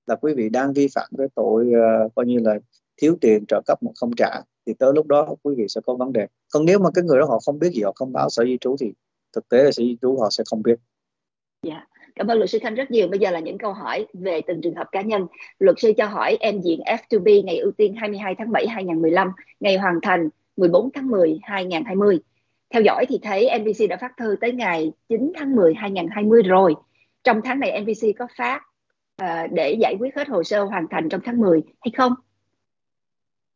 là 0.08 0.16
quý 0.16 0.34
vị 0.34 0.50
đang 0.50 0.74
vi 0.74 0.88
phạm 0.96 1.10
cái 1.18 1.28
tội 1.36 1.72
uh, 2.06 2.16
coi 2.16 2.26
như 2.26 2.40
là 2.40 2.60
thiếu 3.02 3.18
tiền 3.22 3.46
trợ 3.48 3.62
cấp 3.66 3.84
mà 3.84 3.92
không 3.96 4.12
trả 4.18 4.42
thì 4.66 4.74
tới 4.80 4.92
lúc 4.96 5.08
đó 5.08 5.36
quý 5.44 5.56
vị 5.58 5.66
sẽ 5.70 5.82
có 5.86 5.96
vấn 5.96 6.14
đề. 6.14 6.28
Còn 6.54 6.66
nếu 6.66 6.80
mà 6.80 6.90
cái 6.94 7.04
người 7.04 7.20
đó 7.20 7.26
họ 7.26 7.40
không 7.46 7.60
biết 7.60 7.70
gì 7.74 7.82
họ 7.82 7.92
không 7.96 8.14
báo 8.14 8.30
sở 8.30 8.46
di 8.46 8.58
trú 8.62 8.76
thì 8.80 8.94
thực 9.36 9.50
tế 9.50 9.64
là 9.64 9.72
sở 9.72 9.84
di 9.84 9.98
trú 10.02 10.18
họ 10.22 10.30
sẽ 10.32 10.44
không 10.50 10.64
biết. 10.64 10.76
Dạ. 11.64 11.74
Yeah. 11.74 11.90
cảm 12.16 12.28
ơn 12.28 12.38
luật 12.38 12.50
sư 12.50 12.60
Khanh 12.62 12.76
rất 12.76 12.92
nhiều. 12.92 13.08
Bây 13.08 13.20
giờ 13.20 13.32
là 13.32 13.40
những 13.40 13.58
câu 13.58 13.74
hỏi 13.74 14.08
về 14.14 14.42
từng 14.48 14.62
trường 14.62 14.76
hợp 14.76 14.88
cá 14.92 15.02
nhân. 15.02 15.28
Luật 15.60 15.80
sư 15.80 15.92
cho 15.98 16.08
hỏi 16.08 16.38
em 16.40 16.62
diện 16.62 16.80
F2B 16.80 17.44
ngày 17.44 17.58
ưu 17.58 17.72
tiên 17.72 17.96
22 17.96 18.36
tháng 18.38 18.52
7 18.52 18.68
2015 18.68 19.32
ngày 19.60 19.78
hoàn 19.78 20.00
thành 20.02 20.30
14 20.58 20.90
tháng 20.94 21.08
10 21.08 21.40
2020 21.44 22.20
theo 22.74 22.82
dõi 22.82 23.06
thì 23.10 23.20
thấy 23.22 23.50
NBC 23.60 23.90
đã 23.90 23.98
phát 24.02 24.12
thư 24.18 24.36
tới 24.42 24.52
ngày 24.52 24.92
9 25.10 25.32
tháng 25.36 25.56
10 25.56 25.74
2020 25.74 26.44
rồi. 26.44 26.74
Trong 27.24 27.42
tháng 27.44 27.60
này 27.60 27.82
NBC 27.82 28.08
có 28.20 28.28
phát 28.38 28.62
uh, 29.24 29.52
để 29.52 29.76
giải 29.80 29.96
quyết 30.00 30.16
hết 30.16 30.28
hồ 30.28 30.44
sơ 30.44 30.64
hoàn 30.64 30.86
thành 30.92 31.10
trong 31.10 31.22
tháng 31.26 31.42
10 31.42 31.62
hay 31.82 31.92
không? 31.98 32.14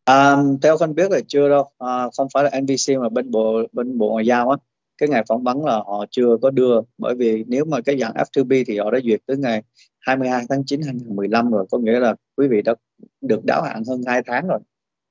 À, 0.05 0.36
theo 0.61 0.78
Khanh 0.78 0.95
biết 0.95 1.11
là 1.11 1.20
chưa 1.28 1.49
đâu, 1.49 1.70
à, 1.78 2.09
không 2.18 2.28
phải 2.34 2.43
là 2.43 2.59
NBC 2.59 2.99
mà 3.01 3.09
bên 3.09 3.32
bộ 3.32 3.61
bên 3.72 3.97
bộ 3.97 4.09
ngoại 4.09 4.26
giao 4.26 4.49
á, 4.49 4.57
cái 4.97 5.09
ngày 5.09 5.24
phỏng 5.28 5.43
vấn 5.43 5.65
là 5.65 5.76
họ 5.76 6.05
chưa 6.11 6.38
có 6.41 6.49
đưa, 6.49 6.82
bởi 6.97 7.15
vì 7.15 7.43
nếu 7.47 7.65
mà 7.65 7.82
cái 7.82 7.99
dạng 7.99 8.13
F2B 8.13 8.63
thì 8.68 8.78
họ 8.78 8.91
đã 8.91 8.99
duyệt 9.03 9.20
tới 9.26 9.38
ngày 9.38 9.63
22 9.99 10.45
tháng 10.49 10.63
9 10.65 10.82
2015 10.82 11.51
rồi, 11.51 11.65
có 11.72 11.78
nghĩa 11.78 11.99
là 11.99 12.15
quý 12.36 12.47
vị 12.47 12.61
đã 12.61 12.76
được 13.22 13.45
đáo 13.45 13.61
hạn 13.61 13.84
hơn 13.88 14.01
2 14.07 14.22
tháng 14.26 14.47
rồi. 14.47 14.59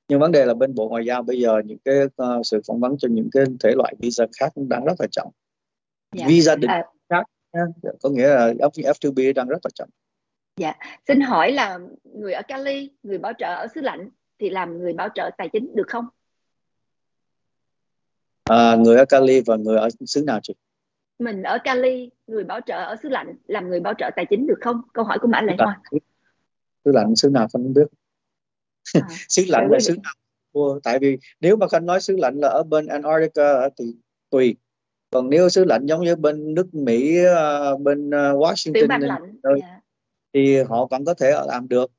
Nhưng 0.07 0.19
vấn 0.19 0.31
đề 0.31 0.45
là 0.45 0.53
bên 0.53 0.75
bộ 0.75 0.89
ngoại 0.89 1.05
giao 1.05 1.23
bây 1.23 1.39
giờ 1.39 1.61
những 1.65 1.77
cái 1.85 1.95
uh, 2.03 2.45
sự 2.45 2.61
phỏng 2.67 2.79
vấn 2.79 2.97
cho 2.97 3.07
những 3.11 3.29
cái 3.31 3.43
thể 3.59 3.73
loại 3.75 3.95
visa 3.99 4.25
khác 4.39 4.51
cũng 4.55 4.69
đang 4.69 4.85
rất 4.85 4.93
là 4.99 5.07
chậm. 5.11 5.27
Dạ. 6.15 6.25
Visa 6.27 6.55
định 6.55 6.69
à. 6.69 6.83
khác 7.09 7.23
có 8.01 8.09
nghĩa 8.09 8.27
là 8.27 8.53
F2B 8.53 9.33
đang 9.33 9.47
rất 9.47 9.59
là 9.63 9.69
chậm. 9.75 9.89
Dạ, 10.57 10.73
xin 11.07 11.21
hỏi 11.21 11.51
là 11.51 11.79
người 12.03 12.33
ở 12.33 12.41
Cali, 12.47 12.91
người 13.03 13.17
bảo 13.17 13.33
trợ 13.37 13.55
ở 13.55 13.67
xứ 13.75 13.81
lạnh 13.81 14.09
thì 14.39 14.49
làm 14.49 14.77
người 14.77 14.93
bảo 14.93 15.09
trợ 15.15 15.29
tài 15.37 15.49
chính 15.53 15.75
được 15.75 15.87
không? 15.87 16.05
À, 18.43 18.75
người 18.75 18.97
ở 18.97 19.05
Cali 19.05 19.41
và 19.45 19.55
người 19.55 19.77
ở 19.77 19.89
xứ 20.05 20.23
nào 20.23 20.39
chị? 20.43 20.53
Mình 21.19 21.43
ở 21.43 21.57
Cali, 21.63 22.11
người 22.27 22.43
bảo 22.43 22.61
trợ 22.61 22.75
ở 22.75 22.95
xứ 23.03 23.09
lạnh 23.09 23.35
làm 23.47 23.69
người 23.69 23.79
bảo 23.79 23.93
trợ 23.97 24.09
tài 24.15 24.25
chính 24.29 24.47
được 24.47 24.57
không? 24.61 24.81
Câu 24.93 25.05
hỏi 25.05 25.17
của 25.21 25.27
Mã 25.27 25.41
Lệ 25.41 25.55
Hoa. 25.59 25.81
Xứ 26.85 26.91
lạnh 26.91 27.15
xứ 27.15 27.29
nào 27.29 27.47
không 27.53 27.73
biết. 27.73 27.87
À, 28.93 29.01
xứ 29.29 29.43
lạnh 29.47 29.67
là 29.71 29.79
xứ 29.79 29.95
nào? 30.03 30.13
Tại 30.83 30.99
vì 30.99 31.17
nếu 31.41 31.55
mà 31.55 31.67
Khanh 31.67 31.85
nói 31.85 32.01
xứ 32.01 32.15
lạnh 32.17 32.39
là 32.39 32.47
ở 32.47 32.63
bên 32.63 32.87
Antarctica 32.87 33.69
thì 33.79 33.85
tùy. 34.29 34.55
Còn 35.11 35.29
nếu 35.29 35.49
xứ 35.49 35.65
lạnh 35.65 35.85
giống 35.85 36.03
như 36.03 36.15
bên 36.15 36.53
nước 36.53 36.73
Mỹ, 36.73 37.17
à, 37.35 37.71
bên 37.79 38.09
à, 38.11 38.31
Washington 38.31 38.99
lạnh. 38.99 39.39
Rồi, 39.43 39.59
yeah. 39.61 39.71
Dạ. 39.71 39.81
thì 40.33 40.63
họ 40.63 40.87
vẫn 40.91 41.05
có 41.05 41.13
thể 41.13 41.31
làm 41.47 41.67
được 41.67 41.91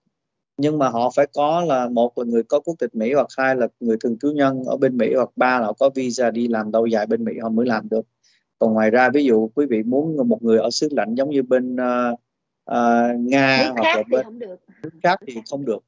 nhưng 0.58 0.78
mà 0.78 0.88
họ 0.88 1.10
phải 1.14 1.26
có 1.34 1.64
là 1.68 1.88
một 1.88 2.18
là 2.18 2.24
người 2.24 2.42
có 2.42 2.60
quốc 2.60 2.74
tịch 2.78 2.94
Mỹ 2.94 3.12
hoặc 3.12 3.26
hai 3.38 3.56
là 3.56 3.68
người 3.80 3.96
thường 4.00 4.16
trú 4.20 4.30
nhân 4.30 4.64
ở 4.64 4.76
bên 4.76 4.96
Mỹ 4.96 5.14
hoặc 5.14 5.28
ba 5.36 5.60
là 5.60 5.72
có 5.78 5.90
visa 5.94 6.30
đi 6.30 6.48
làm 6.48 6.72
lâu 6.72 6.86
dài 6.86 7.06
bên 7.06 7.24
Mỹ 7.24 7.32
họ 7.42 7.48
mới 7.48 7.66
làm 7.66 7.88
được 7.88 8.06
còn 8.58 8.74
ngoài 8.74 8.90
ra 8.90 9.10
ví 9.10 9.24
dụ 9.24 9.50
quý 9.54 9.66
vị 9.66 9.82
muốn 9.82 10.28
một 10.28 10.42
người 10.42 10.58
ở 10.58 10.70
xứ 10.70 10.88
lạnh 10.90 11.14
giống 11.14 11.30
như 11.30 11.42
bên 11.42 11.74
uh, 11.74 12.18
uh, 12.70 13.20
Nga 13.20 13.64
nước 13.66 13.72
hoặc 13.76 13.96
là 13.96 14.02
bên 14.10 14.38
nước 14.38 14.90
khác 15.02 15.20
thì 15.26 15.34
không 15.50 15.64
được 15.64 15.84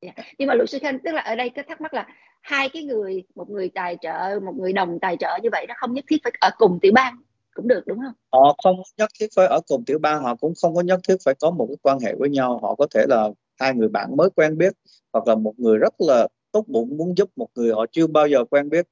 yeah. 0.00 0.14
Dạ. 0.16 0.24
nhưng 0.38 0.48
mà 0.48 0.54
luật 0.54 0.70
sư 0.70 0.78
Khanh 0.82 0.98
tức 1.04 1.14
là 1.14 1.20
ở 1.20 1.34
đây 1.36 1.50
cái 1.50 1.64
thắc 1.68 1.80
mắc 1.80 1.94
là 1.94 2.06
hai 2.40 2.68
cái 2.68 2.82
người 2.82 3.24
một 3.34 3.50
người 3.50 3.70
tài 3.74 3.96
trợ 4.00 4.40
một 4.42 4.54
người 4.56 4.72
đồng 4.72 4.98
tài 5.00 5.16
trợ 5.16 5.38
như 5.42 5.48
vậy 5.52 5.66
nó 5.68 5.74
không 5.78 5.94
nhất 5.94 6.04
thiết 6.08 6.16
phải 6.24 6.32
ở 6.40 6.50
cùng 6.58 6.78
tiểu 6.82 6.92
bang 6.94 7.16
cũng 7.54 7.68
được 7.68 7.86
đúng 7.86 7.98
không? 7.98 8.12
Họ 8.32 8.56
không 8.64 8.76
nhất 8.96 9.10
thiết 9.20 9.26
phải 9.36 9.46
ở 9.46 9.60
cùng 9.66 9.84
tiểu 9.84 9.98
bang 9.98 10.22
họ 10.22 10.34
cũng 10.34 10.52
không 10.62 10.74
có 10.74 10.80
nhất 10.80 11.00
thiết 11.08 11.16
phải 11.24 11.34
có 11.40 11.50
một 11.50 11.66
cái 11.68 11.76
quan 11.82 11.98
hệ 12.00 12.14
với 12.18 12.30
nhau 12.30 12.58
họ 12.62 12.74
có 12.74 12.86
thể 12.94 13.04
là 13.08 13.28
hai 13.60 13.74
người 13.74 13.88
bạn 13.88 14.16
mới 14.16 14.30
quen 14.30 14.58
biết 14.58 14.72
hoặc 15.12 15.26
là 15.26 15.34
một 15.34 15.54
người 15.56 15.78
rất 15.78 15.94
là 15.98 16.28
tốt 16.52 16.64
bụng 16.66 16.96
muốn 16.96 17.16
giúp 17.16 17.30
một 17.36 17.48
người 17.54 17.72
họ 17.72 17.86
chưa 17.92 18.06
bao 18.06 18.26
giờ 18.28 18.44
quen 18.50 18.68
biết 18.68 18.86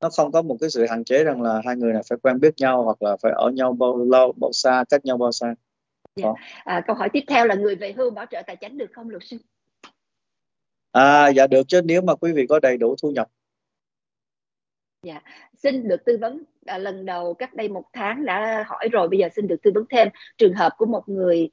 nó 0.00 0.10
không 0.16 0.32
có 0.32 0.42
một 0.42 0.56
cái 0.60 0.70
sự 0.70 0.86
hạn 0.86 1.04
chế 1.04 1.24
rằng 1.24 1.42
là 1.42 1.60
hai 1.64 1.76
người 1.76 1.92
này 1.92 2.02
phải 2.08 2.18
quen 2.22 2.40
biết 2.40 2.54
nhau 2.60 2.82
hoặc 2.82 3.02
là 3.02 3.16
phải 3.22 3.32
ở 3.32 3.50
nhau 3.50 3.72
bao 3.72 3.98
lâu 3.98 4.32
bao 4.36 4.52
xa 4.52 4.84
cách 4.88 5.04
nhau 5.04 5.16
bao 5.16 5.32
xa 5.32 5.46
yeah. 5.46 5.56
Dạ. 6.16 6.30
à, 6.64 6.82
câu 6.86 6.96
hỏi 6.96 7.08
tiếp 7.12 7.24
theo 7.28 7.46
là 7.46 7.54
người 7.54 7.74
về 7.74 7.92
hưu 7.92 8.10
bảo 8.10 8.26
trợ 8.30 8.42
tài 8.46 8.56
chính 8.56 8.78
được 8.78 8.90
không 8.92 9.10
luật 9.10 9.22
sư 9.22 9.36
à 10.92 11.28
dạ 11.28 11.46
được 11.46 11.62
chứ 11.68 11.80
nếu 11.84 12.02
mà 12.02 12.14
quý 12.14 12.32
vị 12.32 12.46
có 12.48 12.60
đầy 12.60 12.76
đủ 12.76 12.96
thu 13.02 13.10
nhập. 13.10 13.28
Dạ 15.02 15.20
xin 15.56 15.88
được 15.88 16.04
tư 16.04 16.18
vấn. 16.20 16.42
À, 16.66 16.78
lần 16.78 17.06
đầu 17.06 17.34
cách 17.34 17.54
đây 17.54 17.68
một 17.68 17.84
tháng 17.92 18.24
đã 18.24 18.64
hỏi 18.66 18.88
rồi 18.92 19.08
bây 19.08 19.18
giờ 19.18 19.28
xin 19.36 19.46
được 19.46 19.62
tư 19.62 19.70
vấn 19.74 19.84
thêm. 19.90 20.08
Trường 20.38 20.54
hợp 20.54 20.72
của 20.78 20.86
một 20.86 21.08
người 21.08 21.50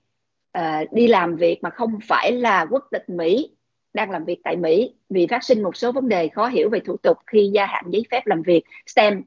à, 0.51 0.83
đi 0.91 1.07
làm 1.07 1.35
việc 1.35 1.59
mà 1.61 1.69
không 1.69 1.99
phải 2.07 2.31
là 2.31 2.65
quốc 2.69 2.87
tịch 2.91 3.09
Mỹ 3.09 3.55
đang 3.93 4.11
làm 4.11 4.25
việc 4.25 4.39
tại 4.43 4.55
Mỹ 4.55 4.95
vì 5.09 5.27
phát 5.27 5.43
sinh 5.43 5.63
một 5.63 5.77
số 5.77 5.91
vấn 5.91 6.09
đề 6.09 6.27
khó 6.27 6.47
hiểu 6.47 6.69
về 6.69 6.79
thủ 6.79 6.97
tục 6.97 7.17
khi 7.27 7.51
gia 7.53 7.65
hạn 7.65 7.85
giấy 7.89 8.03
phép 8.11 8.25
làm 8.25 8.41
việc 8.41 8.63
STEM 8.85 9.23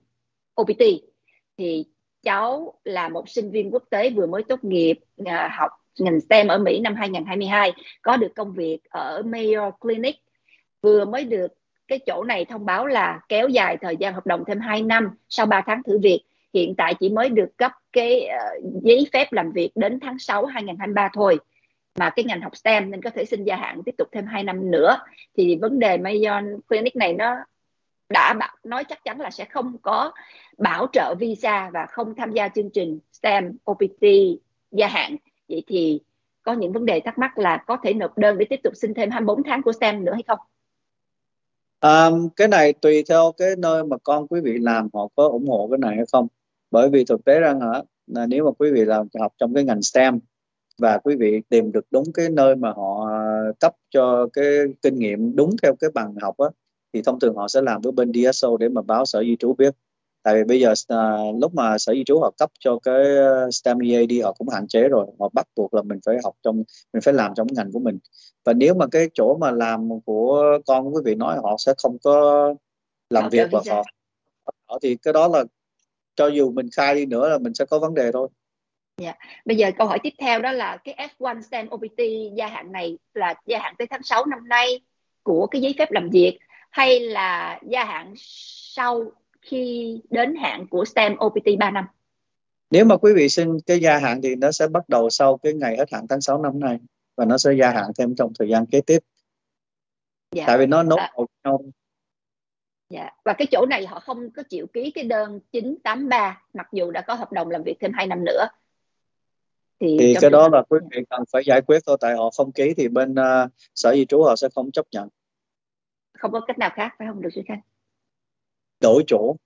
OPT 0.60 0.82
thì 1.58 1.84
cháu 2.22 2.74
là 2.84 3.08
một 3.08 3.28
sinh 3.28 3.50
viên 3.50 3.70
quốc 3.70 3.82
tế 3.90 4.10
vừa 4.10 4.26
mới 4.26 4.42
tốt 4.48 4.64
nghiệp 4.64 4.98
à, 5.24 5.50
học 5.58 5.70
ngành 5.99 6.20
STEM 6.20 6.49
ở 6.49 6.59
Mỹ 6.59 6.80
năm 6.80 6.95
2022 6.95 7.72
có 8.03 8.16
được 8.16 8.34
công 8.36 8.53
việc 8.53 8.78
ở 8.90 9.22
Mayo 9.22 9.70
Clinic. 9.70 10.16
Vừa 10.82 11.05
mới 11.05 11.24
được 11.24 11.53
cái 11.88 11.99
chỗ 12.07 12.24
này 12.24 12.45
thông 12.45 12.66
báo 12.66 12.86
là 12.86 13.20
kéo 13.28 13.49
dài 13.49 13.76
thời 13.80 13.97
gian 13.97 14.14
hợp 14.14 14.26
đồng 14.26 14.45
thêm 14.45 14.61
2 14.61 14.82
năm 14.82 15.09
sau 15.28 15.47
3 15.47 15.62
tháng 15.66 15.82
thử 15.82 15.99
việc. 15.99 16.22
Hiện 16.55 16.74
tại 16.74 16.95
chỉ 16.95 17.09
mới 17.09 17.28
được 17.28 17.57
cấp 17.57 17.72
cái 17.93 18.28
uh, 18.59 18.82
giấy 18.82 19.07
phép 19.12 19.32
làm 19.32 19.53
việc 19.53 19.70
đến 19.74 20.01
tháng 20.01 20.18
6 20.18 20.47
2023 20.47 21.09
thôi. 21.12 21.38
Mà 21.99 22.11
cái 22.11 22.24
ngành 22.24 22.40
học 22.40 22.57
STEM 22.57 22.90
nên 22.90 23.03
có 23.03 23.11
thể 23.11 23.24
xin 23.24 23.45
gia 23.45 23.57
hạn 23.57 23.82
tiếp 23.86 23.95
tục 23.99 24.09
thêm 24.12 24.26
2 24.26 24.45
năm 24.45 24.70
nữa. 24.70 24.99
Thì 25.36 25.59
vấn 25.61 25.78
đề 25.78 25.99
Mayo 25.99 26.40
Clinic 26.68 26.97
này 26.97 27.12
nó 27.12 27.36
đã 28.09 28.34
nói 28.64 28.84
chắc 28.84 29.05
chắn 29.05 29.20
là 29.20 29.30
sẽ 29.30 29.45
không 29.45 29.76
có 29.82 30.12
bảo 30.59 30.86
trợ 30.93 31.14
visa 31.18 31.70
và 31.72 31.86
không 31.86 32.14
tham 32.14 32.32
gia 32.32 32.49
chương 32.49 32.70
trình 32.70 32.99
STEM 33.12 33.57
OPT 33.70 34.05
gia 34.70 34.86
hạn 34.86 35.16
vậy 35.53 35.62
thì 35.66 36.00
có 36.42 36.53
những 36.53 36.72
vấn 36.72 36.84
đề 36.86 37.00
thắc 37.00 37.18
mắc 37.18 37.38
là 37.38 37.64
có 37.66 37.76
thể 37.84 37.94
nộp 37.94 38.18
đơn 38.18 38.38
để 38.38 38.46
tiếp 38.50 38.61
tục 38.62 38.72
xin 38.76 38.94
thêm 38.94 39.11
24 39.11 39.42
tháng 39.42 39.62
của 39.62 39.72
STEM 39.72 40.05
nữa 40.05 40.12
hay 40.12 40.22
không? 40.26 40.38
Um, 41.80 42.28
cái 42.36 42.48
này 42.48 42.72
tùy 42.72 43.05
theo 43.09 43.32
cái 43.38 43.57
nơi 43.59 43.84
mà 43.84 43.96
con 44.05 44.26
quý 44.28 44.40
vị 44.40 44.59
làm 44.59 44.88
họ 44.94 45.09
có 45.16 45.28
ủng 45.28 45.48
hộ 45.48 45.68
cái 45.70 45.78
này 45.78 45.96
hay 45.96 46.05
không 46.12 46.26
bởi 46.70 46.90
vì 46.90 47.05
thực 47.05 47.24
tế 47.24 47.40
rằng 47.40 47.61
hả 47.61 47.82
là 48.07 48.26
nếu 48.26 48.44
mà 48.44 48.50
quý 48.59 48.70
vị 48.70 48.84
làm 48.84 49.07
học 49.20 49.32
trong 49.38 49.55
cái 49.55 49.64
ngành 49.64 49.82
STEM 49.82 50.20
và 50.78 50.98
quý 50.98 51.16
vị 51.16 51.40
tìm 51.48 51.72
được 51.72 51.86
đúng 51.90 52.05
cái 52.14 52.28
nơi 52.28 52.57
mà 52.57 52.72
họ 52.76 53.11
cấp 53.61 53.74
cho 53.90 54.28
cái 54.32 54.44
kinh 54.82 54.98
nghiệm 54.98 55.36
đúng 55.36 55.57
theo 55.62 55.74
cái 55.74 55.90
bằng 55.94 56.14
học 56.22 56.38
á 56.38 56.48
thì 56.92 57.03
thông 57.03 57.20
thường 57.20 57.36
họ 57.36 57.48
sẽ 57.48 57.61
làm 57.61 57.80
với 57.80 57.92
bên 57.92 58.12
DSO 58.12 58.57
để 58.57 58.68
mà 58.68 58.82
báo 58.82 59.05
sở 59.05 59.22
di 59.22 59.36
trú 59.36 59.55
biết 59.55 59.74
tại 60.22 60.34
vì 60.34 60.44
bây 60.44 60.60
giờ 60.60 60.72
uh, 60.72 61.42
lúc 61.42 61.54
mà 61.54 61.78
sở 61.78 61.94
di 61.94 62.04
trú 62.04 62.20
họ 62.20 62.30
cấp 62.38 62.50
cho 62.58 62.78
cái 62.82 63.04
STEM 63.52 63.78
EAD 63.78 64.10
họ 64.24 64.32
cũng 64.32 64.48
hạn 64.48 64.68
chế 64.68 64.88
rồi 64.88 65.06
họ 65.20 65.28
bắt 65.32 65.46
buộc 65.56 65.74
là 65.74 65.82
mình 65.82 65.98
phải 66.06 66.16
học 66.24 66.34
trong 66.42 66.62
mình 66.92 67.00
phải 67.02 67.14
làm 67.14 67.32
trong 67.36 67.46
ngành 67.50 67.72
của 67.72 67.78
mình 67.80 67.98
và 68.44 68.52
nếu 68.52 68.74
mà 68.74 68.86
cái 68.90 69.08
chỗ 69.14 69.36
mà 69.40 69.50
làm 69.50 69.88
của 70.04 70.58
con 70.66 70.84
của 70.84 70.90
quý 70.90 71.02
vị 71.04 71.14
nói 71.14 71.36
họ 71.42 71.56
sẽ 71.58 71.74
không 71.78 71.96
có 72.04 72.54
làm 73.10 73.30
việc 73.30 73.48
và 73.52 73.60
họ 73.70 73.84
họ 74.68 74.78
thì 74.82 74.96
cái 75.02 75.12
đó 75.12 75.28
là 75.28 75.44
cho 76.14 76.26
dù 76.26 76.52
mình 76.52 76.66
khai 76.76 76.94
đi 76.94 77.06
nữa 77.06 77.28
là 77.28 77.38
mình 77.38 77.54
sẽ 77.54 77.64
có 77.64 77.78
vấn 77.78 77.94
đề 77.94 78.12
thôi. 78.12 78.28
Dạ. 78.96 79.14
Bây 79.44 79.56
giờ 79.56 79.70
câu 79.78 79.86
hỏi 79.86 79.98
tiếp 80.02 80.12
theo 80.18 80.40
đó 80.40 80.52
là 80.52 80.76
cái 80.84 81.08
F1 81.18 81.40
STEM 81.40 81.68
OPT 81.74 82.00
gia 82.36 82.46
hạn 82.46 82.72
này 82.72 82.98
là 83.14 83.34
gia 83.46 83.58
hạn 83.58 83.74
tới 83.78 83.86
tháng 83.90 84.02
6 84.02 84.26
năm 84.26 84.48
nay 84.48 84.80
của 85.22 85.46
cái 85.46 85.62
giấy 85.62 85.74
phép 85.78 85.90
làm 85.90 86.10
việc 86.10 86.38
hay 86.70 87.00
là 87.00 87.60
gia 87.68 87.84
hạn 87.84 88.14
sau 88.74 89.04
khi 89.43 90.01
đến 90.11 90.34
hạn 90.36 90.66
của 90.70 90.84
STEM 90.84 91.16
OPT 91.24 91.47
3 91.59 91.70
năm? 91.70 91.84
Nếu 92.70 92.84
mà 92.84 92.97
quý 92.97 93.12
vị 93.16 93.28
xin 93.28 93.61
cái 93.66 93.80
gia 93.80 93.99
hạn 93.99 94.20
thì 94.22 94.36
nó 94.36 94.53
sẽ 94.53 94.68
bắt 94.68 94.88
đầu 94.88 95.11
sau 95.11 95.36
cái 95.36 95.53
ngày 95.53 95.76
hết 95.76 95.93
hạn 95.93 96.07
tháng 96.09 96.20
6 96.20 96.43
năm 96.43 96.61
nay 96.61 96.78
và 97.16 97.24
nó 97.24 97.38
sẽ 97.38 97.53
gia 97.53 97.70
hạn 97.70 97.90
thêm 97.99 98.14
trong 98.14 98.32
thời 98.38 98.49
gian 98.49 98.66
kế 98.66 98.80
tiếp. 98.80 98.99
Dạ. 100.32 100.45
Tại 100.47 100.59
vì 100.59 100.66
nó 100.66 100.82
nối 100.82 100.99
à. 100.99 101.12
nhau. 101.45 101.62
Dạ. 102.90 103.11
Và 103.24 103.32
cái 103.32 103.47
chỗ 103.51 103.66
này 103.66 103.86
họ 103.86 104.01
không 104.01 104.30
có 104.30 104.43
chịu 104.43 104.66
ký 104.66 104.90
cái 104.90 105.05
đơn 105.05 105.40
983 105.53 106.43
mặc 106.55 106.66
dù 106.72 106.90
đã 106.90 107.01
có 107.01 107.14
hợp 107.14 107.32
đồng 107.32 107.51
làm 107.51 107.62
việc 107.62 107.76
thêm 107.80 107.93
2 107.95 108.07
năm 108.07 108.24
nữa. 108.24 108.47
Thì, 109.80 109.97
thì 110.01 110.14
cái 110.20 110.30
đó 110.30 110.49
là 110.53 110.62
quý 110.68 110.78
vị 110.90 110.99
cần 111.11 111.22
phải 111.32 111.43
giải 111.47 111.61
quyết 111.61 111.78
thôi 111.86 111.97
tại 112.01 112.16
họ 112.16 112.30
không 112.36 112.53
ký 112.53 112.74
thì 112.76 112.88
bên 112.88 113.12
uh, 113.12 113.51
sở 113.74 113.95
di 113.95 114.05
trú 114.05 114.22
họ 114.22 114.36
sẽ 114.36 114.49
không 114.55 114.70
chấp 114.70 114.86
nhận. 114.93 115.09
Không 116.18 116.32
có 116.32 116.40
cách 116.40 116.59
nào 116.59 116.70
khác 116.74 116.95
phải 116.99 117.09
không 117.09 117.22
được 117.22 117.30
sư 117.34 117.43
Khanh? 117.47 117.61
Đổi 118.82 119.04
chỗ. 119.06 119.36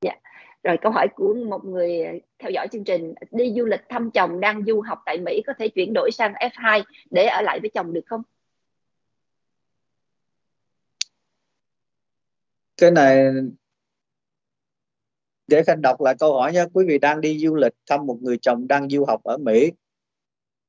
Dạ. 0.00 0.12
Rồi 0.62 0.76
câu 0.82 0.92
hỏi 0.92 1.06
của 1.14 1.34
một 1.34 1.64
người 1.64 2.20
theo 2.38 2.50
dõi 2.50 2.68
chương 2.72 2.84
trình 2.84 3.14
đi 3.30 3.54
du 3.56 3.64
lịch 3.64 3.80
thăm 3.88 4.10
chồng 4.10 4.40
đang 4.40 4.64
du 4.64 4.80
học 4.80 4.98
tại 5.06 5.18
Mỹ 5.18 5.42
có 5.46 5.52
thể 5.58 5.68
chuyển 5.68 5.92
đổi 5.94 6.10
sang 6.10 6.32
F2 6.32 6.82
để 7.10 7.26
ở 7.26 7.42
lại 7.42 7.60
với 7.60 7.70
chồng 7.74 7.92
được 7.92 8.04
không? 8.06 8.22
Cái 12.76 12.90
này 12.90 13.24
để 15.46 15.62
khanh 15.62 15.82
đọc 15.82 16.00
lại 16.00 16.14
câu 16.18 16.34
hỏi 16.34 16.52
nha 16.52 16.66
quý 16.72 16.84
vị 16.88 16.98
đang 16.98 17.20
đi 17.20 17.38
du 17.38 17.54
lịch 17.54 17.72
thăm 17.86 18.06
một 18.06 18.18
người 18.20 18.38
chồng 18.42 18.68
đang 18.68 18.88
du 18.88 19.04
học 19.04 19.22
ở 19.24 19.36
Mỹ. 19.36 19.72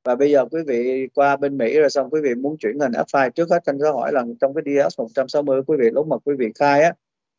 Và 0.04 0.16
bây 0.16 0.32
giờ 0.32 0.46
quý 0.52 0.62
vị 0.68 1.08
qua 1.14 1.38
bên 1.38 1.58
Mỹ 1.58 1.80
rồi 1.80 1.90
xong 1.90 2.10
quý 2.10 2.22
vị 2.24 2.36
muốn 2.36 2.58
chuyển 2.58 2.80
thành 2.80 2.92
F2 2.92 3.30
trước 3.30 3.50
hết 3.50 3.64
khanh 3.66 3.80
sẽ 3.80 3.92
hỏi 3.92 4.12
là 4.14 4.24
trong 4.42 4.54
cái 4.54 4.90
DS 4.90 5.00
160 5.00 5.62
quý 5.68 5.78
vị 5.80 5.90
lúc 5.94 6.08
mà 6.08 6.18
quý 6.18 6.36
vị 6.40 6.52
khai 6.56 6.84
á 6.84 6.94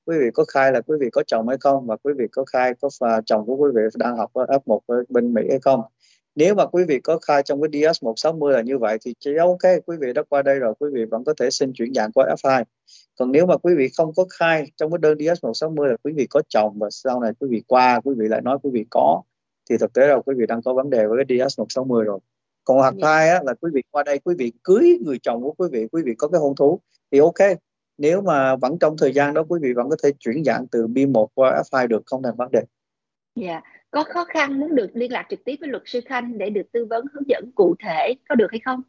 quý 0.06 0.16
vị 0.20 0.26
có 0.34 0.44
khai 0.44 0.72
là 0.72 0.80
quý 0.80 0.96
vị 1.00 1.10
có 1.12 1.22
chồng 1.26 1.48
hay 1.48 1.56
không 1.60 1.86
và 1.86 1.96
quý 1.96 2.12
vị 2.18 2.24
có 2.32 2.44
khai 2.44 2.74
có 2.80 2.88
và 3.00 3.20
chồng 3.26 3.46
của 3.46 3.56
quý 3.56 3.70
vị 3.74 3.82
đang 3.96 4.16
học 4.16 4.30
ở 4.32 4.44
F1 4.44 4.78
ở 4.86 5.04
bên 5.08 5.34
Mỹ 5.34 5.42
hay 5.50 5.58
không 5.62 5.80
nếu 6.34 6.54
mà 6.54 6.66
quý 6.66 6.84
vị 6.88 7.00
có 7.00 7.18
khai 7.18 7.42
trong 7.42 7.60
cái 7.62 7.92
DS 7.94 8.04
160 8.04 8.52
là 8.52 8.60
như 8.60 8.78
vậy 8.78 8.98
thì 9.00 9.14
chỉ 9.18 9.36
ok 9.36 9.62
quý 9.86 9.96
vị 10.00 10.12
đã 10.12 10.22
qua 10.28 10.42
đây 10.42 10.58
rồi 10.58 10.74
quý 10.78 10.88
vị 10.92 11.04
vẫn 11.04 11.24
có 11.24 11.34
thể 11.40 11.50
xin 11.50 11.72
chuyển 11.72 11.94
dạng 11.94 12.12
qua 12.12 12.34
F2 12.42 12.64
còn 13.18 13.32
nếu 13.32 13.46
mà 13.46 13.56
quý 13.56 13.74
vị 13.74 13.88
không 13.96 14.12
có 14.16 14.24
khai 14.38 14.66
trong 14.76 14.90
cái 14.90 14.98
đơn 14.98 15.18
DS 15.18 15.44
160 15.44 15.88
là 15.88 15.96
quý 16.02 16.12
vị 16.16 16.26
có 16.30 16.42
chồng 16.48 16.78
và 16.78 16.88
sau 16.90 17.20
này 17.20 17.32
quý 17.40 17.48
vị 17.50 17.62
qua 17.66 18.00
quý 18.04 18.14
vị 18.18 18.28
lại 18.28 18.40
nói 18.40 18.58
quý 18.62 18.70
vị 18.72 18.84
có 18.90 19.22
thì 19.70 19.76
thực 19.78 19.92
tế 19.92 20.06
là 20.06 20.20
quý 20.26 20.34
vị 20.38 20.46
đang 20.46 20.62
có 20.62 20.74
vấn 20.74 20.90
đề 20.90 21.06
với 21.06 21.24
cái 21.28 21.48
DS 21.48 21.58
160 21.58 22.04
rồi 22.04 22.18
còn 22.64 22.76
hoặc 22.76 22.94
dạ. 23.00 23.08
hai 23.08 23.28
á, 23.28 23.40
là 23.44 23.54
quý 23.60 23.70
vị 23.74 23.82
qua 23.90 24.02
đây 24.02 24.18
quý 24.18 24.34
vị 24.38 24.52
cưới 24.64 24.98
người 25.04 25.18
chồng 25.22 25.42
của 25.42 25.54
quý 25.58 25.68
vị 25.72 25.88
quý 25.92 26.02
vị 26.04 26.14
có 26.18 26.28
cái 26.28 26.40
hôn 26.40 26.54
thú 26.56 26.80
thì 27.12 27.18
ok 27.18 27.58
nếu 27.98 28.20
mà 28.20 28.56
vẫn 28.56 28.78
trong 28.80 28.96
thời 28.98 29.12
gian 29.12 29.34
đó 29.34 29.44
quý 29.48 29.58
vị 29.62 29.72
vẫn 29.72 29.88
có 29.90 29.96
thể 30.02 30.10
chuyển 30.18 30.44
dạng 30.44 30.66
từ 30.70 30.86
B1 30.86 31.26
qua 31.34 31.62
F2 31.62 31.86
được 31.86 32.02
không 32.06 32.22
thành 32.22 32.36
vấn 32.36 32.50
đề. 32.52 32.62
Dạ, 33.34 33.48
yeah. 33.48 33.64
có 33.90 34.04
khó 34.04 34.24
khăn 34.24 34.60
muốn 34.60 34.74
được 34.74 34.90
liên 34.94 35.12
lạc 35.12 35.26
trực 35.30 35.44
tiếp 35.44 35.56
với 35.60 35.68
luật 35.68 35.82
sư 35.86 36.00
Khanh 36.06 36.38
để 36.38 36.50
được 36.50 36.72
tư 36.72 36.86
vấn 36.90 37.04
hướng 37.12 37.28
dẫn 37.28 37.50
cụ 37.54 37.74
thể 37.84 38.14
có 38.28 38.34
được 38.34 38.48
hay 38.50 38.60
không? 38.64 38.82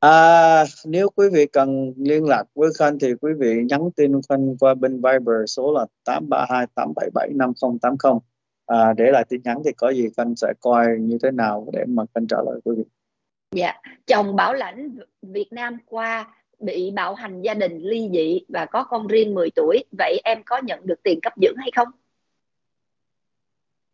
À, 0.00 0.64
nếu 0.84 1.08
quý 1.08 1.26
vị 1.32 1.46
cần 1.46 1.92
liên 1.96 2.24
lạc 2.24 2.44
với 2.54 2.70
Khanh 2.78 2.98
thì 2.98 3.14
quý 3.20 3.32
vị 3.38 3.54
nhắn 3.68 3.90
tin 3.96 4.20
Khanh 4.28 4.56
qua 4.60 4.74
bên 4.74 4.92
Viber 4.94 5.36
số 5.46 5.72
là 5.72 5.86
832 6.04 6.66
877 6.74 7.28
5080 7.34 8.20
à, 8.66 8.92
để 8.96 9.10
lại 9.10 9.24
tin 9.28 9.40
nhắn 9.44 9.58
thì 9.64 9.72
có 9.76 9.90
gì 9.90 10.08
Khanh 10.16 10.36
sẽ 10.36 10.52
coi 10.60 10.86
như 11.00 11.18
thế 11.22 11.30
nào 11.30 11.66
để 11.72 11.84
mà 11.88 12.02
Khanh 12.14 12.26
trả 12.26 12.36
lời 12.46 12.60
quý 12.64 12.74
vị. 12.76 12.84
Dạ, 13.54 13.72
chồng 14.06 14.36
bảo 14.36 14.54
lãnh 14.54 14.96
Việt 15.22 15.48
Nam 15.50 15.78
qua 15.86 16.34
bị 16.60 16.90
bạo 16.90 17.14
hành 17.14 17.42
gia 17.42 17.54
đình 17.54 17.78
ly 17.78 18.08
dị 18.12 18.40
và 18.48 18.66
có 18.66 18.84
con 18.84 19.06
riêng 19.06 19.34
10 19.34 19.50
tuổi, 19.50 19.84
vậy 19.98 20.20
em 20.24 20.42
có 20.46 20.60
nhận 20.64 20.80
được 20.86 21.02
tiền 21.02 21.18
cấp 21.22 21.32
dưỡng 21.42 21.56
hay 21.56 21.70
không? 21.76 21.88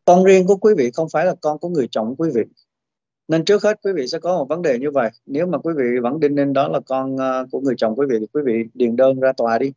Con 0.04 0.24
riêng 0.24 0.46
của 0.46 0.56
quý 0.56 0.74
vị 0.76 0.90
không 0.94 1.08
phải 1.08 1.24
là 1.26 1.34
con 1.40 1.58
của 1.58 1.68
người 1.68 1.88
chồng 1.90 2.14
quý 2.18 2.30
vị. 2.34 2.42
Nên 3.28 3.44
trước 3.44 3.62
hết 3.62 3.78
quý 3.82 3.92
vị 3.92 4.06
sẽ 4.06 4.18
có 4.18 4.38
một 4.38 4.48
vấn 4.48 4.62
đề 4.62 4.78
như 4.78 4.90
vậy. 4.90 5.10
Nếu 5.26 5.46
mà 5.46 5.58
quý 5.58 5.74
vị 5.76 5.84
vẫn 6.02 6.20
đinh 6.20 6.34
ninh 6.34 6.52
đó 6.52 6.68
là 6.68 6.80
con 6.80 7.16
ờ, 7.16 7.46
của 7.50 7.60
người 7.60 7.74
chồng 7.76 7.94
quý 7.96 8.06
vị, 8.10 8.16
thì 8.20 8.26
quý 8.32 8.42
vị 8.44 8.64
điền 8.74 8.96
đơn 8.96 9.20
ra 9.20 9.32
tòa 9.32 9.58
đi. 9.58 9.72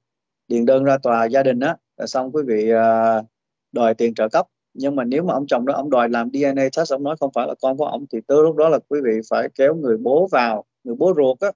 Điền 0.48 0.66
đơn 0.66 0.84
ra 0.84 0.98
tòa 0.98 1.26
gia 1.26 1.44
đình 1.44 1.60
á 1.60 1.78
xong 2.06 2.32
quý 2.32 2.44
vị 2.48 2.70
ờ, 2.70 3.24
đòi 3.72 3.94
tiền 3.94 4.14
trợ 4.14 4.30
cấp. 4.30 4.48
Nhưng 4.74 4.96
mà 4.96 5.04
nếu 5.04 5.24
mà 5.24 5.34
ông 5.34 5.48
chồng 5.48 5.66
đó, 5.66 5.74
ông 5.74 5.90
đòi 5.90 6.10
làm 6.10 6.30
DNA 6.34 6.70
test, 6.78 6.94
ông 6.94 7.04
nói 7.04 7.16
không 7.20 7.32
phải 7.34 7.48
là 7.48 7.56
con 7.62 7.78
của 7.78 7.86
ông, 7.86 8.06
thì 8.12 8.20
tới 8.28 8.38
lúc 8.44 8.56
đó 8.56 8.70
là 8.70 8.80
quý 8.90 9.00
vị 9.04 9.12
phải 9.30 9.50
kéo 9.56 9.76
người 9.76 9.98
bố 9.98 10.28
vào, 10.32 10.66
người 10.84 10.96
bố 10.96 11.14
ruột 11.18 11.40
á 11.40 11.52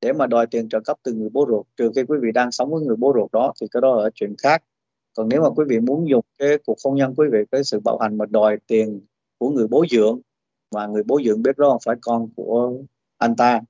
để 0.00 0.12
mà 0.12 0.26
đòi 0.26 0.46
tiền 0.46 0.68
trợ 0.68 0.80
cấp 0.80 0.96
từ 1.02 1.12
người 1.12 1.28
bố 1.32 1.46
ruột 1.48 1.66
trừ 1.76 1.90
khi 1.96 2.02
quý 2.08 2.18
vị 2.22 2.28
đang 2.34 2.52
sống 2.52 2.70
với 2.70 2.82
người 2.82 2.96
bố 2.96 3.12
ruột 3.14 3.32
đó 3.32 3.52
thì 3.60 3.66
cái 3.70 3.80
đó 3.80 4.02
là 4.02 4.10
chuyện 4.14 4.34
khác 4.42 4.62
còn 5.16 5.28
nếu 5.28 5.42
mà 5.42 5.50
quý 5.50 5.64
vị 5.68 5.80
muốn 5.80 6.08
dùng 6.08 6.24
cái 6.38 6.58
cuộc 6.66 6.76
hôn 6.84 6.94
nhân 6.94 7.14
quý 7.16 7.26
vị 7.32 7.38
cái 7.52 7.64
sự 7.64 7.80
bạo 7.80 7.98
hành 7.98 8.18
mà 8.18 8.26
đòi 8.30 8.56
tiền 8.66 9.00
của 9.38 9.50
người 9.50 9.66
bố 9.70 9.84
dưỡng 9.90 10.20
và 10.70 10.86
người 10.86 11.02
bố 11.06 11.20
dưỡng 11.24 11.42
biết 11.42 11.58
đó 11.58 11.70
không 11.70 11.80
phải 11.84 11.96
con 12.00 12.28
của 12.36 12.72
anh 13.18 13.36
ta 13.36 13.60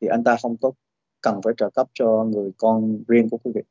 thì 0.00 0.08
anh 0.08 0.24
ta 0.24 0.36
không 0.42 0.56
có 0.56 0.72
cần 1.20 1.40
phải 1.44 1.54
trợ 1.56 1.70
cấp 1.70 1.86
cho 1.92 2.24
người 2.24 2.50
con 2.56 3.02
riêng 3.08 3.28
của 3.28 3.38
quý 3.38 3.52
vị. 3.54 3.62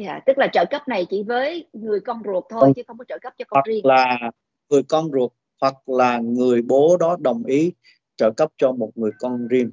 Dạ, 0.00 0.20
tức 0.26 0.38
là 0.38 0.48
trợ 0.52 0.64
cấp 0.70 0.88
này 0.88 1.06
chỉ 1.10 1.22
với 1.22 1.66
người 1.72 2.00
con 2.00 2.22
ruột 2.24 2.44
thôi 2.48 2.60
không, 2.60 2.74
chứ 2.74 2.82
không 2.86 2.98
có 2.98 3.04
trợ 3.08 3.18
cấp 3.18 3.32
cho 3.38 3.44
con 3.48 3.56
hoặc 3.56 3.66
riêng. 3.66 3.86
là 3.86 4.30
người 4.70 4.82
con 4.82 5.10
ruột 5.12 5.32
hoặc 5.60 5.88
là 5.88 6.18
người 6.18 6.62
bố 6.62 6.96
đó 7.00 7.16
đồng 7.20 7.44
ý 7.44 7.72
trợ 8.16 8.30
cấp 8.36 8.52
cho 8.56 8.72
một 8.72 8.90
người 8.94 9.10
con 9.18 9.48
riêng 9.48 9.70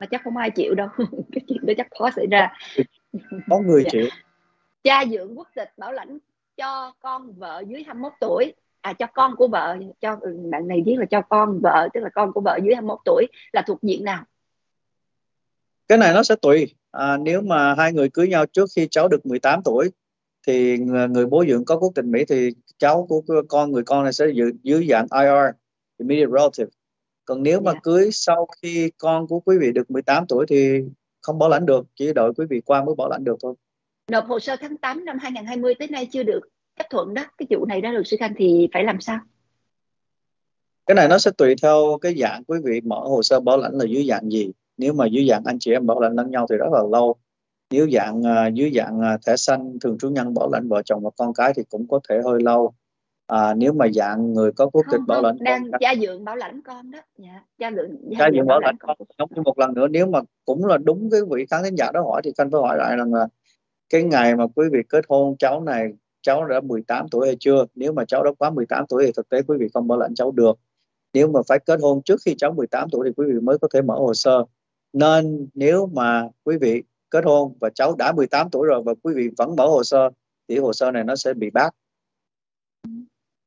mà 0.00 0.06
chắc 0.06 0.20
không 0.24 0.36
ai 0.36 0.50
chịu 0.50 0.74
đâu. 0.74 0.88
Cái 1.32 1.44
chuyện 1.48 1.66
đó 1.66 1.72
chắc 1.76 1.86
khó 1.98 2.10
xảy 2.16 2.26
ra. 2.26 2.52
Có 3.50 3.58
người 3.58 3.82
dạ. 3.84 3.88
chịu. 3.92 4.06
Cha 4.84 5.04
dưỡng 5.10 5.38
quốc 5.38 5.48
tịch 5.54 5.72
bảo 5.76 5.92
lãnh 5.92 6.18
cho 6.56 6.92
con 7.00 7.32
vợ 7.32 7.62
dưới 7.68 7.82
21 7.82 8.12
tuổi. 8.20 8.52
À 8.80 8.92
cho 8.92 9.06
con 9.06 9.36
của 9.36 9.48
vợ 9.48 9.76
cho 10.00 10.16
ừ, 10.20 10.38
bạn 10.50 10.68
này 10.68 10.82
viết 10.86 10.96
là 10.98 11.04
cho 11.04 11.20
con 11.20 11.60
vợ 11.62 11.88
tức 11.94 12.00
là 12.00 12.08
con 12.14 12.32
của 12.32 12.40
vợ 12.40 12.58
dưới 12.64 12.74
21 12.74 12.98
tuổi 13.04 13.26
là 13.52 13.62
thuộc 13.66 13.82
diện 13.82 14.04
nào? 14.04 14.24
Cái 15.88 15.98
này 15.98 16.14
nó 16.14 16.22
sẽ 16.22 16.36
tùy. 16.42 16.74
À, 16.90 17.16
nếu 17.16 17.40
mà 17.40 17.74
hai 17.74 17.92
người 17.92 18.08
cưới 18.08 18.28
nhau 18.28 18.46
trước 18.46 18.66
khi 18.76 18.88
cháu 18.90 19.08
được 19.08 19.26
18 19.26 19.62
tuổi 19.64 19.90
thì 20.46 20.78
người 21.10 21.26
bố 21.26 21.44
dưỡng 21.48 21.64
có 21.64 21.76
quốc 21.78 21.92
tịch 21.94 22.04
Mỹ 22.04 22.24
thì 22.28 22.50
cháu 22.78 23.06
của 23.08 23.22
con 23.48 23.72
người 23.72 23.82
con 23.82 24.04
này 24.04 24.12
sẽ 24.12 24.26
giữ 24.34 24.52
dưới 24.62 24.86
dạng 24.90 25.06
IR 25.12 25.54
immediate 25.98 26.30
relative 26.32 26.70
còn 27.28 27.42
nếu 27.42 27.60
mà. 27.60 27.72
Dạ. 27.72 27.80
cưới 27.82 28.08
sau 28.12 28.46
khi 28.62 28.90
con 28.98 29.26
của 29.26 29.40
quý 29.40 29.56
vị 29.60 29.72
được 29.72 29.90
18 29.90 30.26
tuổi 30.28 30.46
thì 30.48 30.80
không 31.20 31.38
bảo 31.38 31.48
lãnh 31.48 31.66
được 31.66 31.86
chỉ 31.96 32.12
đợi 32.12 32.30
quý 32.36 32.46
vị 32.50 32.60
qua 32.64 32.84
mới 32.84 32.94
bảo 32.98 33.08
lãnh 33.08 33.24
được 33.24 33.36
thôi. 33.42 33.54
Nộp 34.10 34.26
hồ 34.26 34.40
sơ 34.40 34.56
tháng 34.60 34.76
8 34.76 35.04
năm 35.04 35.18
2020 35.20 35.74
tới 35.78 35.88
nay 35.88 36.08
chưa 36.12 36.22
được 36.22 36.40
chấp 36.78 36.86
thuận 36.90 37.14
đó. 37.14 37.24
Cái 37.38 37.46
vụ 37.50 37.66
này 37.66 37.80
đó 37.80 37.92
luật 37.92 38.06
sư 38.06 38.16
Khanh 38.20 38.32
thì 38.36 38.68
phải 38.72 38.84
làm 38.84 39.00
sao? 39.00 39.18
Cái 40.86 40.94
này 40.94 41.08
nó 41.08 41.18
sẽ 41.18 41.30
tùy 41.38 41.54
theo 41.62 41.98
cái 42.00 42.14
dạng 42.18 42.44
quý 42.44 42.58
vị 42.64 42.80
mở 42.80 43.00
hồ 43.00 43.22
sơ 43.22 43.40
bảo 43.40 43.58
lãnh 43.58 43.72
là 43.72 43.84
dưới 43.84 44.06
dạng 44.08 44.30
gì. 44.30 44.50
Nếu 44.76 44.92
mà 44.92 45.06
dưới 45.06 45.28
dạng 45.28 45.42
anh 45.44 45.58
chị 45.60 45.72
em 45.72 45.86
bảo 45.86 46.00
lãnh 46.00 46.14
lẫn 46.14 46.30
nhau 46.30 46.46
thì 46.50 46.56
rất 46.56 46.68
là 46.72 46.82
lâu. 46.92 47.16
Nếu 47.70 47.90
dạng 47.90 48.20
uh, 48.20 48.54
dưới 48.54 48.72
dạng 48.74 48.98
uh, 48.98 49.20
thẻ 49.26 49.36
xanh 49.36 49.78
thường 49.80 49.98
trú 49.98 50.10
nhân 50.10 50.34
bảo 50.34 50.50
lãnh 50.52 50.68
vợ 50.68 50.82
chồng 50.84 51.02
và 51.02 51.10
con 51.16 51.34
cái 51.34 51.52
thì 51.56 51.62
cũng 51.70 51.88
có 51.88 52.00
thể 52.08 52.20
hơi 52.24 52.42
lâu 52.42 52.74
à, 53.28 53.54
nếu 53.54 53.72
mà 53.72 53.86
dạng 53.94 54.32
người 54.32 54.52
có 54.52 54.66
quốc 54.66 54.86
tịch 54.90 55.00
bảo 55.06 55.22
lãnh 55.22 55.36
đang 55.40 55.70
con, 55.70 55.80
gia 55.80 55.94
dưỡng 55.94 56.24
bảo 56.24 56.36
lãnh 56.36 56.62
con 56.62 56.90
đó. 56.90 56.98
Dạ 57.18 57.42
gia 57.58 57.70
dưỡng 57.70 57.96
gia, 58.10 58.18
gia 58.18 58.30
dưỡng 58.34 58.46
bảo 58.46 58.60
lãnh 58.60 58.76
con 58.78 58.96
giống 59.18 59.30
như 59.34 59.42
một 59.42 59.58
lần 59.58 59.74
nữa 59.74 59.88
nếu 59.88 60.06
mà 60.06 60.20
cũng 60.44 60.64
là 60.64 60.78
đúng 60.78 61.10
cái 61.10 61.20
vị 61.30 61.46
khán 61.50 61.62
thính 61.64 61.74
giả 61.74 61.90
đó 61.94 62.00
hỏi 62.02 62.20
thì 62.24 62.32
khanh 62.38 62.50
phải 62.50 62.60
hỏi 62.60 62.76
lại 62.78 62.96
rằng 62.96 63.14
là 63.14 63.26
cái 63.88 64.02
ngày 64.02 64.36
mà 64.36 64.46
quý 64.54 64.66
vị 64.72 64.78
kết 64.88 65.04
hôn 65.08 65.36
cháu 65.38 65.60
này 65.60 65.92
cháu 66.22 66.44
đã 66.44 66.60
18 66.60 67.06
tuổi 67.10 67.26
hay 67.26 67.36
chưa? 67.40 67.64
Nếu 67.74 67.92
mà 67.92 68.04
cháu 68.04 68.24
đã 68.24 68.30
quá 68.38 68.50
18 68.50 68.84
tuổi 68.88 69.06
thì 69.06 69.12
thực 69.16 69.28
tế 69.28 69.42
quý 69.42 69.56
vị 69.60 69.66
không 69.74 69.88
bảo 69.88 69.98
lãnh 69.98 70.14
cháu 70.14 70.30
được. 70.30 70.58
Nếu 71.12 71.28
mà 71.28 71.40
phải 71.48 71.58
kết 71.58 71.80
hôn 71.82 72.02
trước 72.02 72.16
khi 72.24 72.34
cháu 72.38 72.52
18 72.52 72.88
tuổi 72.92 73.08
thì 73.08 73.12
quý 73.16 73.26
vị 73.32 73.40
mới 73.40 73.58
có 73.58 73.68
thể 73.74 73.82
mở 73.82 73.94
hồ 73.94 74.14
sơ. 74.14 74.44
Nên 74.92 75.48
nếu 75.54 75.86
mà 75.86 76.28
quý 76.44 76.56
vị 76.60 76.82
kết 77.10 77.24
hôn 77.24 77.54
và 77.60 77.70
cháu 77.74 77.94
đã 77.98 78.12
18 78.12 78.50
tuổi 78.50 78.66
rồi 78.66 78.82
và 78.82 78.94
quý 79.02 79.14
vị 79.16 79.30
vẫn 79.38 79.56
mở 79.56 79.66
hồ 79.66 79.84
sơ 79.84 80.10
thì 80.48 80.58
hồ 80.58 80.72
sơ 80.72 80.90
này 80.90 81.04
nó 81.04 81.16
sẽ 81.16 81.34
bị 81.34 81.50
bác 81.50 81.70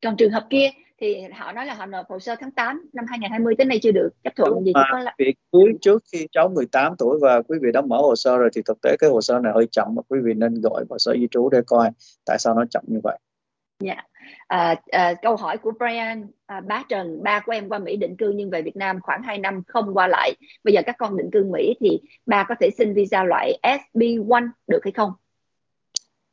còn 0.02 0.18
trường 0.18 0.32
hợp 0.32 0.47
kia 0.49 0.70
thì 1.02 1.22
họ 1.34 1.52
nói 1.52 1.66
là 1.66 1.74
họ 1.74 1.86
nộp 1.86 2.10
hồ 2.10 2.20
sơ 2.20 2.36
tháng 2.39 2.52
8 2.52 2.89
năm 2.93 3.06
2020 3.10 3.56
tới 3.58 3.66
nay 3.66 3.80
chưa 3.84 3.91
được 3.91 4.10
chấp 4.24 4.36
thuận 4.36 4.49
Đúng 4.49 4.66
gì 4.66 4.72
mà 4.74 4.84
có 4.91 4.99
là... 4.99 5.16
việc 5.18 5.36
cưới 5.52 5.74
trước 5.82 6.04
khi 6.12 6.28
cháu 6.32 6.49
18 6.49 6.93
tuổi 6.97 7.20
và 7.22 7.41
quý 7.41 7.58
vị 7.62 7.70
đã 7.74 7.82
mở 7.82 7.97
hồ 7.97 8.16
sơ 8.16 8.38
rồi 8.38 8.49
thì 8.56 8.62
thực 8.66 8.82
tế 8.82 8.95
cái 8.99 9.10
hồ 9.10 9.22
sơ 9.22 9.39
này 9.39 9.52
hơi 9.56 9.68
chậm 9.72 9.88
và 9.95 10.02
quý 10.08 10.20
vị 10.24 10.34
nên 10.34 10.62
gọi 10.62 10.86
vào 10.89 10.99
sở 10.99 11.14
di 11.20 11.28
trú 11.32 11.49
để 11.49 11.62
coi 11.68 11.89
tại 12.26 12.38
sao 12.39 12.56
nó 12.56 12.66
chậm 12.72 12.84
như 12.88 12.99
vậy. 13.04 13.18
Dạ. 13.80 13.95
À, 14.47 14.76
à, 14.91 15.14
câu 15.22 15.36
hỏi 15.36 15.58
của 15.58 15.72
Brian 15.80 16.28
à, 16.45 16.62
Bá 16.62 16.84
Trần, 16.89 17.24
ba 17.24 17.39
của 17.45 17.52
em 17.52 17.70
qua 17.70 17.80
Mỹ 17.80 17.95
định 17.95 18.18
cư 18.18 18.32
nhưng 18.36 18.49
về 18.49 18.62
Việt 18.62 18.76
Nam 18.76 18.99
khoảng 19.02 19.24
2 19.24 19.38
năm 19.38 19.62
không 19.68 19.93
qua 19.93 20.08
lại. 20.08 20.36
Bây 20.64 20.74
giờ 20.74 20.82
các 20.86 20.95
con 20.99 21.18
định 21.18 21.30
cư 21.32 21.43
Mỹ 21.43 21.74
thì 21.80 21.99
ba 22.26 22.45
có 22.49 22.56
thể 22.60 22.70
xin 22.78 22.93
visa 22.93 23.24
loại 23.24 23.60
SB1 23.64 24.49
được 24.68 24.80
hay 24.84 24.91
không? 24.91 25.12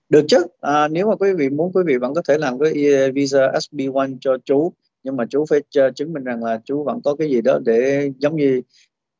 Được 0.08 0.24
chứ. 0.28 0.46
À, 0.60 0.88
nếu 0.88 1.08
mà 1.08 1.16
quý 1.16 1.32
vị 1.32 1.50
muốn 1.50 1.72
quý 1.72 1.82
vị 1.86 1.96
vẫn 1.96 2.14
có 2.14 2.22
thể 2.28 2.38
làm 2.38 2.58
cái 2.58 2.72
e, 2.84 3.10
visa 3.10 3.52
SB1 3.52 4.16
cho 4.20 4.36
chú 4.44 4.72
nhưng 5.02 5.16
mà 5.16 5.24
chú 5.30 5.44
phải 5.50 5.60
chứng 5.94 6.12
minh 6.12 6.24
rằng 6.24 6.44
là 6.44 6.60
chú 6.64 6.84
vẫn 6.84 7.00
có 7.04 7.14
cái 7.14 7.30
gì 7.30 7.40
đó 7.40 7.58
để 7.64 8.10
giống 8.18 8.36
như 8.36 8.62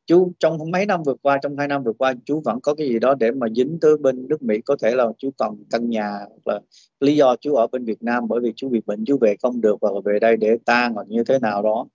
chú 0.05 0.31
trong 0.39 0.71
mấy 0.71 0.85
năm 0.85 1.03
vừa 1.03 1.15
qua 1.21 1.39
trong 1.41 1.57
hai 1.57 1.67
năm 1.67 1.83
vừa 1.83 1.93
qua 1.93 2.13
chú 2.25 2.41
vẫn 2.45 2.59
có 2.61 2.75
cái 2.75 2.87
gì 2.87 2.99
đó 2.99 3.15
để 3.19 3.31
mà 3.31 3.47
dính 3.55 3.77
tới 3.81 3.97
bên 3.97 4.27
nước 4.27 4.43
Mỹ 4.43 4.61
có 4.65 4.75
thể 4.81 4.95
là 4.95 5.05
chú 5.17 5.29
còn 5.37 5.55
căn 5.69 5.89
nhà 5.89 6.09
hoặc 6.11 6.53
là 6.53 6.59
lý 6.99 7.15
do 7.15 7.35
chú 7.35 7.55
ở 7.55 7.67
bên 7.67 7.85
Việt 7.85 8.03
Nam 8.03 8.27
bởi 8.27 8.39
vì 8.43 8.53
chú 8.55 8.69
bị 8.69 8.81
bệnh 8.85 9.05
chú 9.05 9.17
về 9.21 9.35
không 9.41 9.61
được 9.61 9.77
và 9.81 9.89
về 10.05 10.19
đây 10.19 10.37
để 10.37 10.57
tan 10.65 10.93
hoặc 10.93 11.07
như 11.07 11.23
thế 11.23 11.39
nào 11.39 11.61
đó 11.61 11.87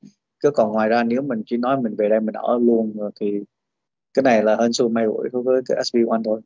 chứ 0.43 0.51
còn 0.51 0.73
ngoài 0.73 0.89
ra 0.89 1.05
nếu 1.05 1.23
mình 1.23 1.43
chỉ 1.47 1.57
nói 1.57 1.81
mình 1.83 1.95
về 1.99 2.09
đây 2.09 2.21
mình 2.21 2.35
ở 2.35 2.59
luôn 2.59 3.11
thì 3.21 3.41
cái 4.15 4.23
này 4.23 4.43
là 4.43 4.57
hên 4.61 4.73
xui 4.73 4.89
may 4.89 5.05
rủi 5.07 5.43
với 5.43 5.63
cái 5.69 5.79
SB1 5.79 6.23
thôi. 6.25 6.41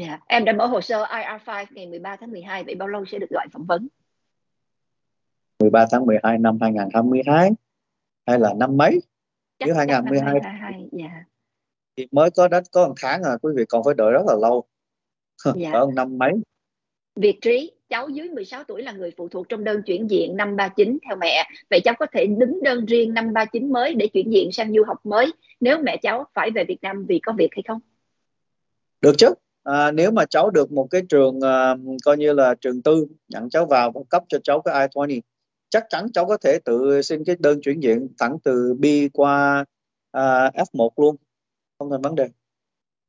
Yeah. 0.00 0.10
Dạ, 0.10 0.18
em 0.26 0.44
đã 0.44 0.52
mở 0.52 0.66
hồ 0.66 0.80
sơ 0.80 1.04
IR5 1.04 1.66
ngày 1.70 1.86
13 1.86 2.16
tháng 2.16 2.30
12 2.30 2.64
vậy 2.64 2.74
bao 2.74 2.88
lâu 2.88 3.04
sẽ 3.04 3.18
được 3.18 3.30
gọi 3.30 3.46
phỏng 3.52 3.66
vấn? 3.66 3.88
13 5.58 5.86
tháng 5.90 6.06
12 6.06 6.38
năm 6.38 6.58
2022 6.60 7.50
hay 8.26 8.38
là 8.38 8.54
năm 8.54 8.76
mấy? 8.76 9.00
Chắc, 9.58 9.66
Nếu 9.66 9.74
2012 9.74 10.34
chắc 10.42 10.50
2022, 10.50 11.08
yeah. 11.10 11.26
thì 11.96 12.06
mới 12.10 12.30
có 12.30 12.48
đất 12.48 12.64
có 12.72 12.88
một 12.88 12.94
tháng 13.00 13.22
à 13.22 13.36
quý 13.42 13.52
vị 13.56 13.64
còn 13.68 13.82
phải 13.84 13.94
đợi 13.94 14.12
rất 14.12 14.22
là 14.26 14.34
lâu. 14.40 14.64
Dạ. 15.56 15.70
Ở 15.72 15.86
năm 15.94 16.18
mấy. 16.18 16.32
Việt 17.16 17.38
Trí, 17.40 17.72
cháu 17.88 18.08
dưới 18.08 18.28
16 18.28 18.64
tuổi 18.64 18.82
là 18.82 18.92
người 18.92 19.10
phụ 19.16 19.28
thuộc 19.28 19.48
trong 19.48 19.64
đơn 19.64 19.82
chuyển 19.86 20.10
diện 20.10 20.36
năm 20.36 20.56
39 20.56 20.98
theo 21.08 21.16
mẹ. 21.16 21.48
Vậy 21.70 21.80
cháu 21.84 21.94
có 21.98 22.06
thể 22.12 22.26
đứng 22.26 22.62
đơn 22.62 22.86
riêng 22.86 23.14
năm 23.14 23.32
39 23.32 23.72
mới 23.72 23.94
để 23.94 24.06
chuyển 24.06 24.32
diện 24.32 24.52
sang 24.52 24.72
du 24.72 24.84
học 24.86 25.06
mới 25.06 25.32
nếu 25.60 25.78
mẹ 25.82 25.96
cháu 26.02 26.24
phải 26.34 26.50
về 26.50 26.64
Việt 26.64 26.78
Nam 26.82 27.04
vì 27.08 27.20
có 27.22 27.32
việc 27.38 27.48
hay 27.52 27.62
không? 27.66 27.80
Được 29.00 29.12
chứ. 29.18 29.34
À, 29.62 29.90
nếu 29.90 30.10
mà 30.10 30.24
cháu 30.30 30.50
được 30.50 30.72
một 30.72 30.86
cái 30.90 31.02
trường 31.08 31.40
à, 31.40 31.76
coi 32.04 32.16
như 32.16 32.32
là 32.32 32.54
trường 32.60 32.82
tư 32.82 33.06
nhận 33.28 33.50
cháu 33.50 33.66
vào 33.66 33.90
và 33.90 34.00
cấp 34.10 34.22
cho 34.28 34.38
cháu 34.44 34.62
cái 34.62 34.88
I-20 34.88 35.20
chắc 35.70 35.84
chắn 35.88 36.06
cháu 36.12 36.26
có 36.26 36.36
thể 36.36 36.58
tự 36.64 37.02
xin 37.02 37.24
cái 37.24 37.36
đơn 37.38 37.60
chuyển 37.62 37.82
diện 37.82 38.08
thẳng 38.18 38.36
từ 38.44 38.74
B 38.78 38.84
qua 39.12 39.64
à, 40.12 40.50
F1 40.54 40.90
luôn. 40.96 41.16
Không 41.78 41.90
thành 41.90 42.02
vấn 42.02 42.14
đề. 42.14 42.28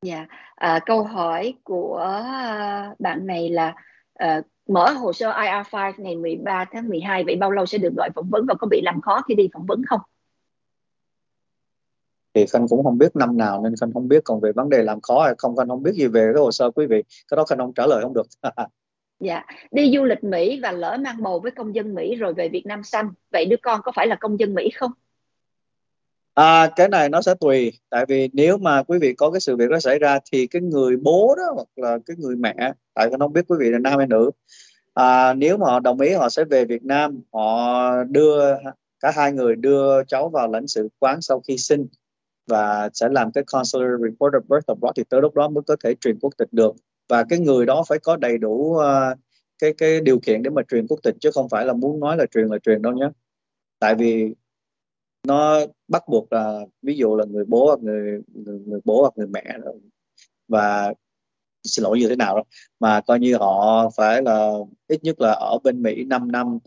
Dạ, 0.06 0.26
à, 0.56 0.80
câu 0.86 1.04
hỏi 1.04 1.54
của 1.64 1.98
à, 1.98 2.96
bạn 3.00 3.28
này 3.28 3.50
là 3.50 3.74
à, 4.14 4.42
mở 4.68 4.92
hồ 4.92 5.14
sơ 5.14 5.32
IR5 5.32 5.94
ngày 5.98 6.16
13 6.16 6.66
tháng 6.72 6.90
12 6.90 7.24
vậy 7.24 7.36
bao 7.36 7.52
lâu 7.52 7.66
sẽ 7.66 7.78
được 7.78 7.94
gọi 7.98 8.10
phỏng 8.16 8.30
vấn 8.30 8.46
và 8.48 8.54
có 8.60 8.68
bị 8.68 8.82
làm 8.84 9.02
khó 9.02 9.22
khi 9.28 9.36
đi 9.36 9.50
phỏng 9.54 9.66
vấn 9.66 9.82
không? 9.90 10.02
Thì 12.34 12.46
khanh 12.46 12.68
cũng 12.68 12.84
không 12.84 12.98
biết 12.98 13.16
năm 13.16 13.38
nào 13.38 13.62
nên 13.64 13.76
khanh 13.82 13.94
không 13.94 14.08
biết 14.08 14.24
còn 14.24 14.40
về 14.40 14.52
vấn 14.52 14.70
đề 14.70 14.84
làm 14.84 15.02
khó 15.02 15.24
hay 15.24 15.34
không. 15.38 15.56
Khanh 15.56 15.68
không 15.68 15.84
biết 15.84 15.92
gì 15.94 16.08
về 16.08 16.32
cái 16.34 16.42
hồ 16.42 16.52
sơ 16.52 16.72
quý 16.72 16.86
vị. 16.86 17.04
Cái 17.32 17.36
đó 17.36 17.46
khanh 17.46 17.58
không 17.58 17.74
trả 17.74 17.88
lời 17.88 18.02
không 18.04 18.14
được. 18.14 18.28
Dạ 19.24 19.46
đi 19.72 19.92
du 19.96 20.04
lịch 20.04 20.24
Mỹ 20.24 20.60
và 20.64 20.72
lỡ 20.72 20.98
mang 21.00 21.24
bầu 21.24 21.40
với 21.40 21.52
công 21.52 21.76
dân 21.76 21.96
Mỹ 21.96 22.16
rồi 22.16 22.34
về 22.34 22.50
Việt 22.50 22.66
Nam 22.66 22.84
xanh 22.84 23.10
vậy 23.32 23.46
đứa 23.46 23.56
con 23.62 23.82
có 23.84 23.92
phải 23.96 24.08
là 24.08 24.16
công 24.16 24.40
dân 24.40 24.54
Mỹ 24.54 24.70
không? 24.76 24.92
À, 26.34 26.70
cái 26.76 26.90
này 26.90 27.10
nó 27.10 27.22
sẽ 27.22 27.34
tùy. 27.40 27.72
Tại 27.90 28.06
vì 28.08 28.30
nếu 28.34 28.58
mà 28.58 28.84
quý 28.84 29.00
vị 29.02 29.14
có 29.14 29.32
cái 29.32 29.40
sự 29.40 29.56
việc 29.56 29.70
đó 29.70 29.80
xảy 29.80 30.00
ra 30.00 30.20
thì 30.32 30.48
cái 30.48 30.62
người 30.62 30.98
bố 30.98 31.36
đó 31.38 31.44
hoặc 31.56 31.68
là 31.76 31.98
cái 32.06 32.18
người 32.20 32.36
mẹ 32.36 32.56
tại 32.94 33.08
con 33.12 33.20
không 33.20 33.34
biết 33.34 33.46
quý 33.48 33.58
vị 33.60 33.70
là 33.70 33.80
nam 33.80 33.98
hay 33.98 34.08
nữ. 34.08 34.32
À, 34.94 35.34
nếu 35.34 35.58
mà 35.58 35.66
họ 35.66 35.80
đồng 35.80 36.00
ý 36.00 36.14
họ 36.14 36.30
sẽ 36.30 36.44
về 36.44 36.66
Việt 36.66 36.84
Nam 36.84 37.22
họ 37.34 38.04
đưa 38.04 38.56
cả 39.00 39.12
hai 39.16 39.32
người 39.32 39.56
đưa 39.56 40.04
cháu 40.04 40.30
vào 40.30 40.48
lãnh 40.48 40.68
sự 40.68 40.90
quán 41.00 41.22
sau 41.22 41.42
khi 41.48 41.58
sinh 41.58 41.88
và 42.52 42.90
sẽ 42.94 43.10
làm 43.10 43.32
cái 43.32 43.44
consular 43.48 44.02
report 44.02 44.34
of 44.34 44.42
birth 44.50 44.68
abroad 44.68 44.94
thì 44.96 45.04
tới 45.10 45.22
lúc 45.22 45.36
đó 45.36 45.50
mới 45.50 45.62
có 45.68 45.76
thể 45.84 45.96
truyền 46.02 46.20
quốc 46.20 46.34
tịch 46.38 46.48
được. 46.52 46.76
Và 47.10 47.24
cái 47.30 47.40
người 47.40 47.66
đó 47.66 47.84
phải 47.88 48.00
có 48.00 48.18
đầy 48.18 48.38
đủ 48.38 48.52
uh, 48.52 49.18
cái 49.60 49.74
cái 49.78 50.02
điều 50.02 50.20
kiện 50.20 50.44
để 50.44 50.50
mà 50.50 50.62
truyền 50.70 50.88
quốc 50.88 51.00
tịch 51.04 51.16
chứ 51.20 51.30
không 51.34 51.50
phải 51.50 51.66
là 51.66 51.74
muốn 51.74 52.00
nói 52.00 52.18
là 52.18 52.26
truyền 52.26 52.48
là 52.48 52.58
truyền 52.64 52.82
đâu 52.82 52.94
nhé. 52.94 53.10
Tại 53.80 53.96
vì 53.96 54.36
nó 55.28 55.60
bắt 55.88 56.04
buộc 56.08 56.34
là 56.34 56.60
ví 56.82 56.98
dụ 56.98 57.16
là 57.16 57.26
người 57.26 57.46
bố 57.46 57.66
hoặc 57.66 57.80
người 57.80 58.22
người, 58.34 58.60
người 58.66 58.80
bố 58.86 59.02
hoặc 59.02 59.14
người 59.16 59.28
mẹ 59.28 59.58
và 60.48 60.94
xin 61.64 61.84
lỗi 61.84 62.00
như 62.00 62.10
thế 62.10 62.16
nào 62.16 62.38
đó 62.38 62.44
mà 62.80 63.02
coi 63.02 63.20
như 63.20 63.38
họ 63.38 63.90
phải 63.98 64.22
là 64.22 64.52
ít 64.88 65.04
nhất 65.04 65.22
là 65.22 65.32
ở 65.32 65.58
bên 65.64 65.82
Mỹ 65.84 66.06
5 66.06 66.32
năm 66.32 66.60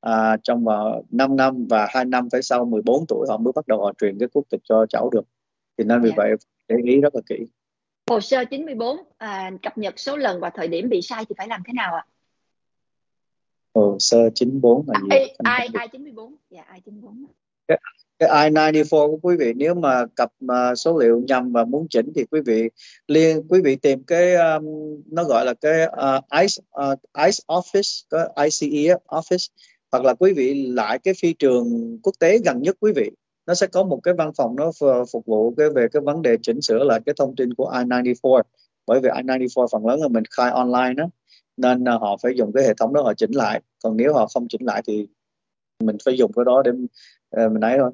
à, 0.00 0.36
trong 0.42 0.64
vào 0.64 1.04
5 1.10 1.36
năm 1.36 1.66
và 1.70 1.86
2 1.90 2.04
năm 2.04 2.28
phải 2.32 2.42
sau 2.42 2.64
14 2.64 3.04
tuổi 3.08 3.26
họ 3.28 3.36
mới 3.36 3.52
bắt 3.52 3.66
đầu 3.66 3.82
họ 3.82 3.92
truyền 4.00 4.18
cái 4.18 4.28
quốc 4.32 4.44
tịch 4.50 4.60
cho 4.64 4.86
cháu 4.88 5.10
được 5.10 5.24
thì 5.78 5.84
nên 5.84 6.02
vì 6.02 6.08
yeah. 6.08 6.18
Vậy 6.18 6.30
để 6.68 6.76
ý 6.92 7.00
rất 7.00 7.14
là 7.14 7.20
kỹ 7.28 7.36
hồ 8.10 8.20
sơ 8.20 8.44
94 8.44 8.96
à, 9.18 9.50
cập 9.62 9.78
nhật 9.78 9.98
số 9.98 10.16
lần 10.16 10.40
và 10.40 10.50
thời 10.50 10.68
điểm 10.68 10.88
bị 10.88 11.02
sai 11.02 11.24
thì 11.28 11.34
phải 11.38 11.48
làm 11.48 11.62
thế 11.66 11.72
nào 11.72 11.94
ạ? 11.94 12.06
Hồ 13.74 13.96
sơ 13.98 14.30
94 14.34 14.84
là 14.88 15.00
gì? 15.00 15.08
ai 15.10 15.36
ai 15.44 15.68
ai 15.74 15.88
94? 15.88 16.34
Dạ 16.50 16.62
ai 16.62 16.80
94. 16.80 17.24
Cái, 17.68 17.78
cái 18.18 18.50
I94 18.50 19.10
của 19.10 19.18
quý 19.22 19.36
vị 19.38 19.52
nếu 19.56 19.74
mà 19.74 20.06
cập 20.14 20.32
uh, 20.44 20.78
số 20.78 20.98
liệu 20.98 21.22
nhầm 21.26 21.52
và 21.52 21.64
muốn 21.64 21.86
chỉnh 21.90 22.12
thì 22.14 22.24
quý 22.30 22.40
vị 22.46 22.70
liên 23.08 23.42
quý 23.48 23.60
vị 23.64 23.76
tìm 23.76 24.04
cái 24.04 24.34
um, 24.34 24.64
nó 25.06 25.24
gọi 25.24 25.44
là 25.46 25.54
cái 25.54 25.86
uh, 25.86 26.24
ICE 26.40 26.62
uh, 26.92 26.98
ICE 27.18 27.44
office 27.46 28.04
cái 28.10 28.48
ICE 28.50 28.94
office 29.06 29.48
hoặc 29.92 30.04
là 30.04 30.14
quý 30.14 30.32
vị 30.32 30.66
lại 30.66 30.98
cái 30.98 31.14
phi 31.14 31.32
trường 31.32 31.98
quốc 32.02 32.14
tế 32.18 32.38
gần 32.44 32.62
nhất 32.62 32.76
quý 32.80 32.92
vị 32.96 33.10
nó 33.46 33.54
sẽ 33.54 33.66
có 33.66 33.84
một 33.84 34.00
cái 34.02 34.14
văn 34.14 34.30
phòng 34.36 34.56
nó 34.56 34.70
phục 35.12 35.26
vụ 35.26 35.54
cái 35.56 35.66
về 35.74 35.86
cái 35.92 36.02
vấn 36.02 36.22
đề 36.22 36.36
chỉnh 36.42 36.60
sửa 36.60 36.84
lại 36.84 37.00
cái 37.06 37.14
thông 37.18 37.36
tin 37.36 37.54
của 37.54 37.70
I94 37.72 38.42
bởi 38.86 39.00
vì 39.00 39.08
I94 39.08 39.66
phần 39.72 39.86
lớn 39.86 40.00
là 40.00 40.08
mình 40.08 40.24
khai 40.30 40.50
online 40.50 40.94
đó 40.96 41.04
nên 41.56 41.82
uh, 41.82 42.00
họ 42.00 42.16
phải 42.22 42.32
dùng 42.36 42.52
cái 42.54 42.64
hệ 42.64 42.74
thống 42.74 42.92
đó 42.92 43.02
họ 43.02 43.14
chỉnh 43.14 43.30
lại 43.32 43.60
còn 43.84 43.96
nếu 43.96 44.14
họ 44.14 44.26
không 44.26 44.48
chỉnh 44.48 44.62
lại 44.64 44.82
thì 44.86 45.06
mình 45.80 45.96
phải 46.04 46.16
dùng 46.16 46.32
cái 46.32 46.44
đó 46.44 46.62
để 46.64 46.70
uh, 47.44 47.52
mình 47.52 47.60
ấy 47.60 47.78
thôi 47.78 47.90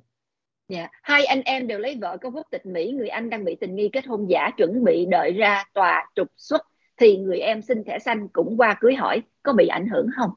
Dạ, 0.69 0.79
yeah. 0.79 0.91
hai 1.03 1.25
anh 1.25 1.43
em 1.43 1.67
đều 1.67 1.79
lấy 1.79 1.99
vợ 2.01 2.17
có 2.21 2.31
quốc 2.31 2.47
tịch 2.51 2.67
Mỹ, 2.67 2.93
người 2.93 3.09
anh 3.09 3.31
đang 3.31 3.45
bị 3.45 3.57
tình 3.61 3.75
nghi 3.75 3.89
kết 3.93 4.07
hôn 4.07 4.27
giả 4.27 4.51
chuẩn 4.57 4.85
bị 4.85 5.07
đợi 5.07 5.33
ra 5.33 5.65
tòa 5.75 6.11
trục 6.15 6.29
xuất 6.37 6.63
thì 6.97 7.17
người 7.17 7.39
em 7.39 7.63
xin 7.63 7.85
thẻ 7.85 7.99
xanh 7.99 8.29
cũng 8.29 8.57
qua 8.57 8.77
cưới 8.81 8.95
hỏi 8.95 9.23
có 9.43 9.53
bị 9.53 9.67
ảnh 9.67 9.89
hưởng 9.89 10.07
không? 10.17 10.31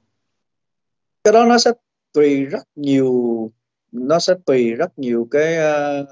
Cái 1.24 1.34
đó 1.34 1.46
nó 1.46 1.58
sẽ 1.58 1.72
tùy 2.14 2.46
rất 2.46 2.64
nhiều 2.76 3.52
nó 3.92 4.20
sẽ 4.20 4.34
tùy 4.46 4.74
rất 4.74 5.00
nhiều 5.00 5.28
cái 5.32 5.58
uh, 5.58 6.08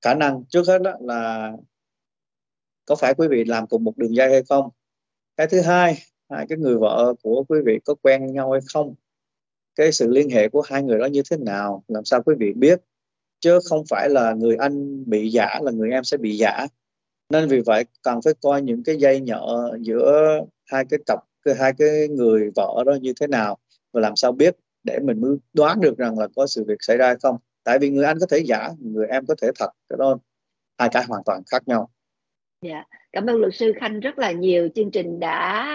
khả 0.00 0.14
năng. 0.14 0.44
Trước 0.44 0.66
hết 0.68 0.82
đó 0.82 0.92
là 1.00 1.52
có 2.84 2.96
phải 2.96 3.14
quý 3.14 3.28
vị 3.28 3.44
làm 3.44 3.66
cùng 3.66 3.84
một 3.84 3.96
đường 3.96 4.14
dây 4.14 4.30
hay 4.30 4.42
không? 4.48 4.68
Cái 5.36 5.46
thứ 5.46 5.60
hai 5.60 5.98
hai 6.30 6.46
cái 6.48 6.58
người 6.58 6.78
vợ 6.78 7.14
của 7.22 7.44
quý 7.48 7.58
vị 7.64 7.78
có 7.84 7.94
quen 8.02 8.32
nhau 8.32 8.52
hay 8.52 8.60
không? 8.72 8.94
Cái 9.74 9.92
sự 9.92 10.08
liên 10.08 10.30
hệ 10.30 10.48
của 10.48 10.60
hai 10.60 10.82
người 10.82 10.98
đó 10.98 11.06
như 11.06 11.22
thế 11.30 11.36
nào? 11.36 11.84
Làm 11.88 12.04
sao 12.04 12.22
quý 12.22 12.34
vị 12.38 12.52
biết? 12.52 12.80
Chứ 13.40 13.58
không 13.64 13.84
phải 13.88 14.08
là 14.08 14.32
người 14.32 14.56
anh 14.56 15.04
bị 15.10 15.30
giả 15.30 15.60
là 15.62 15.72
người 15.72 15.90
em 15.90 16.04
sẽ 16.04 16.16
bị 16.16 16.36
giả. 16.36 16.66
Nên 17.30 17.48
vì 17.48 17.60
vậy 17.60 17.84
cần 18.02 18.22
phải 18.24 18.34
coi 18.42 18.62
những 18.62 18.82
cái 18.84 18.96
dây 18.96 19.20
nhợ 19.20 19.78
giữa 19.80 20.40
hai 20.66 20.84
cái 20.90 21.00
cặp 21.06 21.18
hai 21.58 21.72
cái 21.78 22.08
người 22.08 22.50
vợ 22.56 22.84
đó 22.86 22.94
như 23.00 23.12
thế 23.20 23.26
nào 23.26 23.58
và 23.92 24.00
làm 24.00 24.16
sao 24.16 24.32
biết 24.32 24.56
để 24.84 24.98
mình 25.02 25.20
mới 25.20 25.36
đoán 25.52 25.80
được 25.80 25.98
rằng 25.98 26.18
là 26.18 26.28
có 26.36 26.46
sự 26.46 26.64
việc 26.68 26.78
xảy 26.80 26.96
ra 26.96 27.06
hay 27.06 27.16
không. 27.22 27.36
Tại 27.64 27.78
vì 27.78 27.90
người 27.90 28.04
anh 28.04 28.18
có 28.20 28.26
thể 28.30 28.38
giả, 28.46 28.70
người 28.80 29.06
em 29.06 29.26
có 29.26 29.34
thể 29.42 29.48
thật, 29.58 29.70
cái 29.88 29.96
đó 29.98 30.18
hai 30.78 30.88
cái 30.92 31.04
hoàn 31.08 31.22
toàn 31.26 31.42
khác 31.50 31.68
nhau. 31.68 31.90
Dạ, 32.62 32.84
cảm 33.12 33.26
ơn 33.26 33.40
luật 33.40 33.54
sư 33.54 33.72
Khanh 33.76 34.00
rất 34.00 34.18
là 34.18 34.32
nhiều. 34.32 34.68
Chương 34.74 34.90
trình 34.90 35.20
đã 35.20 35.66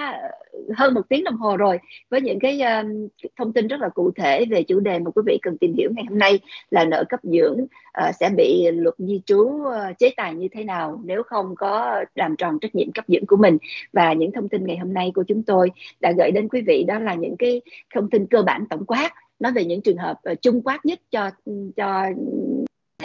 hơn 0.75 0.93
một 0.93 1.01
tiếng 1.09 1.23
đồng 1.23 1.37
hồ 1.37 1.57
rồi. 1.57 1.79
Với 2.09 2.21
những 2.21 2.39
cái 2.39 2.61
um, 2.61 3.07
thông 3.37 3.53
tin 3.53 3.67
rất 3.67 3.79
là 3.79 3.89
cụ 3.89 4.11
thể 4.15 4.45
về 4.45 4.63
chủ 4.63 4.79
đề 4.79 4.99
mà 4.99 5.11
quý 5.11 5.21
vị 5.25 5.39
cần 5.41 5.57
tìm 5.57 5.73
hiểu 5.77 5.89
ngày 5.95 6.05
hôm 6.09 6.19
nay 6.19 6.39
là 6.69 6.85
nợ 6.85 7.03
cấp 7.09 7.19
dưỡng 7.23 7.61
uh, 7.61 8.15
sẽ 8.19 8.29
bị 8.37 8.71
luật 8.71 8.95
di 8.97 9.21
trú 9.25 9.39
uh, 9.39 9.97
chế 9.99 10.11
tài 10.17 10.33
như 10.33 10.47
thế 10.51 10.63
nào 10.63 11.01
nếu 11.05 11.23
không 11.23 11.55
có 11.55 12.03
làm 12.15 12.35
tròn 12.35 12.59
trách 12.59 12.75
nhiệm 12.75 12.91
cấp 12.91 13.05
dưỡng 13.07 13.25
của 13.25 13.37
mình. 13.37 13.57
Và 13.93 14.13
những 14.13 14.31
thông 14.31 14.49
tin 14.49 14.65
ngày 14.65 14.77
hôm 14.77 14.93
nay 14.93 15.11
của 15.15 15.23
chúng 15.23 15.43
tôi 15.43 15.71
đã 15.99 16.11
gửi 16.17 16.31
đến 16.31 16.49
quý 16.49 16.61
vị 16.61 16.83
đó 16.83 16.99
là 16.99 17.13
những 17.13 17.37
cái 17.37 17.61
thông 17.95 18.09
tin 18.09 18.25
cơ 18.27 18.41
bản 18.41 18.65
tổng 18.69 18.85
quát 18.85 19.11
nói 19.39 19.51
về 19.51 19.65
những 19.65 19.81
trường 19.81 19.97
hợp 19.97 20.17
uh, 20.31 20.41
chung 20.41 20.61
quát 20.61 20.85
nhất 20.85 20.99
cho 21.11 21.29
cho 21.75 22.05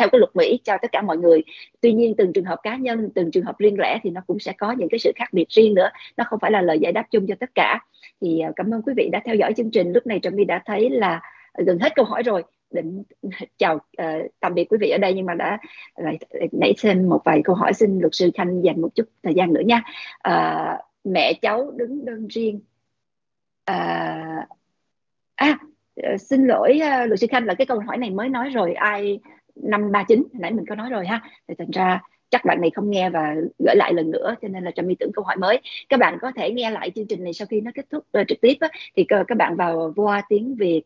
theo 0.01 0.09
cái 0.13 0.19
luật 0.19 0.37
Mỹ 0.37 0.61
cho 0.65 0.77
tất 0.83 0.93
cả 0.93 1.03
mọi 1.03 1.17
người. 1.17 1.43
Tuy 1.81 1.93
nhiên 1.93 2.15
từng 2.17 2.33
trường 2.33 2.45
hợp 2.45 2.59
cá 2.63 2.77
nhân 2.77 3.11
từng 3.15 3.31
trường 3.31 3.45
hợp 3.45 3.59
riêng 3.59 3.79
lẻ 3.79 3.99
thì 4.03 4.11
nó 4.11 4.21
cũng 4.27 4.39
sẽ 4.39 4.53
có 4.53 4.73
những 4.73 4.89
cái 4.89 4.99
sự 4.99 5.13
khác 5.17 5.29
biệt 5.33 5.49
riêng 5.49 5.75
nữa. 5.75 5.91
Nó 6.17 6.25
không 6.29 6.39
phải 6.39 6.51
là 6.51 6.63
lời 6.63 6.79
giải 6.79 6.93
đáp 6.93 7.07
chung 7.11 7.27
cho 7.27 7.35
tất 7.41 7.51
cả. 7.55 7.81
Thì 8.21 8.41
à, 8.41 8.51
cảm 8.57 8.75
ơn 8.75 8.83
quý 8.83 8.93
vị 8.97 9.09
đã 9.13 9.21
theo 9.25 9.35
dõi 9.35 9.53
chương 9.57 9.71
trình. 9.71 9.93
Lúc 9.93 10.07
này 10.07 10.21
trà 10.23 10.31
my 10.31 10.45
đã 10.45 10.63
thấy 10.67 10.91
là 10.91 11.21
gần 11.67 11.79
hết 11.79 11.95
câu 11.95 12.05
hỏi 12.05 12.23
rồi. 12.23 12.43
Định 12.71 13.03
chào 13.59 13.75
uh, 13.75 14.07
tạm 14.41 14.55
biệt 14.55 14.65
quý 14.65 14.79
vị 14.81 14.91
ở 14.91 14.99
đây 14.99 15.15
nhưng 15.15 15.27
mà 15.27 15.35
đã 15.35 15.59
lại 15.97 16.19
nảy 16.53 16.75
sinh 16.77 17.09
một 17.09 17.21
vài 17.25 17.41
câu 17.45 17.57
hỏi 17.57 17.73
xin 17.73 17.99
luật 17.99 18.15
sư 18.15 18.31
khanh 18.35 18.65
dành 18.65 18.81
một 18.81 18.89
chút 18.95 19.05
thời 19.23 19.35
gian 19.35 19.53
nữa 19.53 19.63
nha. 19.65 19.83
Uh, 20.29 20.81
mẹ 21.05 21.33
cháu 21.33 21.71
đứng 21.71 22.05
đơn 22.05 22.27
riêng. 22.29 22.61
Uh, 23.71 24.49
à 25.35 25.59
xin 26.19 26.47
lỗi 26.47 26.81
uh, 26.83 27.09
luật 27.09 27.21
sư 27.21 27.27
khanh 27.31 27.45
là 27.45 27.55
cái 27.55 27.67
câu 27.67 27.81
hỏi 27.81 27.97
này 27.97 28.11
mới 28.11 28.29
nói 28.29 28.49
rồi. 28.49 28.75
Ai 28.75 29.21
năm 29.57 29.93
ba 29.93 30.05
chín 30.09 30.25
nãy 30.33 30.53
mình 30.53 30.65
có 30.69 30.75
nói 30.75 30.91
rồi 30.91 31.07
ha. 31.07 31.23
Thì 31.49 31.55
thành 31.59 31.71
ra 31.71 32.01
chắc 32.31 32.45
bạn 32.45 32.61
này 32.61 32.71
không 32.71 32.91
nghe 32.91 33.11
và 33.11 33.35
gửi 33.59 33.77
lại 33.77 33.95
lần 33.95 34.11
nữa 34.11 34.35
cho 34.43 34.49
nên 34.49 34.65
là 34.65 34.71
trà 34.71 34.83
my 34.83 34.95
tưởng 34.95 35.13
câu 35.13 35.25
hỏi 35.25 35.37
mới. 35.37 35.61
Các 35.89 36.01
bạn 36.01 36.19
có 36.21 36.33
thể 36.37 36.51
nghe 36.51 36.71
lại 36.71 36.91
chương 36.91 37.07
trình 37.07 37.25
này 37.25 37.33
sau 37.33 37.47
khi 37.47 37.61
nó 37.61 37.71
kết 37.75 37.87
thúc 37.91 38.05
uh, 38.21 38.29
trực 38.29 38.41
tiếp 38.41 38.55
á, 38.61 38.69
thì 38.97 39.05
các 39.05 39.37
bạn 39.39 39.57
vào 39.57 39.93
voa 39.97 40.23
tiếng 40.29 40.55
việt 40.55 40.83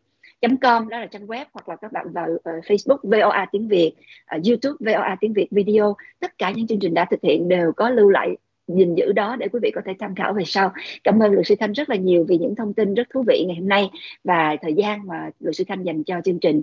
com 0.60 0.88
đó 0.88 0.98
là 0.98 1.06
trang 1.06 1.26
web 1.26 1.44
hoặc 1.52 1.68
là 1.68 1.76
các 1.76 1.92
bạn 1.92 2.06
vào 2.12 2.26
uh, 2.30 2.64
Facebook 2.64 2.98
VOA 3.02 3.46
tiếng 3.52 3.68
Việt, 3.68 3.92
uh, 4.36 4.42
YouTube 4.46 4.92
VOA 4.92 5.16
tiếng 5.20 5.32
Việt 5.32 5.48
video. 5.50 5.96
Tất 6.20 6.38
cả 6.38 6.50
những 6.50 6.66
chương 6.66 6.78
trình 6.80 6.94
đã 6.94 7.04
thực 7.04 7.22
hiện 7.22 7.48
đều 7.48 7.72
có 7.72 7.90
lưu 7.90 8.10
lại 8.10 8.36
gìn 8.68 8.94
giữ 8.94 9.12
đó 9.12 9.36
để 9.36 9.48
quý 9.48 9.58
vị 9.62 9.70
có 9.74 9.80
thể 9.84 9.92
tham 9.98 10.14
khảo 10.14 10.32
về 10.32 10.42
sau. 10.46 10.72
Cảm 11.04 11.18
ơn 11.18 11.32
luật 11.32 11.46
sư 11.46 11.54
Thanh 11.60 11.72
rất 11.72 11.90
là 11.90 11.96
nhiều 11.96 12.24
vì 12.28 12.38
những 12.38 12.54
thông 12.54 12.74
tin 12.74 12.94
rất 12.94 13.06
thú 13.14 13.24
vị 13.26 13.44
ngày 13.46 13.56
hôm 13.56 13.68
nay 13.68 13.90
và 14.24 14.56
thời 14.62 14.74
gian 14.74 15.06
mà 15.06 15.30
luật 15.40 15.56
sư 15.56 15.64
Thanh 15.68 15.82
dành 15.82 16.04
cho 16.04 16.20
chương 16.24 16.40
trình 16.40 16.62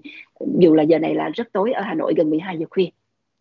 dù 0.59 0.73
là 0.73 0.83
giờ 0.83 0.99
này 0.99 1.15
là 1.15 1.29
rất 1.29 1.47
tối 1.53 1.71
ở 1.71 1.81
Hà 1.81 1.93
Nội 1.93 2.13
gần 2.17 2.29
12 2.29 2.57
giờ 2.57 2.65
khuya. 2.69 2.87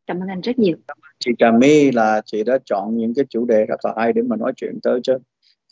Cảm 0.06 0.20
ơn 0.20 0.28
anh 0.28 0.40
rất 0.40 0.58
nhiều. 0.58 0.76
Chị 1.18 1.30
Trà 1.38 1.50
My 1.50 1.90
là 1.90 2.22
chị 2.24 2.44
đã 2.44 2.58
chọn 2.64 2.96
những 2.96 3.14
cái 3.14 3.24
chủ 3.28 3.44
đề 3.44 3.66
rất 3.66 3.84
là 3.84 3.94
hay 3.96 4.12
để 4.12 4.22
mà 4.22 4.36
nói 4.36 4.52
chuyện 4.56 4.78
tới 4.82 5.00
chứ. 5.02 5.18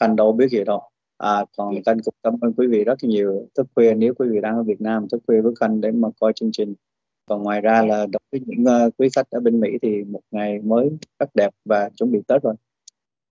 Thành 0.00 0.16
đâu 0.16 0.32
biết 0.32 0.48
gì 0.48 0.64
đâu 0.64 0.80
à, 1.18 1.44
còn 1.56 1.72
yeah. 1.72 1.86
Khanh 1.86 1.98
cũng 2.04 2.14
cảm 2.22 2.34
ơn 2.40 2.52
quý 2.52 2.66
vị 2.66 2.84
rất 2.84 3.04
nhiều 3.04 3.48
thức 3.56 3.66
khuya 3.74 3.94
nếu 3.94 4.14
quý 4.14 4.28
vị 4.28 4.40
đang 4.42 4.56
ở 4.56 4.62
Việt 4.62 4.80
Nam 4.80 5.08
thức 5.08 5.22
khuya 5.26 5.40
với 5.40 5.52
Khanh 5.60 5.80
để 5.80 5.90
mà 5.90 6.08
coi 6.20 6.32
chương 6.32 6.52
trình 6.52 6.74
còn 7.26 7.42
ngoài 7.42 7.60
ra 7.60 7.82
là 7.82 8.06
đối 8.06 8.20
với 8.32 8.40
những 8.46 8.86
uh, 8.86 8.92
quý 8.96 9.08
khách 9.16 9.30
ở 9.30 9.40
bên 9.40 9.60
Mỹ 9.60 9.68
thì 9.82 10.04
một 10.04 10.20
ngày 10.30 10.58
mới 10.58 10.90
rất 11.18 11.30
đẹp 11.34 11.50
và 11.64 11.90
chuẩn 11.96 12.12
bị 12.12 12.20
Tết 12.28 12.42
rồi 12.42 12.54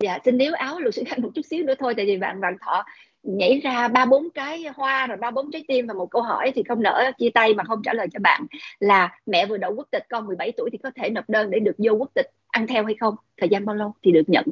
dạ 0.03 0.19
xin 0.25 0.37
níu 0.37 0.53
áo 0.53 0.79
luật 0.79 0.95
sư 0.95 1.03
khanh 1.07 1.21
một 1.21 1.29
chút 1.35 1.41
xíu 1.49 1.65
nữa 1.65 1.73
thôi 1.79 1.93
tại 1.97 2.05
vì 2.05 2.17
bạn 2.17 2.41
bạn 2.41 2.57
thọ 2.65 2.85
nhảy 3.23 3.59
ra 3.63 3.87
ba 3.87 4.05
bốn 4.05 4.29
cái 4.33 4.65
hoa 4.75 5.07
rồi 5.07 5.17
ba 5.17 5.31
bốn 5.31 5.51
trái 5.51 5.63
tim 5.67 5.87
và 5.87 5.93
một 5.93 6.11
câu 6.11 6.21
hỏi 6.21 6.51
thì 6.55 6.63
không 6.63 6.83
nỡ 6.83 7.11
chia 7.17 7.29
tay 7.33 7.53
mà 7.53 7.63
không 7.63 7.81
trả 7.83 7.93
lời 7.93 8.07
cho 8.13 8.19
bạn 8.19 8.45
là 8.79 9.19
mẹ 9.25 9.45
vừa 9.45 9.57
đậu 9.57 9.75
quốc 9.75 9.87
tịch 9.91 10.03
con 10.09 10.25
17 10.25 10.51
tuổi 10.51 10.69
thì 10.71 10.77
có 10.77 10.91
thể 10.95 11.09
nộp 11.09 11.29
đơn 11.29 11.49
để 11.49 11.59
được 11.59 11.75
vô 11.77 11.91
quốc 11.93 12.09
tịch 12.13 12.31
ăn 12.47 12.67
theo 12.67 12.85
hay 12.85 12.95
không 12.99 13.15
thời 13.37 13.49
gian 13.49 13.65
bao 13.65 13.75
lâu 13.75 13.93
thì 14.03 14.11
được 14.11 14.29
nhận 14.29 14.45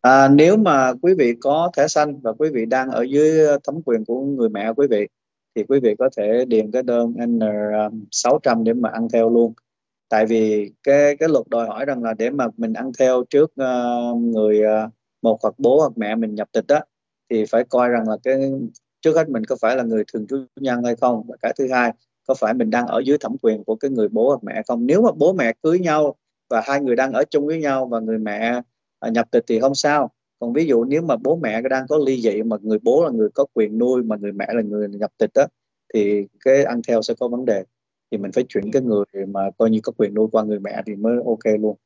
À, 0.00 0.28
nếu 0.28 0.56
mà 0.56 0.92
quý 1.02 1.14
vị 1.18 1.34
có 1.40 1.70
thẻ 1.76 1.88
xanh 1.88 2.20
và 2.20 2.32
quý 2.32 2.48
vị 2.52 2.66
đang 2.66 2.90
ở 2.90 3.02
dưới 3.02 3.46
thẩm 3.64 3.74
quyền 3.84 4.04
của 4.04 4.20
người 4.20 4.48
mẹ 4.48 4.72
quý 4.76 4.86
vị 4.90 5.08
thì 5.54 5.64
quý 5.68 5.80
vị 5.80 5.94
có 5.98 6.08
thể 6.16 6.44
điền 6.48 6.70
cái 6.70 6.82
đơn 6.82 7.12
N600 7.16 8.62
để 8.62 8.72
mà 8.72 8.88
ăn 8.92 9.08
theo 9.12 9.30
luôn. 9.30 9.52
Tại 10.08 10.26
vì 10.26 10.70
cái 10.82 11.16
cái 11.16 11.28
luật 11.28 11.48
đòi 11.48 11.66
hỏi 11.66 11.84
rằng 11.84 12.02
là 12.02 12.14
để 12.14 12.30
mà 12.30 12.46
mình 12.56 12.72
ăn 12.72 12.92
theo 12.98 13.24
trước 13.30 13.52
uh, 13.62 14.16
người 14.16 14.60
uh, 14.60 14.92
một 15.22 15.38
hoặc 15.42 15.54
bố 15.58 15.80
hoặc 15.80 15.92
mẹ 15.96 16.14
mình 16.14 16.34
nhập 16.34 16.48
tịch 16.52 16.64
đó 16.68 16.80
thì 17.30 17.44
phải 17.44 17.64
coi 17.64 17.88
rằng 17.88 18.08
là 18.08 18.16
cái 18.22 18.50
trước 19.00 19.16
hết 19.16 19.28
mình 19.28 19.44
có 19.44 19.56
phải 19.60 19.76
là 19.76 19.82
người 19.82 20.04
thường 20.12 20.26
trú 20.26 20.36
nhân 20.60 20.84
hay 20.84 20.96
không? 20.96 21.22
Và 21.28 21.36
cái 21.42 21.52
thứ 21.58 21.68
hai 21.72 21.92
có 22.28 22.34
phải 22.34 22.54
mình 22.54 22.70
đang 22.70 22.86
ở 22.86 22.98
dưới 23.04 23.18
thẩm 23.18 23.36
quyền 23.42 23.64
của 23.64 23.76
cái 23.76 23.90
người 23.90 24.08
bố 24.08 24.28
hoặc 24.28 24.44
mẹ 24.44 24.62
không? 24.66 24.86
Nếu 24.86 25.02
mà 25.02 25.12
bố 25.16 25.32
mẹ 25.32 25.52
cưới 25.62 25.78
nhau 25.78 26.14
và 26.50 26.62
hai 26.64 26.80
người 26.80 26.96
đang 26.96 27.12
ở 27.12 27.24
chung 27.30 27.46
với 27.46 27.60
nhau 27.60 27.86
và 27.86 28.00
người 28.00 28.18
mẹ 28.18 28.60
à, 28.98 29.08
nhập 29.10 29.26
tịch 29.30 29.44
thì 29.46 29.60
không 29.60 29.74
sao. 29.74 30.10
Còn 30.40 30.52
ví 30.52 30.66
dụ 30.66 30.84
nếu 30.84 31.02
mà 31.02 31.16
bố 31.16 31.36
mẹ 31.36 31.62
đang 31.62 31.86
có 31.88 31.98
ly 32.06 32.20
dị 32.22 32.42
mà 32.42 32.56
người 32.62 32.78
bố 32.82 33.04
là 33.04 33.10
người 33.10 33.28
có 33.34 33.44
quyền 33.54 33.78
nuôi 33.78 34.02
mà 34.02 34.16
người 34.16 34.32
mẹ 34.32 34.46
là 34.54 34.62
người 34.62 34.88
nhập 34.88 35.10
tịch 35.18 35.30
đó 35.34 35.46
thì 35.94 36.26
cái 36.44 36.64
ăn 36.64 36.82
theo 36.88 37.02
sẽ 37.02 37.14
có 37.20 37.28
vấn 37.28 37.44
đề 37.44 37.64
thì 38.10 38.18
mình 38.18 38.32
phải 38.32 38.44
chuyển 38.48 38.72
cái 38.72 38.82
người 38.82 39.04
mà 39.28 39.40
coi 39.58 39.70
như 39.70 39.80
có 39.82 39.92
quyền 39.96 40.14
nuôi 40.14 40.28
qua 40.32 40.42
người 40.42 40.60
mẹ 40.60 40.82
thì 40.86 40.94
mới 40.94 41.16
ok 41.26 41.60
luôn. 41.60 41.76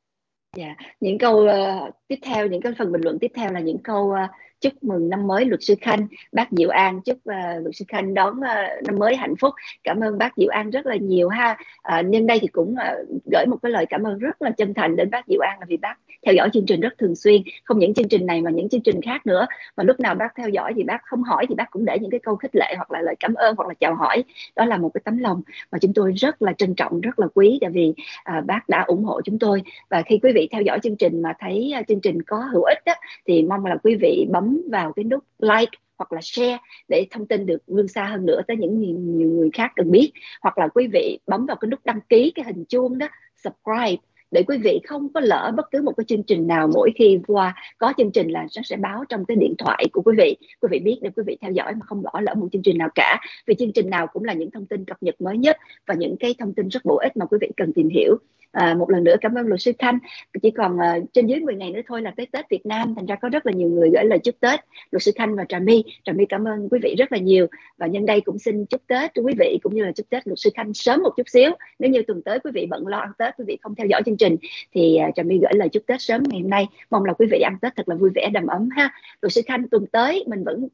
Dạ, 0.57 0.65
yeah. 0.65 0.77
những 0.99 1.17
câu 1.17 1.37
uh, 1.37 1.93
tiếp 2.07 2.19
theo, 2.21 2.47
những 2.47 2.61
cái 2.61 2.73
phần 2.77 2.91
bình 2.91 3.01
luận 3.01 3.19
tiếp 3.19 3.31
theo 3.35 3.51
là 3.51 3.59
những 3.59 3.77
câu 3.83 4.03
uh, 4.05 4.29
chúc 4.63 4.73
mừng 4.83 5.09
năm 5.09 5.27
mới 5.27 5.45
luật 5.45 5.63
sư 5.63 5.75
Khanh, 5.81 6.07
bác 6.31 6.47
Diệu 6.51 6.69
An 6.69 7.01
chúc 7.01 7.17
uh, 7.17 7.63
luật 7.63 7.75
sư 7.75 7.85
Khanh 7.87 8.13
đón 8.13 8.37
uh, 8.37 8.83
năm 8.87 8.99
mới 8.99 9.15
hạnh 9.15 9.35
phúc. 9.39 9.53
Cảm 9.83 9.99
ơn 9.99 10.17
bác 10.17 10.33
Diệu 10.37 10.49
An 10.49 10.69
rất 10.69 10.85
là 10.85 10.95
nhiều 10.95 11.29
ha. 11.29 11.57
Uh, 11.99 12.05
nhân 12.05 12.27
đây 12.27 12.39
thì 12.41 12.47
cũng 12.47 12.71
uh, 12.73 13.21
gửi 13.31 13.45
một 13.45 13.57
cái 13.63 13.71
lời 13.71 13.85
cảm 13.85 14.03
ơn 14.03 14.19
rất 14.19 14.41
là 14.41 14.51
chân 14.51 14.73
thành 14.73 14.95
đến 14.95 15.09
bác 15.09 15.27
Diệu 15.27 15.39
An 15.39 15.59
là 15.59 15.65
vì 15.69 15.77
bác 15.77 15.95
theo 16.25 16.33
dõi 16.35 16.49
chương 16.53 16.65
trình 16.65 16.81
rất 16.81 16.93
thường 16.97 17.15
xuyên. 17.15 17.41
Không 17.63 17.79
những 17.79 17.93
chương 17.93 18.07
trình 18.07 18.25
này 18.25 18.41
mà 18.41 18.51
những 18.51 18.69
chương 18.69 18.81
trình 18.81 19.01
khác 19.01 19.25
nữa. 19.25 19.47
Mà 19.77 19.83
lúc 19.83 19.99
nào 19.99 20.15
bác 20.15 20.35
theo 20.35 20.49
dõi 20.49 20.73
thì 20.75 20.83
bác 20.83 21.03
không 21.03 21.23
hỏi 21.23 21.45
thì 21.49 21.55
bác 21.55 21.71
cũng 21.71 21.85
để 21.85 21.99
những 21.99 22.11
cái 22.11 22.19
câu 22.19 22.35
khích 22.35 22.55
lệ 22.55 22.73
hoặc 22.77 22.91
là 22.91 23.01
lời 23.01 23.15
cảm 23.19 23.33
ơn 23.33 23.55
hoặc 23.57 23.67
là 23.67 23.73
chào 23.73 23.95
hỏi. 23.95 24.23
Đó 24.55 24.65
là 24.65 24.77
một 24.77 24.89
cái 24.93 25.01
tấm 25.05 25.17
lòng 25.17 25.41
mà 25.71 25.79
chúng 25.79 25.93
tôi 25.93 26.11
rất 26.11 26.41
là 26.41 26.53
trân 26.53 26.75
trọng 26.75 27.01
rất 27.01 27.19
là 27.19 27.27
quý 27.33 27.57
tại 27.61 27.69
vì 27.69 27.93
à, 28.23 28.41
bác 28.45 28.69
đã 28.69 28.83
ủng 28.87 29.03
hộ 29.03 29.21
chúng 29.21 29.39
tôi. 29.39 29.61
Và 29.89 30.01
khi 30.01 30.19
quý 30.23 30.31
vị 30.35 30.47
theo 30.51 30.61
dõi 30.61 30.79
chương 30.83 30.95
trình 30.95 31.21
mà 31.21 31.33
thấy 31.39 31.73
chương 31.87 32.01
trình 32.01 32.21
có 32.21 32.37
hữu 32.37 32.63
ích 32.63 32.77
đó, 32.85 32.93
thì 33.27 33.43
mong 33.43 33.65
là 33.65 33.77
quý 33.83 33.95
vị 33.95 34.27
bấm 34.31 34.52
vào 34.71 34.93
cái 34.93 35.03
nút 35.03 35.23
like 35.39 35.77
hoặc 35.97 36.13
là 36.13 36.19
share 36.21 36.57
để 36.87 37.07
thông 37.11 37.27
tin 37.27 37.45
được 37.45 37.57
vươn 37.67 37.87
xa 37.87 38.03
hơn 38.03 38.25
nữa 38.25 38.41
tới 38.47 38.57
những 38.57 38.79
nhiều, 38.79 38.97
nhiều 38.99 39.29
người 39.29 39.49
khác 39.53 39.71
cần 39.75 39.91
biết. 39.91 40.11
Hoặc 40.41 40.57
là 40.57 40.67
quý 40.67 40.87
vị 40.93 41.19
bấm 41.27 41.45
vào 41.45 41.57
cái 41.61 41.69
nút 41.69 41.79
đăng 41.85 42.01
ký 42.01 42.31
cái 42.35 42.45
hình 42.45 42.65
chuông 42.65 42.97
đó 42.97 43.07
subscribe 43.35 44.01
để 44.33 44.43
quý 44.47 44.57
vị 44.57 44.79
không 44.87 45.13
có 45.13 45.19
lỡ 45.19 45.51
bất 45.55 45.71
cứ 45.71 45.81
một 45.81 45.91
cái 45.97 46.05
chương 46.07 46.23
trình 46.23 46.47
nào 46.47 46.69
mỗi 46.73 46.91
khi 46.95 47.19
qua 47.27 47.55
có 47.77 47.93
chương 47.97 48.11
trình 48.11 48.27
là 48.29 48.47
nó 48.55 48.61
sẽ 48.63 48.75
báo 48.75 49.03
trong 49.09 49.25
cái 49.25 49.37
điện 49.37 49.55
thoại 49.57 49.85
của 49.91 50.01
quý 50.01 50.15
vị. 50.17 50.37
Quý 50.61 50.67
vị 50.71 50.79
biết 50.79 50.99
để 51.01 51.09
quý 51.15 51.23
vị 51.27 51.37
theo 51.41 51.51
dõi 51.51 51.73
mà 51.75 51.85
không 51.85 52.03
bỏ 52.03 52.19
lỡ 52.21 52.33
một 52.35 52.47
chương 52.51 52.61
trình 52.61 52.77
nào 52.77 52.89
cả. 52.95 53.19
Vì 53.47 53.55
chương 53.55 53.71
trình 53.71 53.89
nào 53.89 54.07
cũng 54.07 54.23
là 54.23 54.33
những 54.33 54.51
thông 54.51 54.65
tin 54.65 54.85
cập 54.85 54.97
nhật 55.03 55.21
mới 55.21 55.37
nhất 55.37 55.57
và 55.87 55.95
những 55.95 56.15
cái 56.19 56.35
thông 56.39 56.53
tin 56.53 56.67
rất 56.67 56.85
bổ 56.85 56.95
ích 56.95 57.17
mà 57.17 57.25
quý 57.25 57.37
vị 57.41 57.47
cần 57.57 57.73
tìm 57.73 57.89
hiểu. 57.89 58.17
À, 58.53 58.73
một 58.73 58.89
lần 58.89 59.03
nữa 59.03 59.15
cảm 59.21 59.33
ơn 59.35 59.47
luật 59.47 59.61
sư 59.61 59.71
Khanh. 59.79 59.99
Chỉ 60.41 60.51
còn 60.51 60.75
uh, 60.75 61.13
trên 61.13 61.27
dưới 61.27 61.39
10 61.39 61.55
ngày 61.55 61.71
nữa 61.71 61.81
thôi 61.87 62.01
là 62.01 62.13
tới 62.17 62.25
Tết 62.31 62.49
Việt 62.49 62.65
Nam 62.65 62.95
thành 62.95 63.05
ra 63.05 63.15
có 63.15 63.29
rất 63.29 63.45
là 63.45 63.51
nhiều 63.51 63.69
người 63.69 63.89
gửi 63.93 64.03
lời 64.05 64.19
chúc 64.19 64.35
Tết 64.39 64.59
luật 64.91 65.03
sư 65.03 65.11
Khanh 65.15 65.35
và 65.35 65.45
Trà 65.49 65.59
My. 65.59 65.83
Trà 66.03 66.13
My 66.13 66.25
cảm 66.25 66.47
ơn 66.47 66.69
quý 66.71 66.79
vị 66.83 66.95
rất 66.97 67.11
là 67.11 67.17
nhiều 67.17 67.47
và 67.77 67.87
nhân 67.87 68.05
đây 68.05 68.21
cũng 68.21 68.39
xin 68.39 68.65
chúc 68.65 68.81
Tết 68.87 69.11
cho 69.13 69.21
quý 69.21 69.33
vị 69.39 69.59
cũng 69.63 69.75
như 69.75 69.83
là 69.83 69.91
chúc 69.91 70.09
Tết 70.09 70.27
luật 70.27 70.39
sư 70.39 70.49
Khanh 70.53 70.73
sớm 70.73 71.03
một 71.03 71.11
chút 71.17 71.29
xíu. 71.29 71.51
Nếu 71.79 71.91
như 71.91 72.01
tuần 72.07 72.21
tới 72.21 72.39
quý 72.39 72.51
vị 72.53 72.67
bận 72.69 72.87
lo 72.87 72.97
ăn 72.97 73.11
Tết 73.17 73.33
quý 73.37 73.45
vị 73.47 73.57
không 73.61 73.75
theo 73.75 73.87
dõi 73.87 74.01
chương 74.05 74.17
trình 74.17 74.22
thì 74.71 74.97
uh, 75.09 75.15
Trà 75.15 75.23
My 75.23 75.39
gửi 75.39 75.51
lời 75.53 75.69
chúc 75.69 75.83
Tết 75.87 76.01
sớm 76.01 76.23
ngày 76.29 76.41
hôm 76.41 76.49
nay. 76.49 76.67
Mong 76.91 77.05
là 77.05 77.13
quý 77.13 77.27
vị 77.31 77.39
ăn 77.39 77.57
Tết 77.61 77.75
thật 77.75 77.89
là 77.89 77.95
vui 77.95 78.09
vẻ 78.15 78.29
đầm 78.33 78.47
ấm 78.47 78.69
ha. 78.75 78.93
Luật 79.21 79.33
sư 79.33 79.41
Khanh 79.47 79.69
tuần 79.69 79.85
tới 79.91 80.23
mình 80.27 80.43
vẫn 80.43 80.67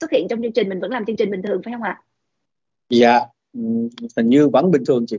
xuất 0.00 0.10
hiện 0.10 0.26
trong 0.30 0.42
chương 0.42 0.52
trình 0.52 0.68
mình 0.68 0.80
vẫn 0.80 0.90
làm 0.90 1.04
chương 1.04 1.16
trình 1.16 1.30
bình 1.30 1.42
thường 1.42 1.60
phải 1.64 1.72
không 1.72 1.82
ạ? 1.82 2.02
Dạ 2.90 3.20
hình 4.16 4.28
như 4.28 4.48
vẫn 4.48 4.70
bình 4.70 4.82
thường 4.86 5.06
chị. 5.06 5.16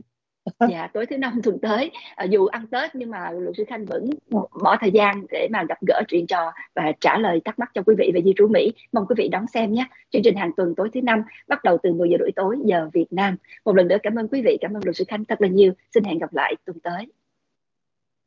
Dạ 0.70 0.88
tối 0.92 1.06
thứ 1.06 1.18
năm 1.18 1.40
tuần 1.42 1.58
tới. 1.58 1.90
À, 2.14 2.24
dù 2.24 2.46
ăn 2.46 2.66
tết 2.66 2.94
nhưng 2.94 3.10
mà 3.10 3.30
luật 3.30 3.56
sư 3.56 3.64
khanh 3.68 3.84
vẫn 3.84 4.10
bỏ 4.62 4.76
thời 4.80 4.90
gian 4.90 5.26
để 5.30 5.48
mà 5.52 5.64
gặp 5.68 5.78
gỡ 5.86 6.02
chuyện 6.08 6.26
trò 6.26 6.52
và 6.74 6.92
trả 7.00 7.18
lời 7.18 7.40
thắc 7.44 7.58
mắc 7.58 7.70
cho 7.74 7.82
quý 7.82 7.94
vị 7.98 8.10
về 8.14 8.22
di 8.24 8.32
trú 8.36 8.48
mỹ. 8.48 8.72
Mong 8.92 9.06
quý 9.08 9.14
vị 9.18 9.28
đón 9.28 9.46
xem 9.54 9.72
nhé. 9.72 9.84
Chương 10.10 10.22
trình 10.22 10.36
hàng 10.36 10.50
tuần 10.56 10.74
tối 10.74 10.90
thứ 10.94 11.02
năm 11.02 11.22
bắt 11.48 11.64
đầu 11.64 11.78
từ 11.82 11.92
10 11.92 12.10
giờ 12.10 12.16
rưỡi 12.20 12.30
tối 12.36 12.56
giờ 12.64 12.90
việt 12.92 13.06
nam. 13.10 13.36
Một 13.64 13.76
lần 13.76 13.88
nữa 13.88 13.96
cảm 14.02 14.14
ơn 14.14 14.28
quý 14.28 14.42
vị 14.42 14.58
cảm 14.60 14.74
ơn 14.74 14.84
luật 14.84 14.96
sư 14.96 15.04
khanh 15.08 15.24
thật 15.24 15.40
là 15.40 15.48
nhiều. 15.48 15.72
Xin 15.94 16.04
hẹn 16.04 16.18
gặp 16.18 16.34
lại 16.34 16.54
tuần 16.64 16.80
tới 16.80 17.06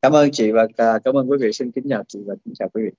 cảm 0.03 0.15
ơn 0.15 0.31
chị 0.31 0.51
và 0.51 0.67
à, 0.77 0.99
cảm 1.05 1.17
ơn 1.17 1.31
quý 1.31 1.38
vị 1.41 1.53
xin 1.53 1.71
kính 1.71 1.84
chào 1.89 2.03
chị 2.07 2.19
và 2.25 2.35
kính 2.45 2.53
chào 2.59 2.69
quý 2.73 2.81
vị 2.84 2.91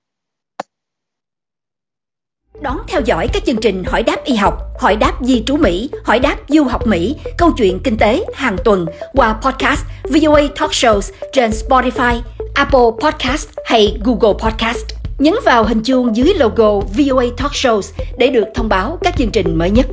Đón 2.61 2.77
theo 2.87 3.01
dõi 3.05 3.27
các 3.33 3.43
chương 3.45 3.61
trình 3.61 3.83
Hỏi 3.83 4.03
đáp 4.03 4.23
y 4.23 4.35
học, 4.35 4.53
Hỏi 4.79 4.95
đáp 4.95 5.17
di 5.21 5.43
trú 5.45 5.57
Mỹ, 5.57 5.89
Hỏi 6.03 6.19
đáp 6.19 6.37
du 6.47 6.63
học 6.63 6.87
Mỹ, 6.87 7.15
câu 7.37 7.51
chuyện 7.57 7.79
kinh 7.83 7.97
tế 7.97 8.25
hàng 8.33 8.57
tuần 8.65 8.85
qua 9.13 9.39
podcast 9.41 9.85
VOA 10.03 10.41
Talk 10.59 10.71
Shows 10.71 11.13
trên 11.33 11.51
Spotify, 11.51 12.21
Apple 12.53 12.89
Podcast 12.99 13.49
hay 13.65 13.97
Google 14.03 14.39
Podcast. 14.39 14.85
Nhấn 15.19 15.33
vào 15.45 15.63
hình 15.63 15.83
chuông 15.83 16.15
dưới 16.15 16.33
logo 16.39 16.79
VOA 16.79 17.25
Talk 17.37 17.51
Shows 17.51 18.03
để 18.17 18.29
được 18.29 18.45
thông 18.55 18.69
báo 18.69 18.97
các 19.01 19.13
chương 19.17 19.31
trình 19.31 19.57
mới 19.57 19.71
nhất. 19.71 19.85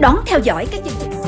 Đón 0.00 0.16
theo 0.26 0.40
dõi 0.44 0.66
các 0.70 0.80
chương 0.84 0.94
trình 1.00 1.19